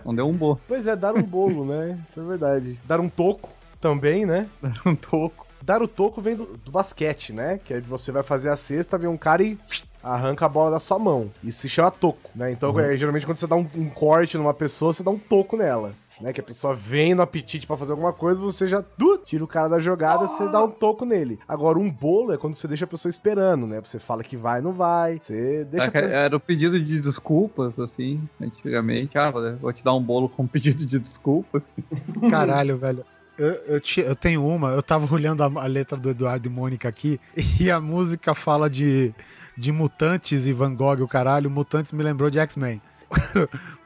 Não 0.04 0.14
deu 0.14 0.28
um 0.28 0.32
bo. 0.32 0.58
Pois 0.66 0.86
é, 0.86 0.96
dar 0.96 1.14
um 1.14 1.22
bolo, 1.22 1.64
né? 1.64 1.98
Isso 2.08 2.20
é 2.20 2.24
verdade. 2.24 2.80
Dar 2.84 3.00
um 3.00 3.08
toco 3.08 3.50
também, 3.80 4.26
né? 4.26 4.48
Um 4.84 4.94
toco. 4.94 5.46
Dar 5.60 5.82
o 5.82 5.88
toco 5.88 6.20
vem 6.20 6.36
do, 6.36 6.46
do 6.64 6.70
basquete, 6.70 7.32
né? 7.32 7.58
Que 7.62 7.74
é 7.74 7.80
de 7.80 7.88
você 7.88 8.12
vai 8.12 8.22
fazer 8.22 8.48
a 8.48 8.56
cesta, 8.56 8.96
vem 8.96 9.08
um 9.08 9.16
cara 9.16 9.42
e 9.42 9.58
arranca 10.02 10.46
a 10.46 10.48
bola 10.48 10.70
da 10.70 10.80
sua 10.80 10.98
mão. 10.98 11.30
Isso 11.42 11.60
se 11.60 11.68
chama 11.68 11.90
toco, 11.90 12.30
né? 12.34 12.52
Então, 12.52 12.78
é, 12.78 12.96
geralmente, 12.96 13.26
quando 13.26 13.36
você 13.36 13.46
dá 13.46 13.56
um, 13.56 13.66
um 13.74 13.90
corte 13.90 14.38
numa 14.38 14.54
pessoa, 14.54 14.92
você 14.92 15.02
dá 15.02 15.10
um 15.10 15.18
toco 15.18 15.56
nela. 15.56 15.92
Né, 16.20 16.32
que 16.32 16.40
a 16.40 16.44
pessoa 16.44 16.74
vem 16.74 17.14
no 17.14 17.22
apetite 17.22 17.64
pra 17.64 17.76
fazer 17.76 17.92
alguma 17.92 18.12
coisa, 18.12 18.40
você 18.40 18.66
já 18.66 18.84
tira 19.24 19.44
o 19.44 19.46
cara 19.46 19.68
da 19.68 19.78
jogada, 19.78 20.26
você 20.26 20.48
dá 20.50 20.64
um 20.64 20.70
toco 20.70 21.04
nele. 21.04 21.38
Agora, 21.46 21.78
um 21.78 21.88
bolo 21.88 22.32
é 22.32 22.36
quando 22.36 22.56
você 22.56 22.66
deixa 22.66 22.84
a 22.84 22.88
pessoa 22.88 23.08
esperando, 23.10 23.68
né? 23.68 23.80
Você 23.80 24.00
fala 24.00 24.24
que 24.24 24.36
vai, 24.36 24.60
não 24.60 24.72
vai. 24.72 25.20
Você 25.22 25.64
deixa. 25.70 25.86
a 25.86 25.90
pe- 25.92 25.98
Era 25.98 26.36
o 26.36 26.40
pedido 26.40 26.80
de 26.80 27.00
desculpas, 27.00 27.78
assim, 27.78 28.20
antigamente. 28.40 29.16
Ah, 29.16 29.30
vou 29.60 29.72
te 29.72 29.84
dar 29.84 29.94
um 29.94 30.02
bolo 30.02 30.28
com 30.28 30.44
pedido 30.48 30.84
de 30.84 30.98
desculpas. 30.98 31.76
Caralho, 32.28 32.76
velho. 32.76 33.04
Eu, 33.38 33.52
eu, 33.74 33.80
ti- 33.80 34.00
eu 34.00 34.16
tenho 34.16 34.44
uma, 34.44 34.70
eu 34.70 34.82
tava 34.82 35.14
olhando 35.14 35.44
a, 35.44 35.46
a 35.46 35.66
letra 35.66 35.96
do 35.96 36.10
Eduardo 36.10 36.48
e 36.48 36.50
Mônica 36.50 36.88
aqui, 36.88 37.20
e 37.60 37.70
a 37.70 37.78
música 37.80 38.34
fala 38.34 38.68
de, 38.68 39.14
de 39.56 39.70
mutantes 39.70 40.46
e 40.48 40.52
Van 40.52 40.74
Gogh, 40.74 41.02
o 41.02 41.06
caralho. 41.08 41.48
Mutantes 41.48 41.92
me 41.92 42.02
lembrou 42.02 42.28
de 42.28 42.40
X-Men. 42.40 42.82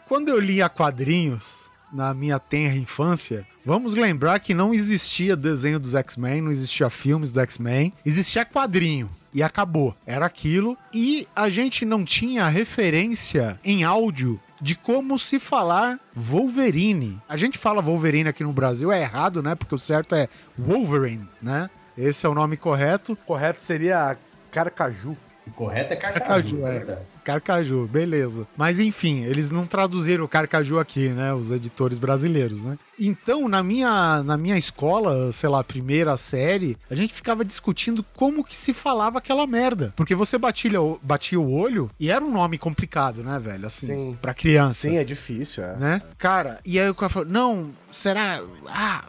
Quando 0.09 0.30
eu 0.30 0.39
lia 0.41 0.68
quadrinhos 0.70 1.61
na 1.93 2.14
minha 2.14 2.38
tenra 2.38 2.76
infância, 2.76 3.47
vamos 3.64 3.95
lembrar 3.95 4.38
que 4.40 4.55
não 4.55 4.72
existia 4.72 5.36
desenho 5.36 5.78
dos 5.78 5.95
X-Men, 5.95 6.40
não 6.40 6.51
existia 6.51 6.88
filmes 6.88 7.30
do 7.30 7.40
X-Men, 7.40 7.93
existia 8.05 8.45
quadrinho. 8.45 9.11
E 9.34 9.43
acabou. 9.43 9.97
Era 10.07 10.26
aquilo. 10.26 10.76
E 10.93 11.26
a 11.34 11.49
gente 11.49 11.86
não 11.86 12.05
tinha 12.05 12.47
referência 12.49 13.59
em 13.64 13.82
áudio 13.82 14.38
de 14.61 14.76
como 14.76 15.18
se 15.18 15.38
falar 15.38 15.99
Wolverine. 16.14 17.18
A 17.28 17.36
gente 17.36 17.57
fala 17.57 17.80
Wolverine 17.80 18.28
aqui 18.28 18.45
no 18.45 18.53
Brasil, 18.53 18.93
é 18.93 19.01
errado, 19.01 19.43
né? 19.43 19.55
Porque 19.55 19.74
o 19.74 19.78
certo 19.78 20.14
é 20.14 20.28
Wolverine, 20.57 21.26
né? 21.40 21.70
Esse 21.97 22.26
é 22.26 22.28
o 22.28 22.34
nome 22.34 22.57
correto. 22.57 23.16
Correto 23.26 23.62
seria 23.62 24.16
carcaju. 24.51 25.16
O 25.47 25.51
correto 25.51 25.93
é 25.93 25.97
Carcaju, 25.97 26.59
carcaju, 26.61 26.66
é. 26.66 26.93
é. 26.93 26.99
Carcaju, 27.24 27.86
beleza. 27.86 28.47
Mas 28.57 28.78
enfim, 28.78 29.24
eles 29.24 29.51
não 29.51 29.66
traduziram 29.66 30.24
o 30.24 30.28
Carcaju 30.28 30.78
aqui, 30.78 31.09
né? 31.09 31.32
Os 31.34 31.51
editores 31.51 31.99
brasileiros, 31.99 32.62
né? 32.64 32.78
Então, 32.99 33.49
na 33.49 33.62
minha, 33.62 34.22
na 34.22 34.36
minha 34.36 34.57
escola, 34.57 35.32
sei 35.32 35.49
lá, 35.49 35.62
primeira 35.64 36.16
série, 36.16 36.76
a 36.90 36.95
gente 36.95 37.12
ficava 37.12 37.45
discutindo 37.45 38.05
como 38.14 38.45
que 38.45 38.55
se 38.55 38.72
falava 38.72 39.18
aquela 39.18 39.47
merda. 39.47 39.93
Porque 39.97 40.14
você 40.14 40.38
batia, 40.38 40.80
o- 40.80 40.99
batia 41.03 41.38
o 41.40 41.53
olho 41.53 41.90
e 41.99 42.11
era 42.11 42.24
um 42.24 42.30
nome 42.30 42.57
complicado, 42.59 43.22
né, 43.24 43.38
velho? 43.38 43.66
Assim, 43.66 43.86
Sim. 43.86 44.18
pra 44.22 44.34
criança. 44.34 44.88
Sim, 44.88 44.97
é 44.97 45.05
difícil, 45.05 45.64
é. 45.64 45.76
né? 45.76 46.03
Cara, 46.18 46.61
e 46.64 46.78
aí 46.78 46.88
o 46.88 46.95
cara 46.95 47.11
falou, 47.11 47.28
não, 47.28 47.70
será? 47.90 48.43
Ah, 48.68 49.05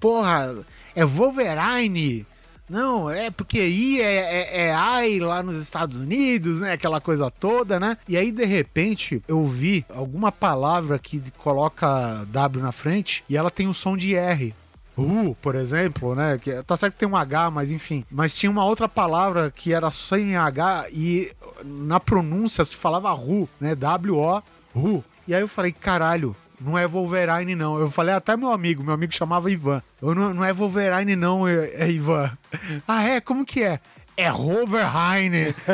porra, 0.00 0.64
é 0.94 1.04
Wolverine. 1.04 2.26
Não, 2.68 3.08
é 3.08 3.30
porque 3.30 3.60
I 3.60 4.00
é, 4.00 4.66
é, 4.66 4.68
é 4.68 5.24
lá 5.24 5.42
nos 5.42 5.56
Estados 5.56 5.96
Unidos, 5.96 6.58
né? 6.60 6.72
Aquela 6.72 7.00
coisa 7.00 7.30
toda, 7.30 7.78
né? 7.78 7.96
E 8.08 8.16
aí, 8.16 8.32
de 8.32 8.44
repente, 8.44 9.22
eu 9.28 9.44
vi 9.46 9.84
alguma 9.88 10.32
palavra 10.32 10.98
que 10.98 11.22
coloca 11.38 12.24
W 12.28 12.62
na 12.62 12.72
frente 12.72 13.24
e 13.28 13.36
ela 13.36 13.50
tem 13.50 13.68
o 13.68 13.74
som 13.74 13.96
de 13.96 14.14
R. 14.14 14.54
Ru, 14.96 15.36
por 15.42 15.54
exemplo, 15.54 16.14
né? 16.14 16.38
Que, 16.38 16.62
tá 16.62 16.76
certo 16.76 16.94
que 16.94 17.00
tem 17.00 17.08
um 17.08 17.16
H, 17.16 17.50
mas 17.50 17.70
enfim. 17.70 18.04
Mas 18.10 18.36
tinha 18.36 18.50
uma 18.50 18.64
outra 18.64 18.88
palavra 18.88 19.52
que 19.54 19.72
era 19.72 19.90
sem 19.90 20.36
H 20.36 20.86
e 20.90 21.30
na 21.62 22.00
pronúncia 22.00 22.64
se 22.64 22.74
falava 22.74 23.12
Ru, 23.12 23.48
né? 23.60 23.74
W-O, 23.74 24.42
Ru. 24.74 25.04
E 25.28 25.34
aí 25.34 25.42
eu 25.42 25.48
falei, 25.48 25.72
caralho, 25.72 26.34
não 26.60 26.78
é 26.78 26.86
Wolverine 26.86 27.54
não. 27.54 27.78
Eu 27.78 27.90
falei 27.90 28.14
até 28.14 28.36
meu 28.36 28.52
amigo, 28.52 28.82
meu 28.82 28.94
amigo 28.94 29.12
chamava 29.12 29.50
Ivan. 29.50 29.82
Eu, 30.00 30.14
não, 30.14 30.34
não 30.34 30.44
é 30.44 30.52
Wolverine 30.52 31.16
não, 31.16 31.46
é, 31.46 31.70
é 31.74 31.90
Ivan. 31.90 32.30
Ah, 32.86 33.02
é? 33.04 33.20
Como 33.20 33.44
que 33.44 33.62
é? 33.62 33.80
É 34.16 34.32
Wolverine. 34.32 35.54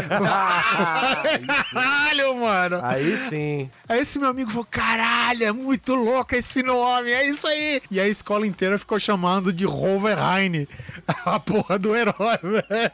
Caralho, 1.73 2.35
mano. 2.41 2.81
Aí 2.83 3.17
sim. 3.29 3.71
Aí 3.89 4.01
esse 4.01 4.19
meu 4.19 4.31
amigo 4.31 4.51
falou: 4.51 4.67
caralho, 4.69 5.45
é 5.45 5.53
muito 5.53 5.95
louco 5.95 6.35
esse 6.35 6.61
nome, 6.61 7.13
é 7.13 7.25
isso 7.29 7.47
aí. 7.47 7.81
E 7.89 8.01
a 8.01 8.09
escola 8.09 8.45
inteira 8.45 8.77
ficou 8.79 8.99
chamando 8.99 9.53
de 9.53 9.65
Wolverine, 9.65 10.69
a 11.25 11.39
porra 11.39 11.79
do 11.79 11.95
herói, 11.95 12.39
velho. 12.43 12.93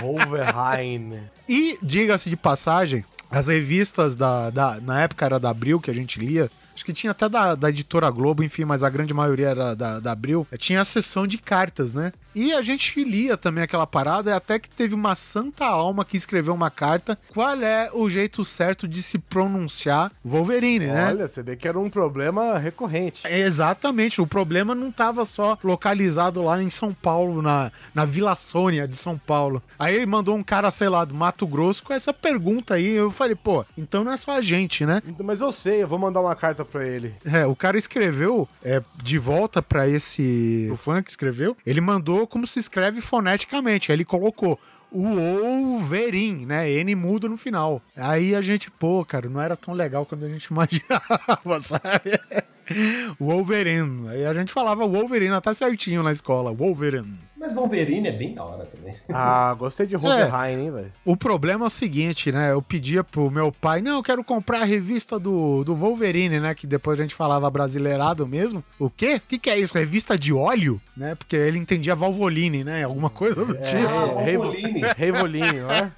Wolverine. 0.00 1.22
E, 1.48 1.76
diga-se 1.82 2.30
de 2.30 2.36
passagem, 2.36 3.04
as 3.32 3.48
revistas 3.48 4.14
da, 4.14 4.50
da- 4.50 4.78
Na 4.80 5.00
época 5.02 5.24
era 5.24 5.40
da 5.40 5.50
Abril 5.50 5.80
que 5.80 5.90
a 5.90 5.94
gente 5.94 6.20
lia. 6.20 6.50
Acho 6.74 6.84
que 6.84 6.92
tinha 6.92 7.10
até 7.10 7.28
da, 7.28 7.54
da 7.54 7.68
editora 7.68 8.08
Globo, 8.10 8.42
enfim, 8.42 8.64
mas 8.64 8.82
a 8.82 8.88
grande 8.88 9.12
maioria 9.12 9.48
era 9.48 9.74
da, 9.74 10.00
da 10.00 10.12
Abril. 10.12 10.46
Tinha 10.56 10.80
a 10.80 10.84
seção 10.84 11.26
de 11.26 11.36
cartas, 11.38 11.92
né? 11.92 12.12
E 12.34 12.52
a 12.52 12.62
gente 12.62 13.02
lia 13.04 13.36
também 13.36 13.64
aquela 13.64 13.86
parada, 13.86 14.34
até 14.34 14.58
que 14.58 14.68
teve 14.68 14.94
uma 14.94 15.14
santa 15.14 15.66
alma 15.66 16.04
que 16.04 16.16
escreveu 16.16 16.54
uma 16.54 16.70
carta. 16.70 17.18
Qual 17.32 17.54
é 17.62 17.90
o 17.92 18.08
jeito 18.08 18.44
certo 18.44 18.88
de 18.88 19.02
se 19.02 19.18
pronunciar 19.18 20.10
Wolverine, 20.24 20.86
né? 20.86 21.08
Olha, 21.08 21.28
você 21.28 21.42
vê 21.42 21.56
que 21.56 21.68
era 21.68 21.78
um 21.78 21.90
problema 21.90 22.58
recorrente. 22.58 23.26
Exatamente, 23.26 24.20
o 24.20 24.26
problema 24.26 24.74
não 24.74 24.88
estava 24.88 25.24
só 25.24 25.58
localizado 25.62 26.42
lá 26.42 26.62
em 26.62 26.70
São 26.70 26.92
Paulo, 26.92 27.42
na, 27.42 27.70
na 27.94 28.04
Vila 28.04 28.34
Sônia 28.36 28.88
de 28.88 28.96
São 28.96 29.18
Paulo. 29.18 29.62
Aí 29.78 29.96
ele 29.96 30.06
mandou 30.06 30.36
um 30.36 30.42
cara, 30.42 30.70
sei 30.70 30.88
lá, 30.88 31.04
do 31.04 31.14
Mato 31.14 31.46
Grosso 31.46 31.84
com 31.84 31.92
essa 31.92 32.12
pergunta 32.12 32.74
aí. 32.74 32.88
Eu 32.88 33.10
falei, 33.10 33.34
pô, 33.34 33.64
então 33.76 34.04
não 34.04 34.12
é 34.12 34.16
só 34.16 34.32
a 34.32 34.42
gente, 34.42 34.86
né? 34.86 35.02
Mas 35.22 35.40
eu 35.40 35.52
sei, 35.52 35.82
eu 35.82 35.88
vou 35.88 35.98
mandar 35.98 36.20
uma 36.20 36.34
carta 36.34 36.64
pra 36.64 36.86
ele. 36.86 37.14
É, 37.24 37.46
o 37.46 37.54
cara 37.54 37.76
escreveu 37.76 38.48
é, 38.62 38.82
de 39.02 39.18
volta 39.18 39.62
pra 39.62 39.88
esse. 39.88 40.68
O 40.72 40.76
fã 40.76 41.02
que 41.02 41.10
escreveu, 41.10 41.56
ele 41.66 41.80
mandou 41.80 42.21
como 42.26 42.46
se 42.46 42.58
escreve 42.58 43.00
foneticamente. 43.00 43.90
Aí 43.90 43.96
ele 43.96 44.04
colocou 44.04 44.58
o 44.90 45.02
Wolverine, 45.02 46.44
né? 46.44 46.70
N 46.70 46.94
mudo 46.94 47.28
no 47.28 47.36
final. 47.36 47.82
Aí 47.96 48.34
a 48.34 48.40
gente, 48.40 48.70
pô, 48.70 49.04
cara, 49.04 49.28
não 49.28 49.40
era 49.40 49.56
tão 49.56 49.72
legal 49.74 50.04
quando 50.04 50.24
a 50.24 50.28
gente 50.28 50.46
imaginava, 50.52 51.60
sabe? 51.60 52.18
Wolverine. 53.18 54.08
Aí 54.08 54.26
a 54.26 54.32
gente 54.32 54.52
falava 54.52 54.86
Wolverine 54.86 55.34
até 55.34 55.52
certinho 55.52 56.02
na 56.02 56.12
escola. 56.12 56.52
Wolverine. 56.52 57.18
Mas 57.42 57.52
Wolverine 57.54 58.06
é 58.06 58.12
bem 58.12 58.34
da 58.34 58.44
hora 58.44 58.64
também. 58.66 58.94
Ah, 59.12 59.52
gostei 59.58 59.84
de 59.86 59.96
Wolverine, 59.96 60.62
hein, 60.62 60.70
velho? 60.70 60.92
O 61.04 61.16
problema 61.16 61.64
é 61.64 61.66
o 61.66 61.70
seguinte, 61.70 62.30
né? 62.30 62.52
Eu 62.52 62.62
pedia 62.62 63.02
pro 63.02 63.30
meu 63.30 63.50
pai, 63.52 63.82
não, 63.82 63.96
eu 63.96 64.02
quero 64.02 64.22
comprar 64.22 64.60
a 64.62 64.64
revista 64.64 65.18
do, 65.18 65.64
do 65.64 65.74
Wolverine, 65.74 66.38
né? 66.38 66.54
Que 66.54 66.66
depois 66.68 66.98
a 66.98 67.02
gente 67.02 67.14
falava 67.14 67.50
brasileirado 67.50 68.26
mesmo. 68.26 68.62
O 68.78 68.88
quê? 68.88 69.16
O 69.16 69.20
que, 69.28 69.38
que 69.38 69.50
é 69.50 69.58
isso? 69.58 69.76
Revista 69.76 70.16
de 70.16 70.32
óleo? 70.32 70.80
Né? 70.96 71.16
Porque 71.16 71.34
ele 71.34 71.58
entendia 71.58 71.94
Valvoline, 71.96 72.62
né? 72.62 72.84
Alguma 72.84 73.10
coisa 73.10 73.44
do 73.44 73.54
tipo. 73.54 73.88
Ah, 73.88 74.22
Rei- 74.22 74.36
Wolverine. 74.36 74.80
Reivoline, 74.96 75.60
não 75.60 75.70
é? 75.72 75.92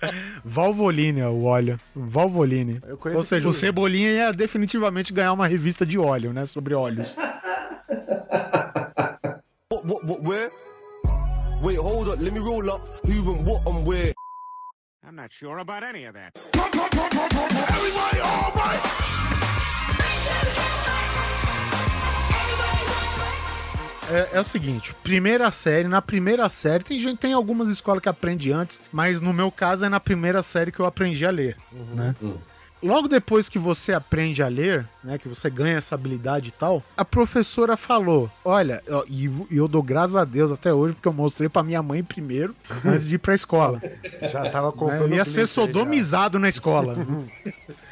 Valvoline 0.45 1.21
é 1.21 1.29
o 1.29 1.45
óleo. 1.45 1.79
Valvoline. 1.95 2.81
Ou 3.15 3.23
seja, 3.23 3.47
o. 3.49 3.53
Cebolinha 3.53 4.11
ia 4.11 4.33
definitivamente 4.33 5.13
ganhar 5.13 5.33
uma 5.35 5.47
revista 5.47 5.85
de 5.85 5.99
óleo, 5.99 6.33
né? 6.33 6.47
Sobre 6.47 6.75
óleos. 6.75 7.17
Wait, 11.63 11.79
hold 11.79 12.09
up, 12.09 12.19
let 12.21 12.33
me 12.33 12.41
roll 12.41 12.71
up. 12.71 12.81
Who 13.07 13.33
and 13.33 13.47
what 13.47 13.67
and 13.67 13.87
where? 13.87 14.13
I'm 15.07 15.17
not 15.17 15.33
sure 15.33 15.59
about 15.59 15.83
any 15.83 16.05
of 16.07 16.15
that. 16.15 16.33
É, 24.11 24.37
é 24.37 24.41
o 24.41 24.45
seguinte, 24.45 24.95
primeira 25.03 25.51
série, 25.51 25.89
na 25.89 26.03
primeira 26.03 26.49
série, 26.49 26.85
tem 26.85 26.99
gente, 27.01 27.19
tem 27.19 27.33
algumas 27.33 27.69
escolas 27.69 28.03
que 28.03 28.09
aprende 28.09 28.53
antes, 28.53 28.81
mas 28.93 29.21
no 29.21 29.33
meu 29.33 29.51
caso 29.51 29.85
é 29.85 29.89
na 29.89 29.99
primeira 29.99 30.43
série 30.43 30.71
que 30.71 30.79
eu 30.81 30.85
aprendi 30.85 31.25
a 31.25 31.31
ler, 31.31 31.57
né? 31.95 32.15
Logo 32.85 33.09
depois 33.09 33.49
que 33.49 33.59
você 33.59 33.95
aprende 33.95 34.43
a 34.43 34.49
ler, 34.49 34.87
né, 35.03 35.17
que 35.17 35.27
você 35.27 35.49
ganha 35.49 35.79
essa 35.79 35.95
habilidade 35.95 36.51
e 36.51 36.53
tal, 36.53 36.83
a 36.95 37.05
professora 37.05 37.79
falou: 37.79 38.31
Olha, 38.45 38.83
e 39.09 39.25
e 39.51 39.57
eu 39.57 39.67
dou 39.67 39.83
graças 39.83 40.15
a 40.15 40.25
Deus 40.25 40.53
até 40.53 40.73
hoje, 40.73 40.93
porque 40.93 41.09
eu 41.09 41.13
mostrei 41.15 41.49
pra 41.49 41.63
minha 41.63 41.83
mãe 41.83 42.05
primeiro, 42.05 42.55
antes 42.85 43.09
de 43.09 43.15
ir 43.15 43.19
pra 43.19 43.35
escola. 43.35 43.81
Já 44.31 44.51
tava 44.51 44.67
né? 44.67 44.75
comprando. 44.77 45.01
Eu 45.13 45.17
ia 45.17 45.25
ser 45.25 45.47
sodomizado 45.47 46.39
na 46.39 46.49
escola. 46.49 46.95
já. 46.95 47.05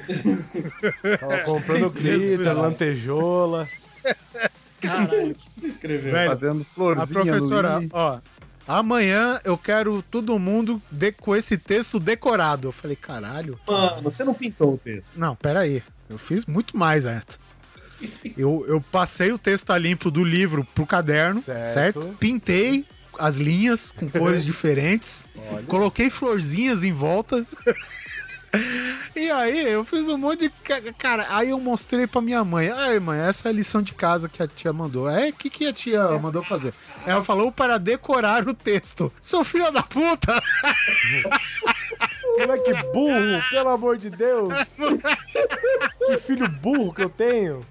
Tava 1.19 1.39
comprando 1.45 1.91
glitter, 1.91 2.55
lantejola. 2.55 3.69
Você 5.57 5.69
escreveu. 5.69 6.13
Velho, 6.13 6.31
Fazendo 6.31 6.61
A 6.63 6.75
florzinha 6.75 7.07
professora, 7.07 7.81
no 7.81 7.85
i. 7.85 7.89
ó, 7.93 8.19
amanhã 8.67 9.41
eu 9.45 9.57
quero 9.59 10.03
todo 10.11 10.39
mundo 10.39 10.81
de- 10.91 11.13
com 11.13 11.35
esse 11.37 11.57
texto 11.59 11.99
decorado. 12.01 12.69
Eu 12.69 12.73
falei, 12.73 12.97
caralho. 12.97 13.59
Mano, 13.69 14.03
você 14.03 14.25
não 14.25 14.35
pintou 14.35 14.75
o 14.75 14.79
texto. 14.79 15.15
Não, 15.17 15.35
peraí. 15.37 15.83
Eu 16.09 16.19
fiz 16.19 16.45
muito 16.47 16.77
mais, 16.77 17.05
Neto. 17.05 17.39
Eu, 18.37 18.65
eu 18.67 18.81
passei 18.81 19.31
o 19.33 19.39
texto 19.39 19.71
a 19.71 19.79
limpo 19.79 20.11
do 20.11 20.25
livro 20.25 20.67
pro 20.75 20.85
caderno, 20.85 21.41
Certo. 21.41 21.67
certo? 21.73 22.17
Pintei 22.19 22.85
as 23.19 23.37
linhas 23.37 23.93
com 23.93 24.09
cores 24.11 24.45
diferentes. 24.45 25.27
Coloquei 25.69 26.11
florzinhas 26.11 26.83
em 26.83 26.93
volta. 26.93 27.47
E 29.17 29.31
aí, 29.31 29.67
eu 29.69 29.85
fiz 29.85 30.07
um 30.09 30.19
monte 30.19 30.41
de. 30.41 30.51
ca- 30.51 30.81
Cara, 30.99 31.27
aí 31.31 31.51
eu 31.51 31.59
mostrei 31.61 32.07
pra 32.07 32.21
minha 32.21 32.45
mãe. 32.45 32.69
Ai, 32.71 32.99
mãe, 33.01 33.19
essa 33.21 33.49
é 33.49 33.51
a 33.51 33.55
lição 33.55 33.81
de 33.83 33.95
casa 33.95 34.29
que 34.29 34.43
a 34.43 34.47
tia 34.49 34.73
mandou. 34.73 35.09
É, 35.09 35.29
o 35.31 35.33
que, 35.33 35.49
que 35.51 35.67
a 35.67 35.73
tia 35.73 36.07
mandou 36.19 36.43
fazer? 36.43 36.75
Ela 37.07 37.23
falou 37.25 37.51
para 37.51 37.79
decorar 37.79 38.47
o 38.49 38.53
texto. 38.55 39.13
Seu 39.21 39.43
filho 39.45 39.71
da 39.71 39.83
puta! 39.83 40.41
Moleque 42.39 42.73
burro, 42.93 43.43
pelo 43.51 43.69
amor 43.71 43.97
de 43.99 44.11
Deus. 44.11 44.53
que 46.07 46.19
filho 46.19 46.49
burro 46.49 46.93
que 46.93 47.03
eu 47.03 47.11
tenho. 47.11 47.65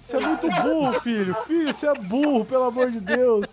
Você 0.00 0.16
é 0.16 0.20
muito 0.20 0.48
burro, 0.48 1.00
filho. 1.00 1.34
Filho, 1.46 1.74
você 1.74 1.86
é 1.88 1.94
burro, 1.94 2.44
pelo 2.44 2.64
amor 2.64 2.90
de 2.90 3.00
Deus. 3.00 3.46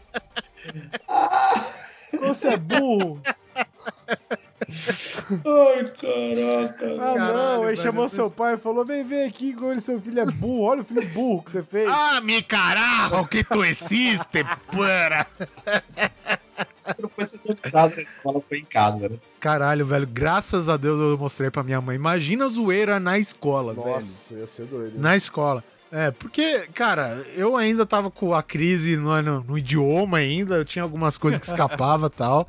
Você 2.21 2.49
é 2.49 2.57
burro. 2.57 3.21
Ai, 5.31 5.83
caraca. 5.99 6.85
Ah, 6.85 6.97
Caralho, 7.15 7.33
não. 7.33 7.59
Aí 7.63 7.75
velho, 7.75 7.77
chamou 7.77 8.05
eu 8.05 8.09
seu 8.09 8.23
pensei- 8.25 8.37
pai 8.37 8.53
e 8.53 8.57
falou: 8.57 8.85
vem 8.85 9.03
ver 9.05 9.25
aqui 9.27 9.53
como 9.53 9.71
ele, 9.71 9.81
seu 9.81 9.99
filho 10.01 10.19
é 10.19 10.25
burro. 10.25 10.61
Olha 10.63 10.81
o 10.81 10.85
filho 10.85 11.05
burro 11.09 11.43
que 11.43 11.51
você 11.51 11.63
fez. 11.63 11.89
Ah, 11.89 12.19
mi 12.21 12.41
carajo, 12.41 13.27
que 13.27 13.43
tu 13.43 13.63
existe, 13.63 14.43
pura! 14.71 15.25
Não 16.99 17.07
foi 17.09 17.25
sintonizado 17.25 17.95
na 17.95 18.01
escola, 18.01 18.41
foi 18.49 18.57
em 18.59 18.65
casa, 18.65 19.09
né? 19.09 19.17
Caralho, 19.39 19.85
velho, 19.85 20.07
graças 20.07 20.67
a 20.67 20.75
Deus 20.75 20.99
eu 20.99 21.17
mostrei 21.17 21.51
pra 21.51 21.63
minha 21.63 21.79
mãe. 21.79 21.95
Imagina 21.95 22.45
a 22.45 22.49
zoeira 22.49 22.99
na 22.99 23.19
escola, 23.19 23.73
velho. 23.73 23.87
Nossa, 23.87 24.33
ia 24.33 24.47
ser 24.47 24.65
doido. 24.65 24.99
Na 24.99 25.15
escola. 25.15 25.63
É, 25.91 26.11
porque, 26.11 26.67
cara, 26.73 27.23
eu 27.35 27.57
ainda 27.57 27.83
tava 27.85 28.11
com 28.11 28.33
a 28.33 28.43
crise 28.43 28.95
no, 28.95 29.19
no- 29.21 29.43
no 29.43 29.57
idioma 29.57 30.17
ainda, 30.19 30.55
eu 30.55 30.65
tinha 30.65 30.83
algumas 30.83 31.17
coisas 31.17 31.39
que 31.39 31.47
escapava 31.47 32.07
e 32.07 32.09
tal. 32.11 32.47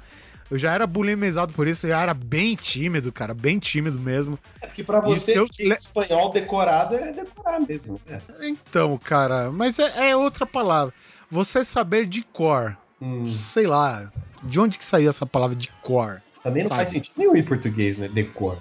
Eu 0.50 0.58
já 0.58 0.72
era 0.72 0.86
bulimizado 0.86 1.52
por 1.54 1.68
isso, 1.68 1.86
eu 1.86 1.90
já 1.90 2.00
era 2.02 2.12
bem 2.12 2.56
tímido, 2.56 3.12
cara, 3.12 3.32
bem 3.32 3.58
tímido 3.58 4.00
mesmo. 4.00 4.38
É 4.60 4.66
porque 4.66 4.82
pra 4.82 5.00
você, 5.00 5.38
eu- 5.38 5.46
é 5.60 5.76
espanhol 5.76 6.30
decorado 6.32 6.96
é 6.96 7.12
decorar 7.12 7.60
mesmo. 7.60 8.00
né? 8.06 8.20
Então, 8.42 8.98
cara, 8.98 9.50
mas 9.52 9.78
é, 9.78 10.10
é 10.10 10.16
outra 10.16 10.44
palavra. 10.44 10.92
Você 11.30 11.64
saber 11.64 12.06
de 12.06 12.22
cor, 12.22 12.76
Hum, 13.00 13.32
sei 13.32 13.66
lá, 13.66 14.10
de 14.42 14.58
onde 14.60 14.76
que 14.76 14.84
saiu 14.84 15.08
essa 15.08 15.24
palavra 15.24 15.54
de 15.56 15.68
cor? 15.82 16.20
também 16.42 16.62
não 16.62 16.68
Sabe. 16.68 16.78
faz 16.80 16.90
sentido 16.90 17.14
nenhum 17.18 17.36
em 17.36 17.42
português, 17.44 17.98
né? 17.98 18.08
Decor. 18.08 18.58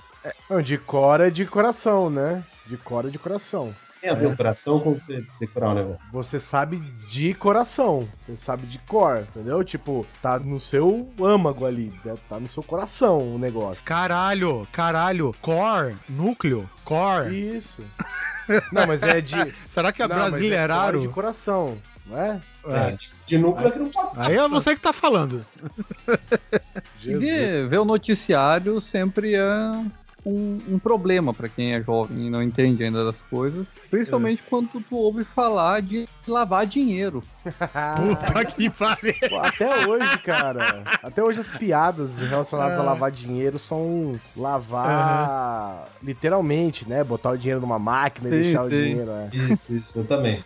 Não, 0.49 0.61
de 0.61 0.77
cor 0.77 1.21
é 1.21 1.29
de 1.29 1.45
coração, 1.45 2.09
né? 2.09 2.43
De 2.67 2.75
cor 2.77 3.05
é 3.05 3.09
de 3.09 3.17
coração. 3.17 3.73
Tem 4.01 4.09
a 4.09 4.13
ver 4.13 4.27
o 4.27 4.35
coração 4.37 4.79
com 4.79 4.93
você 4.93 5.25
decorar 5.39 5.71
o 5.71 5.75
negócio. 5.75 5.99
Você 6.11 6.39
sabe 6.39 6.77
de 7.09 7.33
coração. 7.33 8.07
Você 8.21 8.37
sabe 8.37 8.65
de 8.65 8.79
cor, 8.79 9.19
entendeu? 9.19 9.63
Tipo, 9.63 10.05
tá 10.21 10.39
no 10.39 10.59
seu 10.59 11.09
âmago 11.21 11.65
ali. 11.65 11.91
né? 12.05 12.15
Tá 12.29 12.39
no 12.39 12.47
seu 12.47 12.63
coração 12.63 13.35
o 13.35 13.37
negócio. 13.37 13.83
Caralho, 13.83 14.65
caralho, 14.71 15.35
core, 15.41 15.95
núcleo, 16.07 16.69
core. 16.85 17.55
Isso. 17.57 17.81
Não, 18.71 18.87
mas 18.87 19.03
é 19.03 19.19
de. 19.21 19.35
Será 19.67 19.91
que 19.91 20.01
é 20.01 20.07
Não, 20.07 20.15
mas 20.15 20.29
brasileirado? 20.31 20.93
core 20.97 21.07
de 21.07 21.13
coração, 21.13 21.77
não 22.05 22.17
é? 22.17 22.39
É, 22.67 22.91
de- 22.91 23.09
de 23.25 23.37
núcleo 23.37 23.67
é 23.67 23.71
que 23.71 23.79
não 23.79 23.89
pode 23.89 24.15
ser. 24.15 24.21
Aí 24.21 24.35
é 24.37 24.47
você 24.47 24.73
que 24.75 24.81
tá 24.81 24.91
falando. 24.93 25.45
E 27.01 27.65
ver 27.67 27.79
o 27.79 27.85
noticiário 27.85 28.79
sempre 28.81 29.33
é 29.35 29.45
um, 30.30 30.59
um 30.75 30.80
problema 30.80 31.34
pra 31.34 31.49
quem 31.49 31.73
é 31.73 31.82
jovem 31.82 32.27
e 32.27 32.30
não 32.30 32.41
entende 32.41 32.84
ainda 32.84 33.03
das 33.03 33.21
coisas. 33.21 33.71
Principalmente 33.89 34.43
quando 34.49 34.69
tu 34.82 34.95
ouve 34.95 35.23
falar 35.23 35.82
de 35.82 36.07
lavar 36.27 36.65
dinheiro. 36.65 37.23
Puta 37.43 38.45
que 38.45 38.69
pariu. 38.69 39.13
Até 39.41 39.88
hoje, 39.88 40.19
cara. 40.19 40.84
Até 41.03 41.23
hoje 41.23 41.39
as 41.39 41.51
piadas 41.51 42.17
relacionadas 42.17 42.80
a 42.80 42.84
lavar 42.84 43.11
dinheiro 43.11 43.57
são 43.57 44.19
lavar 44.36 45.88
literalmente, 46.01 46.88
né? 46.88 47.03
Botar 47.03 47.32
o 47.32 47.38
dinheiro 47.38 47.61
numa 47.61 47.80
máquina 47.80 48.30
e 48.30 48.32
Sim, 48.32 48.41
deixar 48.41 48.63
o 48.63 48.69
sim. 48.69 48.75
dinheiro. 48.75 49.11
É. 49.11 49.30
Isso, 49.34 49.75
isso, 49.75 49.99
eu 49.99 50.05
também. 50.05 50.43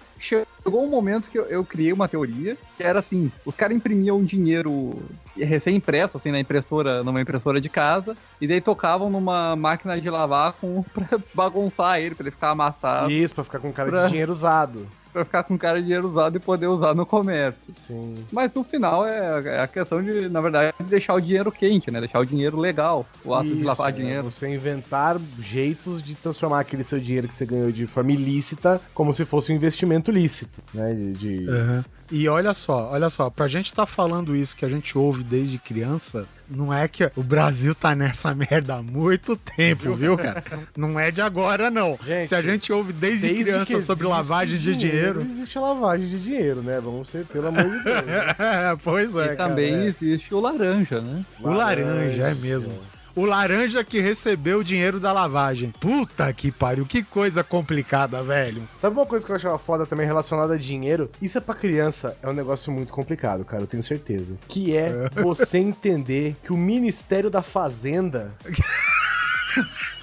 Chegou 0.63 0.83
um 0.83 0.89
momento 0.89 1.29
que 1.29 1.37
eu, 1.37 1.43
eu 1.45 1.63
criei 1.65 1.91
uma 1.91 2.07
teoria 2.07 2.57
que 2.77 2.83
era 2.83 2.99
assim: 2.99 3.31
os 3.45 3.55
caras 3.55 3.75
imprimiam 3.75 4.23
dinheiro 4.23 5.01
recém-impresso, 5.37 6.17
assim, 6.17 6.31
na 6.31 6.39
impressora, 6.39 7.03
numa 7.03 7.21
impressora 7.21 7.59
de 7.59 7.69
casa, 7.69 8.15
e 8.39 8.47
daí 8.47 8.61
tocavam 8.61 9.09
numa 9.09 9.55
máquina 9.55 9.99
de 9.99 10.09
lavar 10.09 10.53
com, 10.53 10.83
pra 10.93 11.19
bagunçar 11.33 11.99
ele, 11.99 12.15
pra 12.15 12.23
ele 12.23 12.31
ficar 12.31 12.51
amassado, 12.51 13.11
Isso, 13.11 13.33
pra 13.35 13.43
ficar 13.43 13.59
com 13.59 13.71
cara 13.71 13.89
Pra- 13.89 14.03
de 14.05 14.09
dinheiro 14.11 14.31
usado. 14.31 14.87
pra 15.11 15.23
ficar 15.25 15.43
com 15.43 15.55
cara 15.57 15.79
de 15.79 15.85
dinheiro 15.85 16.07
usado 16.07 16.37
e 16.37 16.39
poder 16.39 16.65
usar 16.67 16.95
no 16.95 17.05
comércio. 17.05 17.71
Sim. 17.85 18.25
Mas 18.31 18.51
no 18.53 18.63
final 18.63 19.05
é, 19.05 19.41
é 19.57 19.59
a 19.59 19.67
questão 19.67 20.01
de, 20.03 20.27
na 20.29 20.41
verdade, 20.41 20.73
deixar 20.79 21.13
o 21.13 21.21
dinheiro 21.21 21.51
quente, 21.51 21.91
né? 21.91 21.99
Deixar 21.99 22.19
o 22.19 22.25
dinheiro 22.25 22.57
legal. 22.59 23.05
O 23.23 23.33
ato 23.33 23.47
de 23.47 23.57
Isso, 23.57 23.65
lavar 23.65 23.89
é 23.89 23.91
dinheiro. 23.91 24.23
Você 24.23 24.47
inventar 24.47 25.19
jeitos 25.39 26.01
de 26.01 26.15
transformar 26.15 26.61
aquele 26.61 26.83
seu 26.83 26.99
dinheiro 26.99 27.27
que 27.27 27.33
você 27.35 27.45
ganhou 27.45 27.71
de 27.71 27.85
forma 27.85 28.11
ilícita 28.11 28.81
como 28.93 29.13
se 29.13 29.23
fosse 29.25 29.51
um 29.51 29.55
investimento 29.55 30.11
lícito, 30.11 30.52
né? 30.73 30.93
De, 30.93 31.13
de- 31.13 31.49
Uhum. 31.49 31.83
E 32.11 32.27
olha 32.27 32.53
só, 32.53 32.91
olha 32.91 33.09
só, 33.09 33.29
pra 33.29 33.47
gente 33.47 33.73
tá 33.73 33.85
falando 33.85 34.35
isso 34.35 34.55
que 34.55 34.63
a 34.65 34.69
gente 34.69 34.95
ouve 34.97 35.23
desde 35.23 35.57
criança, 35.57 36.27
não 36.47 36.71
é 36.71 36.87
que 36.87 37.09
o 37.15 37.23
Brasil 37.23 37.73
tá 37.73 37.95
nessa 37.95 38.35
merda 38.35 38.75
há 38.75 38.83
muito 38.83 39.35
tempo, 39.35 39.95
viu, 39.95 40.15
cara? 40.17 40.43
Não 40.77 40.99
é 40.99 41.09
de 41.09 41.21
agora, 41.21 41.71
não. 41.71 41.97
Gente, 42.05 42.27
Se 42.27 42.35
a 42.35 42.41
gente 42.41 42.71
ouve 42.71 42.93
desde, 42.93 43.27
Desde 43.27 43.43
criança 43.45 43.79
sobre 43.81 44.05
existe 44.05 44.05
lavagem 44.05 44.59
de 44.59 44.75
dinheiro. 44.75 45.21
Existe 45.21 45.57
a 45.57 45.61
lavagem 45.61 46.07
de 46.07 46.19
dinheiro, 46.21 46.61
né? 46.61 46.79
Vamos 46.79 47.09
ser, 47.09 47.25
pelo 47.25 47.47
amor 47.47 47.63
de 47.63 47.83
Deus. 47.83 48.03
pois 48.83 49.15
é. 49.15 49.33
e 49.33 49.35
também 49.35 49.71
cara, 49.71 49.83
é. 49.83 49.87
existe 49.87 50.35
o 50.35 50.39
laranja, 50.39 51.01
né? 51.01 51.25
O 51.41 51.49
laranja, 51.49 52.27
é 52.27 52.35
mesmo. 52.35 52.73
O 53.15 53.25
laranja 53.25 53.83
que 53.83 53.99
recebeu 53.99 54.59
o 54.59 54.63
dinheiro 54.63 54.99
da 54.99 55.11
lavagem. 55.11 55.71
Puta 55.79 56.33
que 56.33 56.51
pariu, 56.51 56.85
que 56.85 57.03
coisa 57.03 57.43
complicada, 57.43 58.23
velho. 58.23 58.63
Sabe 58.79 58.95
uma 58.95 59.05
coisa 59.05 59.23
que 59.23 59.31
eu 59.31 59.35
achava 59.35 59.59
foda 59.59 59.85
também 59.85 60.05
relacionada 60.05 60.55
a 60.55 60.57
dinheiro? 60.57 61.11
Isso 61.21 61.37
é 61.37 61.41
pra 61.41 61.53
criança, 61.53 62.17
é 62.23 62.27
um 62.27 62.33
negócio 62.33 62.71
muito 62.71 62.91
complicado, 62.91 63.45
cara, 63.45 63.63
eu 63.63 63.67
tenho 63.67 63.83
certeza. 63.83 64.35
Que 64.47 64.75
é 64.75 65.09
você 65.21 65.59
entender 65.59 66.35
que 66.41 66.51
o 66.51 66.57
Ministério 66.57 67.29
da 67.29 67.43
Fazenda 67.43 68.31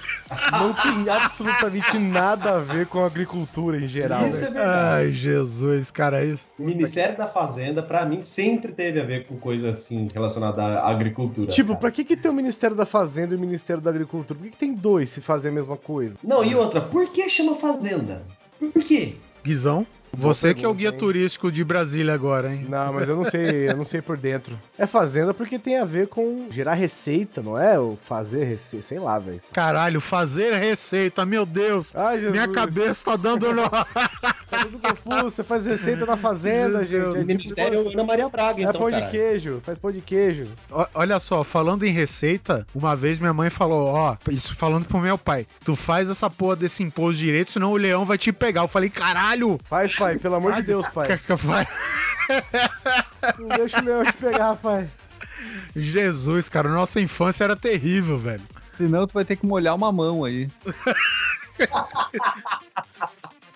não 0.51 0.73
tem 0.73 1.09
absolutamente 1.09 1.97
nada 1.97 2.55
a 2.55 2.59
ver 2.59 2.87
com 2.87 3.03
a 3.03 3.05
agricultura 3.05 3.77
em 3.77 3.87
geral. 3.87 4.27
Isso 4.27 4.41
né? 4.41 4.47
é 4.47 4.51
verdade. 4.51 4.95
Ai, 4.95 5.11
Jesus, 5.11 5.91
cara, 5.91 6.23
isso. 6.23 6.47
O 6.57 6.63
Ministério 6.63 7.17
da 7.17 7.27
Fazenda, 7.27 7.83
pra 7.83 8.05
mim, 8.05 8.21
sempre 8.21 8.71
teve 8.71 8.99
a 8.99 9.03
ver 9.03 9.25
com 9.25 9.37
coisa 9.37 9.71
assim 9.71 10.07
relacionada 10.13 10.61
à 10.61 10.89
agricultura. 10.89 11.51
Tipo, 11.51 11.69
cara. 11.69 11.79
pra 11.79 11.91
que, 11.91 12.03
que 12.03 12.15
tem 12.15 12.31
o 12.31 12.33
Ministério 12.33 12.75
da 12.75 12.85
Fazenda 12.85 13.33
e 13.33 13.37
o 13.37 13.39
Ministério 13.39 13.81
da 13.81 13.89
Agricultura? 13.89 14.39
Por 14.39 14.45
que, 14.45 14.51
que 14.51 14.57
tem 14.57 14.73
dois 14.73 15.09
se 15.09 15.21
fazem 15.21 15.51
a 15.51 15.53
mesma 15.53 15.77
coisa? 15.77 16.17
Não, 16.23 16.43
e 16.43 16.55
outra, 16.55 16.81
por 16.81 17.07
que 17.09 17.27
chama 17.29 17.55
Fazenda? 17.55 18.23
Por 18.59 18.83
quê? 18.83 19.15
Guizão, 19.43 19.85
você 20.13 20.53
que 20.53 20.65
é 20.65 20.67
o 20.67 20.73
guia 20.73 20.89
hein? 20.89 20.97
turístico 20.97 21.51
de 21.51 21.63
Brasília 21.63 22.13
agora, 22.13 22.53
hein? 22.53 22.65
Não, 22.67 22.93
mas 22.93 23.07
eu 23.07 23.15
não 23.15 23.25
sei, 23.25 23.69
eu 23.69 23.77
não 23.77 23.83
sei 23.83 24.01
por 24.01 24.17
dentro. 24.17 24.57
É 24.77 24.85
fazenda 24.85 25.33
porque 25.33 25.57
tem 25.57 25.77
a 25.77 25.85
ver 25.85 26.07
com 26.07 26.47
gerar 26.51 26.73
receita, 26.73 27.41
não 27.41 27.57
é? 27.59 27.79
Ou 27.79 27.97
fazer 28.07 28.43
receita, 28.43 28.85
sei 28.85 28.99
lá, 28.99 29.17
velho. 29.19 29.41
Caralho, 29.53 30.01
fazer 30.01 30.53
receita, 30.53 31.25
meu 31.25 31.45
Deus. 31.45 31.95
Ai, 31.95 32.15
Jesus. 32.17 32.31
Minha 32.31 32.47
cabeça 32.47 33.05
tá 33.05 33.15
dando 33.15 33.53
nó. 33.53 33.69
Tá 33.69 34.65
tudo 34.65 34.79
confuso. 34.79 35.23
Você 35.31 35.43
faz 35.43 35.65
receita 35.65 36.05
na 36.05 36.17
fazenda, 36.17 36.83
gente. 36.83 37.17
É, 37.17 37.23
Ministério 37.23 37.89
Ana 37.89 38.03
Maria 38.03 38.27
Braga, 38.27 38.59
é 38.59 38.63
então, 38.63 38.81
pão 38.81 38.89
de 38.89 38.95
caralho. 38.95 39.11
queijo, 39.11 39.61
faz 39.63 39.77
pão 39.77 39.91
de 39.91 40.01
queijo. 40.01 40.47
Ó, 40.69 40.85
Olha 40.93 41.19
só, 41.19 41.43
falando 41.43 41.83
em 41.83 41.91
receita, 41.91 42.67
uma 42.75 42.95
vez 42.95 43.17
minha 43.17 43.33
mãe 43.33 43.49
falou, 43.49 43.87
ó, 43.87 44.17
isso 44.29 44.53
falando 44.53 44.85
pro 44.85 44.99
meu 44.99 45.17
pai, 45.17 45.47
tu 45.63 45.75
faz 45.75 46.09
essa 46.09 46.29
porra 46.29 46.55
desse 46.57 46.83
imposto 46.83 47.19
direito, 47.21 47.51
senão 47.51 47.71
o 47.71 47.77
leão 47.77 48.05
vai 48.05 48.17
te 48.17 48.31
pegar. 48.33 48.61
Eu 48.61 48.67
falei, 48.67 48.89
caralho, 48.89 49.57
Faz, 49.63 49.93
pai, 50.01 50.19
pelo 50.19 50.35
amor 50.35 50.53
de 50.55 50.63
Deus, 50.63 50.87
pai. 50.89 51.07
Não 53.39 53.47
deixa 53.49 53.79
o 53.81 53.85
leão 53.85 54.03
te 54.03 54.13
pegar, 54.13 54.55
pai. 54.55 54.89
Jesus, 55.75 56.49
cara, 56.49 56.69
nossa 56.69 56.99
infância 56.99 57.43
era 57.43 57.55
terrível, 57.55 58.17
velho. 58.17 58.43
Senão 58.63 59.05
tu 59.07 59.13
vai 59.13 59.25
ter 59.25 59.35
que 59.35 59.45
molhar 59.45 59.75
uma 59.75 59.91
mão 59.91 60.23
aí. 60.23 60.49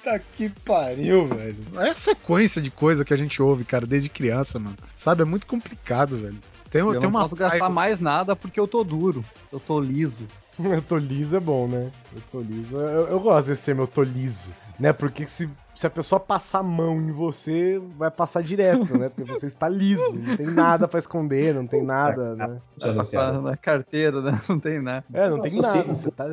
Tá 0.03 0.19
que 0.19 0.49
pariu, 0.49 1.27
velho. 1.27 1.57
É 1.77 1.89
a 1.89 1.95
sequência 1.95 2.61
de 2.61 2.69
coisa 2.69 3.03
que 3.03 3.13
a 3.13 3.17
gente 3.17 3.41
ouve, 3.41 3.63
cara, 3.63 3.87
desde 3.87 4.09
criança, 4.09 4.59
mano. 4.59 4.77
Sabe, 4.95 5.23
é 5.23 5.25
muito 5.25 5.47
complicado, 5.47 6.17
velho. 6.17 6.37
Tem, 6.69 6.81
Eu 6.81 6.91
tem 6.91 7.01
não 7.01 7.09
uma 7.09 7.21
posso 7.21 7.35
gastar 7.35 7.69
mais 7.69 7.99
nada 7.99 8.35
porque 8.35 8.59
eu 8.59 8.67
tô 8.67 8.83
duro. 8.83 9.25
Eu 9.51 9.59
tô 9.59 9.79
liso. 9.79 10.27
Eu 10.57 10.81
tô 10.81 10.97
liso 10.97 11.35
é 11.35 11.39
bom, 11.39 11.67
né? 11.67 11.91
Eu 12.15 12.21
tô 12.31 12.39
liso. 12.39 12.77
Eu, 12.77 13.07
eu 13.09 13.19
gosto 13.19 13.47
desse 13.47 13.61
termo, 13.61 13.81
eu 13.81 13.87
tô 13.87 14.01
liso. 14.01 14.53
Né? 14.79 14.91
Porque 14.93 15.25
se, 15.25 15.49
se 15.73 15.87
a 15.87 15.89
pessoa 15.89 16.19
passar 16.19 16.59
a 16.59 16.63
mão 16.63 16.99
em 16.99 17.11
você, 17.11 17.81
vai 17.97 18.11
passar 18.11 18.41
direto, 18.43 18.97
né? 18.97 19.09
Porque 19.09 19.31
você 19.31 19.45
está 19.47 19.69
liso. 19.69 20.13
Não 20.13 20.35
tem 20.35 20.47
nada 20.47 20.87
pra 20.87 20.99
esconder, 20.99 21.53
não 21.55 21.65
tem 21.67 21.83
nada, 21.83 22.35
né? 22.35 22.47
Deixa 22.77 22.87
eu 22.87 22.93
Tá 22.95 23.01
associar. 23.01 23.41
na 23.41 23.55
carteira, 23.57 24.21
né? 24.21 24.39
Não 24.49 24.59
tem 24.59 24.81
nada. 24.81 25.05
É, 25.13 25.29
não 25.29 25.39
tem 25.41 25.61
nada. 25.61 25.83
Você 25.83 26.11
tá, 26.11 26.25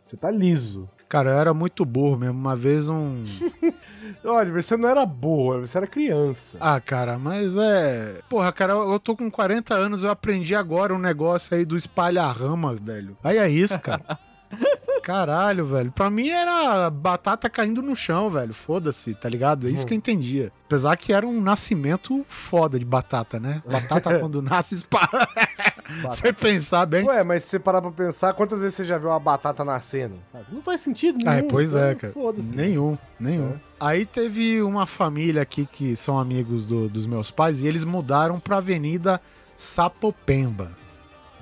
você 0.00 0.16
tá 0.16 0.30
liso. 0.30 0.88
Cara, 1.08 1.30
eu 1.30 1.38
era 1.38 1.54
muito 1.54 1.84
burro 1.84 2.16
mesmo. 2.16 2.34
Uma 2.38 2.56
vez 2.56 2.88
um. 2.88 3.22
Olha, 4.24 4.52
você 4.52 4.76
não 4.76 4.88
era 4.88 5.06
burro, 5.06 5.60
você 5.60 5.78
era 5.78 5.86
criança. 5.86 6.56
Ah, 6.60 6.80
cara, 6.80 7.16
mas 7.18 7.56
é. 7.56 8.20
Porra, 8.28 8.52
cara, 8.52 8.72
eu 8.72 8.92
eu 8.92 8.98
tô 9.00 9.16
com 9.16 9.30
40 9.30 9.72
anos, 9.74 10.02
eu 10.02 10.10
aprendi 10.10 10.54
agora 10.54 10.92
um 10.94 10.98
negócio 10.98 11.56
aí 11.56 11.64
do 11.64 11.76
espalha-rama, 11.76 12.74
velho. 12.74 13.16
Aí 13.22 13.38
é 13.38 13.48
isso, 13.48 13.78
cara. 13.80 14.18
Caralho, 15.06 15.64
velho. 15.64 15.92
Pra 15.92 16.10
mim 16.10 16.30
era 16.30 16.90
batata 16.90 17.48
caindo 17.48 17.80
no 17.80 17.94
chão, 17.94 18.28
velho. 18.28 18.52
Foda-se, 18.52 19.14
tá 19.14 19.28
ligado? 19.28 19.68
É 19.68 19.70
isso 19.70 19.86
que 19.86 19.94
eu 19.94 19.96
entendia. 19.96 20.50
Apesar 20.66 20.96
que 20.96 21.12
era 21.12 21.24
um 21.24 21.40
nascimento 21.40 22.26
foda 22.28 22.76
de 22.76 22.84
batata, 22.84 23.38
né? 23.38 23.62
Batata 23.70 24.18
quando 24.18 24.42
nasce 24.42 24.74
espalha. 24.74 25.06
Você 26.10 26.32
pensar 26.32 26.84
bem. 26.86 27.06
Ué, 27.06 27.22
mas 27.22 27.44
se 27.44 27.50
você 27.50 27.58
parar 27.60 27.80
pra 27.80 27.92
pensar, 27.92 28.34
quantas 28.34 28.58
vezes 28.60 28.74
você 28.74 28.84
já 28.84 28.98
viu 28.98 29.08
uma 29.10 29.20
batata 29.20 29.64
nascendo? 29.64 30.16
Sabe? 30.32 30.46
Não 30.50 30.60
faz 30.60 30.80
sentido 30.80 31.18
Ah, 31.24 31.34
nenhum. 31.36 31.46
pois 31.48 31.76
é, 31.76 31.94
cara. 31.94 32.12
Foda-se. 32.12 32.56
Nenhum, 32.56 32.98
nenhum. 33.20 33.50
É. 33.50 33.54
Aí 33.78 34.04
teve 34.04 34.60
uma 34.62 34.84
família 34.88 35.42
aqui 35.42 35.64
que 35.64 35.94
são 35.94 36.18
amigos 36.18 36.66
do- 36.66 36.88
dos 36.88 37.06
meus 37.06 37.30
pais 37.30 37.62
e 37.62 37.68
eles 37.68 37.84
mudaram 37.84 38.40
pra 38.40 38.56
Avenida 38.56 39.20
Sapopemba. 39.56 40.72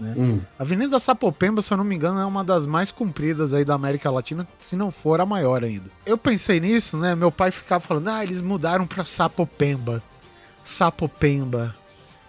Hum. 0.00 0.40
A 0.58 0.62
Avenida 0.62 0.98
Sapopemba, 0.98 1.62
se 1.62 1.72
eu 1.72 1.76
não 1.76 1.84
me 1.84 1.94
engano, 1.94 2.20
é 2.20 2.26
uma 2.26 2.42
das 2.42 2.66
mais 2.66 2.90
compridas 2.90 3.54
aí 3.54 3.64
da 3.64 3.74
América 3.74 4.10
Latina, 4.10 4.46
se 4.58 4.76
não 4.76 4.90
for 4.90 5.20
a 5.20 5.26
maior 5.26 5.62
ainda. 5.62 5.90
Eu 6.04 6.18
pensei 6.18 6.60
nisso, 6.60 6.96
né? 6.96 7.14
Meu 7.14 7.30
pai 7.30 7.50
ficava 7.50 7.80
falando, 7.80 8.08
ah, 8.08 8.22
eles 8.22 8.40
mudaram 8.40 8.86
pra 8.86 9.04
Sapopemba. 9.04 10.02
Sapopemba. 10.62 11.74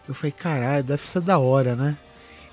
Eu 0.07 0.13
falei, 0.13 0.31
caralho, 0.31 0.83
deve 0.83 1.07
ser 1.07 1.21
da 1.21 1.39
hora, 1.39 1.75
né? 1.75 1.97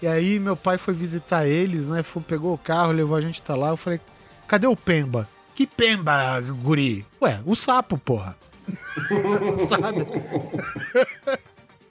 E 0.00 0.06
aí 0.06 0.38
meu 0.38 0.56
pai 0.56 0.78
foi 0.78 0.94
visitar 0.94 1.46
eles, 1.46 1.86
né? 1.86 2.02
Foi, 2.02 2.22
pegou 2.22 2.54
o 2.54 2.58
carro, 2.58 2.92
levou 2.92 3.16
a 3.16 3.20
gente 3.20 3.40
até 3.40 3.54
lá. 3.54 3.68
Eu 3.68 3.76
falei, 3.76 4.00
cadê 4.48 4.66
o 4.66 4.76
Pemba? 4.76 5.28
Que 5.54 5.66
Pemba, 5.66 6.40
guri? 6.40 7.06
Ué, 7.20 7.40
o 7.44 7.54
sapo, 7.54 7.98
porra. 7.98 8.36
Sabe? 9.68 10.06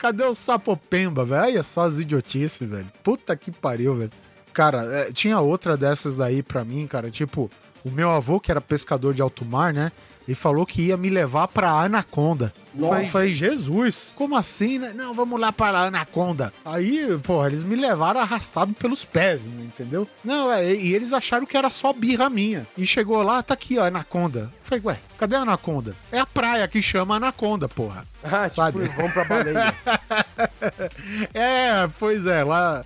Cadê 0.01 0.23
o 0.23 0.33
sapo 0.33 0.75
Pemba, 0.75 1.23
velho? 1.23 1.43
Olha 1.43 1.61
só 1.61 1.85
as 1.85 1.99
idiotices, 1.99 2.67
velho. 2.67 2.91
Puta 3.03 3.37
que 3.37 3.51
pariu, 3.51 3.95
velho. 3.95 4.09
Cara, 4.51 4.83
é, 4.83 5.11
tinha 5.11 5.39
outra 5.39 5.77
dessas 5.77 6.15
daí 6.15 6.41
pra 6.41 6.65
mim, 6.65 6.87
cara. 6.87 7.11
Tipo, 7.11 7.51
o 7.85 7.91
meu 7.91 8.09
avô, 8.09 8.39
que 8.39 8.49
era 8.49 8.59
pescador 8.59 9.13
de 9.13 9.21
alto 9.21 9.45
mar, 9.45 9.71
né? 9.71 9.91
Ele 10.31 10.35
falou 10.35 10.65
que 10.65 10.83
ia 10.83 10.95
me 10.95 11.09
levar 11.09 11.49
pra 11.49 11.69
Anaconda. 11.71 12.53
Falei, 12.79 13.05
falei, 13.09 13.33
Jesus, 13.33 14.13
como 14.15 14.37
assim, 14.37 14.79
né? 14.79 14.93
Não, 14.95 15.13
vamos 15.13 15.37
lá 15.37 15.51
para 15.51 15.77
a 15.79 15.87
Anaconda. 15.87 16.53
Aí, 16.63 17.19
porra, 17.21 17.47
eles 17.47 17.65
me 17.65 17.75
levaram 17.75 18.21
arrastado 18.21 18.73
pelos 18.73 19.03
pés, 19.03 19.45
né, 19.45 19.63
entendeu? 19.65 20.07
Não, 20.23 20.49
é, 20.49 20.73
e 20.73 20.93
eles 20.95 21.11
acharam 21.11 21.45
que 21.45 21.57
era 21.57 21.69
só 21.69 21.91
birra 21.91 22.29
minha. 22.29 22.65
E 22.77 22.85
chegou 22.85 23.21
lá, 23.21 23.43
tá 23.43 23.55
aqui, 23.55 23.77
ó, 23.77 23.83
Anaconda. 23.83 24.49
Falei, 24.63 24.81
ué, 24.85 24.99
cadê 25.17 25.35
a 25.35 25.41
Anaconda? 25.41 25.93
É 26.09 26.19
a 26.19 26.25
praia 26.25 26.65
que 26.65 26.81
chama 26.81 27.17
Anaconda, 27.17 27.67
porra. 27.67 28.05
Ah, 28.23 28.47
Sabe? 28.47 28.83
tipo, 28.83 28.95
vamos 28.95 29.11
pra 29.11 29.25
baleia. 29.25 29.75
É, 31.33 31.89
pois 31.99 32.25
é, 32.25 32.41
lá. 32.41 32.85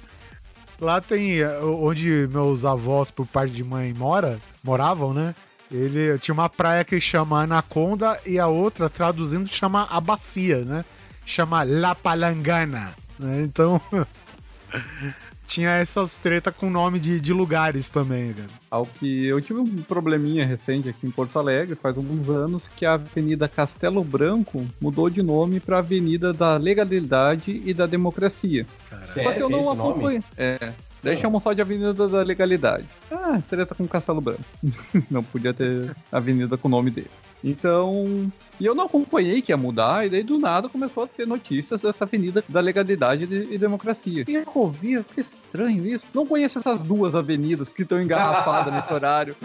Lá 0.82 1.00
tem 1.00 1.42
é, 1.42 1.60
onde 1.60 2.28
meus 2.32 2.66
avós, 2.66 3.12
por 3.12 3.28
parte 3.28 3.54
de 3.54 3.64
mãe, 3.64 3.94
mora, 3.94 4.40
moravam, 4.64 5.14
né? 5.14 5.36
Ele 5.72 6.18
tinha 6.20 6.34
uma 6.34 6.50
praia 6.50 6.84
que 6.84 7.00
chama 7.00 7.42
Anaconda 7.42 8.20
e 8.26 8.40
a 8.40 8.48
outra, 8.48 8.90
traduzindo, 8.90 9.48
chama 9.48 9.88
a 9.90 10.00
bacia, 10.00 10.64
né? 10.64 10.86
Chama 11.26 11.64
La 11.64 11.96
Palangana. 11.96 12.96
né? 13.18 13.42
Então. 13.44 13.82
tinha 15.48 15.72
essas 15.72 16.16
tretas 16.16 16.54
com 16.56 16.70
nome 16.70 17.00
de, 17.00 17.20
de 17.20 17.34
lugares 17.34 17.88
também, 17.88 18.34
cara. 18.34 18.50
Ao 18.70 18.86
que 18.86 19.26
eu 19.26 19.40
tive 19.40 19.60
um 19.60 19.82
probleminha 19.84 20.46
recente 20.46 20.90
aqui 20.90 21.08
em 21.08 21.12
Porto 21.12 21.38
Alegre, 21.38 21.76
faz 21.76 21.96
alguns 21.98 22.28
anos, 22.30 22.68
que 22.76 22.86
a 22.86 22.94
Avenida 22.94 23.48
Castelo 23.48 24.04
Branco 24.04 24.66
mudou 24.82 25.10
de 25.10 25.22
nome 25.22 25.60
para 25.60 25.80
Avenida 25.80 26.34
da 26.34 26.58
Legalidade 26.58 27.62
e 27.64 27.74
da 27.74 27.86
Democracia. 27.86 28.66
Só 29.04 29.32
que 29.32 29.40
eu 29.40 29.50
não 29.50 29.60
esse 29.60 29.68
nome? 29.68 29.82
acompanho. 29.92 30.24
É. 30.38 30.74
Daí 31.06 31.18
chamam 31.18 31.40
só 31.40 31.54
de 31.54 31.62
Avenida 31.62 31.94
da 31.94 32.24
Legalidade. 32.24 32.86
Ah, 33.12 33.40
treta 33.48 33.76
com 33.76 33.88
Castelo 33.88 34.20
Branco. 34.20 34.42
não 35.10 35.24
podia 35.24 35.54
ter 35.54 35.96
avenida 36.12 36.58
com 36.58 36.68
o 36.68 36.72
nome 36.72 36.90
dele. 36.90 37.12
Então. 37.46 38.32
E 38.60 38.66
eu 38.66 38.74
não 38.74 38.86
acompanhei 38.86 39.42
que 39.42 39.52
ia 39.52 39.58
mudar, 39.58 40.06
e 40.06 40.10
daí 40.10 40.24
do 40.24 40.40
nada 40.40 40.70
começou 40.70 41.04
a 41.04 41.08
ter 41.08 41.28
notícias 41.28 41.82
dessa 41.82 42.06
avenida 42.06 42.42
da 42.48 42.62
legalidade 42.62 43.26
e 43.26 43.58
democracia. 43.58 44.24
E 44.26 44.34
eu 44.34 44.46
ouvi, 44.56 45.04
que 45.14 45.20
estranho 45.20 45.86
isso. 45.86 46.06
Não 46.14 46.26
conheço 46.26 46.58
essas 46.58 46.82
duas 46.82 47.16
avenidas 47.16 47.68
que 47.68 47.82
estão 47.82 48.02
engarrafadas 48.02 48.74
nesse 48.74 48.92
horário. 48.94 49.36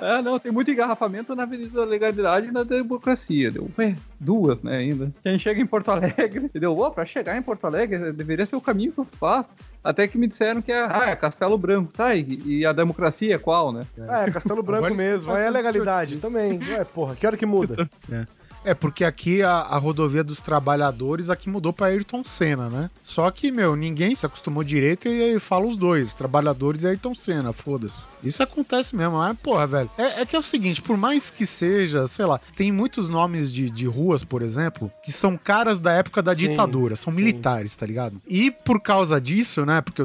ah, 0.00 0.22
não, 0.22 0.38
tem 0.38 0.52
muito 0.52 0.70
engarrafamento 0.70 1.34
na 1.34 1.42
avenida 1.42 1.80
da 1.80 1.84
legalidade 1.84 2.46
e 2.46 2.52
na 2.52 2.62
democracia. 2.62 3.50
Deu, 3.50 3.68
ué, 3.76 3.96
duas, 4.18 4.62
né, 4.62 4.76
ainda. 4.76 5.12
Quem 5.24 5.36
chega 5.36 5.60
em 5.60 5.66
Porto 5.66 5.90
Alegre, 5.90 6.48
deu, 6.54 6.78
ô, 6.78 6.88
pra 6.88 7.04
chegar 7.04 7.36
em 7.36 7.42
Porto 7.42 7.64
Alegre, 7.66 8.12
deveria 8.12 8.46
ser 8.46 8.54
o 8.54 8.60
caminho 8.60 8.92
que 8.92 9.00
eu 9.00 9.06
faço. 9.18 9.56
Até 9.82 10.06
que 10.06 10.16
me 10.16 10.26
disseram 10.28 10.62
que 10.62 10.70
é, 10.70 10.82
ah, 10.82 11.06
é 11.10 11.16
Castelo 11.16 11.58
Branco, 11.58 11.92
tá? 11.92 12.14
E, 12.14 12.40
e 12.44 12.66
a 12.66 12.72
democracia 12.72 13.34
é 13.34 13.38
qual, 13.38 13.72
né? 13.72 13.80
Ah, 14.08 14.24
é 14.26 14.30
Castelo 14.30 14.62
Branco 14.62 14.86
Agora 14.86 15.02
mesmo. 15.02 15.32
é 15.32 15.34
faz 15.34 15.52
legalidade 15.52 16.18
também. 16.18 16.60
Ué, 16.68 16.84
porra, 16.84 17.09
que 17.14 17.26
hora 17.26 17.36
que 17.36 17.46
muda? 17.46 17.88
É, 18.64 18.74
porque 18.74 19.04
aqui 19.04 19.42
a, 19.42 19.52
a 19.52 19.78
rodovia 19.78 20.22
dos 20.22 20.40
trabalhadores 20.40 21.30
aqui 21.30 21.48
mudou 21.48 21.72
pra 21.72 21.86
Ayrton 21.86 22.22
Senna, 22.24 22.68
né? 22.68 22.90
Só 23.02 23.30
que, 23.30 23.50
meu, 23.50 23.74
ninguém 23.74 24.14
se 24.14 24.26
acostumou 24.26 24.62
direito 24.62 25.08
e 25.08 25.22
aí 25.22 25.40
fala 25.40 25.66
os 25.66 25.76
dois, 25.76 26.12
trabalhadores 26.12 26.82
e 26.82 26.88
Ayrton 26.88 27.14
Senna, 27.14 27.52
foda-se. 27.52 28.06
Isso 28.22 28.42
acontece 28.42 28.94
mesmo, 28.94 29.16
mas, 29.16 29.36
porra, 29.38 29.66
velho, 29.66 29.90
é, 29.96 30.20
é 30.20 30.26
que 30.26 30.36
é 30.36 30.38
o 30.38 30.42
seguinte, 30.42 30.82
por 30.82 30.96
mais 30.96 31.30
que 31.30 31.46
seja, 31.46 32.06
sei 32.06 32.26
lá, 32.26 32.38
tem 32.54 32.70
muitos 32.70 33.08
nomes 33.08 33.50
de, 33.50 33.70
de 33.70 33.86
ruas, 33.86 34.24
por 34.24 34.42
exemplo, 34.42 34.92
que 35.02 35.12
são 35.12 35.36
caras 35.36 35.80
da 35.80 35.92
época 35.92 36.22
da 36.22 36.34
Sim, 36.34 36.48
ditadura, 36.48 36.96
são 36.96 37.12
sim. 37.12 37.16
militares, 37.16 37.74
tá 37.74 37.86
ligado? 37.86 38.20
E 38.28 38.50
por 38.50 38.80
causa 38.80 39.18
disso, 39.20 39.64
né, 39.64 39.80
porque 39.80 40.02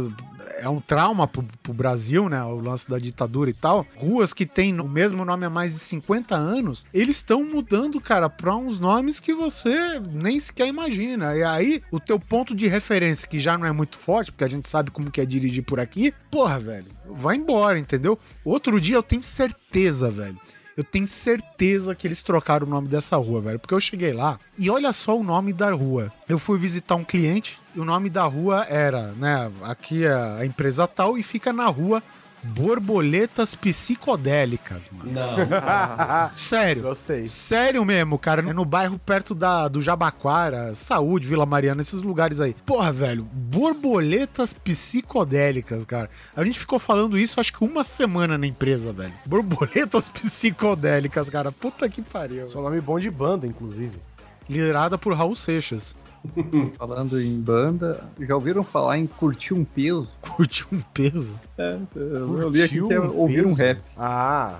é 0.60 0.70
um 0.70 0.80
trauma 0.80 1.28
pro, 1.28 1.44
pro 1.62 1.74
Brasil, 1.74 2.30
né, 2.30 2.44
o 2.44 2.60
lance 2.60 2.90
da 2.90 2.98
ditadura 2.98 3.50
e 3.50 3.54
tal, 3.54 3.86
ruas 3.96 4.34
que 4.34 4.46
têm 4.46 4.80
o 4.80 4.88
mesmo 4.88 5.26
nome 5.26 5.46
há 5.46 5.50
mais 5.50 5.74
de 5.74 5.80
50 5.80 6.36
anos, 6.36 6.86
eles 6.94 7.18
estão 7.18 7.44
mudando, 7.44 8.00
cara, 8.00 8.30
pra 8.30 8.56
uns 8.56 8.80
nomes 8.80 9.20
que 9.20 9.34
você 9.34 10.00
nem 10.12 10.40
sequer 10.40 10.68
imagina. 10.68 11.36
E 11.36 11.44
aí, 11.44 11.82
o 11.92 12.00
teu 12.00 12.20
ponto 12.20 12.56
de 12.56 12.68
referência, 12.68 13.28
que 13.28 13.40
já 13.40 13.58
não 13.58 13.66
é 13.66 13.72
muito 13.72 13.98
forte, 13.98 14.32
porque 14.32 14.44
a 14.44 14.50
gente 14.50 14.70
sabe 14.70 14.92
como 14.92 15.12
que 15.12 15.22
é 15.22 15.26
dirigir 15.26 15.64
por 15.64 15.80
aqui, 15.80 16.14
porra, 16.30 16.60
velho, 16.60 16.88
vai 17.10 17.36
embora, 17.36 17.80
entendeu? 17.80 18.18
Outro 18.44 18.80
dia 18.80 18.96
eu 18.96 19.04
tenho 19.04 19.24
certeza, 19.24 20.10
velho. 20.10 20.40
Eu 20.78 20.84
tenho 20.84 21.08
certeza 21.08 21.96
que 21.96 22.06
eles 22.06 22.22
trocaram 22.22 22.68
o 22.68 22.70
nome 22.70 22.90
dessa 22.90 23.16
rua, 23.16 23.40
velho. 23.40 23.58
Porque 23.58 23.74
eu 23.74 23.80
cheguei 23.80 24.12
lá 24.12 24.38
e 24.58 24.70
olha 24.70 24.92
só 24.92 25.18
o 25.18 25.24
nome 25.24 25.54
da 25.54 25.72
rua. 25.72 26.12
Eu 26.28 26.38
fui 26.38 26.60
visitar 26.60 26.96
um 26.96 27.04
cliente 27.04 27.62
e 27.76 27.80
o 27.80 27.85
nome 27.85 28.10
da 28.10 28.23
rua 28.23 28.65
era, 28.69 29.14
né? 29.18 29.52
Aqui 29.64 30.06
é 30.06 30.14
a 30.14 30.45
empresa 30.45 30.88
tal 30.88 31.18
e 31.18 31.23
fica 31.23 31.52
na 31.52 31.65
rua 31.65 32.02
Borboletas 32.45 33.56
Psicodélicas, 33.56 34.89
mano. 34.91 35.11
Não. 35.11 36.30
Sério. 36.34 36.84
Gostei. 36.84 37.26
Sério 37.26 37.84
mesmo, 37.84 38.19
cara. 38.19 38.47
É 38.47 38.53
no 38.53 38.64
bairro 38.64 38.99
perto 38.99 39.34
da, 39.34 39.68
do 39.68 39.81
Jabaquara, 39.81 40.73
Saúde, 40.76 41.27
Vila 41.27 41.45
Mariana, 41.45 41.81
esses 41.81 42.02
lugares 42.02 42.39
aí. 42.39 42.56
Porra, 42.65 42.93
velho, 42.93 43.23
borboletas 43.23 44.53
psicodélicas, 44.53 45.85
cara. 45.85 46.10
A 46.35 46.43
gente 46.43 46.60
ficou 46.60 46.77
falando 46.77 47.18
isso 47.18 47.39
acho 47.39 47.52
que 47.52 47.64
uma 47.64 47.84
semana 47.84 48.38
na 48.38 48.45
empresa, 48.45 48.93
velho. 48.93 49.14
Borboletas 49.26 50.07
psicodélicas, 50.10 51.30
cara. 51.30 51.52
Puta 51.52 51.89
que 51.89 52.02
pariu. 52.02 52.47
Seu 52.47 52.61
nome 52.61 52.80
bom 52.80 52.99
de 52.99 53.10
banda, 53.10 53.47
inclusive. 53.47 53.99
Liderada 54.47 54.97
por 54.97 55.14
Raul 55.14 55.35
Seixas. 55.35 55.95
Falando 56.77 57.22
em 57.22 57.39
banda, 57.39 58.03
já 58.19 58.35
ouviram 58.35 58.64
falar 58.64 58.97
em 58.97 59.07
curtir 59.07 59.53
um 59.53 59.64
peso? 59.64 60.10
Curte 60.22 60.65
um 60.72 60.81
peso. 60.93 61.39
É, 61.57 61.77
eu 61.95 62.49
li 62.49 62.64
aqui 62.64 62.85
que 62.85 62.93
é 62.93 62.99
um 62.99 63.15
ouvir 63.15 63.45
um 63.45 63.53
rap. 63.53 63.81
Ah. 63.97 64.60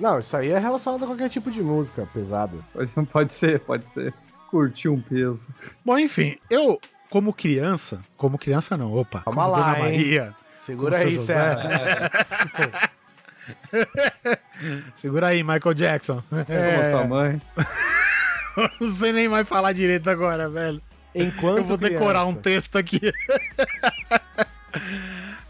Não, 0.00 0.18
isso 0.18 0.36
aí 0.36 0.50
é 0.50 0.58
relacionado 0.58 1.04
a 1.04 1.06
qualquer 1.06 1.28
tipo 1.28 1.50
de 1.50 1.62
música 1.62 2.08
pesado. 2.12 2.64
Pode, 2.72 2.90
pode 3.10 3.34
ser, 3.34 3.60
pode 3.60 3.84
ser. 3.94 4.12
Curtir 4.50 4.88
um 4.88 5.00
peso. 5.00 5.48
Bom, 5.84 5.98
enfim, 5.98 6.36
eu, 6.50 6.78
como 7.08 7.32
criança, 7.32 8.02
como 8.16 8.38
criança 8.38 8.76
não, 8.76 8.92
opa, 8.92 9.22
Calma 9.22 9.44
como 9.44 9.56
lá, 9.56 9.72
Dona 9.72 9.78
hein? 9.78 9.98
Maria. 9.98 10.34
Segura 10.56 10.98
Com 10.98 11.06
aí. 11.06 11.18
Serra. 11.18 12.10
Segura 14.94 15.28
aí, 15.28 15.42
Michael 15.42 15.74
Jackson. 15.74 16.22
Como 16.28 16.44
É, 16.48 16.90
sua 16.90 17.04
mãe. 17.04 17.42
não 18.80 18.88
sei 18.88 19.12
nem 19.12 19.28
mais 19.28 19.48
falar 19.48 19.72
direito 19.72 20.08
agora, 20.08 20.48
velho. 20.48 20.80
Enquanto 21.14 21.58
Eu 21.58 21.64
vou 21.64 21.76
decorar 21.76 22.24
um 22.26 22.34
texto 22.34 22.76
aqui. 22.76 23.00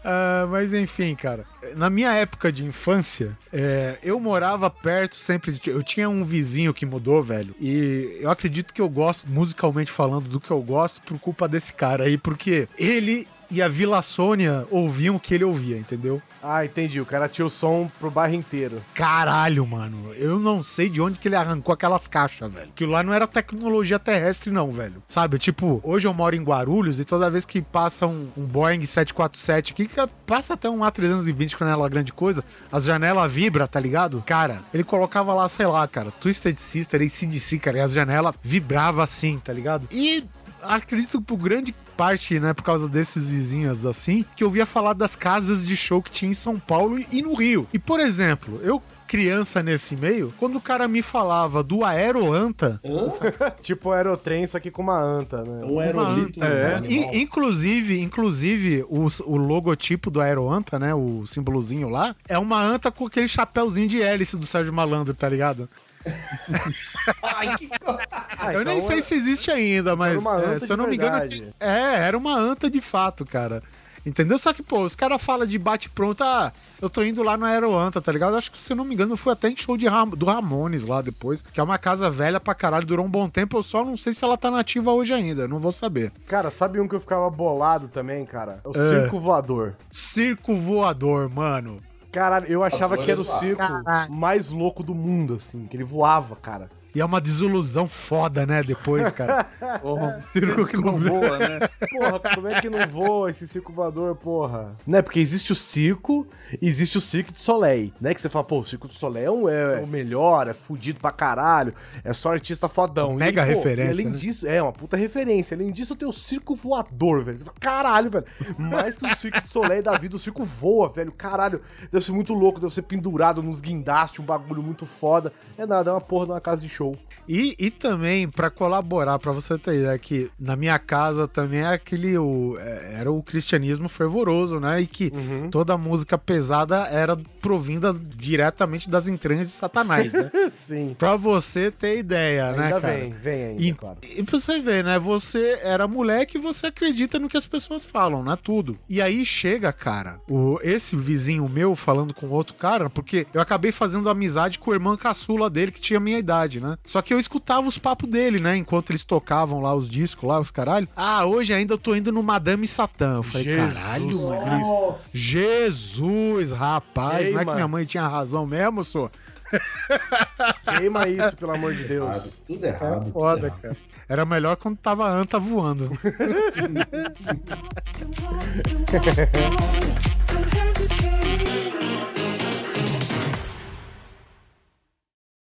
Ah, 0.05 0.45
mas 0.51 0.73
enfim, 0.73 1.15
cara. 1.15 1.45
Na 1.77 1.89
minha 1.89 2.11
época 2.13 2.51
de 2.51 2.65
infância, 2.65 3.37
é, 3.53 3.97
eu 4.03 4.19
morava 4.19 4.69
perto 4.69 5.15
sempre. 5.15 5.53
de- 5.53 5.69
Eu 5.69 5.81
tinha 5.81 6.09
um 6.09 6.25
vizinho 6.25 6.73
que 6.73 6.85
mudou, 6.85 7.23
velho. 7.23 7.55
E 7.59 8.17
eu 8.19 8.29
acredito 8.29 8.73
que 8.73 8.81
eu 8.81 8.89
gosto, 8.89 9.25
musicalmente 9.29 9.89
falando, 9.89 10.27
do 10.27 10.41
que 10.41 10.51
eu 10.51 10.61
gosto 10.61 11.01
por 11.03 11.17
culpa 11.19 11.47
desse 11.47 11.73
cara 11.73 12.03
aí, 12.03 12.17
porque 12.17 12.67
ele 12.77 13.25
e 13.49 13.61
a 13.61 13.67
Vila 13.67 14.01
Sônia 14.01 14.65
ouviam 14.69 15.15
o 15.15 15.19
que 15.19 15.33
ele 15.33 15.43
ouvia, 15.43 15.77
entendeu? 15.77 16.21
Ah, 16.41 16.65
entendi. 16.65 16.99
O 16.99 17.05
cara 17.05 17.29
tinha 17.29 17.45
o 17.45 17.49
som 17.49 17.89
pro 17.99 18.11
bairro 18.11 18.35
inteiro. 18.35 18.83
Caralho, 18.93 19.65
mano. 19.65 20.13
Eu 20.15 20.37
não 20.37 20.61
sei 20.61 20.89
de 20.89 21.01
onde 21.01 21.17
que 21.17 21.29
ele 21.29 21.37
arrancou 21.37 21.73
aquelas 21.73 22.05
caixas, 22.05 22.51
velho. 22.51 22.69
Aquilo 22.69 22.91
lá 22.91 23.01
não 23.01 23.13
era 23.13 23.25
tecnologia 23.25 23.97
terrestre, 23.97 24.51
não, 24.51 24.69
velho. 24.71 25.01
Sabe, 25.07 25.37
tipo, 25.37 25.79
hoje 25.83 26.05
eu 26.05 26.13
moro 26.13 26.35
em 26.35 26.43
Guarulhos 26.43 26.99
e 26.99 27.05
toda 27.05 27.31
vez 27.31 27.45
que 27.45 27.61
passa 27.61 28.05
um, 28.05 28.27
um 28.35 28.45
Boeing 28.45 28.85
747 28.85 29.71
aqui, 29.71 29.87
que 29.87 29.95
passa 30.25 30.55
até 30.55 30.69
um 30.69 30.79
A320 30.79 31.55
que 31.55 31.63
não 31.63 31.71
é 31.71 31.75
lá 31.75 31.87
grande 31.87 32.11
coisa, 32.11 32.43
as 32.71 32.83
janelas 32.83 33.31
vibram, 33.31 33.65
tá 33.65 33.79
ligado? 33.79 34.21
Cara, 34.25 34.61
ele 34.73 34.83
colocava 34.83 35.33
lá, 35.33 35.47
sei 35.47 35.65
lá, 35.65 35.87
cara, 35.87 36.11
Twisted 36.11 36.57
Sister, 36.57 37.01
ACDC, 37.01 37.59
cara, 37.59 37.77
e 37.77 37.81
as 37.81 37.93
janelas 37.93 38.35
vibravam 38.43 39.01
assim, 39.01 39.39
tá 39.39 39.53
ligado? 39.53 39.87
E 39.91 40.25
acredito 40.61 41.19
que 41.19 41.25
por 41.25 41.37
grande 41.37 41.73
parte, 41.95 42.39
né, 42.39 42.53
por 42.53 42.63
causa 42.63 42.87
desses 42.87 43.29
vizinhos 43.29 43.85
assim, 43.85 44.25
que 44.35 44.43
eu 44.43 44.47
ouvia 44.47 44.65
falar 44.65 44.93
das 44.93 45.15
casas 45.15 45.65
de 45.65 45.75
show 45.77 46.01
que 46.01 46.11
tinha 46.11 46.31
em 46.31 46.33
São 46.35 46.59
Paulo 46.59 46.97
e 47.11 47.21
no 47.21 47.33
Rio. 47.35 47.67
E, 47.73 47.79
por 47.79 47.99
exemplo, 47.99 48.59
eu 48.63 48.81
criança 49.07 49.61
nesse 49.61 49.95
meio, 49.95 50.33
quando 50.39 50.55
o 50.55 50.61
cara 50.61 50.87
me 50.87 51.03
falava 51.03 51.61
do 51.61 51.85
Aeroanta, 51.85 52.81
tipo 53.61 53.91
aerotrem, 53.91 54.47
só 54.47 54.59
que 54.59 54.71
com 54.71 54.81
uma 54.81 54.99
anta, 54.99 55.43
né? 55.43 55.63
Um 55.65 55.79
aerolito. 55.79 56.43
É. 56.43 56.75
animal. 56.77 56.91
in- 56.91 57.21
inclusive, 57.21 58.01
inclusive 58.01 58.83
o, 58.89 59.05
o 59.25 59.37
logotipo 59.37 60.09
do 60.09 60.19
Aeroanta, 60.19 60.79
né, 60.79 60.95
o 60.95 61.27
símbolozinho 61.27 61.89
lá, 61.89 62.15
é 62.27 62.39
uma 62.39 62.59
anta 62.59 62.89
com 62.91 63.05
aquele 63.05 63.27
chapéuzinho 63.27 63.87
de 63.87 64.01
hélice 64.01 64.35
do 64.35 64.47
Sérgio 64.47 64.73
Malandro, 64.73 65.13
tá 65.13 65.29
ligado? 65.29 65.69
Ai, 67.21 67.57
que 67.57 67.67
co- 67.67 67.97
Ah, 68.39 68.53
eu 68.53 68.63
nem 68.63 68.77
então 68.77 68.87
sei 68.87 69.01
se 69.01 69.15
existe 69.15 69.51
ainda, 69.51 69.95
mas 69.95 70.17
uma 70.21 70.41
é, 70.43 70.59
se 70.59 70.71
eu 70.71 70.77
não 70.77 70.87
me 70.87 70.95
engano, 70.95 71.17
é, 71.59 71.95
era 72.07 72.17
uma 72.17 72.35
anta 72.37 72.69
de 72.69 72.81
fato, 72.81 73.25
cara. 73.25 73.61
Entendeu? 74.05 74.37
Só 74.37 74.51
que, 74.51 74.61
pô, 74.61 74.81
os 74.83 74.95
caras 74.97 75.21
falam 75.21 75.47
de 75.47 75.57
bate-pronto, 75.57 76.21
ah, 76.25 76.51
eu 76.81 76.89
tô 76.89 77.01
indo 77.03 77.23
lá 77.23 77.37
no 77.37 77.45
Aeroanta, 77.45 78.01
tá 78.01 78.11
ligado? 78.11 78.35
Acho 78.35 78.51
que, 78.51 78.59
se 78.59 78.73
eu 78.73 78.75
não 78.75 78.83
me 78.83 78.93
engano, 78.93 79.13
eu 79.13 79.17
fui 79.17 79.31
até 79.31 79.47
em 79.47 79.55
show 79.55 79.77
de 79.77 79.87
Ram- 79.87 80.09
do 80.09 80.25
Ramones 80.25 80.83
lá 80.83 81.01
depois, 81.01 81.41
que 81.41 81.57
é 81.57 81.63
uma 81.63 81.77
casa 81.77 82.09
velha 82.09 82.37
pra 82.37 82.53
caralho, 82.53 82.85
durou 82.85 83.05
um 83.05 83.09
bom 83.09 83.29
tempo, 83.29 83.55
eu 83.57 83.63
só 83.63 83.85
não 83.85 83.95
sei 83.95 84.11
se 84.11 84.21
ela 84.25 84.35
tá 84.35 84.51
nativa 84.51 84.91
hoje 84.91 85.13
ainda, 85.13 85.47
não 85.47 85.57
vou 85.57 85.71
saber. 85.71 86.11
Cara, 86.27 86.51
sabe 86.51 86.81
um 86.81 86.87
que 86.87 86.95
eu 86.95 86.99
ficava 86.99 87.29
bolado 87.29 87.87
também, 87.87 88.25
cara? 88.25 88.59
É 88.65 88.67
o 88.67 88.71
É. 88.71 88.89
circo 89.03 89.21
voador. 89.21 89.73
Circo 89.89 90.53
voador, 90.53 91.29
mano. 91.29 91.81
Caralho, 92.13 92.45
eu 92.47 92.63
achava 92.63 92.95
que 92.95 93.09
era 93.09 93.19
o 93.19 93.25
circo 93.25 93.63
mais 94.07 94.51
louco 94.51 94.83
do 94.83 94.93
mundo, 94.93 95.33
assim, 95.33 95.65
que 95.65 95.75
ele 95.75 95.83
voava, 95.83 96.35
cara. 96.35 96.69
E 96.95 97.01
é 97.01 97.05
uma 97.05 97.19
desilusão 97.19 97.87
foda, 97.87 98.45
né, 98.45 98.61
depois, 98.63 99.11
cara. 99.11 99.45
Porra, 99.81 100.17
um 100.17 100.21
circo 100.21 100.65
que 100.67 100.77
não 100.77 100.97
voa, 100.97 101.37
né? 101.39 101.59
Porra, 101.91 102.19
como 102.35 102.47
é 102.47 102.61
que 102.61 102.69
não 102.69 102.87
voa 102.87 103.31
esse 103.31 103.47
circo 103.47 103.73
voador, 103.73 104.15
porra? 104.15 104.75
Né, 104.85 105.01
porque 105.01 105.19
existe 105.19 105.51
o 105.51 105.55
circo 105.55 106.27
e 106.61 106.67
existe 106.67 106.97
o 106.97 107.01
circo 107.01 107.33
de 107.33 107.41
Soleil, 107.41 107.91
né? 107.99 108.13
Que 108.13 108.21
você 108.21 108.29
fala, 108.29 108.45
pô, 108.45 108.59
o 108.59 108.65
circo 108.65 108.87
de 108.87 108.93
Soleil 108.95 109.25
é, 109.25 109.31
um- 109.31 109.77
é 109.77 109.79
o 109.81 109.87
melhor, 109.87 110.47
é 110.47 110.53
fudido 110.53 110.99
pra 110.99 111.11
caralho, 111.11 111.73
é 112.03 112.13
só 112.13 112.31
artista 112.31 112.69
fodão. 112.69 113.13
Mega 113.15 113.41
E, 113.41 113.53
pô, 113.53 113.57
referência, 113.59 113.93
além 113.93 114.09
né? 114.11 114.17
disso, 114.17 114.47
é 114.47 114.61
uma 114.61 114.71
puta 114.71 114.95
referência. 114.95 115.55
Além 115.55 115.71
disso, 115.71 115.95
tem 115.95 116.07
o 116.07 116.13
circo 116.13 116.55
voador, 116.55 117.23
velho. 117.23 117.39
Você 117.39 117.45
fala, 117.45 117.57
caralho, 117.59 118.09
velho. 118.11 118.25
Mais 118.59 118.95
que 118.97 119.05
o 119.07 119.17
circo 119.17 119.41
de 119.41 119.47
Soleil 119.49 119.81
da 119.81 119.97
vida, 119.97 120.15
o 120.15 120.19
circo 120.19 120.43
voa, 120.45 120.89
velho. 120.89 121.11
Caralho, 121.11 121.61
deve 121.91 122.05
ser 122.05 122.11
muito 122.11 122.33
louco, 122.33 122.59
deve 122.59 122.73
ser 122.73 122.83
pendurado 122.83 123.41
nos 123.41 123.61
guindastes, 123.61 124.19
um 124.19 124.23
bagulho 124.23 124.61
muito 124.61 124.85
foda. 124.85 125.33
É 125.57 125.65
nada, 125.65 125.89
é 125.89 125.93
uma 125.93 126.01
porra 126.01 126.25
de 126.27 126.31
uma 126.33 126.41
casa 126.41 126.61
de 126.61 126.69
show. 126.69 126.82
E, 127.25 127.55
e 127.57 127.71
também, 127.71 128.27
pra 128.27 128.49
colaborar, 128.49 129.17
pra 129.17 129.31
você 129.31 129.57
ter 129.57 129.75
ideia, 129.75 129.97
que 129.97 130.29
na 130.37 130.57
minha 130.57 130.77
casa 130.77 131.25
também 131.25 131.61
é 131.61 131.67
aquele. 131.67 132.17
O, 132.17 132.57
é, 132.59 132.95
era 132.99 133.09
o 133.09 133.23
cristianismo 133.23 133.87
fervoroso, 133.87 134.59
né? 134.59 134.81
E 134.81 134.85
que 134.87 135.09
Uhum. 135.13 135.49
toda 135.49 135.77
música 135.77 136.17
pesada 136.17 136.79
era 136.87 137.15
provinda 137.41 137.93
diretamente 137.93 138.89
das 138.89 139.07
entranhas 139.07 139.47
de 139.47 139.53
Satanás, 139.53 140.11
né? 140.13 140.29
Sim. 140.51 140.95
pra 140.99 141.15
você 141.15 141.71
ter 141.71 141.97
ideia, 141.97 142.51
né, 142.51 142.63
Ainda 142.65 142.81
cara? 142.81 142.93
vem, 142.97 143.11
vem 143.13 143.43
ainda, 143.45 143.63
E, 143.63 143.73
claro. 143.73 143.97
e 144.17 144.23
pra 144.23 144.37
você 144.39 144.59
ver, 144.59 144.83
né? 144.83 144.99
Você 144.99 145.59
era 145.63 145.87
moleque 145.87 146.37
e 146.37 146.41
você 146.41 146.67
acredita 146.67 147.17
no 147.19 147.29
que 147.29 147.37
as 147.37 147.47
pessoas 147.47 147.85
falam, 147.85 148.21
né? 148.21 148.37
Tudo. 148.43 148.77
E 148.89 149.01
aí 149.01 149.25
chega, 149.25 149.71
cara, 149.71 150.19
o, 150.29 150.59
esse 150.61 150.95
vizinho 150.97 151.47
meu 151.47 151.73
falando 151.75 152.13
com 152.13 152.27
outro 152.29 152.53
cara, 152.55 152.89
porque 152.89 153.25
eu 153.33 153.39
acabei 153.39 153.71
fazendo 153.71 154.09
amizade 154.09 154.59
com 154.59 154.71
o 154.71 154.73
irmão 154.73 154.97
caçula 154.97 155.49
dele, 155.49 155.71
que 155.71 155.79
tinha 155.79 155.99
minha 156.01 156.17
idade, 156.19 156.59
né? 156.59 156.72
Só 156.85 157.01
que 157.01 157.13
eu 157.13 157.19
escutava 157.19 157.67
os 157.67 157.77
papos 157.77 158.09
dele, 158.09 158.39
né? 158.39 158.55
Enquanto 158.57 158.91
eles 158.91 159.03
tocavam 159.03 159.61
lá 159.61 159.73
os 159.73 159.89
discos, 159.89 160.27
lá, 160.27 160.39
os 160.39 160.51
caralho. 160.51 160.87
Ah, 160.95 161.25
hoje 161.25 161.53
ainda 161.53 161.73
eu 161.73 161.77
tô 161.77 161.95
indo 161.95 162.11
no 162.11 162.21
Madame 162.23 162.67
Satã. 162.67 163.15
Eu 163.17 163.23
falei, 163.23 163.43
Jesus 163.45 163.73
caralho, 163.73 164.21
mano. 164.29 164.95
Jesus, 165.13 166.51
rapaz, 166.51 167.29
não 167.31 167.39
é 167.39 167.39
que 167.39 167.45
Queima. 167.45 167.55
minha 167.55 167.67
mãe 167.67 167.85
tinha 167.85 168.07
razão 168.07 168.45
mesmo, 168.45 168.83
só? 168.83 169.09
Queima 170.77 171.07
isso, 171.07 171.35
pelo 171.37 171.53
amor 171.53 171.73
de 171.75 171.83
Errado, 171.93 172.21
Deus. 172.21 172.41
tudo 172.45 172.65
errado. 172.65 172.93
É 172.93 172.99
tudo 172.99 173.11
foda, 173.11 173.47
errado. 173.47 173.61
cara. 173.61 173.77
Era 174.09 174.25
melhor 174.25 174.55
quando 174.57 174.77
tava 174.77 175.05
a 175.05 175.11
anta 175.11 175.39
voando. 175.39 175.91